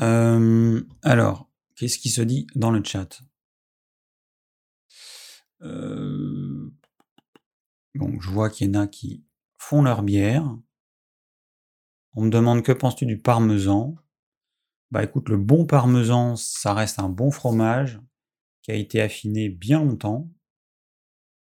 Euh, 0.01 0.83
alors, 1.03 1.51
qu'est-ce 1.77 1.99
qui 1.99 2.11
se 2.11 2.23
dit 2.23 2.47
dans 2.55 2.71
le 2.71 2.83
chat? 2.85 3.23
Euh, 5.63 6.20
Bon, 7.95 8.21
je 8.21 8.31
vois 8.31 8.51
qu'il 8.51 8.69
y 8.69 8.71
en 8.77 8.81
a 8.81 8.87
qui 8.87 9.25
font 9.59 9.83
leur 9.83 10.03
bière. 10.03 10.45
On 12.15 12.23
me 12.23 12.31
demande 12.31 12.63
que 12.63 12.73
penses-tu 12.73 13.07
du 13.07 13.19
parmesan? 13.19 13.97
Bah 14.91 15.05
écoute, 15.05 15.29
le 15.29 15.37
bon 15.37 15.67
parmesan, 15.67 16.37
ça 16.37 16.75
reste 16.75 16.99
un 16.99 17.09
bon 17.09 17.31
fromage 17.31 18.01
qui 18.63 18.73
a 18.73 18.75
été 18.75 19.01
affiné 19.01 19.49
bien 19.49 19.85
longtemps. 19.85 20.29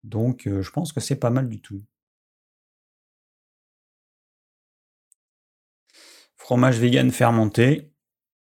Donc 0.04 0.48
euh, 0.48 0.62
je 0.62 0.72
pense 0.72 0.94
que 0.94 1.00
c'est 1.00 1.20
pas 1.20 1.30
mal 1.30 1.48
du 1.48 1.62
tout. 1.62 1.84
Fromage 6.36 6.80
vegan 6.80 7.12
fermenté. 7.12 7.94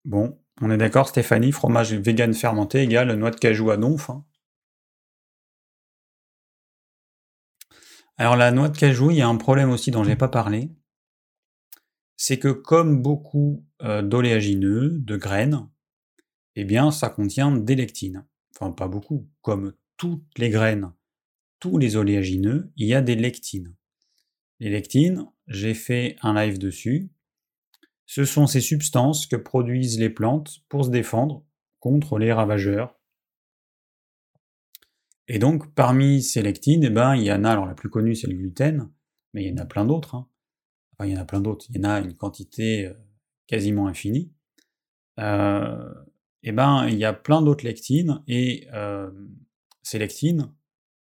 Bon, 0.06 0.40
on 0.62 0.72
est 0.72 0.78
d'accord 0.78 1.08
Stéphanie, 1.08 1.52
fromage 1.52 1.94
vegan 1.94 2.34
fermenté 2.34 2.82
égale 2.82 3.14
noix 3.16 3.32
de 3.32 3.36
cajou 3.36 3.70
à 3.70 3.78
donf. 3.78 4.10
Hein. 4.10 4.26
Alors 8.18 8.36
la 8.36 8.52
noix 8.52 8.70
de 8.70 8.78
cajou, 8.78 9.12
il 9.12 9.18
y 9.18 9.22
a 9.22 9.28
un 9.28 9.38
problème 9.38 9.72
aussi 9.72 9.92
dont 9.92 10.04
je 10.04 10.10
n'ai 10.10 10.16
pas 10.16 10.28
parlé. 10.28 10.70
C'est 12.18 12.38
que 12.38 12.50
comme 12.50 13.02
beaucoup 13.02 13.66
euh, 13.82 14.02
d'oléagineux, 14.02 15.00
de 15.00 15.18
graines, 15.18 15.68
eh 16.56 16.66
bien 16.66 16.92
ça 16.92 17.10
contient 17.10 17.52
des 17.52 17.76
lectines. 17.76 18.26
Enfin 18.56 18.72
pas 18.72 18.88
beaucoup, 18.88 19.28
comme 19.42 19.74
toutes 19.98 20.38
les 20.38 20.50
graines, 20.50 20.92
tous 21.60 21.78
les 21.78 21.96
oléagineux, 21.96 22.72
il 22.76 22.88
y 22.88 22.94
a 22.94 23.02
des 23.02 23.16
lectines. 23.16 23.76
Les 24.60 24.70
lectines, 24.70 25.26
j'ai 25.48 25.74
fait 25.74 26.18
un 26.22 26.34
live 26.34 26.60
dessus. 26.60 27.10
Ce 28.06 28.26
sont 28.26 28.46
ces 28.46 28.62
substances 28.62 29.26
que 29.26 29.36
produisent 29.36 30.00
les 30.00 30.10
plantes 30.10 30.60
pour 30.70 30.86
se 30.86 30.90
défendre 30.90 31.44
contre 31.80 32.20
les 32.20 32.32
ravageurs 32.32 33.01
et 35.34 35.40
donc, 35.40 35.74
parmi 35.76 36.22
ces 36.22 36.42
lectines, 36.42 36.84
eh 36.84 36.90
ben, 36.90 37.16
il 37.16 37.24
y 37.24 37.32
en 37.32 37.46
a, 37.46 37.52
alors 37.52 37.66
la 37.66 37.74
plus 37.74 37.90
connue, 37.90 38.16
c'est 38.16 38.28
le 38.28 38.36
gluten, 38.36 38.92
mais 39.34 39.46
il 39.46 39.50
y 39.50 39.54
en 39.54 39.64
a 39.64 39.66
plein 39.66 39.86
d'autres. 39.86 40.16
Hein. 40.16 40.28
Enfin, 40.92 41.08
il 41.08 41.14
y 41.14 41.18
en 41.18 41.22
a 41.22 41.26
plein 41.26 41.40
d'autres. 41.40 41.68
Il 41.70 41.78
y 41.78 41.80
en 41.80 41.90
a 41.90 42.02
une 42.02 42.18
quantité 42.18 42.88
euh, 42.88 42.94
quasiment 43.48 43.88
infinie. 43.88 44.34
Euh, 45.22 45.90
eh 46.44 46.52
ben, 46.52 46.86
il 46.90 46.98
y 46.98 47.06
a 47.06 47.14
plein 47.14 47.42
d'autres 47.42 47.64
lectines, 47.64 48.22
et 48.28 48.68
euh, 48.74 49.10
ces 49.84 50.00
lectines 50.00 50.52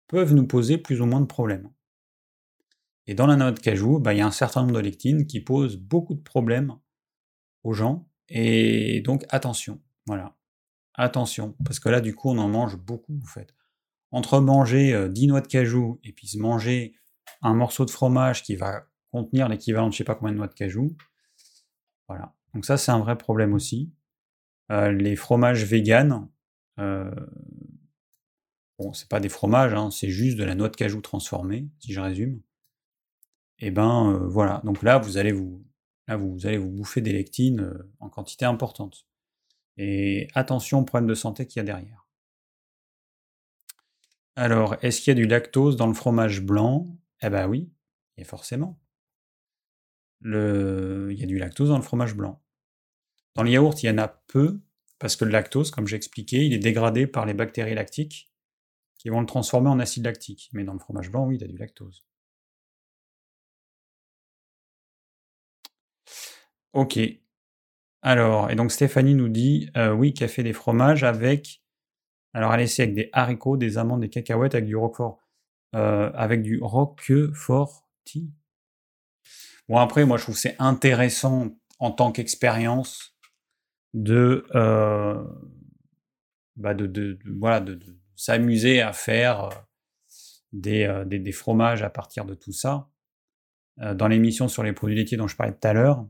peuvent 0.07 0.33
nous 0.33 0.47
poser 0.47 0.79
plus 0.79 1.01
ou 1.01 1.05
moins 1.05 1.21
de 1.21 1.27
problèmes. 1.27 1.69
Et 3.05 3.13
dans 3.13 3.27
la 3.27 3.35
noix 3.35 3.51
de 3.51 3.59
cajou, 3.59 3.99
ben, 3.99 4.13
il 4.13 4.17
y 4.17 4.21
a 4.21 4.25
un 4.25 4.31
certain 4.31 4.61
nombre 4.61 4.73
de 4.73 4.79
lectines 4.79 5.27
qui 5.27 5.39
posent 5.39 5.77
beaucoup 5.77 6.15
de 6.15 6.23
problèmes 6.23 6.73
aux 7.61 7.73
gens, 7.73 8.09
et 8.29 9.01
donc 9.01 9.23
attention, 9.29 9.83
voilà. 10.07 10.35
Attention, 10.95 11.55
parce 11.63 11.79
que 11.79 11.89
là, 11.89 12.01
du 12.01 12.15
coup, 12.15 12.31
on 12.31 12.39
en 12.39 12.49
mange 12.49 12.75
beaucoup, 12.75 13.19
en 13.21 13.27
fait 13.27 13.53
entre 14.15 14.39
manger 14.39 15.09
10 15.09 15.27
noix 15.27 15.41
de 15.41 15.47
cajou 15.47 15.99
et 16.05 16.13
puis 16.13 16.25
se 16.25 16.37
manger 16.37 16.95
un 17.41 17.53
morceau 17.53 17.83
de 17.83 17.91
fromage 17.91 18.43
qui 18.43 18.55
va 18.55 18.87
contenir 19.11 19.49
l'équivalent 19.49 19.87
de 19.87 19.91
je 19.91 19.97
sais 19.97 20.03
pas 20.05 20.15
combien 20.15 20.31
de 20.31 20.37
noix 20.37 20.47
de 20.47 20.53
cajou, 20.53 20.95
voilà. 22.07 22.33
Donc 22.53 22.63
ça 22.63 22.77
c'est 22.77 22.91
un 22.91 22.99
vrai 22.99 23.17
problème 23.17 23.53
aussi. 23.53 23.91
les 24.69 25.17
fromages 25.17 25.65
véganes, 25.65 26.29
euh, 26.79 27.11
bon 28.79 28.93
c'est 28.93 29.09
pas 29.09 29.19
des 29.19 29.27
fromages, 29.27 29.73
hein, 29.73 29.91
c'est 29.91 30.09
juste 30.09 30.37
de 30.37 30.45
la 30.45 30.55
noix 30.55 30.69
de 30.69 30.77
cajou 30.77 31.01
transformée, 31.01 31.67
si 31.79 31.91
je 31.91 31.99
résume. 31.99 32.41
Et 33.59 33.69
ben 33.69 34.17
voilà, 34.29 34.61
donc 34.63 34.81
là 34.81 34.97
vous 34.97 35.17
allez 35.17 35.33
vous, 35.33 35.61
là, 36.07 36.15
vous 36.15 36.47
allez 36.47 36.57
vous 36.57 36.71
bouffer 36.71 37.01
des 37.01 37.11
lectines 37.11 37.69
en 37.99 38.09
quantité 38.09 38.45
importante. 38.45 39.05
Et 39.75 40.29
attention 40.35 40.79
au 40.79 40.83
problème 40.85 41.09
de 41.09 41.15
santé 41.15 41.45
qu'il 41.45 41.59
y 41.59 41.61
a 41.61 41.65
derrière. 41.65 42.04
Alors, 44.35 44.75
est-ce 44.81 45.01
qu'il 45.01 45.11
y 45.11 45.15
a 45.17 45.21
du 45.21 45.27
lactose 45.27 45.75
dans 45.77 45.87
le 45.87 45.93
fromage 45.93 46.41
blanc? 46.41 46.97
Eh 47.21 47.29
ben 47.29 47.47
oui, 47.47 47.71
et 48.17 48.23
forcément. 48.23 48.79
Il 50.23 51.15
y 51.17 51.23
a 51.23 51.25
du 51.25 51.37
lactose 51.37 51.69
dans 51.69 51.77
le 51.77 51.83
fromage 51.83 52.15
blanc. 52.15 52.41
Dans 53.35 53.43
le 53.43 53.51
yaourt, 53.51 53.81
il 53.83 53.87
y 53.87 53.89
en 53.89 53.97
a 53.97 54.07
peu, 54.07 54.59
parce 54.99 55.15
que 55.15 55.25
le 55.25 55.31
lactose, 55.31 55.71
comme 55.71 55.87
j'ai 55.87 55.95
expliqué, 55.97 56.45
il 56.45 56.53
est 56.53 56.59
dégradé 56.59 57.07
par 57.07 57.25
les 57.25 57.33
bactéries 57.33 57.75
lactiques 57.75 58.29
qui 58.97 59.09
vont 59.09 59.19
le 59.19 59.25
transformer 59.25 59.69
en 59.69 59.79
acide 59.79 60.05
lactique. 60.05 60.49
Mais 60.53 60.63
dans 60.63 60.73
le 60.73 60.79
fromage 60.79 61.11
blanc, 61.11 61.27
oui, 61.27 61.35
il 61.35 61.41
y 61.41 61.43
a 61.43 61.47
du 61.47 61.57
lactose. 61.57 62.05
Ok. 66.73 66.99
Alors, 68.01 68.51
et 68.51 68.55
donc 68.55 68.71
Stéphanie 68.71 69.15
nous 69.15 69.29
dit, 69.29 69.69
euh, 69.77 69.93
oui, 69.93 70.13
qu'elle 70.13 70.29
fait 70.29 70.43
des 70.43 70.53
fromages 70.53 71.03
avec 71.03 71.61
alors, 72.35 72.53
essaie 72.55 72.83
avec 72.83 72.95
des 72.95 73.09
haricots, 73.13 73.55
des 73.55 73.77
amandes, 73.77 74.01
des 74.01 74.09
cacahuètes, 74.09 74.55
avec 74.55 74.65
du 74.65 74.75
roquefort. 74.75 75.21
Euh, 75.73 76.11
avec 76.13 76.41
du 76.41 76.59
roqueforti. 76.61 78.29
Bon, 79.69 79.77
après, 79.77 80.03
moi, 80.05 80.17
je 80.17 80.23
trouve 80.23 80.37
c'est 80.37 80.57
intéressant 80.59 81.57
en 81.79 81.91
tant 81.91 82.11
qu'expérience 82.11 83.17
de, 83.93 84.45
euh, 84.53 85.23
bah 86.57 86.73
voilà, 87.37 87.61
de, 87.61 87.79
s'amuser 88.17 88.81
à 88.81 88.91
faire 88.91 89.43
euh, 89.45 91.05
des, 91.05 91.19
des, 91.19 91.31
fromages 91.31 91.83
à 91.83 91.89
partir 91.89 92.25
de 92.25 92.35
tout 92.35 92.53
ça. 92.53 92.89
dans 93.77 94.09
l'émission 94.09 94.49
sur 94.49 94.63
les 94.63 94.73
produits 94.73 94.97
laitiers 94.97 95.17
dont 95.17 95.27
je 95.27 95.37
parlais 95.37 95.53
tout 95.53 95.67
à 95.67 95.73
l'heure, 95.73 96.05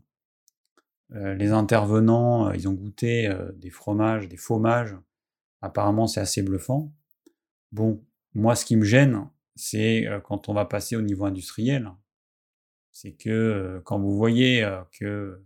les 1.11 1.51
intervenants, 1.51 2.51
ils 2.51 2.67
ont 2.67 2.73
goûté 2.73 3.31
des 3.55 3.69
fromages, 3.69 4.27
des 4.27 4.37
fromages 4.37 4.95
Apparemment, 5.65 6.05
c'est 6.05 6.19
assez 6.19 6.43
bluffant. 6.43 6.93
Bon, 7.71 8.05
moi, 8.35 8.55
ce 8.55 8.65
qui 8.65 8.75
me 8.75 8.85
gêne, 8.85 9.27
c'est 9.55 10.05
euh, 10.07 10.19
quand 10.19 10.47
on 10.47 10.53
va 10.53 10.65
passer 10.65 10.95
au 10.95 11.01
niveau 11.01 11.25
industriel. 11.25 11.89
C'est 12.91 13.13
que 13.13 13.29
euh, 13.29 13.81
quand 13.83 13.99
vous 13.99 14.15
voyez 14.15 14.63
euh, 14.63 14.83
que 14.91 15.43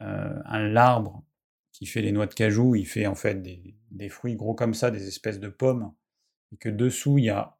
un 0.00 0.68
l'arbre 0.68 1.24
qui 1.72 1.86
fait 1.86 2.02
les 2.02 2.12
noix 2.12 2.26
de 2.26 2.34
cajou, 2.34 2.74
il 2.74 2.86
fait 2.86 3.06
en 3.06 3.14
fait 3.14 3.42
des, 3.42 4.08
fruits 4.10 4.36
gros 4.36 4.54
comme 4.54 4.74
ça, 4.74 4.90
des 4.90 5.08
espèces 5.08 5.40
de 5.40 5.48
pommes, 5.48 5.94
et 6.52 6.56
que 6.58 6.68
dessous 6.68 7.16
il 7.16 7.24
y 7.24 7.30
a 7.30 7.56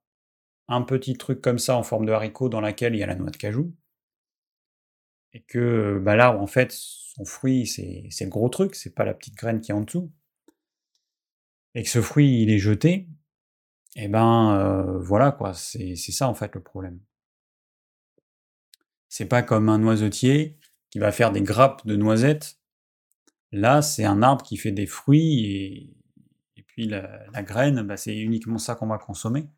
un 0.68 0.82
petit 0.82 1.14
truc 1.14 1.40
comme 1.40 1.58
ça 1.58 1.76
en 1.76 1.82
forme 1.82 2.04
de 2.04 2.12
haricot 2.12 2.50
dans 2.50 2.60
laquelle 2.60 2.94
il 2.94 2.98
y 2.98 3.02
a 3.02 3.06
la 3.06 3.14
noix 3.14 3.30
de 3.30 3.36
cajou, 3.38 3.74
et 5.32 5.42
que 5.42 5.98
bah, 6.04 6.16
l'arbre 6.16 6.42
en 6.42 6.46
fait 6.46 6.70
son 6.70 7.24
fruit 7.24 7.66
c'est 7.66 8.10
le 8.20 8.28
gros 8.28 8.50
truc, 8.50 8.74
c'est 8.74 8.94
pas 8.94 9.06
la 9.06 9.14
petite 9.14 9.36
graine 9.36 9.62
qui 9.62 9.70
est 9.70 9.74
en 9.74 9.80
dessous 9.80 10.12
et 11.74 11.82
que 11.82 11.88
ce 11.88 12.00
fruit 12.00 12.42
il 12.42 12.50
est 12.50 12.58
jeté, 12.58 13.08
et 13.96 14.04
eh 14.04 14.08
ben 14.08 14.56
euh, 14.56 14.98
voilà 14.98 15.30
quoi, 15.30 15.54
c'est 15.54 15.94
ça 15.96 16.28
en 16.28 16.34
fait 16.34 16.54
le 16.54 16.62
problème. 16.62 17.00
C'est 19.08 19.26
pas 19.26 19.42
comme 19.42 19.68
un 19.68 19.78
noisetier 19.78 20.58
qui 20.90 20.98
va 20.98 21.12
faire 21.12 21.30
des 21.30 21.42
grappes 21.42 21.86
de 21.86 21.94
noisettes. 21.94 22.58
Là, 23.52 23.82
c'est 23.82 24.04
un 24.04 24.22
arbre 24.22 24.42
qui 24.42 24.56
fait 24.56 24.72
des 24.72 24.86
fruits 24.86 25.44
et, 25.44 25.96
et 26.56 26.62
puis 26.64 26.88
la, 26.88 27.42
graine, 27.44 27.82
bah, 27.82 27.96
c'est 27.96 28.16
uniquement 28.16 28.58
ça 28.58 28.74
qu'on 28.74 28.88
va 28.88 28.98
consommer. 28.98 29.48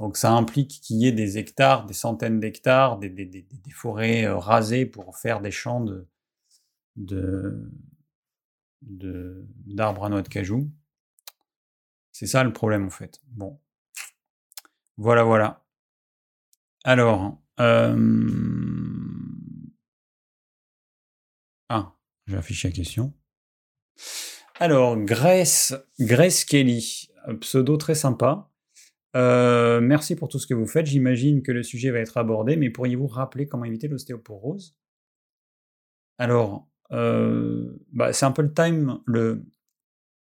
Donc 0.00 0.16
ça 0.16 0.32
implique 0.32 0.80
qu'il 0.82 0.96
y 0.96 1.06
ait 1.06 1.12
des 1.12 1.38
hectares, 1.38 1.86
des 1.86 1.94
centaines 1.94 2.40
d'hectares, 2.40 2.98
des, 2.98 3.10
des, 3.10 3.26
des, 3.26 3.46
forêts 3.70 4.24
euh, 4.24 4.36
rasées 4.36 4.86
pour 4.86 5.16
faire 5.16 5.40
des 5.40 5.52
champs 5.52 5.84
de 6.96 7.70
d'arbres 8.82 10.06
à 10.06 10.08
noix 10.08 10.22
de 10.22 10.28
cajou. 10.28 10.70
C'est 12.20 12.26
ça 12.26 12.44
le 12.44 12.52
problème 12.52 12.84
en 12.84 12.90
fait. 12.90 13.18
Bon. 13.28 13.58
Voilà, 14.98 15.22
voilà. 15.22 15.64
Alors. 16.84 17.40
Euh... 17.58 17.96
Ah, 21.70 21.94
j'ai 22.26 22.36
affiché 22.36 22.68
la 22.68 22.74
question. 22.74 23.14
Alors, 24.58 24.98
Grace, 24.98 25.72
Grace 25.98 26.44
Kelly, 26.44 27.08
pseudo 27.40 27.78
très 27.78 27.94
sympa. 27.94 28.50
Euh, 29.16 29.80
merci 29.80 30.14
pour 30.14 30.28
tout 30.28 30.38
ce 30.38 30.46
que 30.46 30.52
vous 30.52 30.66
faites. 30.66 30.84
J'imagine 30.84 31.42
que 31.42 31.52
le 31.52 31.62
sujet 31.62 31.90
va 31.90 32.00
être 32.00 32.18
abordé, 32.18 32.56
mais 32.56 32.68
pourriez-vous 32.68 33.06
rappeler 33.06 33.48
comment 33.48 33.64
éviter 33.64 33.88
l'ostéoporose? 33.88 34.76
Alors, 36.18 36.68
euh, 36.92 37.82
bah, 37.94 38.12
c'est 38.12 38.26
un 38.26 38.32
peu 38.32 38.42
le 38.42 38.52
time, 38.52 39.00
le, 39.06 39.42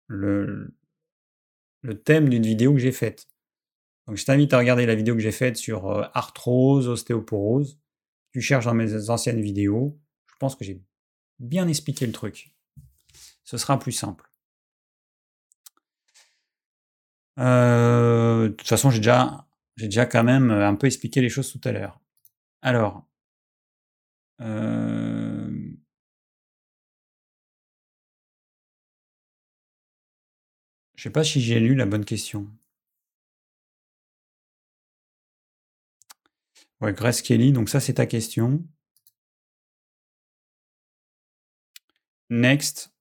le, 0.06 0.72
le 1.82 2.00
thème 2.00 2.28
d'une 2.28 2.42
vidéo 2.42 2.72
que 2.72 2.78
j'ai 2.78 2.92
faite. 2.92 3.28
Donc 4.06 4.16
je 4.16 4.24
t'invite 4.24 4.52
à 4.52 4.58
regarder 4.58 4.86
la 4.86 4.94
vidéo 4.94 5.14
que 5.14 5.20
j'ai 5.20 5.32
faite 5.32 5.56
sur 5.56 5.90
euh, 5.90 6.04
arthrose, 6.14 6.88
ostéoporose. 6.88 7.78
Tu 8.32 8.40
cherches 8.40 8.64
dans 8.64 8.74
mes 8.74 9.10
anciennes 9.10 9.40
vidéos. 9.40 9.98
Je 10.26 10.34
pense 10.38 10.56
que 10.56 10.64
j'ai 10.64 10.82
bien 11.38 11.68
expliqué 11.68 12.06
le 12.06 12.12
truc. 12.12 12.54
Ce 13.44 13.56
sera 13.56 13.78
plus 13.78 13.92
simple. 13.92 14.30
Euh, 17.38 18.48
de 18.48 18.54
toute 18.54 18.68
façon, 18.68 18.90
j'ai 18.90 18.98
déjà, 18.98 19.46
j'ai 19.76 19.86
déjà 19.86 20.06
quand 20.06 20.24
même 20.24 20.50
un 20.50 20.74
peu 20.74 20.86
expliqué 20.86 21.20
les 21.20 21.28
choses 21.28 21.50
tout 21.50 21.60
à 21.64 21.72
l'heure. 21.72 22.00
Alors, 22.62 23.06
euh, 24.40 25.29
je 31.00 31.04
sais 31.04 31.10
pas 31.10 31.24
si 31.24 31.40
j'ai 31.40 31.60
lu 31.60 31.74
la 31.74 31.86
bonne 31.86 32.04
question. 32.04 32.46
Ouais, 36.82 36.92
Grace 36.92 37.22
Kelly, 37.22 37.52
donc 37.52 37.70
ça 37.70 37.80
c'est 37.80 37.94
ta 37.94 38.04
question. 38.04 38.62
Next. 42.28 42.92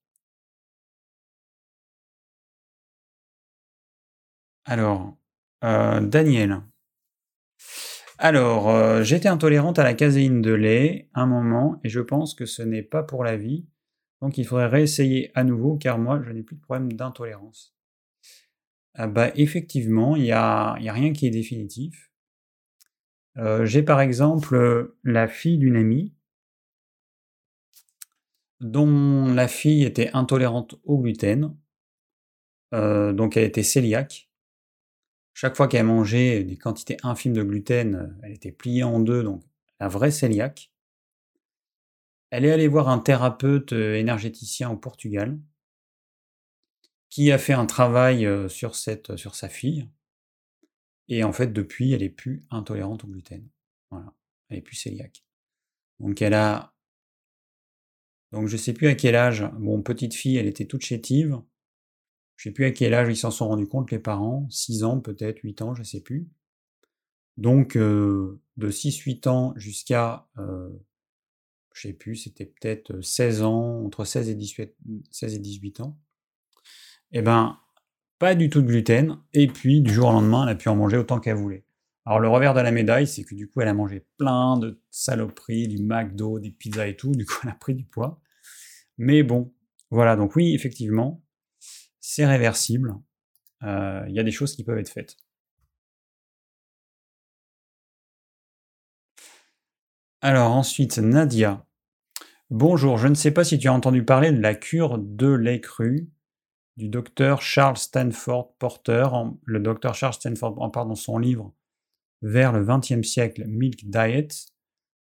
Alors, 4.64 5.18
euh, 5.66 6.00
Daniel. 6.00 6.62
Alors, 8.18 8.70
euh, 8.70 9.04
j'étais 9.04 9.28
intolérante 9.28 9.78
à 9.78 9.84
la 9.84 9.94
caséine 9.94 10.42
de 10.42 10.54
lait 10.54 11.10
un 11.14 11.26
moment 11.26 11.82
et 11.84 11.90
je 11.90 12.00
pense 12.00 12.34
que 12.34 12.46
ce 12.46 12.62
n'est 12.62 12.82
pas 12.82 13.04
pour 13.04 13.26
la 13.26 13.36
vie. 13.36 13.68
Donc 14.22 14.38
il 14.38 14.46
faudrait 14.46 14.68
réessayer 14.68 15.34
à 15.36 15.44
nouveau 15.44 15.76
car 15.76 15.98
moi 15.98 16.22
je 16.24 16.32
n'ai 16.32 16.44
plus 16.44 16.56
de 16.56 16.62
problème 16.62 16.94
d'intolérance. 16.94 17.76
Ah 18.94 19.08
bah, 19.08 19.32
effectivement, 19.36 20.16
il 20.16 20.24
n'y 20.24 20.32
a, 20.32 20.78
y 20.80 20.90
a 20.90 20.94
rien 20.94 21.12
qui 21.14 21.26
est 21.26 21.32
définitif. 21.32 22.12
Euh, 23.38 23.66
j'ai 23.66 23.82
par 23.82 24.02
exemple 24.02 24.94
la 25.04 25.28
fille 25.28 25.58
d'une 25.58 25.78
amie 25.78 26.14
dont 28.62 29.34
la 29.34 29.48
fille 29.48 29.84
était 29.84 30.12
intolérante 30.14 30.76
au 30.84 30.98
gluten, 31.00 31.56
donc 32.72 33.38
elle 33.38 33.46
était 33.46 33.64
cœliaque. 33.64 34.30
Chaque 35.42 35.56
fois 35.56 35.70
qu'elle 35.70 35.86
mangeait 35.86 36.44
des 36.44 36.58
quantités 36.58 36.98
infimes 37.02 37.32
de 37.32 37.44
gluten, 37.44 37.96
euh, 37.96 38.08
elle 38.24 38.34
était 38.34 38.52
pliée 38.52 38.84
en 38.84 39.00
deux, 39.00 39.24
donc 39.24 39.42
la 39.80 39.88
vraie 39.88 40.12
cœliaque. 40.12 40.70
Elle 42.32 42.44
est 42.46 42.52
allée 42.52 42.68
voir 42.68 42.90
un 42.90 43.00
thérapeute 43.00 43.72
euh, 43.74 43.96
énergéticien 43.96 44.70
au 44.70 44.76
Portugal 44.76 45.40
qui 47.10 47.32
a 47.32 47.38
fait 47.38 47.54
un 47.54 47.66
travail 47.66 48.28
sur, 48.50 48.76
cette, 48.76 49.16
sur 49.18 49.36
sa 49.36 49.50
fille. 49.50 49.90
Et 51.08 51.24
en 51.24 51.34
fait, 51.34 51.52
depuis, 51.52 51.94
elle 51.94 52.04
est 52.04 52.10
plus 52.10 52.46
intolérante 52.52 53.04
au 53.04 53.08
gluten. 53.08 53.48
Voilà. 53.90 54.14
Elle 54.50 54.60
est 54.60 54.62
plus 54.62 54.82
cœliaque. 54.82 55.24
Donc 56.00 56.22
elle 56.22 56.34
a. 56.34 56.74
Donc 58.32 58.48
je 58.48 58.58
sais 58.58 58.74
plus 58.74 58.88
à 58.88 58.96
quel 58.96 59.16
âge. 59.16 59.50
Bon, 59.58 59.82
petite 59.82 60.14
fille, 60.14 60.38
elle 60.38 60.48
était 60.48 60.66
toute 60.66 60.84
chétive. 60.84 61.42
Je 62.36 62.50
sais 62.50 62.54
plus 62.54 62.66
à 62.66 62.72
quel 62.72 62.94
âge 62.94 63.10
ils 63.10 63.18
s'en 63.18 63.32
sont 63.32 63.50
rendus 63.50 63.68
compte, 63.68 63.92
les 63.92 64.00
parents. 64.00 64.48
6 64.50 64.84
ans, 64.84 65.00
peut-être, 65.02 65.40
8 65.44 65.62
ans, 65.62 65.76
je 65.76 65.84
sais 65.84 66.00
plus. 66.00 66.30
Donc, 67.38 67.76
euh, 67.76 68.40
de 68.58 68.70
6-8 68.70 69.28
ans 69.28 69.54
jusqu'à, 69.58 70.30
euh, 70.38 70.70
je 71.74 71.88
sais 71.88 71.94
plus, 71.94 72.16
c'était 72.16 72.46
peut-être 72.46 73.02
16 73.02 73.42
ans, 73.42 73.84
entre 73.84 74.06
16 74.06 74.30
et 74.30 74.36
18, 74.36 74.74
16 75.12 75.36
et 75.36 75.40
18 75.40 75.82
ans. 75.82 75.98
Eh 77.12 77.22
ben, 77.22 77.60
pas 78.20 78.36
du 78.36 78.50
tout 78.50 78.62
de 78.62 78.68
gluten. 78.68 79.18
Et 79.34 79.48
puis, 79.48 79.82
du 79.82 79.94
jour 79.94 80.10
au 80.10 80.12
lendemain, 80.12 80.44
elle 80.44 80.54
a 80.54 80.56
pu 80.56 80.70
en 80.70 80.76
manger 80.76 80.98
autant 80.98 81.20
qu'elle 81.20 81.36
voulait. 81.36 81.66
Alors, 82.06 82.20
le 82.20 82.30
revers 82.30 82.54
de 82.54 82.62
la 82.62 82.72
médaille, 82.72 83.08
c'est 83.08 83.24
que 83.24 83.36
du 83.36 83.48
coup, 83.48 83.62
elle 83.62 83.68
a 83.68 83.74
mangé 83.74 84.06
plein 84.18 84.58
de 84.58 84.82
saloperies, 84.90 85.68
du 85.68 85.82
McDo, 85.84 86.40
des 86.40 86.52
pizzas 86.52 86.88
et 86.88 86.96
tout. 86.96 87.12
Du 87.12 87.26
coup, 87.26 87.36
elle 87.44 87.50
a 87.50 87.56
pris 87.56 87.76
du 87.76 87.86
poids. 87.86 88.22
Mais 88.98 89.24
bon, 89.24 89.54
voilà. 89.92 90.16
Donc 90.16 90.36
oui, 90.36 90.54
effectivement, 90.54 91.24
c'est 92.00 92.26
réversible. 92.26 92.96
Euh, 93.64 94.06
il 94.08 94.16
y 94.16 94.20
a 94.20 94.24
des 94.24 94.32
choses 94.32 94.56
qui 94.56 94.64
peuvent 94.64 94.78
être 94.80 94.90
faites. 94.90 95.18
Alors 100.22 100.52
ensuite, 100.52 100.98
Nadia. 100.98 101.66
Bonjour, 102.50 102.98
je 102.98 103.08
ne 103.08 103.14
sais 103.14 103.32
pas 103.32 103.44
si 103.44 103.58
tu 103.60 103.68
as 103.68 103.74
entendu 103.74 104.04
parler 104.04 104.32
de 104.32 104.42
la 104.42 104.56
cure 104.56 104.98
de 104.98 105.28
lait 105.28 105.62
cru 105.62 106.10
du 106.80 106.88
docteur 106.88 107.42
Charles 107.42 107.78
Stanford 107.78 108.56
Porter. 108.58 109.06
Le 109.44 109.60
docteur 109.60 109.94
Charles 109.94 110.14
Stanford 110.14 110.62
en 110.62 110.70
parle 110.70 110.88
dans 110.88 110.96
son 110.96 111.20
livre 111.20 111.54
Vers 112.22 112.54
le 112.54 112.66
XXe 112.66 113.06
siècle, 113.06 113.44
Milk 113.48 113.90
Diet. 113.90 114.30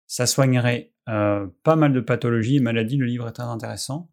Ça 0.07 0.25
soignerait 0.25 0.93
euh, 1.09 1.47
pas 1.63 1.75
mal 1.75 1.91
de 1.91 1.99
pathologies 1.99 2.55
et 2.55 2.59
maladies. 2.61 2.95
Le 2.95 3.05
livre 3.05 3.27
est 3.27 3.33
très 3.33 3.43
intéressant. 3.43 4.09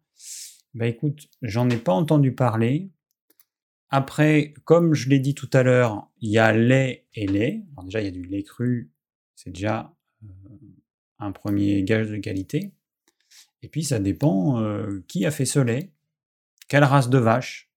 Bah 0.73 0.87
écoute, 0.87 1.29
j'en 1.41 1.69
ai 1.69 1.77
pas 1.77 1.93
entendu 1.93 2.33
parler. 2.33 2.91
Après, 3.89 4.53
comme 4.65 4.93
je 4.93 5.07
l'ai 5.07 5.19
dit 5.19 5.33
tout 5.33 5.49
à 5.53 5.63
l'heure, 5.63 6.09
il 6.19 6.31
y 6.31 6.39
a 6.39 6.51
lait 6.51 7.07
et 7.13 7.27
lait. 7.27 7.63
Déjà, 7.85 8.01
il 8.01 8.05
y 8.05 8.09
a 8.09 8.11
du 8.11 8.23
lait 8.23 8.43
cru, 8.43 8.91
c'est 9.35 9.51
déjà 9.51 9.95
euh, 10.23 10.27
un 11.19 11.31
premier 11.31 11.83
gage 11.83 12.09
de 12.09 12.17
qualité. 12.17 12.73
Et 13.61 13.69
puis, 13.69 13.83
ça 13.83 13.99
dépend 13.99 14.59
euh, 14.59 15.01
qui 15.07 15.25
a 15.25 15.31
fait 15.31 15.45
ce 15.45 15.59
lait, 15.59 15.93
quelle 16.73 16.85
race 16.85 17.07
de 17.07 17.19
vache. 17.19 17.71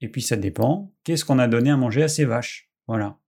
Et 0.00 0.08
puis, 0.08 0.20
ça 0.20 0.34
dépend 0.34 0.92
qu'est-ce 1.04 1.24
qu'on 1.24 1.38
a 1.38 1.46
donné 1.46 1.70
à 1.70 1.76
manger 1.76 2.02
à 2.02 2.08
ces 2.08 2.24
vaches. 2.24 2.72
Voilà. 2.88 3.20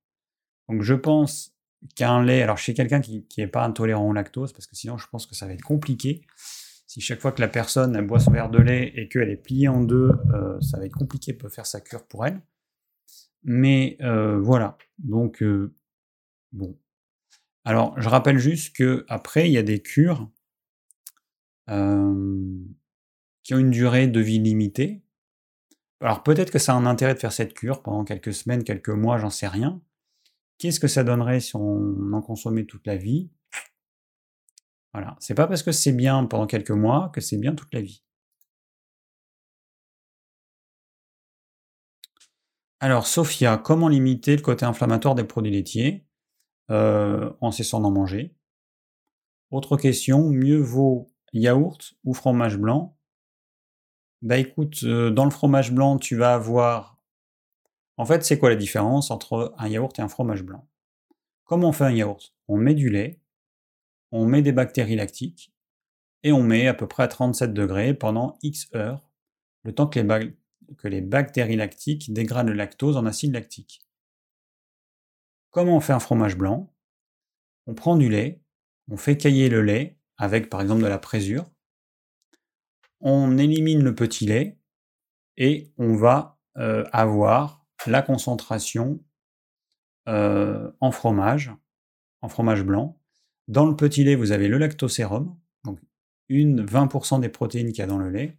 Donc, 0.68 0.82
je 0.82 0.92
pense 0.92 1.54
qu'un 1.94 2.24
lait, 2.24 2.42
alors 2.42 2.58
chez 2.58 2.74
quelqu'un 2.74 3.00
qui 3.00 3.24
n'est 3.38 3.46
pas 3.46 3.64
intolérant 3.64 4.08
au 4.08 4.12
lactose, 4.12 4.52
parce 4.52 4.66
que 4.66 4.74
sinon, 4.74 4.98
je 4.98 5.06
pense 5.06 5.26
que 5.26 5.36
ça 5.36 5.46
va 5.46 5.52
être 5.52 5.62
compliqué. 5.62 6.26
Si 6.88 7.00
chaque 7.00 7.20
fois 7.20 7.30
que 7.30 7.40
la 7.40 7.46
personne 7.46 8.04
boit 8.04 8.18
son 8.18 8.32
verre 8.32 8.50
de 8.50 8.58
lait 8.58 8.92
et 8.96 9.08
qu'elle 9.08 9.30
est 9.30 9.36
pliée 9.36 9.68
en 9.68 9.84
deux, 9.84 10.10
euh, 10.34 10.60
ça 10.60 10.80
va 10.80 10.84
être 10.84 10.96
compliqué 10.96 11.32
de 11.32 11.48
faire 11.48 11.66
sa 11.66 11.80
cure 11.80 12.08
pour 12.08 12.26
elle. 12.26 12.42
Mais 13.44 13.96
euh, 14.00 14.40
voilà. 14.40 14.78
Donc, 14.98 15.44
euh, 15.44 15.76
bon. 16.50 16.76
Alors, 17.64 17.94
je 18.00 18.08
rappelle 18.08 18.38
juste 18.38 18.74
que 18.74 19.06
après, 19.08 19.48
il 19.48 19.52
y 19.52 19.58
a 19.58 19.62
des 19.62 19.80
cures 19.80 20.28
qui 23.44 23.54
ont 23.54 23.58
une 23.58 23.70
durée 23.70 24.08
de 24.08 24.20
vie 24.20 24.40
limitée. 24.40 25.03
Alors, 26.00 26.22
peut-être 26.22 26.50
que 26.50 26.58
ça 26.58 26.72
a 26.74 26.76
un 26.76 26.86
intérêt 26.86 27.14
de 27.14 27.18
faire 27.18 27.32
cette 27.32 27.54
cure 27.54 27.82
pendant 27.82 28.04
quelques 28.04 28.34
semaines, 28.34 28.64
quelques 28.64 28.90
mois, 28.90 29.18
j'en 29.18 29.30
sais 29.30 29.48
rien. 29.48 29.80
Qu'est-ce 30.58 30.80
que 30.80 30.88
ça 30.88 31.04
donnerait 31.04 31.40
si 31.40 31.56
on 31.56 32.12
en 32.12 32.22
consommait 32.22 32.64
toute 32.64 32.86
la 32.86 32.96
vie? 32.96 33.30
Voilà. 34.92 35.16
C'est 35.18 35.34
pas 35.34 35.46
parce 35.46 35.62
que 35.62 35.72
c'est 35.72 35.92
bien 35.92 36.24
pendant 36.24 36.46
quelques 36.46 36.70
mois 36.70 37.10
que 37.12 37.20
c'est 37.20 37.36
bien 37.36 37.54
toute 37.54 37.72
la 37.74 37.80
vie. 37.80 38.02
Alors, 42.80 43.06
Sophia, 43.06 43.56
comment 43.56 43.88
limiter 43.88 44.36
le 44.36 44.42
côté 44.42 44.64
inflammatoire 44.64 45.14
des 45.14 45.24
produits 45.24 45.52
laitiers 45.52 46.06
euh, 46.70 47.32
en 47.40 47.50
cessant 47.50 47.80
d'en 47.80 47.90
manger? 47.90 48.36
Autre 49.50 49.76
question, 49.76 50.30
mieux 50.30 50.58
vaut 50.58 51.06
yaourt 51.32 51.94
ou 52.04 52.14
fromage 52.14 52.58
blanc? 52.58 52.96
Bah 54.24 54.38
écoute, 54.38 54.84
euh, 54.84 55.10
dans 55.10 55.26
le 55.26 55.30
fromage 55.30 55.70
blanc, 55.70 55.98
tu 55.98 56.16
vas 56.16 56.32
avoir... 56.32 56.98
En 57.98 58.06
fait, 58.06 58.24
c'est 58.24 58.38
quoi 58.38 58.48
la 58.48 58.56
différence 58.56 59.10
entre 59.10 59.54
un 59.58 59.68
yaourt 59.68 59.98
et 59.98 60.02
un 60.02 60.08
fromage 60.08 60.42
blanc? 60.42 60.66
Comment 61.44 61.68
on 61.68 61.72
fait 61.72 61.84
un 61.84 61.92
yaourt 61.92 62.34
On 62.48 62.56
met 62.56 62.72
du 62.72 62.88
lait, 62.88 63.20
on 64.12 64.24
met 64.24 64.40
des 64.40 64.52
bactéries 64.52 64.96
lactiques 64.96 65.52
et 66.22 66.32
on 66.32 66.42
met 66.42 66.68
à 66.68 66.72
peu 66.72 66.88
près 66.88 67.02
à 67.02 67.08
37 67.08 67.52
degrés 67.52 67.92
pendant 67.92 68.38
X 68.42 68.70
heures, 68.74 69.06
le 69.62 69.74
temps 69.74 69.86
que 69.86 70.00
les, 70.88 71.00
bactéries 71.02 71.56
lactiques 71.56 72.10
dégradent 72.10 72.48
le 72.48 72.54
lactose 72.54 72.96
en 72.96 73.04
acide 73.04 73.34
lactique. 73.34 73.82
Comment 75.50 75.76
on 75.76 75.80
fait 75.80 75.92
un 75.92 76.00
fromage 76.00 76.38
blanc 76.38 76.72
On 77.66 77.74
prend 77.74 77.94
du 77.98 78.08
lait, 78.08 78.40
on 78.90 78.96
fait 78.96 79.18
cailler 79.18 79.50
le 79.50 79.60
lait 79.60 79.98
avec 80.16 80.48
par 80.48 80.62
exemple 80.62 80.80
de 80.80 80.86
la 80.86 80.98
présure, 80.98 81.44
on 83.04 83.38
élimine 83.38 83.84
le 83.84 83.94
petit 83.94 84.26
lait 84.26 84.58
et 85.36 85.72
on 85.78 85.94
va 85.94 86.40
euh, 86.56 86.84
avoir 86.92 87.64
la 87.86 88.02
concentration 88.02 89.04
euh, 90.08 90.72
en 90.80 90.90
fromage, 90.90 91.52
en 92.22 92.28
fromage 92.28 92.64
blanc, 92.64 92.98
dans 93.46 93.66
le 93.66 93.76
petit 93.76 94.04
lait, 94.04 94.16
vous 94.16 94.32
avez 94.32 94.48
le 94.48 94.56
lactosérum, 94.56 95.38
donc 95.64 95.78
une 96.28 96.64
20% 96.64 97.20
des 97.20 97.28
protéines 97.28 97.68
qu'il 97.68 97.80
y 97.80 97.82
a 97.82 97.86
dans 97.86 97.98
le 97.98 98.10
lait. 98.10 98.38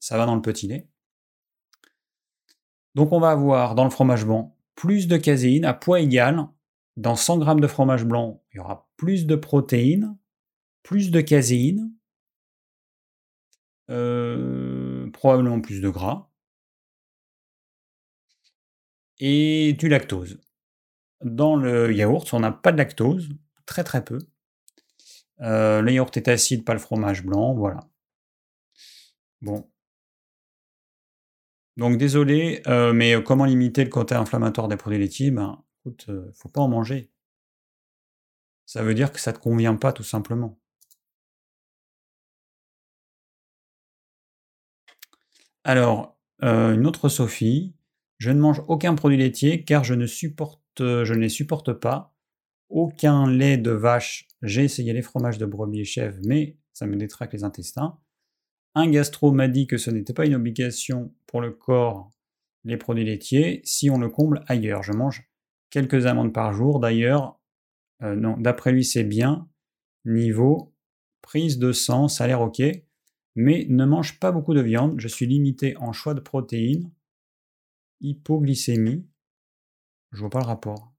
Ça 0.00 0.18
va 0.18 0.26
dans 0.26 0.34
le 0.34 0.42
petit 0.42 0.68
lait. 0.68 0.86
Donc 2.94 3.12
on 3.12 3.20
va 3.20 3.30
avoir 3.30 3.74
dans 3.74 3.84
le 3.84 3.90
fromage 3.90 4.26
blanc 4.26 4.56
plus 4.74 5.08
de 5.08 5.16
caséine 5.16 5.64
à 5.64 5.72
poids 5.72 6.00
égal. 6.00 6.46
Dans 6.96 7.16
100 7.16 7.44
g 7.44 7.60
de 7.60 7.66
fromage 7.66 8.04
blanc, 8.04 8.42
il 8.52 8.56
y 8.56 8.60
aura 8.60 8.88
plus 8.96 9.26
de 9.26 9.36
protéines, 9.36 10.16
plus 10.82 11.10
de 11.10 11.20
caséine, 11.20 11.95
euh, 13.90 15.10
probablement 15.12 15.60
plus 15.60 15.80
de 15.80 15.88
gras. 15.88 16.28
et 19.18 19.74
du 19.74 19.88
lactose. 19.88 20.38
Dans 21.24 21.56
le 21.56 21.92
yaourt, 21.92 22.32
on 22.34 22.40
n'a 22.40 22.52
pas 22.52 22.72
de 22.72 22.78
lactose, 22.78 23.30
très 23.66 23.84
très 23.84 24.04
peu. 24.04 24.18
Euh, 25.40 25.82
le 25.82 25.92
yaourt 25.92 26.16
est 26.16 26.28
acide, 26.28 26.64
pas 26.64 26.74
le 26.74 26.78
fromage 26.78 27.24
blanc, 27.24 27.54
voilà. 27.54 27.80
Bon. 29.40 29.70
Donc 31.76 31.98
désolé, 31.98 32.62
euh, 32.66 32.92
mais 32.92 33.22
comment 33.22 33.44
limiter 33.44 33.84
le 33.84 33.90
côté 33.90 34.14
inflammatoire 34.14 34.68
des 34.68 34.76
produits 34.76 34.98
laitiers? 34.98 35.30
Ben, 35.30 35.62
écoute, 35.80 36.10
faut 36.34 36.48
pas 36.48 36.60
en 36.62 36.68
manger. 36.68 37.10
Ça 38.64 38.82
veut 38.82 38.94
dire 38.94 39.12
que 39.12 39.20
ça 39.20 39.32
te 39.32 39.38
convient 39.38 39.76
pas, 39.76 39.92
tout 39.92 40.02
simplement. 40.02 40.58
Alors, 45.66 46.16
une 46.42 46.86
autre 46.86 47.08
Sophie, 47.08 47.74
je 48.18 48.30
ne 48.30 48.38
mange 48.38 48.62
aucun 48.68 48.94
produit 48.94 49.18
laitier 49.18 49.64
car 49.64 49.82
je 49.82 49.94
ne 49.94 50.06
supporte, 50.06 50.62
je 50.78 51.12
ne 51.12 51.18
les 51.18 51.28
supporte 51.28 51.72
pas. 51.72 52.14
Aucun 52.68 53.28
lait 53.28 53.56
de 53.58 53.72
vache. 53.72 54.28
J'ai 54.42 54.62
essayé 54.62 54.92
les 54.92 55.02
fromages 55.02 55.38
de 55.38 55.44
brebis 55.44 55.80
et 55.80 55.84
chèvres, 55.84 56.20
mais 56.24 56.56
ça 56.72 56.86
me 56.86 56.94
détraque 56.94 57.32
les 57.32 57.42
intestins. 57.42 57.98
Un 58.76 58.88
gastro 58.88 59.32
m'a 59.32 59.48
dit 59.48 59.66
que 59.66 59.76
ce 59.76 59.90
n'était 59.90 60.12
pas 60.12 60.24
une 60.24 60.36
obligation 60.36 61.12
pour 61.26 61.40
le 61.40 61.50
corps 61.50 62.12
les 62.62 62.76
produits 62.76 63.04
laitiers 63.04 63.60
si 63.64 63.90
on 63.90 63.98
le 63.98 64.08
comble 64.08 64.44
ailleurs. 64.46 64.84
Je 64.84 64.92
mange 64.92 65.28
quelques 65.70 66.06
amandes 66.06 66.32
par 66.32 66.52
jour. 66.52 66.78
D'ailleurs, 66.78 67.40
euh, 68.04 68.14
non, 68.14 68.36
d'après 68.36 68.70
lui, 68.70 68.84
c'est 68.84 69.02
bien. 69.02 69.48
Niveau 70.04 70.76
prise 71.22 71.58
de 71.58 71.72
sang, 71.72 72.06
ça 72.06 72.22
a 72.22 72.26
l'air 72.28 72.40
ok. 72.40 72.62
Mais 73.36 73.66
ne 73.68 73.84
mange 73.84 74.18
pas 74.18 74.32
beaucoup 74.32 74.54
de 74.54 74.62
viande. 74.62 74.98
Je 74.98 75.08
suis 75.08 75.26
limité 75.26 75.76
en 75.76 75.92
choix 75.92 76.14
de 76.14 76.20
protéines 76.20 76.90
hypoglycémie. 78.00 79.06
Je 80.12 80.20
vois 80.20 80.30
pas 80.30 80.40
le 80.40 80.46
rapport. 80.46 80.92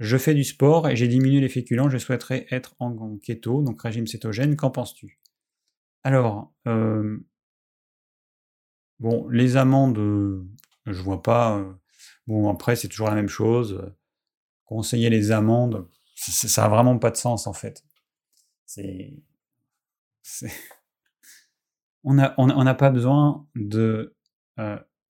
Je 0.00 0.16
fais 0.16 0.34
du 0.34 0.44
sport 0.44 0.88
et 0.88 0.96
j'ai 0.96 1.08
diminué 1.08 1.40
les 1.40 1.48
féculents. 1.48 1.88
Je 1.88 1.98
souhaiterais 1.98 2.46
être 2.50 2.74
en 2.80 3.16
keto, 3.18 3.62
donc 3.62 3.80
régime 3.82 4.06
cétogène. 4.06 4.56
Qu'en 4.56 4.70
penses-tu? 4.70 5.20
Alors, 6.02 6.52
euh, 6.66 7.18
bon, 8.98 9.28
les 9.28 9.56
amandes, 9.56 9.98
euh, 9.98 10.44
je 10.86 11.00
vois 11.00 11.22
pas. 11.22 11.58
Euh, 11.58 11.72
bon, 12.26 12.50
après, 12.50 12.76
c'est 12.76 12.88
toujours 12.88 13.08
la 13.08 13.14
même 13.14 13.28
chose. 13.28 13.92
Conseiller 14.64 15.10
les 15.10 15.30
amandes, 15.30 15.88
ça, 16.16 16.64
a 16.64 16.68
vraiment 16.68 16.98
pas 16.98 17.10
de 17.10 17.16
sens 17.16 17.46
en 17.46 17.52
fait. 17.52 17.84
C'est, 18.66 19.14
on 22.04 22.14
n'a 22.14 22.34
on, 22.38 22.74
pas 22.74 22.90
besoin 22.90 23.46
de 23.54 24.14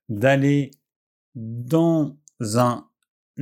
d'aller 0.09 0.71
dans 1.35 2.17
un 2.41 2.89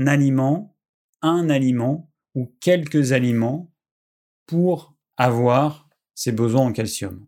aliment, 0.07 0.77
un 1.21 1.51
aliment 1.51 2.11
ou 2.35 2.55
quelques 2.61 3.13
aliments 3.13 3.71
pour 4.47 4.97
avoir 5.17 5.89
ses 6.15 6.33
besoins 6.33 6.67
en 6.67 6.73
calcium. 6.73 7.27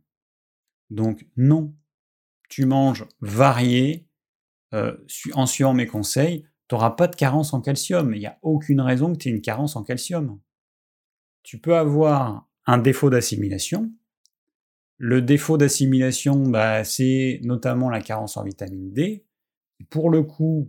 Donc 0.91 1.27
non, 1.37 1.75
tu 2.49 2.67
manges 2.67 3.07
varié 3.21 4.09
euh, 4.75 4.97
en 5.35 5.47
suivant 5.47 5.75
mes 5.75 5.87
conseils, 5.87 6.47
tu 6.69 6.75
n'auras 6.75 6.91
pas 6.91 7.07
de 7.07 7.17
carence 7.17 7.53
en 7.53 7.61
calcium. 7.61 8.15
Il 8.15 8.21
n'y 8.21 8.27
a 8.27 8.39
aucune 8.43 8.81
raison 8.81 9.13
que 9.13 9.19
tu 9.19 9.29
aies 9.29 9.33
une 9.33 9.43
carence 9.43 9.77
en 9.77 9.85
calcium. 9.85 10.41
Tu 11.43 11.59
peux 11.59 11.77
avoir 11.77 12.49
un 12.67 12.79
défaut 12.79 13.11
d'assimilation. 13.11 13.93
Le 14.99 15.23
défaut 15.23 15.59
d'assimilation, 15.59 16.49
bah, 16.49 16.85
c'est 16.85 17.41
notamment 17.43 17.91
la 17.91 18.01
carence 18.01 18.37
en 18.37 18.45
vitamine 18.45 18.93
D. 18.93 19.27
Pour 19.91 20.11
le 20.11 20.23
coup, 20.23 20.69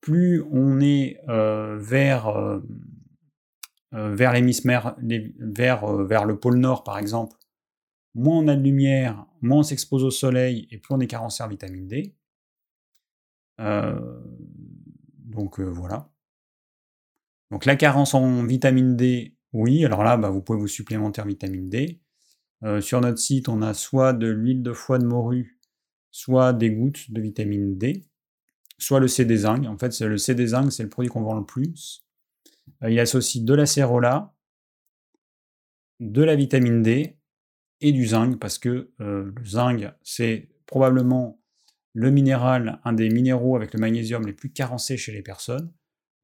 plus 0.00 0.42
on 0.52 0.80
est 0.80 1.18
euh, 1.28 1.76
vers, 1.78 2.28
euh, 2.28 2.60
euh, 3.94 4.14
vers 4.14 4.32
l'hémisphère, 4.32 4.96
vers, 5.00 6.04
vers 6.04 6.24
le 6.24 6.38
pôle 6.38 6.58
nord 6.58 6.84
par 6.84 6.96
exemple, 6.96 7.36
moins 8.14 8.38
on 8.38 8.48
a 8.48 8.54
de 8.54 8.62
lumière, 8.62 9.26
moins 9.42 9.58
on 9.58 9.62
s'expose 9.64 10.04
au 10.04 10.12
soleil 10.12 10.68
et 10.70 10.78
plus 10.78 10.94
on 10.94 11.00
est 11.00 11.08
carencé 11.08 11.42
en 11.42 11.48
vitamine 11.48 11.88
D. 11.88 12.14
donc 15.24 15.58
voilà. 15.60 16.08
Donc 17.50 17.64
la 17.64 17.74
carence 17.74 18.14
en 18.14 18.44
vitamine 18.44 18.96
D, 18.96 19.36
oui, 19.52 19.84
alors 19.84 20.04
là, 20.04 20.16
bah, 20.16 20.30
vous 20.30 20.40
pouvez 20.40 20.58
vous 20.58 20.68
supplémenter 20.68 21.20
en 21.20 21.26
vitamine 21.26 21.68
D. 21.68 22.00
sur 22.80 23.00
notre 23.00 23.18
site, 23.18 23.48
on 23.48 23.62
a 23.62 23.74
soit 23.74 24.12
de 24.12 24.26
l'huile 24.26 24.62
de 24.62 24.72
foie 24.72 24.98
de 24.98 25.04
morue, 25.04 25.60
soit 26.10 26.52
des 26.52 26.70
gouttes 26.70 27.10
de 27.10 27.20
vitamine 27.20 27.76
D 27.76 28.06
soit 28.78 29.00
le 29.00 29.08
CD 29.08 29.36
zinc. 29.36 29.66
En 29.66 29.78
fait, 29.78 29.98
le 30.00 30.18
CD 30.18 30.48
zinc, 30.48 30.72
c'est 30.72 30.82
le 30.82 30.88
produit 30.88 31.10
qu'on 31.10 31.22
vend 31.22 31.38
le 31.38 31.44
plus. 31.44 32.04
Euh, 32.82 32.90
il 32.90 32.98
associe 33.00 33.44
de 33.44 33.54
la 33.54 33.66
cérola, 33.66 34.34
de 36.00 36.22
la 36.22 36.36
vitamine 36.36 36.82
D 36.82 37.18
et 37.80 37.92
du 37.92 38.06
zinc, 38.06 38.38
parce 38.38 38.58
que 38.58 38.92
euh, 39.00 39.32
le 39.34 39.44
zinc, 39.44 39.84
c'est 40.02 40.48
probablement 40.66 41.40
le 41.92 42.10
minéral, 42.10 42.80
un 42.84 42.92
des 42.92 43.08
minéraux 43.08 43.56
avec 43.56 43.72
le 43.72 43.80
magnésium 43.80 44.26
les 44.26 44.34
plus 44.34 44.52
carencés 44.52 44.96
chez 44.96 45.12
les 45.12 45.22
personnes. 45.22 45.72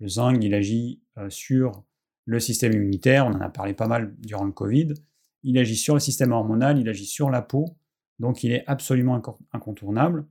Le 0.00 0.08
zinc, 0.08 0.38
il 0.42 0.54
agit 0.54 1.02
euh, 1.18 1.30
sur 1.30 1.84
le 2.24 2.38
système 2.38 2.72
immunitaire, 2.72 3.26
on 3.26 3.30
en 3.30 3.40
a 3.40 3.48
parlé 3.48 3.74
pas 3.74 3.88
mal 3.88 4.14
durant 4.18 4.44
le 4.44 4.52
Covid. 4.52 4.94
Il 5.42 5.58
agit 5.58 5.76
sur 5.76 5.94
le 5.94 6.00
système 6.00 6.32
hormonal, 6.32 6.78
il 6.78 6.88
agit 6.88 7.06
sur 7.06 7.30
la 7.30 7.42
peau, 7.42 7.76
donc 8.18 8.44
il 8.44 8.52
est 8.52 8.64
absolument 8.66 9.20
incontournable. 9.52 10.26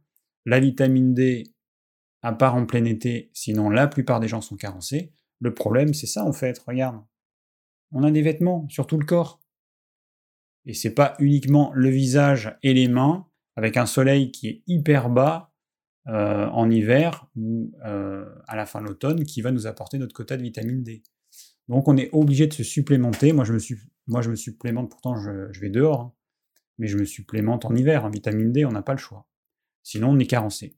La 0.45 0.59
vitamine 0.59 1.13
D, 1.13 1.53
à 2.21 2.33
part 2.33 2.55
en 2.55 2.65
plein 2.65 2.85
été, 2.85 3.29
sinon 3.33 3.69
la 3.69 3.87
plupart 3.87 4.19
des 4.19 4.27
gens 4.27 4.41
sont 4.41 4.55
carencés. 4.55 5.11
Le 5.39 5.53
problème, 5.53 5.93
c'est 5.93 6.07
ça 6.07 6.25
en 6.25 6.33
fait, 6.33 6.57
regarde. 6.59 7.03
On 7.91 8.03
a 8.03 8.11
des 8.11 8.21
vêtements 8.21 8.67
sur 8.69 8.87
tout 8.87 8.97
le 8.97 9.05
corps. 9.05 9.41
Et 10.65 10.73
c'est 10.73 10.93
pas 10.93 11.15
uniquement 11.19 11.71
le 11.73 11.89
visage 11.89 12.55
et 12.63 12.73
les 12.73 12.87
mains, 12.87 13.27
avec 13.55 13.77
un 13.77 13.85
soleil 13.85 14.31
qui 14.31 14.47
est 14.47 14.63
hyper 14.67 15.09
bas 15.09 15.51
euh, 16.07 16.47
en 16.47 16.69
hiver 16.69 17.27
ou 17.35 17.73
euh, 17.85 18.25
à 18.47 18.55
la 18.55 18.65
fin 18.65 18.81
de 18.81 18.87
l'automne, 18.87 19.23
qui 19.23 19.41
va 19.41 19.51
nous 19.51 19.67
apporter 19.67 19.97
notre 19.97 20.13
quota 20.13 20.37
de 20.37 20.43
vitamine 20.43 20.83
D. 20.83 21.03
Donc 21.67 21.87
on 21.87 21.97
est 21.97 22.09
obligé 22.11 22.47
de 22.47 22.53
se 22.53 22.63
supplémenter. 22.63 23.33
Moi 23.33 23.43
je 23.43 23.53
me, 23.53 23.59
suis, 23.59 23.77
moi, 24.07 24.21
je 24.21 24.29
me 24.29 24.35
supplémente, 24.35 24.89
pourtant 24.89 25.15
je, 25.15 25.59
vais 25.59 25.69
dehors, 25.69 26.01
hein. 26.01 26.13
mais 26.77 26.87
je 26.87 26.97
me 26.97 27.05
supplémente 27.05 27.65
en 27.65 27.75
hiver. 27.75 28.05
En 28.05 28.09
vitamine 28.09 28.51
D, 28.51 28.65
on 28.65 28.71
n'a 28.71 28.81
pas 28.81 28.93
le 28.93 28.97
choix. 28.97 29.27
Sinon 29.83 30.09
on 30.11 30.19
est 30.19 30.27
carencé. 30.27 30.75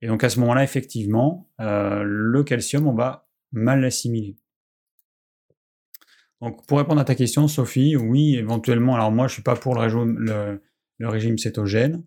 Et 0.00 0.06
donc 0.06 0.22
à 0.22 0.28
ce 0.28 0.38
moment-là, 0.40 0.62
effectivement, 0.62 1.50
euh, 1.60 2.02
le 2.04 2.44
calcium, 2.44 2.86
on 2.86 2.94
va 2.94 3.28
mal 3.52 3.80
l'assimiler. 3.80 4.36
Donc 6.40 6.66
pour 6.66 6.78
répondre 6.78 7.00
à 7.00 7.04
ta 7.04 7.14
question, 7.14 7.48
Sophie, 7.48 7.96
oui, 7.96 8.36
éventuellement, 8.36 8.94
alors 8.94 9.10
moi 9.10 9.28
je 9.28 9.34
suis 9.34 9.42
pas 9.42 9.56
pour 9.56 9.74
le, 9.74 10.60
régime, 11.00 11.38
cétogène, 11.38 12.04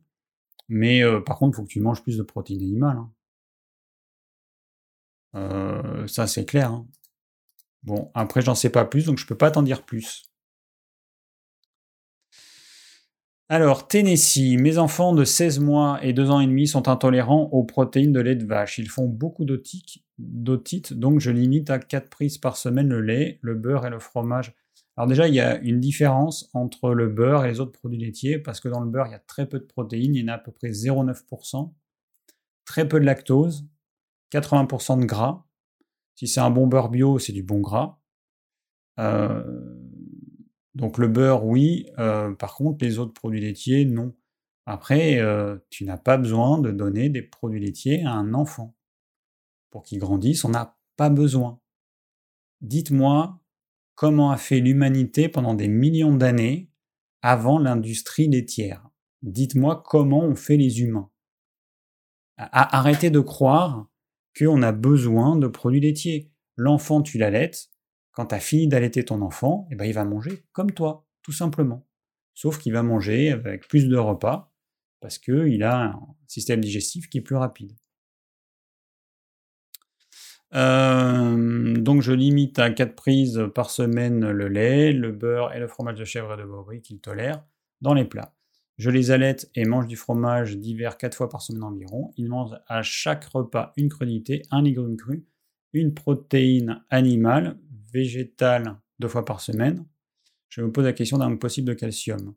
mais 0.70 1.04
euh, 1.04 1.22
par 1.22 1.38
contre, 1.40 1.56
il 1.56 1.62
faut 1.62 1.64
que 1.64 1.72
tu 1.72 1.80
manges 1.80 2.04
plus 2.04 2.18
de 2.18 2.24
protéines 2.24 2.62
animales. 2.62 2.98
Hein. 2.98 3.12
Euh, 5.36 6.08
ça 6.08 6.28
c'est 6.28 6.46
clair. 6.46 6.72
Hein. 6.72 6.88
Bon, 7.88 8.12
après 8.14 8.42
j'en 8.42 8.54
sais 8.54 8.70
pas 8.70 8.84
plus, 8.84 9.06
donc 9.06 9.18
je 9.18 9.26
peux 9.26 9.38
pas 9.38 9.50
t'en 9.50 9.64
dire 9.64 9.84
plus. 9.84 10.26
Alors, 13.48 13.88
Tennessee, 13.88 14.58
mes 14.60 14.78
enfants 14.78 15.14
de 15.14 15.24
16 15.24 15.60
mois 15.60 15.98
et 16.04 16.12
2 16.12 16.30
ans 16.30 16.42
et 16.42 16.48
demi 16.48 16.68
sont 16.68 16.90
intolérants 16.90 17.44
aux 17.54 17.64
protéines 17.64 18.12
de 18.12 18.20
lait 18.20 18.36
de 18.36 18.46
vache. 18.46 18.78
Ils 18.78 18.90
font 18.90 19.08
beaucoup 19.08 19.46
d'otites, 19.46 20.94
donc 20.94 21.22
je 21.22 21.32
limite 21.32 21.70
à 21.70 21.80
4 21.80 22.10
prises 22.10 22.38
par 22.38 22.58
semaine 22.58 22.90
le 22.90 23.00
lait, 23.00 23.40
le 23.42 23.56
beurre 23.56 23.86
et 23.86 23.90
le 23.90 24.00
fromage. 24.00 24.54
Alors 24.98 25.08
déjà, 25.08 25.30
il 25.30 25.34
y 25.34 25.40
a 25.40 25.58
une 25.60 25.80
différence 25.80 26.50
entre 26.54 26.90
le 26.90 27.08
beurre 27.08 27.46
et 27.46 27.52
les 27.52 27.62
autres 27.62 27.72
produits 27.72 28.00
laitiers, 28.00 28.38
parce 28.38 28.60
que 28.60 28.68
dans 28.68 28.82
le 28.82 28.90
beurre, 28.90 29.08
il 29.08 29.12
y 29.12 29.16
a 29.16 29.20
très 29.20 29.48
peu 29.48 29.60
de 29.60 29.64
protéines, 29.64 30.14
il 30.14 30.24
y 30.24 30.26
en 30.26 30.28
a 30.28 30.34
à 30.34 30.40
peu 30.40 30.52
près 30.52 30.72
0,9%, 30.72 31.72
très 32.66 32.86
peu 32.86 33.00
de 33.00 33.06
lactose, 33.06 33.66
80% 34.34 35.00
de 35.00 35.06
gras. 35.06 35.47
Si 36.18 36.28
c'est 36.28 36.40
un 36.40 36.50
bon 36.50 36.66
beurre 36.66 36.90
bio, 36.90 37.20
c'est 37.20 37.32
du 37.32 37.44
bon 37.44 37.60
gras. 37.60 38.02
Euh, 39.00 39.44
donc 40.74 40.98
le 40.98 41.08
beurre, 41.08 41.46
oui. 41.46 41.86
Euh, 42.00 42.34
par 42.34 42.56
contre, 42.56 42.84
les 42.84 42.98
autres 42.98 43.14
produits 43.14 43.40
laitiers, 43.40 43.86
non. 43.86 44.16
Après, 44.66 45.20
euh, 45.20 45.60
tu 45.70 45.86
n'as 45.86 45.98
pas 45.98 46.18
besoin 46.18 46.58
de 46.58 46.72
donner 46.72 47.10
des 47.10 47.22
produits 47.22 47.60
laitiers 47.60 48.04
à 48.04 48.14
un 48.14 48.34
enfant. 48.34 48.76
Pour 49.70 49.84
qu'il 49.84 50.00
grandisse, 50.00 50.44
on 50.44 50.50
n'a 50.50 50.76
pas 50.96 51.12
besoin. 51.12 51.62
Dites-moi 52.62 53.40
comment 53.94 54.32
a 54.32 54.38
fait 54.38 54.60
l'humanité 54.60 55.30
pendant 55.30 55.54
des 55.54 55.68
millions 55.68 56.16
d'années 56.16 56.72
avant 57.22 57.60
l'industrie 57.60 58.28
laitière. 58.28 58.90
Dites-moi 59.22 59.84
comment 59.86 60.22
ont 60.22 60.36
fait 60.36 60.58
les 60.58 60.82
humains. 60.82 61.12
Arrêtez 62.38 63.12
de 63.12 63.20
croire 63.20 63.88
qu'on 64.38 64.62
a 64.62 64.72
besoin 64.72 65.36
de 65.36 65.48
produits 65.48 65.80
laitiers. 65.80 66.32
L'enfant, 66.56 67.02
tu 67.02 67.18
l'allaites, 67.18 67.70
quand 68.12 68.28
tu 68.28 68.36
as 68.36 68.40
fini 68.40 68.68
d'allaiter 68.68 69.04
ton 69.04 69.22
enfant, 69.22 69.68
eh 69.72 69.76
ben, 69.76 69.86
il 69.86 69.94
va 69.94 70.06
manger 70.06 70.44
comme 70.52 70.72
toi, 70.72 71.08
tout 71.22 71.32
simplement. 71.32 71.88
Sauf 72.34 72.58
qu'il 72.58 72.74
va 72.74 72.84
manger 72.84 73.32
avec 73.32 73.68
plus 73.68 73.88
de 73.88 73.98
repas, 73.98 74.54
parce 75.00 75.18
qu'il 75.18 75.64
a 75.64 75.86
un 75.86 76.00
système 76.28 76.62
digestif 76.62 77.10
qui 77.10 77.20
est 77.20 77.22
plus 77.22 77.36
rapide. 77.36 77.76
Euh, 80.54 81.76
donc 81.76 82.02
je 82.02 82.14
limite 82.14 82.58
à 82.60 82.70
4 82.72 82.96
prises 82.96 83.44
par 83.54 83.70
semaine 83.70 84.32
le 84.32 84.48
lait, 84.48 84.94
le 84.94 85.12
beurre 85.12 85.54
et 85.54 85.60
le 85.60 85.68
fromage 85.68 86.00
de 86.00 86.06
chèvre 86.06 86.34
et 86.34 86.38
de 86.38 86.46
brebis 86.46 86.82
qu'ils 86.82 87.02
tolèrent 87.02 87.44
dans 87.82 87.94
les 87.94 88.06
plats. 88.06 88.37
Je 88.78 88.90
les 88.90 89.12
allaite 89.12 89.50
et 89.56 89.66
mange 89.66 89.88
du 89.88 89.96
fromage 89.96 90.58
d'hiver 90.58 90.98
4 90.98 91.16
fois 91.16 91.30
par 91.30 91.42
semaine 91.42 91.64
environ. 91.64 92.14
Ils 92.18 92.30
mangent 92.30 92.58
à 92.68 92.84
chaque 92.84 93.26
repas 93.26 93.74
une 93.76 93.90
crudité, 93.90 94.44
un 94.52 94.62
légume 94.62 94.98
cru, 94.98 95.26
une 95.74 95.94
protéine 95.94 96.84
animale, 96.90 97.58
végétale 97.92 98.78
deux 99.00 99.08
fois 99.08 99.26
par 99.26 99.42
semaine. 99.42 99.86
Je 100.50 100.62
me 100.62 100.72
pose 100.72 100.86
la 100.86 100.94
question 100.94 101.18
d'un 101.18 101.36
possible 101.36 101.68
de 101.68 101.74
calcium. 101.74 102.36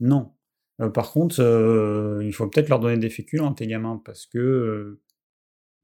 Non. 0.00 0.32
Euh, 0.80 0.90
par 0.90 1.12
contre, 1.12 1.40
euh, 1.40 2.22
il 2.24 2.32
faut 2.34 2.48
peut-être 2.48 2.68
leur 2.68 2.80
donner 2.80 2.98
des 2.98 3.10
féculents, 3.10 3.54
tes 3.54 3.66
gamins, 3.66 4.00
parce 4.04 4.26
que 4.26 5.00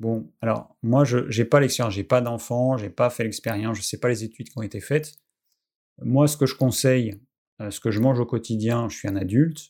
Bon, 0.01 0.33
alors 0.41 0.75
moi, 0.83 1.05
je 1.05 1.19
n'ai 1.19 1.45
pas 1.45 1.61
l'expérience, 1.61 1.95
j'ai 1.95 2.05
pas 2.05 2.23
d'enfant, 2.23 2.79
j'ai 2.79 2.89
pas 2.89 3.11
fait 3.11 3.23
l'expérience, 3.23 3.77
je 3.77 3.83
sais 3.83 4.01
pas 4.01 4.09
les 4.09 4.25
études 4.25 4.49
qui 4.49 4.59
ont 4.59 4.63
été 4.63 4.81
faites. 4.81 5.13
Moi, 6.03 6.27
ce 6.27 6.39
que 6.39 6.47
je 6.47 6.55
conseille, 6.55 7.11
euh, 7.11 7.17
ce 7.69 7.81
que 7.81 7.91
je 7.91 8.01
mange 8.01 8.19
au 8.19 8.27
quotidien, 8.27 8.89
je 8.89 8.97
suis 8.97 9.09
un 9.09 9.17
adulte, 9.17 9.69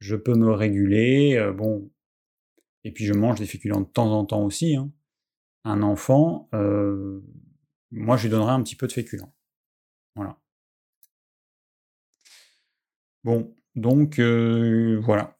je 0.00 0.16
peux 0.16 0.34
me 0.34 0.50
réguler, 0.52 1.36
euh, 1.36 1.52
bon, 1.52 1.90
et 2.84 2.92
puis 2.92 3.06
je 3.06 3.14
mange 3.14 3.38
des 3.38 3.46
féculents 3.46 3.80
de 3.80 3.86
temps 3.86 4.12
en 4.12 4.26
temps 4.26 4.44
aussi. 4.44 4.76
Hein. 4.76 4.92
Un 5.64 5.82
enfant, 5.82 6.50
euh, 6.54 7.22
moi, 7.90 8.18
je 8.18 8.24
lui 8.24 8.30
donnerai 8.30 8.52
un 8.52 8.62
petit 8.62 8.76
peu 8.76 8.86
de 8.86 8.92
féculents. 8.92 9.34
Voilà. 10.16 10.38
Bon, 13.24 13.54
donc 13.74 14.20
voilà. 14.20 15.38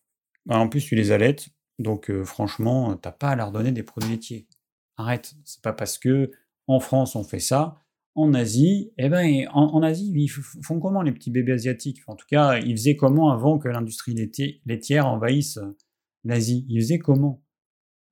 En 0.49 0.69
plus, 0.69 0.87
tu 0.87 0.95
les 0.95 1.13
allaites. 1.13 1.49
Donc 1.79 2.11
franchement, 2.25 2.97
t'as 2.97 3.13
pas 3.13 3.31
à 3.31 3.37
leur 3.37 3.53
donner 3.53 3.73
des 3.73 3.83
produits 3.83 4.11
laitiers. 4.11 4.49
Arrête. 4.97 5.35
C'est 5.45 5.61
pas 5.63 5.73
parce 5.75 5.99
que 5.99 6.31
en 6.67 6.81
France 6.81 7.17
on 7.17 7.25
fait 7.25 7.41
ça. 7.41 7.84
En 8.17 8.33
Asie, 8.35 8.93
eh 8.99 9.09
ben, 9.09 9.49
en, 9.53 9.83
Asie, 9.83 10.13
ils 10.15 10.29
font 10.29 10.79
comment 10.81 11.03
les 11.03 11.13
petits 11.13 11.31
bébés 11.31 11.53
asiatiques? 11.53 12.01
En 12.07 12.15
tout 12.17 12.27
cas, 12.29 12.59
ils 12.59 12.77
faisaient 12.77 12.97
comment 12.97 13.31
avant 13.31 13.59
que 13.59 13.69
l'industrie 13.69 14.15
laitière 14.67 15.07
envahisse 15.07 15.59
l'Asie? 16.25 16.65
Ils 16.69 16.81
faisaient 16.81 16.99
comment? 16.99 17.43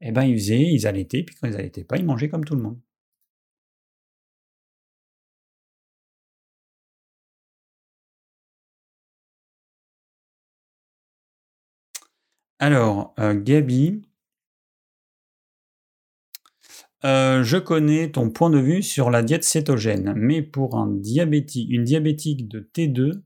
Eh 0.00 0.12
ben, 0.12 0.24
ils 0.24 0.38
faisaient, 0.38 0.62
ils 0.72 0.86
allaitaient, 0.86 1.22
puis 1.24 1.36
quand 1.40 1.48
ils 1.48 1.56
allaitaient 1.56 1.84
pas, 1.84 1.96
ils 1.98 2.04
mangeaient 2.06 2.28
comme 2.28 2.44
tout 2.44 2.56
le 2.56 2.62
monde. 2.62 2.80
Alors, 12.58 13.14
Gabi, 13.18 14.02
je 17.02 17.58
connais 17.58 18.10
ton 18.10 18.30
point 18.30 18.50
de 18.50 18.58
vue 18.58 18.82
sur 18.82 19.10
la 19.10 19.22
diète 19.22 19.44
cétogène, 19.44 20.12
mais 20.16 20.42
pour 20.42 20.76
un 20.76 20.88
diabétique, 20.88 21.68
une 21.70 21.84
diabétique 21.84 22.48
de 22.48 22.60
T2, 22.60 23.22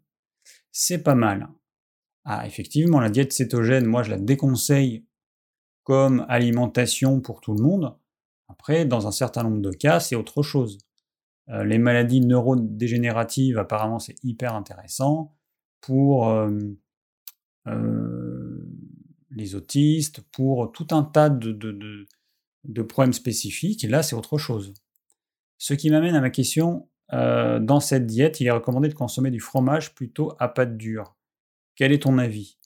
c'est 0.72 1.02
pas 1.02 1.14
mal. 1.14 1.48
Ah, 2.24 2.46
effectivement, 2.46 3.00
la 3.00 3.08
diète 3.08 3.32
cétogène, 3.32 3.86
moi, 3.86 4.02
je 4.02 4.10
la 4.10 4.18
déconseille 4.18 5.06
comme 5.84 6.26
alimentation 6.28 7.20
pour 7.20 7.40
tout 7.40 7.54
le 7.54 7.62
monde. 7.62 7.96
Après, 8.48 8.84
dans 8.84 9.06
un 9.06 9.12
certain 9.12 9.44
nombre 9.44 9.60
de 9.60 9.70
cas, 9.70 10.00
c'est 10.00 10.16
autre 10.16 10.42
chose. 10.42 10.78
les 11.48 11.78
maladies 11.78 12.20
neurodégénératives, 12.20 13.58
apparemment, 13.58 14.00
c'est 14.00 14.16
hyper 14.24 14.54
intéressant. 14.54 15.36
Pour 15.80 16.28
les 19.30 19.54
autistes, 19.54 20.22
pour 20.32 20.72
tout 20.72 20.88
un 20.90 21.04
tas 21.04 21.30
de, 21.30 21.52
de, 21.52 22.08
problèmes 22.82 23.12
spécifiques. 23.12 23.82
Là, 23.84 24.02
c'est 24.02 24.16
autre 24.16 24.38
chose. 24.38 24.74
Ce 25.58 25.74
qui 25.74 25.90
m'amène 25.90 26.14
à 26.14 26.20
ma 26.20 26.30
question, 26.30 26.88
euh, 27.12 27.60
dans 27.60 27.80
cette 27.80 28.06
diète, 28.06 28.40
il 28.40 28.46
est 28.46 28.50
recommandé 28.50 28.88
de 28.88 28.94
consommer 28.94 29.30
du 29.30 29.40
fromage 29.40 29.94
plutôt 29.94 30.34
à 30.38 30.48
pâte 30.48 30.76
dure. 30.76 31.16
Quel 31.74 31.92
est 31.92 32.02
ton 32.02 32.18
avis? 32.18 32.58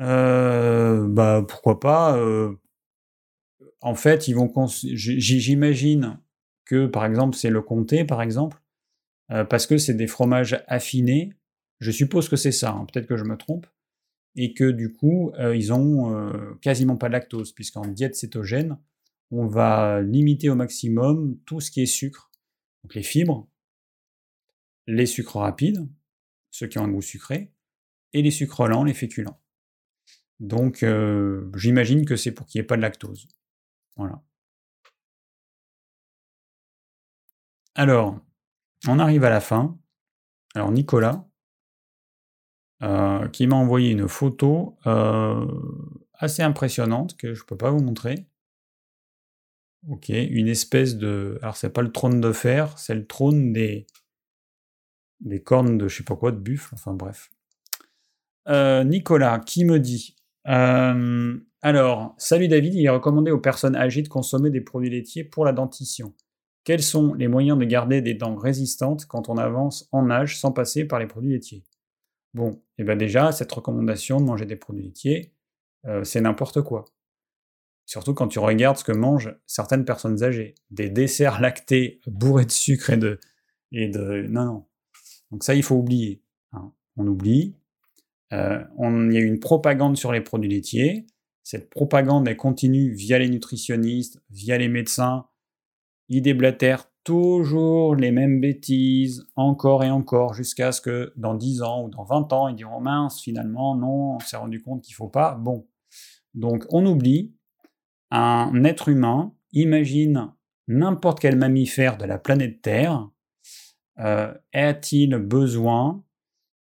Euh, 0.00 1.06
Bah 1.08 1.44
pourquoi 1.46 1.78
pas 1.78 2.16
euh, 2.16 2.54
En 3.80 3.94
fait, 3.94 4.28
ils 4.28 4.34
vont 4.34 4.52
j'imagine 4.66 6.18
que 6.64 6.86
par 6.86 7.04
exemple 7.04 7.36
c'est 7.36 7.50
le 7.50 7.60
comté 7.60 8.04
par 8.04 8.22
exemple, 8.22 8.60
parce 9.28 9.66
que 9.66 9.78
c'est 9.78 9.94
des 9.94 10.06
fromages 10.06 10.62
affinés. 10.66 11.32
Je 11.80 11.90
suppose 11.90 12.28
que 12.28 12.36
c'est 12.36 12.52
ça. 12.52 12.70
Hein, 12.70 12.86
peut-être 12.92 13.06
que 13.06 13.16
je 13.16 13.24
me 13.24 13.36
trompe 13.36 13.66
et 14.36 14.54
que 14.54 14.70
du 14.70 14.92
coup, 14.92 15.32
euh, 15.38 15.56
ils 15.56 15.72
ont 15.72 16.14
euh, 16.14 16.54
quasiment 16.60 16.96
pas 16.96 17.08
de 17.08 17.12
lactose, 17.12 17.52
puisqu'en 17.52 17.86
diète 17.86 18.14
cétogène, 18.14 18.78
on 19.30 19.46
va 19.46 20.00
limiter 20.02 20.50
au 20.50 20.54
maximum 20.54 21.38
tout 21.46 21.60
ce 21.60 21.70
qui 21.70 21.82
est 21.82 21.86
sucre, 21.86 22.30
donc 22.82 22.94
les 22.94 23.02
fibres, 23.02 23.48
les 24.86 25.06
sucres 25.06 25.36
rapides, 25.36 25.88
ceux 26.50 26.66
qui 26.66 26.78
ont 26.78 26.84
un 26.84 26.88
goût 26.90 27.02
sucré, 27.02 27.52
et 28.12 28.22
les 28.22 28.30
sucres 28.30 28.66
lents, 28.68 28.84
les 28.84 28.94
féculents. 28.94 29.40
Donc, 30.40 30.82
euh, 30.82 31.50
j'imagine 31.56 32.04
que 32.04 32.16
c'est 32.16 32.32
pour 32.32 32.46
qu'il 32.46 32.58
n'y 32.58 32.64
ait 32.64 32.66
pas 32.66 32.76
de 32.76 32.82
lactose. 32.82 33.28
Voilà. 33.96 34.22
Alors, 37.74 38.18
on 38.88 38.98
arrive 38.98 39.24
à 39.24 39.30
la 39.30 39.40
fin. 39.40 39.78
Alors, 40.54 40.72
Nicolas, 40.72 41.26
euh, 42.82 43.28
qui 43.28 43.46
m'a 43.46 43.54
envoyé 43.54 43.90
une 43.90 44.08
photo 44.08 44.76
euh, 44.86 45.46
assez 46.14 46.42
impressionnante 46.42 47.16
que 47.16 47.32
je 47.32 47.42
ne 47.42 47.46
peux 47.46 47.56
pas 47.56 47.70
vous 47.70 47.80
montrer. 47.80 48.26
Ok, 49.88 50.08
une 50.08 50.48
espèce 50.48 50.96
de. 50.96 51.38
Alors, 51.42 51.56
c'est 51.56 51.72
pas 51.72 51.82
le 51.82 51.92
trône 51.92 52.20
de 52.20 52.32
fer, 52.32 52.76
c'est 52.78 52.94
le 52.94 53.06
trône 53.06 53.52
des. 53.52 53.86
cornes 55.44 55.78
de 55.78 55.86
je 55.86 55.98
sais 55.98 56.02
pas 56.02 56.16
quoi, 56.16 56.32
de 56.32 56.38
buffle, 56.38 56.74
enfin 56.74 56.92
bref. 56.92 57.30
Euh, 58.48 58.82
Nicolas, 58.82 59.38
qui 59.38 59.64
me 59.64 59.78
dit 59.78 60.16
Alors, 60.44 62.14
salut 62.18 62.48
David, 62.48 62.74
il 62.74 62.84
est 62.84 62.88
recommandé 62.88 63.30
aux 63.30 63.40
personnes 63.40 63.76
âgées 63.76 64.02
de 64.02 64.08
consommer 64.08 64.50
des 64.50 64.60
produits 64.60 64.90
laitiers 64.90 65.24
pour 65.24 65.44
la 65.44 65.52
dentition. 65.52 66.14
Quels 66.64 66.82
sont 66.82 67.14
les 67.14 67.28
moyens 67.28 67.58
de 67.58 67.64
garder 67.64 68.02
des 68.02 68.14
dents 68.14 68.36
résistantes 68.36 69.06
quand 69.06 69.28
on 69.28 69.36
avance 69.36 69.88
en 69.92 70.10
âge 70.10 70.38
sans 70.38 70.52
passer 70.52 70.84
par 70.84 70.98
les 70.98 71.06
produits 71.06 71.32
laitiers? 71.32 71.64
Bon, 72.34 72.50
et 72.50 72.58
eh 72.78 72.84
bien 72.84 72.96
déjà, 72.96 73.30
cette 73.32 73.52
recommandation 73.52 74.20
de 74.20 74.24
manger 74.24 74.46
des 74.46 74.56
produits 74.56 74.84
laitiers, 74.84 75.34
euh, 75.86 76.04
c'est 76.04 76.20
n'importe 76.20 76.62
quoi. 76.62 76.86
Surtout 77.84 78.14
quand 78.14 78.28
tu 78.28 78.38
regardes 78.38 78.78
ce 78.78 78.84
que 78.84 78.92
mangent 78.92 79.36
certaines 79.46 79.84
personnes 79.84 80.22
âgées. 80.22 80.54
Des 80.70 80.88
desserts 80.88 81.40
lactés 81.40 82.00
bourrés 82.06 82.46
de 82.46 82.50
sucre 82.50 82.90
et 82.90 82.96
de... 82.96 83.18
Et 83.72 83.88
de 83.88 84.26
non, 84.28 84.44
non. 84.44 84.66
Donc 85.30 85.44
ça, 85.44 85.54
il 85.54 85.62
faut 85.62 85.76
oublier. 85.76 86.22
Hein. 86.52 86.72
On 86.96 87.06
oublie. 87.06 87.56
Euh, 88.32 88.62
on, 88.76 89.10
il 89.10 89.14
y 89.14 89.18
a 89.18 89.20
une 89.20 89.40
propagande 89.40 89.96
sur 89.96 90.12
les 90.12 90.20
produits 90.20 90.50
laitiers. 90.50 91.06
Cette 91.42 91.70
propagande, 91.70 92.28
elle 92.28 92.36
continue 92.36 92.92
via 92.92 93.18
les 93.18 93.28
nutritionnistes, 93.28 94.22
via 94.30 94.58
les 94.58 94.68
médecins. 94.68 95.26
Ils 96.08 96.22
déblatèrent 96.22 96.91
toujours 97.04 97.96
les 97.96 98.10
mêmes 98.10 98.40
bêtises, 98.40 99.26
encore 99.36 99.84
et 99.84 99.90
encore, 99.90 100.34
jusqu'à 100.34 100.72
ce 100.72 100.80
que 100.80 101.12
dans 101.16 101.34
10 101.34 101.62
ans 101.62 101.84
ou 101.84 101.88
dans 101.88 102.04
20 102.04 102.32
ans, 102.32 102.48
ils 102.48 102.56
diront 102.56 102.80
mince, 102.80 103.20
finalement, 103.20 103.76
non, 103.76 104.16
on 104.16 104.20
s'est 104.20 104.36
rendu 104.36 104.62
compte 104.62 104.82
qu'il 104.82 104.92
ne 104.92 104.96
faut 104.96 105.08
pas. 105.08 105.34
Bon. 105.34 105.66
Donc 106.34 106.64
on 106.70 106.86
oublie, 106.86 107.34
un 108.10 108.64
être 108.64 108.88
humain 108.88 109.34
imagine 109.52 110.32
n'importe 110.68 111.20
quel 111.20 111.36
mammifère 111.36 111.98
de 111.98 112.04
la 112.04 112.18
planète 112.18 112.62
Terre, 112.62 113.08
euh, 113.98 114.32
a-t-il 114.52 115.16
besoin 115.16 116.02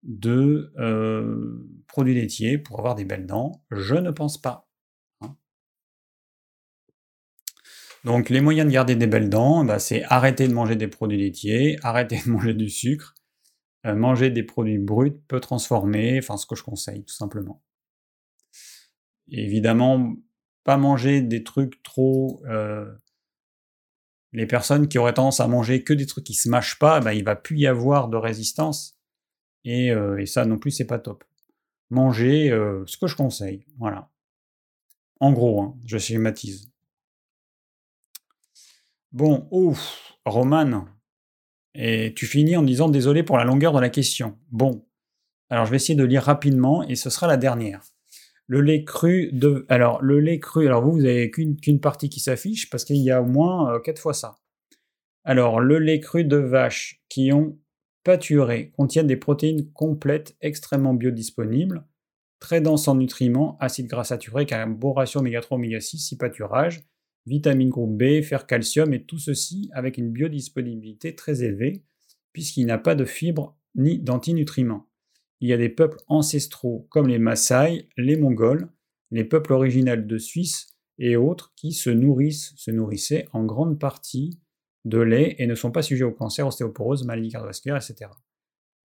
de 0.04 0.74
euh, 0.80 1.68
produits 1.88 2.16
laitiers 2.16 2.58
pour 2.58 2.80
avoir 2.80 2.96
des 2.96 3.06
belles 3.06 3.28
dents? 3.28 3.64
Je 3.72 3.96
ne 3.96 4.12
pense 4.12 4.40
pas. 4.40 4.69
Donc 8.06 8.30
les 8.30 8.42
moyens 8.42 8.68
de 8.68 8.74
garder 8.74 8.96
des 8.96 9.08
belles 9.08 9.30
dents, 9.30 9.64
bah, 9.66 9.80
c'est 9.80 10.04
arrêter 10.04 10.48
de 10.48 10.54
manger 10.54 10.76
des 10.76 10.88
produits 10.88 11.18
laitiers, 11.18 11.78
arrêter 11.84 12.22
de 12.24 12.30
manger 12.30 12.54
du 12.54 12.70
sucre, 12.70 13.14
euh, 13.86 13.96
manger 13.96 14.30
des 14.30 14.44
produits 14.44 14.78
bruts, 14.78 15.20
peu 15.28 15.40
transformés, 15.40 16.18
enfin 16.20 16.38
ce 16.38 16.46
que 16.46 16.56
je 16.56 16.64
conseille 16.64 17.04
tout 17.04 17.14
simplement. 17.14 17.62
évidemment, 19.30 20.16
pas 20.64 20.78
manger 20.78 21.22
des 21.22 21.44
trucs 21.44 21.82
trop... 21.84 22.42
Euh, 22.48 22.92
les 24.32 24.46
personnes 24.46 24.88
qui 24.88 25.00
auraient 25.00 25.14
tendance 25.16 25.40
à 25.40 25.48
manger 25.48 25.84
que 25.84 25.94
des 25.94 26.06
trucs 26.06 26.24
qui 26.24 26.36
se 26.36 26.50
mâchent 26.50 26.78
pas, 26.78 27.00
bah, 27.00 27.14
il 27.16 27.24
va 27.24 27.36
plus 27.36 27.58
y 27.58 27.68
avoir 27.68 28.10
de 28.10 28.18
résistance. 28.18 29.00
Et, 29.66 29.92
euh, 29.92 30.24
ça 30.26 30.46
non 30.46 30.60
plus, 30.60 30.72
c'est 30.72 30.86
pas 30.86 31.00
top. 31.00 31.24
Manger 31.90 32.50
ce 32.86 32.98
que 32.98 33.08
je 33.08 33.16
conseille, 33.16 33.66
voilà. 33.80 34.10
En 35.20 35.34
gros, 35.34 35.62
hein, 35.62 35.78
je 35.86 35.98
schématise. 35.98 36.69
Bon, 39.12 39.48
ouf, 39.50 40.14
Roman. 40.26 40.86
Et 41.74 42.14
tu 42.16 42.28
finis 42.28 42.56
en 42.56 42.64
disant 42.64 42.90
désolé 42.90 43.24
pour 43.24 43.38
la 43.38 43.44
longueur 43.44 43.74
de 43.74 43.80
la 43.80 43.90
question. 43.90 44.38
Bon, 44.52 44.86
alors 45.50 45.66
je 45.66 45.72
vais 45.72 45.78
essayer 45.78 45.96
de 45.96 46.04
lire 46.04 46.24
rapidement 46.24 46.84
et 46.84 46.96
ce 46.96 47.10
sera 47.10 47.26
la 47.26 47.38
dernière. 47.38 47.82
Le 48.46 48.62
lait 48.62 48.84
cru 48.84 49.30
de... 49.32 49.66
Alors, 49.70 50.02
le 50.02 50.20
lait 50.20 50.40
cru, 50.40 50.68
alors 50.68 50.84
vous, 50.84 50.92
vous 50.92 51.06
avez 51.06 51.30
qu'une 51.32 51.80
partie 51.80 52.10
qui 52.10 52.20
s'affiche 52.20 52.70
parce 52.70 52.84
qu'il 52.84 52.98
y 52.98 53.12
a 53.12 53.22
au 53.22 53.26
moins 53.26 53.80
4 53.80 54.00
fois 54.00 54.14
ça. 54.14 54.36
Alors, 55.24 55.60
le 55.60 55.80
lait 55.80 56.00
cru 56.00 56.24
de 56.24 56.38
vache 56.38 57.02
qui 57.10 57.32
ont 57.32 57.60
pâturé 58.04 58.72
contient 58.78 59.04
des 59.04 59.18
protéines 59.18 59.72
complètes 59.72 60.36
extrêmement 60.42 60.94
biodisponibles, 60.94 61.86
très 62.40 62.62
denses 62.62 62.88
en 62.88 62.96
nutriments, 62.96 63.58
acides 63.60 63.88
gras 63.88 64.06
saturés, 64.06 64.46
car 64.46 64.66
un 64.66 64.72
bon 64.72 64.94
ratio 64.94 65.20
oméga 65.20 65.42
3, 65.42 65.58
oméga 65.58 65.80
6, 65.80 65.98
si 65.98 66.18
pâturage, 66.18 66.82
vitamines 67.26 67.70
groupe 67.70 67.98
B, 67.98 68.22
fer, 68.22 68.48
calcium, 68.48 68.94
et 68.94 69.04
tout 69.04 69.20
ceci 69.20 69.70
avec 69.74 69.98
une 69.98 70.12
biodisponibilité 70.12 71.16
très 71.16 71.44
élevée, 71.44 71.84
puisqu'il 72.34 72.66
n'a 72.66 72.78
pas 72.78 72.96
de 72.96 73.06
fibres 73.06 73.58
ni 73.76 74.00
d'antinutriments. 74.00 74.88
Il 75.42 75.50
y 75.50 75.54
a 75.54 75.58
des 75.58 75.70
peuples 75.70 75.98
ancestraux 76.08 76.88
comme 76.90 77.08
les 77.08 77.20
Maasai, 77.20 77.88
les 77.98 78.18
Mongols, 78.18 78.70
les 79.12 79.24
peuples 79.24 79.54
originaux 79.54 79.96
de 79.96 80.18
Suisse 80.18 80.68
et 80.98 81.16
autres 81.16 81.54
qui 81.56 81.72
se 81.72 81.90
nourrissent, 81.90 82.54
se 82.58 82.72
nourrissaient 82.72 83.26
en 83.32 83.46
grande 83.46 83.80
partie 83.80 84.40
de 84.86 85.00
lait 85.00 85.36
et 85.40 85.48
ne 85.48 85.56
sont 85.56 85.72
pas 85.72 85.82
sujets 85.82 86.04
au 86.04 86.12
cancer, 86.12 86.46
ostéoporose, 86.46 87.06
maladie 87.06 87.30
cardiovasculaire, 87.30 87.78
etc. 87.78 88.12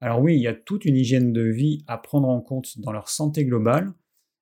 Alors 0.00 0.20
oui, 0.20 0.36
il 0.36 0.42
y 0.42 0.48
a 0.48 0.54
toute 0.54 0.84
une 0.84 0.96
hygiène 0.96 1.32
de 1.32 1.42
vie 1.42 1.84
à 1.86 1.98
prendre 1.98 2.28
en 2.28 2.40
compte 2.40 2.78
dans 2.78 2.92
leur 2.92 3.08
santé 3.08 3.44
globale, 3.44 3.92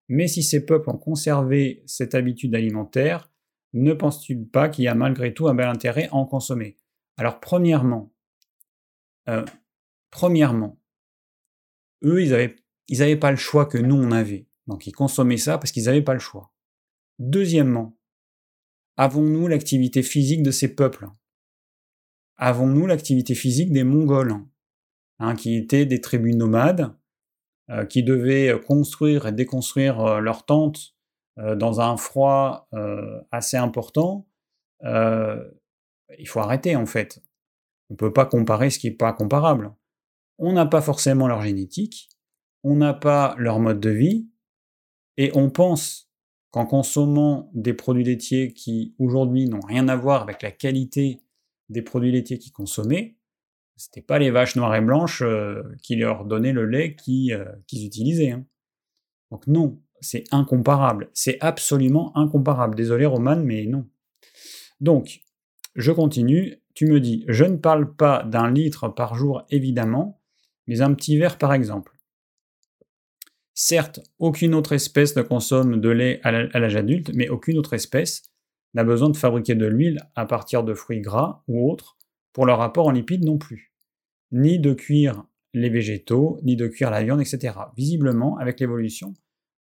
mais 0.09 0.29
si 0.29 0.43
ces 0.43 0.67
peuples 0.67 0.91
ont 0.91 0.99
conservé 0.99 1.83
cette 1.87 2.15
habitude 2.15 2.55
alimentaire, 2.55 3.31
ne 3.73 3.93
penses-tu 3.93 4.37
pas 4.45 4.69
qu'il 4.69 4.85
y 4.85 4.89
a 4.89 4.95
malgré 4.95 5.33
tout 5.35 5.49
un 5.49 5.55
bel 5.55 5.69
intérêt 5.69 6.09
à 6.09 6.15
en 6.15 6.27
consommer? 6.27 6.77
Alors 7.17 7.41
premièrement, 7.41 8.13
euh, 9.29 9.45
premièrement, 10.11 10.81
eux, 12.05 12.23
ils 12.23 12.31
n'avaient 12.31 12.57
ils 12.89 13.03
avaient 13.03 13.17
pas 13.17 13.31
le 13.31 13.37
choix 13.37 13.67
que 13.67 13.79
nous, 13.79 13.97
on 13.97 14.11
avait. 14.11 14.47
Donc 14.67 14.87
ils 14.87 14.93
consommaient 14.93 15.37
ça 15.37 15.59
parce 15.59 15.73
qu'ils 15.73 15.85
n'avaient 15.85 16.03
pas 16.03 16.15
le 16.15 16.21
choix. 16.21 16.53
Deuxièmement, 17.19 17.97
avons-nous 18.97 19.49
l'activité 19.49 20.03
physique 20.03 20.43
de 20.43 20.51
ces 20.51 20.75
peuples? 20.75 21.09
Avons-nous 22.37 22.87
l'activité 22.87 23.35
physique 23.35 23.73
des 23.73 23.85
Mongols, 23.85 24.35
hein, 25.19 25.37
qui 25.37 25.57
étaient 25.57 25.87
des 25.87 26.01
tribus 26.01 26.35
nomades, 26.35 26.95
euh, 27.71 27.87
qui 27.87 28.03
devaient 28.03 28.61
construire 28.67 29.27
et 29.27 29.33
déconstruire 29.33 30.01
euh, 30.01 30.21
leurs 30.21 30.45
tentes 30.45 30.97
dans 31.37 31.81
un 31.81 31.97
froid 31.97 32.69
assez 33.31 33.57
important 33.57 34.27
Il 34.83 36.27
faut 36.27 36.41
arrêter 36.41 36.77
en 36.77 36.87
fait. 36.87 37.23
On 37.91 37.95
ne 37.95 37.97
peut 37.97 38.13
pas 38.13 38.27
comparer 38.27 38.71
ce 38.71 38.79
qui 38.79 38.89
n'est 38.89 38.97
pas 38.97 39.13
comparable. 39.13 39.73
On 40.39 40.53
n'a 40.53 40.67
pas 40.67 40.83
forcément 40.83 41.29
leur 41.29 41.43
génétique, 41.43 42.09
on 42.65 42.77
n'a 42.77 42.95
pas 42.95 43.35
leur 43.39 43.61
mode 43.61 43.81
de 43.81 43.91
vie, 43.91 44.29
et 45.17 45.31
on 45.35 45.51
pense 45.51 46.11
qu'en 46.51 46.67
consommant 46.67 47.51
des 47.55 47.75
produits 47.75 48.05
laitiers 48.05 48.53
qui 48.53 48.95
aujourd'hui 48.99 49.49
n'ont 49.49 49.61
rien 49.61 49.89
à 49.89 49.97
voir 49.97 50.23
avec 50.23 50.43
la 50.43 50.51
qualité 50.51 51.23
des 51.69 51.83
produits 51.83 52.13
laitiers 52.13 52.39
qu'ils 52.39 52.53
consommaient, 52.53 53.17
c'était 53.77 54.03
pas 54.03 54.19
les 54.19 54.31
vaches 54.31 54.57
noires 54.57 54.75
et 54.75 54.81
blanches 54.81 55.23
euh, 55.23 55.63
qui 55.83 55.97
leur 55.97 56.25
donnaient 56.25 56.53
le 56.53 56.67
lait 56.67 56.97
euh, 57.09 57.45
qu'ils 57.67 57.87
utilisaient. 57.87 58.33
Hein. 58.33 58.47
Donc 59.31 59.47
non, 59.47 59.81
c'est 60.03 60.25
incomparable. 60.33 61.11
C'est 61.15 61.39
absolument 61.41 62.17
incomparable. 62.17 62.75
Désolé 62.75 63.07
Roman, 63.07 63.37
mais 63.37 63.67
non. 63.67 63.87
Donc, 64.81 65.23
je 65.75 65.93
continue. 65.93 66.59
Tu 66.75 66.87
me 66.87 67.01
dis, 67.01 67.25
je 67.29 67.45
ne 67.45 67.57
parle 67.57 67.95
pas 67.95 68.23
d'un 68.25 68.51
litre 68.51 68.89
par 68.89 69.15
jour 69.15 69.43
évidemment, 69.51 70.21
mais 70.67 70.81
un 70.81 70.95
petit 70.95 71.19
verre 71.19 71.39
par 71.39 71.55
exemple. 71.55 71.97
Certes, 73.55 74.01
aucune 74.19 74.55
autre 74.55 74.73
espèce 74.73 75.15
ne 75.17 75.23
consomme 75.23 75.81
de 75.81 75.91
lait 75.91 76.21
à 76.25 76.31
l'âge 76.33 76.77
adulte, 76.77 77.11
mais 77.15 77.29
aucune 77.29 77.59
autre 77.59 77.75
espèce 77.75 78.23
n'a 78.75 78.85
besoin 78.85 79.11
de 79.11 79.17
fabriquer 79.17 79.55
de 79.55 79.67
l'huile 79.67 80.01
à 80.15 80.25
partir 80.25 80.65
de 80.65 80.73
fruits 80.73 81.03
gras 81.03 81.43
ou 81.47 81.71
autres 81.71 81.99
pour 82.33 82.47
leur 82.47 82.59
rapport 82.59 82.87
en 82.87 82.93
lipides 82.93 83.25
non 83.25 83.37
plus, 83.37 83.75
ni 84.31 84.59
de 84.59 84.73
cuire 84.73 85.25
les 85.53 85.69
végétaux, 85.69 86.39
ni 86.43 86.57
de 86.57 86.67
cuire 86.67 86.91
la 86.91 87.03
viande, 87.03 87.21
etc. 87.21 87.55
Visiblement, 87.77 88.39
avec 88.39 88.59
l'évolution, 88.59 89.13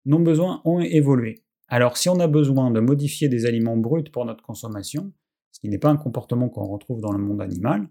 nos 0.06 0.20
besoins 0.20 0.62
ont 0.66 0.80
évolué. 0.80 1.44
Alors 1.68 1.98
si 1.98 2.10
on 2.10 2.20
a 2.20 2.28
besoin 2.28 2.72
de 2.72 2.80
modifier 2.80 3.30
des 3.30 3.46
aliments 3.46 3.78
bruts 3.78 4.10
pour 4.12 4.26
notre 4.26 4.44
consommation, 4.44 5.14
ce 5.52 5.60
qui 5.60 5.70
n'est 5.70 5.78
pas 5.78 5.90
un 5.90 5.98
comportement 5.98 6.50
qu'on 6.50 6.66
retrouve 6.66 7.02
dans 7.02 7.12
le 7.12 7.24
monde 7.24 7.42
animal, 7.42 7.88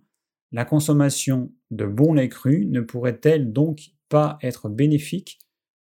la 0.53 0.65
consommation 0.65 1.53
de 1.71 1.87
bons 1.87 2.13
lait 2.13 2.29
crus 2.29 2.67
ne 2.69 2.81
pourrait-elle 2.81 3.53
donc 3.53 3.93
pas 4.09 4.39
être 4.43 4.69
bénéfique 4.69 5.39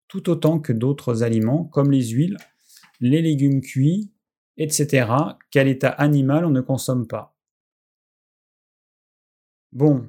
tout 0.08 0.30
autant 0.30 0.60
que 0.60 0.72
d'autres 0.72 1.22
aliments 1.22 1.64
comme 1.64 1.90
les 1.90 2.08
huiles, 2.08 2.36
les 3.00 3.22
légumes 3.22 3.60
cuits 3.60 4.12
etc., 4.60 5.06
qu'à 5.50 5.64
l'état 5.64 5.88
animal 5.88 6.44
on 6.44 6.50
ne 6.50 6.60
consomme 6.60 7.06
pas? 7.06 7.34
Bon, 9.72 10.06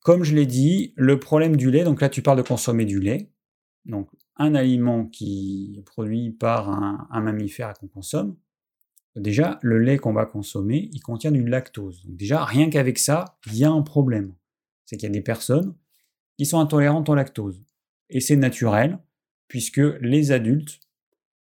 comme 0.00 0.24
je 0.24 0.34
l'ai 0.34 0.46
dit, 0.46 0.92
le 0.96 1.18
problème 1.18 1.56
du 1.56 1.70
lait, 1.70 1.84
donc 1.84 2.00
là 2.00 2.08
tu 2.08 2.20
parles 2.20 2.38
de 2.38 2.46
consommer 2.46 2.84
du 2.84 3.00
lait, 3.00 3.30
donc 3.86 4.08
un 4.36 4.54
aliment 4.54 5.06
qui 5.06 5.76
est 5.78 5.82
produit 5.82 6.30
par 6.30 6.68
un, 6.68 7.20
mammifère 7.20 7.74
qu'on 7.74 7.86
consomme, 7.86 8.36
déjà 9.16 9.58
le 9.62 9.78
lait 9.78 9.98
qu'on 9.98 10.12
va 10.12 10.26
consommer, 10.26 10.88
il 10.92 11.00
contient 11.00 11.30
du 11.30 11.44
lactose. 11.44 12.04
Donc 12.04 12.16
déjà, 12.16 12.44
rien 12.44 12.68
qu'avec 12.68 12.98
ça, 12.98 13.38
il 13.46 13.56
y 13.56 13.64
a 13.64 13.70
un 13.70 13.82
problème. 13.82 14.34
C'est 14.86 14.96
qu'il 14.96 15.08
y 15.08 15.12
a 15.12 15.12
des 15.12 15.22
personnes 15.22 15.74
qui 16.36 16.46
sont 16.46 16.58
intolérantes 16.58 17.08
au 17.08 17.14
lactose. 17.14 17.62
Et 18.10 18.20
c'est 18.20 18.36
naturel, 18.36 18.98
puisque 19.48 19.80
les 20.00 20.32
adultes 20.32 20.80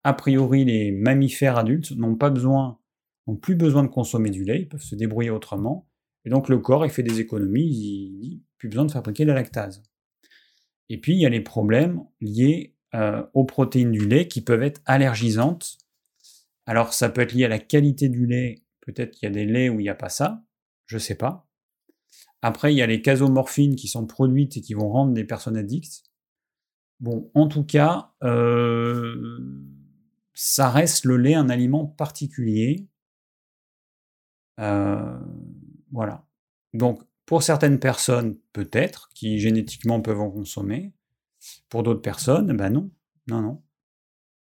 a 0.05 0.15
priori, 0.15 0.65
les 0.65 0.91
mammifères 0.91 1.57
adultes 1.59 1.93
n'ont 1.93 2.17
pas 2.17 2.31
besoin, 2.31 2.79
n'ont 3.27 3.37
plus 3.37 3.55
besoin 3.55 3.83
de 3.83 3.89
consommer 3.89 4.31
du 4.31 4.45
lait, 4.45 4.63
ils 4.63 4.69
peuvent 4.69 4.83
se 4.83 4.97
débrouiller 4.97 5.31
autrement. 5.31 5.89
Et 6.25 6.31
donc 6.31 6.49
le 6.49 6.59
corps, 6.59 6.85
il 6.85 6.91
fait 6.91 7.03
des 7.03 7.21
économies, 7.21 7.69
il 7.69 8.31
n'a 8.33 8.39
plus 8.59 8.69
besoin 8.69 8.85
de 8.85 8.91
fabriquer 8.91 9.25
la 9.25 9.35
lactase. 9.35 9.83
Et 10.89 10.99
puis 10.99 11.15
il 11.15 11.21
y 11.21 11.27
a 11.27 11.29
les 11.29 11.41
problèmes 11.41 12.03
liés 12.21 12.72
euh, 12.95 13.25
aux 13.35 13.45
protéines 13.45 13.93
du 13.93 14.07
lait 14.07 14.29
qui 14.29 14.41
peuvent 14.41 14.63
être 14.63 14.81
allergisantes. 14.87 15.79
Alors 16.67 16.93
ça 16.93 17.09
peut 17.09 17.23
être 17.23 17.33
lié 17.33 17.45
à 17.45 17.49
la 17.49 17.59
qualité 17.59 18.09
du 18.09 18.27
lait, 18.27 18.63
peut-être 18.81 19.13
qu'il 19.13 19.29
y 19.29 19.33
a 19.33 19.35
des 19.35 19.47
laits 19.47 19.71
où 19.71 19.81
il 19.81 19.85
n'y 19.85 19.89
a 19.89 19.95
pas 19.95 20.09
ça, 20.09 20.43
je 20.87 20.97
ne 20.97 21.01
sais 21.01 21.17
pas. 21.17 21.49
Après, 22.43 22.75
il 22.75 22.77
y 22.77 22.83
a 22.83 22.87
les 22.87 23.01
casomorphines 23.01 23.77
qui 23.77 23.87
sont 23.87 24.07
produites 24.07 24.57
et 24.57 24.61
qui 24.61 24.75
vont 24.75 24.91
rendre 24.91 25.13
des 25.15 25.25
personnes 25.25 25.57
addictes. 25.57 26.03
Bon, 26.99 27.31
en 27.35 27.47
tout 27.47 27.65
cas, 27.65 28.13
euh, 28.25 29.39
ça 30.35 30.69
reste 30.69 31.05
le 31.05 31.17
lait 31.17 31.35
un 31.35 31.49
aliment 31.49 31.87
particulier. 31.87 32.89
Euh, 34.61 35.19
voilà. 35.93 36.27
Donc, 36.75 37.03
pour 37.27 37.43
certaines 37.43 37.79
personnes, 37.79 38.37
peut-être, 38.53 39.09
qui 39.15 39.39
génétiquement 39.39 40.01
peuvent 40.01 40.21
en 40.21 40.31
consommer. 40.31 40.93
Pour 41.69 41.83
d'autres 41.83 42.03
personnes, 42.03 42.57
ben 42.57 42.71
non. 42.71 42.91
Non, 43.29 43.41
non. 43.41 43.63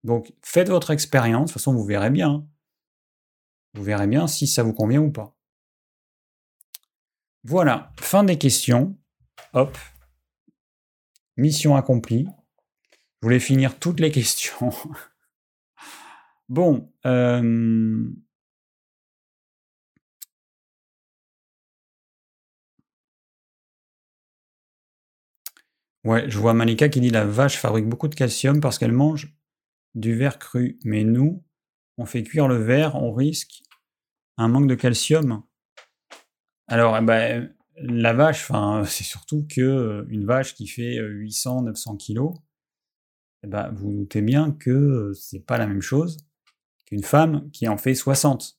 Donc, 0.03 0.33
faites 0.41 0.69
votre 0.69 0.91
expérience. 0.91 1.49
De 1.49 1.53
toute 1.53 1.53
façon, 1.53 1.73
vous 1.73 1.85
verrez 1.85 2.09
bien. 2.09 2.47
Vous 3.73 3.83
verrez 3.83 4.07
bien 4.07 4.27
si 4.27 4.47
ça 4.47 4.63
vous 4.63 4.73
convient 4.73 5.01
ou 5.01 5.11
pas. 5.11 5.35
Voilà, 7.43 7.93
fin 7.99 8.23
des 8.23 8.37
questions. 8.37 8.97
Hop. 9.53 9.77
Mission 11.37 11.75
accomplie. 11.75 12.27
Je 13.21 13.27
voulais 13.27 13.39
finir 13.39 13.79
toutes 13.79 13.99
les 13.99 14.11
questions. 14.11 14.71
Bon. 16.47 16.91
Euh 17.05 18.11
ouais, 26.03 26.29
je 26.29 26.37
vois 26.37 26.53
Malika 26.53 26.89
qui 26.89 27.01
dit 27.01 27.09
la 27.09 27.25
vache 27.25 27.57
fabrique 27.57 27.87
beaucoup 27.87 28.07
de 28.07 28.15
calcium 28.15 28.59
parce 28.61 28.77
qu'elle 28.77 28.91
mange 28.91 29.35
du 29.95 30.15
verre 30.15 30.39
cru. 30.39 30.79
Mais 30.83 31.03
nous, 31.03 31.43
on 31.97 32.05
fait 32.05 32.23
cuire 32.23 32.47
le 32.47 32.57
verre, 32.57 32.95
on 32.95 33.11
risque 33.13 33.63
un 34.37 34.47
manque 34.47 34.67
de 34.67 34.75
calcium. 34.75 35.43
Alors, 36.67 36.97
eh 36.97 37.01
ben, 37.01 37.53
la 37.77 38.13
vache, 38.13 38.49
c'est 38.85 39.03
surtout 39.03 39.45
que 39.47 39.61
euh, 39.61 40.05
une 40.09 40.25
vache 40.25 40.55
qui 40.55 40.67
fait 40.67 40.99
800-900 40.99 41.93
euh, 41.93 41.97
kilos, 41.97 42.33
eh 43.43 43.47
ben, 43.47 43.71
vous 43.71 43.91
doutez 43.91 44.21
bien 44.21 44.51
que 44.51 45.11
c'est 45.13 45.45
pas 45.45 45.57
la 45.57 45.67
même 45.67 45.81
chose 45.81 46.17
une 46.91 47.03
femme 47.03 47.49
qui 47.51 47.67
en 47.67 47.77
fait 47.77 47.95
60. 47.95 48.57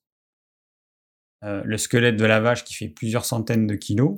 Euh, 1.42 1.62
le 1.64 1.78
squelette 1.78 2.16
de 2.16 2.24
la 2.24 2.40
vache 2.40 2.64
qui 2.64 2.74
fait 2.74 2.88
plusieurs 2.88 3.24
centaines 3.24 3.66
de 3.66 3.74
kilos, 3.74 4.16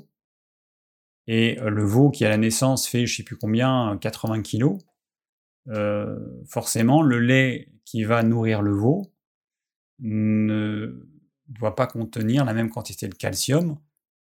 et 1.26 1.58
euh, 1.60 1.70
le 1.70 1.84
veau 1.84 2.10
qui 2.10 2.24
à 2.24 2.28
la 2.28 2.36
naissance 2.36 2.88
fait 2.88 3.06
je 3.06 3.16
sais 3.16 3.22
plus 3.22 3.36
combien, 3.36 3.96
80 4.00 4.42
kilos, 4.42 4.78
euh, 5.68 6.18
forcément 6.46 7.02
le 7.02 7.18
lait 7.18 7.68
qui 7.84 8.04
va 8.04 8.22
nourrir 8.22 8.62
le 8.62 8.72
veau 8.72 9.12
ne 10.00 11.06
doit 11.46 11.74
pas 11.74 11.86
contenir 11.86 12.44
la 12.44 12.54
même 12.54 12.70
quantité 12.70 13.08
de 13.08 13.14
calcium 13.14 13.78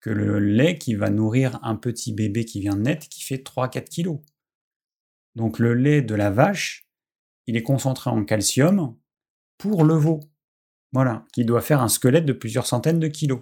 que 0.00 0.10
le 0.10 0.38
lait 0.38 0.78
qui 0.78 0.94
va 0.94 1.10
nourrir 1.10 1.58
un 1.62 1.76
petit 1.76 2.12
bébé 2.12 2.44
qui 2.44 2.60
vient 2.60 2.76
de 2.76 2.82
naître 2.82 3.08
qui 3.08 3.22
fait 3.22 3.36
3-4 3.36 3.84
kilos. 3.88 4.20
Donc 5.34 5.58
le 5.58 5.74
lait 5.74 6.02
de 6.02 6.14
la 6.14 6.30
vache 6.30 6.88
il 7.46 7.56
est 7.56 7.62
concentré 7.62 8.10
en 8.10 8.24
calcium 8.24 8.96
pour 9.56 9.82
le 9.82 9.94
veau. 9.94 10.20
Voilà, 10.92 11.26
qui 11.32 11.44
doit 11.44 11.60
faire 11.60 11.82
un 11.82 11.88
squelette 11.88 12.24
de 12.24 12.32
plusieurs 12.32 12.66
centaines 12.66 13.00
de 13.00 13.08
kilos. 13.08 13.40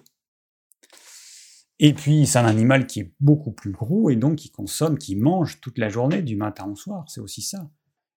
Et 1.79 1.93
puis, 1.93 2.27
c'est 2.27 2.39
un 2.39 2.47
animal 2.47 2.87
qui 2.87 3.01
est 3.01 3.13
beaucoup 3.21 3.53
plus 3.53 3.71
gros 3.71 4.09
et 4.09 4.17
donc 4.17 4.37
qui 4.37 4.51
consomme, 4.51 4.97
qui 4.97 5.15
mange 5.15 5.61
toute 5.61 5.79
la 5.79 5.89
journée, 5.89 6.23
du 6.23 6.37
matin 6.37 6.67
au 6.67 6.75
soir. 6.75 7.05
C'est 7.09 7.21
aussi 7.21 7.43
ça. 7.43 7.71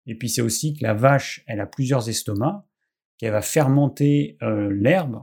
Et 0.06 0.16
puis, 0.16 0.30
c'est 0.30 0.42
aussi 0.42 0.74
que 0.74 0.84
la 0.84 0.94
vache, 0.94 1.44
elle 1.46 1.60
a 1.60 1.66
plusieurs 1.66 2.08
estomacs, 2.08 2.64
qu'elle 3.18 3.32
va 3.32 3.42
fermenter 3.42 4.38
euh, 4.42 4.72
l'herbe. 4.74 5.22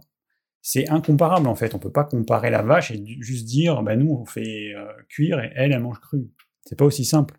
C'est 0.61 0.89
incomparable 0.91 1.47
en 1.49 1.55
fait. 1.55 1.75
On 1.75 1.79
peut 1.79 1.93
pas 1.93 2.05
comparer 2.05 2.51
la 2.51 2.63
vache 2.63 2.91
et 2.91 3.03
juste 3.21 3.47
dire, 3.47 3.83
bah, 3.83 3.97
nous, 3.97 4.11
on 4.11 4.27
fait 4.27 4.75
euh, 4.75 4.87
cuire 5.09 5.41
et 5.41 5.53
elle, 5.55 5.73
elle 5.73 5.83
mange 5.83 6.01
cru. 6.01 6.31
C'est 6.63 6.77
pas 6.77 6.85
aussi 6.85 7.05
simple. 7.05 7.39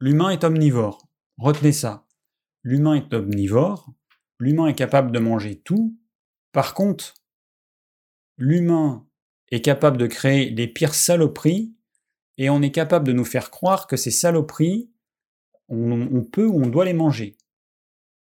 L'humain 0.00 0.30
est 0.30 0.44
omnivore. 0.44 1.08
Retenez 1.38 1.72
ça. 1.72 2.06
L'humain 2.62 2.94
est 2.94 3.12
omnivore. 3.12 3.92
L'humain 4.38 4.68
est 4.68 4.74
capable 4.74 5.10
de 5.10 5.18
manger 5.18 5.60
tout. 5.60 5.98
Par 6.52 6.74
contre, 6.74 7.14
l'humain 8.38 9.06
est 9.50 9.60
capable 9.60 9.96
de 9.98 10.06
créer 10.06 10.50
les 10.50 10.68
pires 10.68 10.94
saloperies 10.94 11.74
et 12.38 12.48
on 12.50 12.62
est 12.62 12.70
capable 12.70 13.06
de 13.06 13.12
nous 13.12 13.24
faire 13.24 13.50
croire 13.50 13.86
que 13.86 13.96
ces 13.96 14.12
saloperies, 14.12 14.90
on, 15.68 16.22
peut 16.22 16.46
ou 16.46 16.62
on 16.62 16.68
doit 16.68 16.84
les 16.84 16.94
manger. 16.94 17.36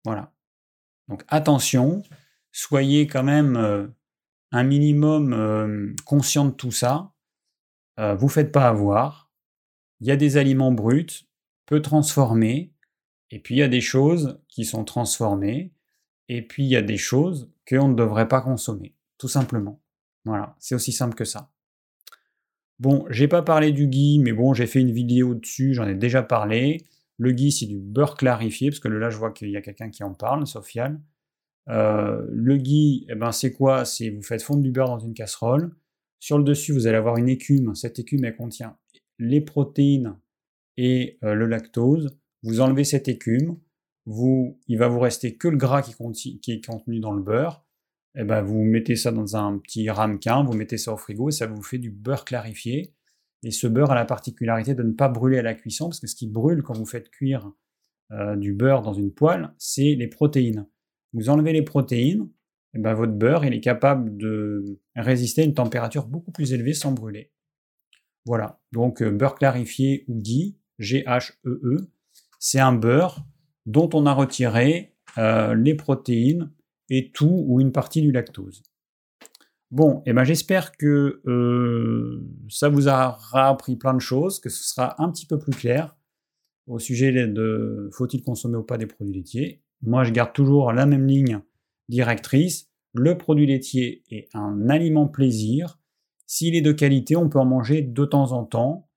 Voilà. 0.04 0.34
Donc 1.08 1.24
attention, 1.30 2.04
soyez 2.52 3.08
quand 3.08 3.24
même 3.24 3.56
euh, 3.56 3.88
un 4.52 4.64
minimum 4.64 5.34
euh, 5.34 5.94
conscient 6.06 6.46
de 6.46 6.52
tout 6.52 6.72
ça. 6.72 7.14
Euh, 8.00 8.16
vous 8.16 8.28
faites 8.28 8.52
pas 8.52 8.68
avoir. 8.68 9.32
Il 10.02 10.08
y 10.08 10.12
a 10.12 10.18
des 10.18 10.38
aliments 10.38 10.72
bruts, 10.72 11.26
peu 11.66 11.82
transformés, 11.82 12.74
et 13.32 13.40
puis 13.40 13.56
il 13.56 13.60
y 13.60 13.64
a 13.64 13.68
des 13.68 13.82
choses 13.82 14.42
qui 14.48 14.66
sont 14.66 14.84
transformées, 14.84 15.74
et 16.28 16.42
puis 16.42 16.64
il 16.64 16.70
y 16.70 16.76
a 16.76 16.82
des 16.82 16.98
choses 16.98 17.52
qu'on 17.68 17.90
ne 17.90 17.96
devrait 17.96 18.28
pas 18.28 18.42
consommer, 18.42 18.96
tout 19.18 19.28
simplement. 19.28 19.82
Voilà, 20.28 20.58
c'est 20.60 20.76
aussi 20.76 20.92
simple 20.92 21.16
que 21.16 21.24
ça. 21.24 21.50
Bon, 22.80 23.06
j'ai 23.10 23.30
pas 23.30 23.42
parlé 23.42 23.72
du 23.72 23.88
ghee, 23.88 24.20
mais 24.20 24.34
bon, 24.34 24.54
j'ai 24.54 24.68
fait 24.68 24.82
une 24.82 24.92
vidéo 24.92 25.34
dessus, 25.36 25.74
j'en 25.74 25.88
ai 25.88 25.96
déjà 25.96 26.22
parlé. 26.22 26.84
Le 27.18 27.32
ghee, 27.32 27.54
c'est 27.54 27.66
du 27.66 27.80
beurre 27.80 28.16
clarifié, 28.16 28.70
parce 28.70 28.82
que 28.82 28.90
là, 28.90 29.10
je 29.10 29.18
vois 29.18 29.32
qu'il 29.32 29.50
y 29.50 29.56
a 29.56 29.62
quelqu'un 29.62 29.90
qui 29.90 30.04
en 30.04 30.14
parle, 30.14 30.46
Sofiane. 30.46 31.02
Euh, 31.70 32.26
le 32.30 32.58
ghee, 32.58 33.06
eh 33.10 33.16
ben, 33.16 33.32
c'est 33.32 33.54
quoi? 33.54 33.86
C'est 33.86 34.10
vous 34.10 34.22
faites 34.22 34.44
fondre 34.44 34.62
du 34.62 34.72
beurre 34.72 34.90
dans 34.90 35.00
une 35.00 35.14
casserole. 35.14 35.74
Sur 36.20 36.38
le 36.38 36.44
dessus, 36.44 36.74
vous 36.74 36.88
allez 36.88 36.98
avoir 36.98 37.16
une 37.16 37.30
écume. 37.30 37.74
Cette 37.74 37.98
écume, 38.00 38.26
elle 38.26 38.36
contient 38.36 38.78
les 39.20 39.40
protéines 39.40 40.18
et 40.76 41.20
euh, 41.24 41.36
le 41.36 41.46
lactose. 41.46 42.18
Vous 42.44 42.60
enlevez 42.60 42.84
cette 42.84 43.08
écume. 43.08 43.58
Vous, 44.06 44.60
il 44.68 44.78
va 44.78 44.90
vous 44.90 45.00
rester 45.00 45.38
que 45.38 45.48
le 45.48 45.58
gras 45.58 45.82
qui 45.82 46.52
est 46.52 46.66
contenu 46.66 47.00
dans 47.00 47.14
le 47.14 47.24
beurre 47.24 47.67
eh 48.22 48.24
ben, 48.24 48.42
vous 48.42 48.64
mettez 48.64 48.96
ça 48.96 49.12
dans 49.12 49.36
un 49.36 49.58
petit 49.60 49.90
ramequin, 49.90 50.44
vous 50.44 50.54
mettez 50.54 50.78
ça 50.78 50.94
au 50.94 50.98
frigo 50.98 51.30
et 51.30 51.32
ça 51.32 51.46
vous 51.46 51.62
fait 51.62 51.78
du 51.78 51.92
beurre 51.92 52.26
clarifié. 52.26 52.94
Et 53.44 53.52
ce 53.52 53.68
beurre 53.68 53.92
a 53.92 53.96
la 53.96 54.06
particularité 54.06 54.74
de 54.74 54.84
ne 54.84 54.92
pas 54.92 55.08
brûler 55.08 55.38
à 55.38 55.44
la 55.44 55.54
cuisson, 55.54 55.90
parce 55.90 56.00
que 56.00 56.08
ce 56.08 56.16
qui 56.16 56.28
brûle 56.28 56.64
quand 56.64 56.76
vous 56.76 56.86
faites 56.86 57.10
cuire 57.10 57.52
euh, 58.12 58.36
du 58.36 58.54
beurre 58.54 58.82
dans 58.82 58.94
une 58.94 59.14
poêle, 59.14 59.54
c'est 59.58 59.96
les 59.96 60.08
protéines. 60.08 60.68
Vous 61.14 61.30
enlevez 61.30 61.54
les 61.54 61.62
protéines, 61.62 62.24
et 62.74 62.80
eh 62.80 62.80
ben, 62.80 62.94
votre 62.94 63.14
beurre 63.14 63.46
il 63.46 63.54
est 63.54 63.62
capable 63.62 64.18
de 64.18 64.80
résister 64.96 65.42
à 65.44 65.46
une 65.46 65.54
température 65.54 66.08
beaucoup 66.08 66.32
plus 66.32 66.54
élevée 66.54 66.74
sans 66.74 66.92
brûler. 66.92 67.32
Voilà, 68.26 68.60
donc 68.72 69.02
euh, 69.02 69.12
beurre 69.12 69.36
clarifié 69.36 70.04
ou 70.08 70.20
ghee, 70.20 70.58
G-H-E-E, 70.80 71.90
c'est 72.40 72.60
un 72.60 72.74
beurre 72.74 73.26
dont 73.66 73.90
on 73.94 74.06
a 74.06 74.14
retiré 74.14 74.96
euh, 75.18 75.56
les 75.56 75.76
protéines 75.76 76.52
et 76.90 77.12
tout 77.12 77.46
ou 77.48 77.60
une 77.62 77.72
partie 77.72 78.02
du 78.02 78.12
lactose. 78.12 78.64
Bon, 79.70 80.02
eh 80.06 80.14
ben 80.14 80.24
j'espère 80.24 80.78
que 80.78 81.22
euh, 81.28 82.26
ça 82.50 82.70
vous 82.70 82.88
aura 82.88 83.50
appris 83.50 83.76
plein 83.76 83.94
de 83.94 84.00
choses, 84.00 84.40
que 84.40 84.50
ce 84.50 84.64
sera 84.64 85.02
un 85.02 85.12
petit 85.12 85.26
peu 85.26 85.38
plus 85.38 85.52
clair 85.52 85.98
au 86.68 86.80
sujet 86.80 87.12
de 87.12 87.90
faut-il 87.92 88.22
consommer 88.22 88.58
ou 88.58 88.64
pas 88.64 88.78
des 88.78 88.86
produits 88.88 89.14
laitiers. 89.14 89.62
Moi, 89.82 90.04
je 90.04 90.12
garde 90.12 90.34
toujours 90.34 90.74
la 90.74 90.86
même 90.86 91.08
ligne 91.08 91.40
directrice. 91.90 92.70
Le 92.94 93.18
produit 93.18 93.46
laitier 93.46 94.04
est 94.10 94.28
un 94.34 94.70
aliment 94.70 95.08
plaisir. 95.08 95.80
S'il 96.26 96.56
est 96.56 96.62
de 96.62 96.72
qualité, 96.72 97.16
on 97.16 97.30
peut 97.30 97.40
en 97.40 97.46
manger 97.46 97.82
de 97.82 98.06
temps 98.06 98.34
en 98.34 98.44
temps, 98.44 98.90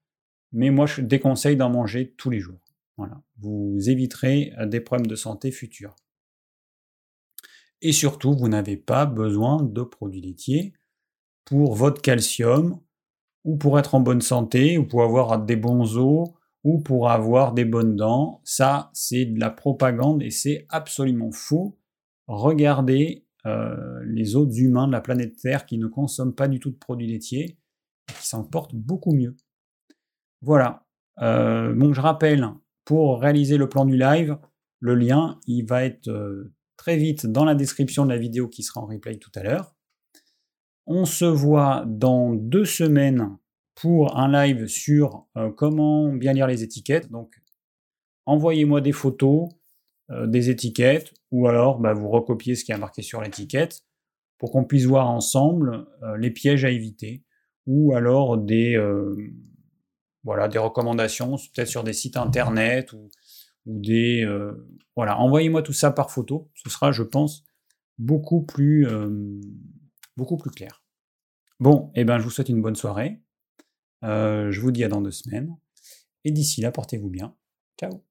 mais 0.53 0.71
moi, 0.71 0.87
je 0.87 1.01
déconseille 1.01 1.57
d'en 1.57 1.71
manger 1.71 2.15
tous 2.17 2.31
les 2.31 2.41
jours. 2.41 2.61
Voilà. 2.97 3.23
Vous 3.39 3.79
éviterez 3.89 4.53
des 4.67 4.81
problèmes 4.81 5.07
de 5.07 5.15
santé 5.15 5.51
futurs. 5.51 5.95
Et 7.83 7.93
surtout, 7.93 8.35
vous 8.35 8.49
n'avez 8.49 8.77
pas 8.77 9.07
besoin 9.07 9.63
de 9.63 9.83
produits 9.83 10.21
laitiers 10.21 10.73
pour 11.45 11.75
votre 11.75 12.03
calcium, 12.03 12.81
ou 13.45 13.57
pour 13.57 13.79
être 13.79 13.95
en 13.95 14.01
bonne 14.01 14.21
santé, 14.21 14.77
ou 14.79 14.87
pour 14.87 15.03
avoir 15.03 15.43
des 15.43 15.57
bons 15.57 15.97
os, 15.97 16.29
ou 16.63 16.81
pour 16.81 17.11
avoir 17.11 17.53
des 17.53 17.65
bonnes 17.65 17.97
dents. 17.97 18.41
Ça, 18.45 18.91
c'est 18.93 19.25
de 19.25 19.41
la 19.41 19.51
propagande 19.51 20.23
et 20.23 20.31
c'est 20.31 20.67
absolument 20.69 21.33
faux. 21.33 21.79
Regardez 22.27 23.27
euh, 23.47 24.01
les 24.05 24.37
autres 24.37 24.59
humains 24.59 24.87
de 24.87 24.93
la 24.93 25.01
planète 25.01 25.37
Terre 25.37 25.65
qui 25.65 25.79
ne 25.79 25.87
consomment 25.87 26.35
pas 26.35 26.49
du 26.49 26.61
tout 26.61 26.71
de 26.71 26.77
produits 26.77 27.11
laitiers 27.11 27.59
et 28.09 28.13
qui 28.13 28.27
s'en 28.27 28.45
portent 28.45 28.75
beaucoup 28.75 29.15
mieux. 29.15 29.37
Voilà. 30.43 30.85
Euh, 31.23 31.93
je 31.93 32.01
rappelle, 32.01 32.47
pour 32.85 33.21
réaliser 33.21 33.57
le 33.57 33.69
plan 33.69 33.85
du 33.85 33.97
live, 33.97 34.39
le 34.81 34.95
lien, 34.95 35.39
il 35.47 35.65
va 35.67 35.85
être 35.85 36.09
euh, 36.09 36.53
très 36.81 36.97
vite 36.97 37.27
dans 37.27 37.45
la 37.45 37.55
description 37.55 38.07
de 38.07 38.11
la 38.11 38.17
vidéo 38.17 38.49
qui 38.49 38.63
sera 38.63 38.81
en 38.81 38.87
replay 38.87 39.19
tout 39.19 39.31
à 39.35 39.43
l'heure. 39.43 39.75
On 40.87 41.05
se 41.05 41.27
voit 41.27 41.85
dans 41.87 42.33
deux 42.33 42.65
semaines 42.65 43.37
pour 43.75 44.17
un 44.17 44.33
live 44.33 44.67
sur 44.67 45.27
euh, 45.37 45.51
comment 45.51 46.11
bien 46.11 46.33
lire 46.33 46.47
les 46.47 46.63
étiquettes. 46.63 47.11
Donc, 47.11 47.35
envoyez-moi 48.25 48.81
des 48.81 48.93
photos 48.93 49.51
euh, 50.11 50.27
des 50.27 50.49
étiquettes 50.49 51.13
ou 51.31 51.47
alors 51.49 51.81
bah, 51.81 51.93
vous 51.93 52.09
recopiez 52.09 52.55
ce 52.55 52.65
qui 52.65 52.73
est 52.73 52.79
marqué 52.79 53.03
sur 53.03 53.21
l'étiquette 53.21 53.83
pour 54.39 54.51
qu'on 54.51 54.65
puisse 54.65 54.87
voir 54.87 55.11
ensemble 55.11 55.87
euh, 56.03 56.17
les 56.17 56.31
pièges 56.31 56.65
à 56.65 56.71
éviter 56.71 57.25
ou 57.67 57.95
alors 57.95 58.39
des, 58.39 58.83
voilà, 60.25 60.49
des 60.49 60.59
recommandations 60.59 61.37
peut-être 61.37 61.69
sur 61.69 61.85
des 61.85 61.93
sites 61.93 62.17
internet 62.17 62.95
ou, 62.95 63.11
ou 63.67 63.79
des, 63.81 64.27
voilà, 64.97 65.19
envoyez-moi 65.19 65.63
tout 65.63 65.73
ça 65.73 65.91
par 65.91 66.11
photo, 66.11 66.51
ce 66.55 66.69
sera, 66.69 66.93
je 66.93 67.03
pense, 67.03 67.45
beaucoup 68.01 68.43
plus, 68.43 68.87
euh, 68.87 69.41
beaucoup 70.17 70.37
plus 70.37 70.51
clair. 70.51 70.83
Bon, 71.61 71.93
et 71.95 72.01
eh 72.01 72.05
ben, 72.05 72.19
je 72.19 72.25
vous 72.25 72.31
souhaite 72.31 72.49
une 72.49 72.63
bonne 72.63 72.75
soirée. 72.75 73.23
Euh, 74.03 74.51
je 74.51 74.61
vous 74.61 74.73
dis 74.73 74.83
à 74.83 74.89
dans 74.89 75.03
deux 75.03 75.11
semaines. 75.11 75.57
Et 76.25 76.33
d'ici 76.33 76.63
là, 76.63 76.73
portez-vous 76.73 77.11
bien. 77.11 77.37
Ciao 77.79 78.10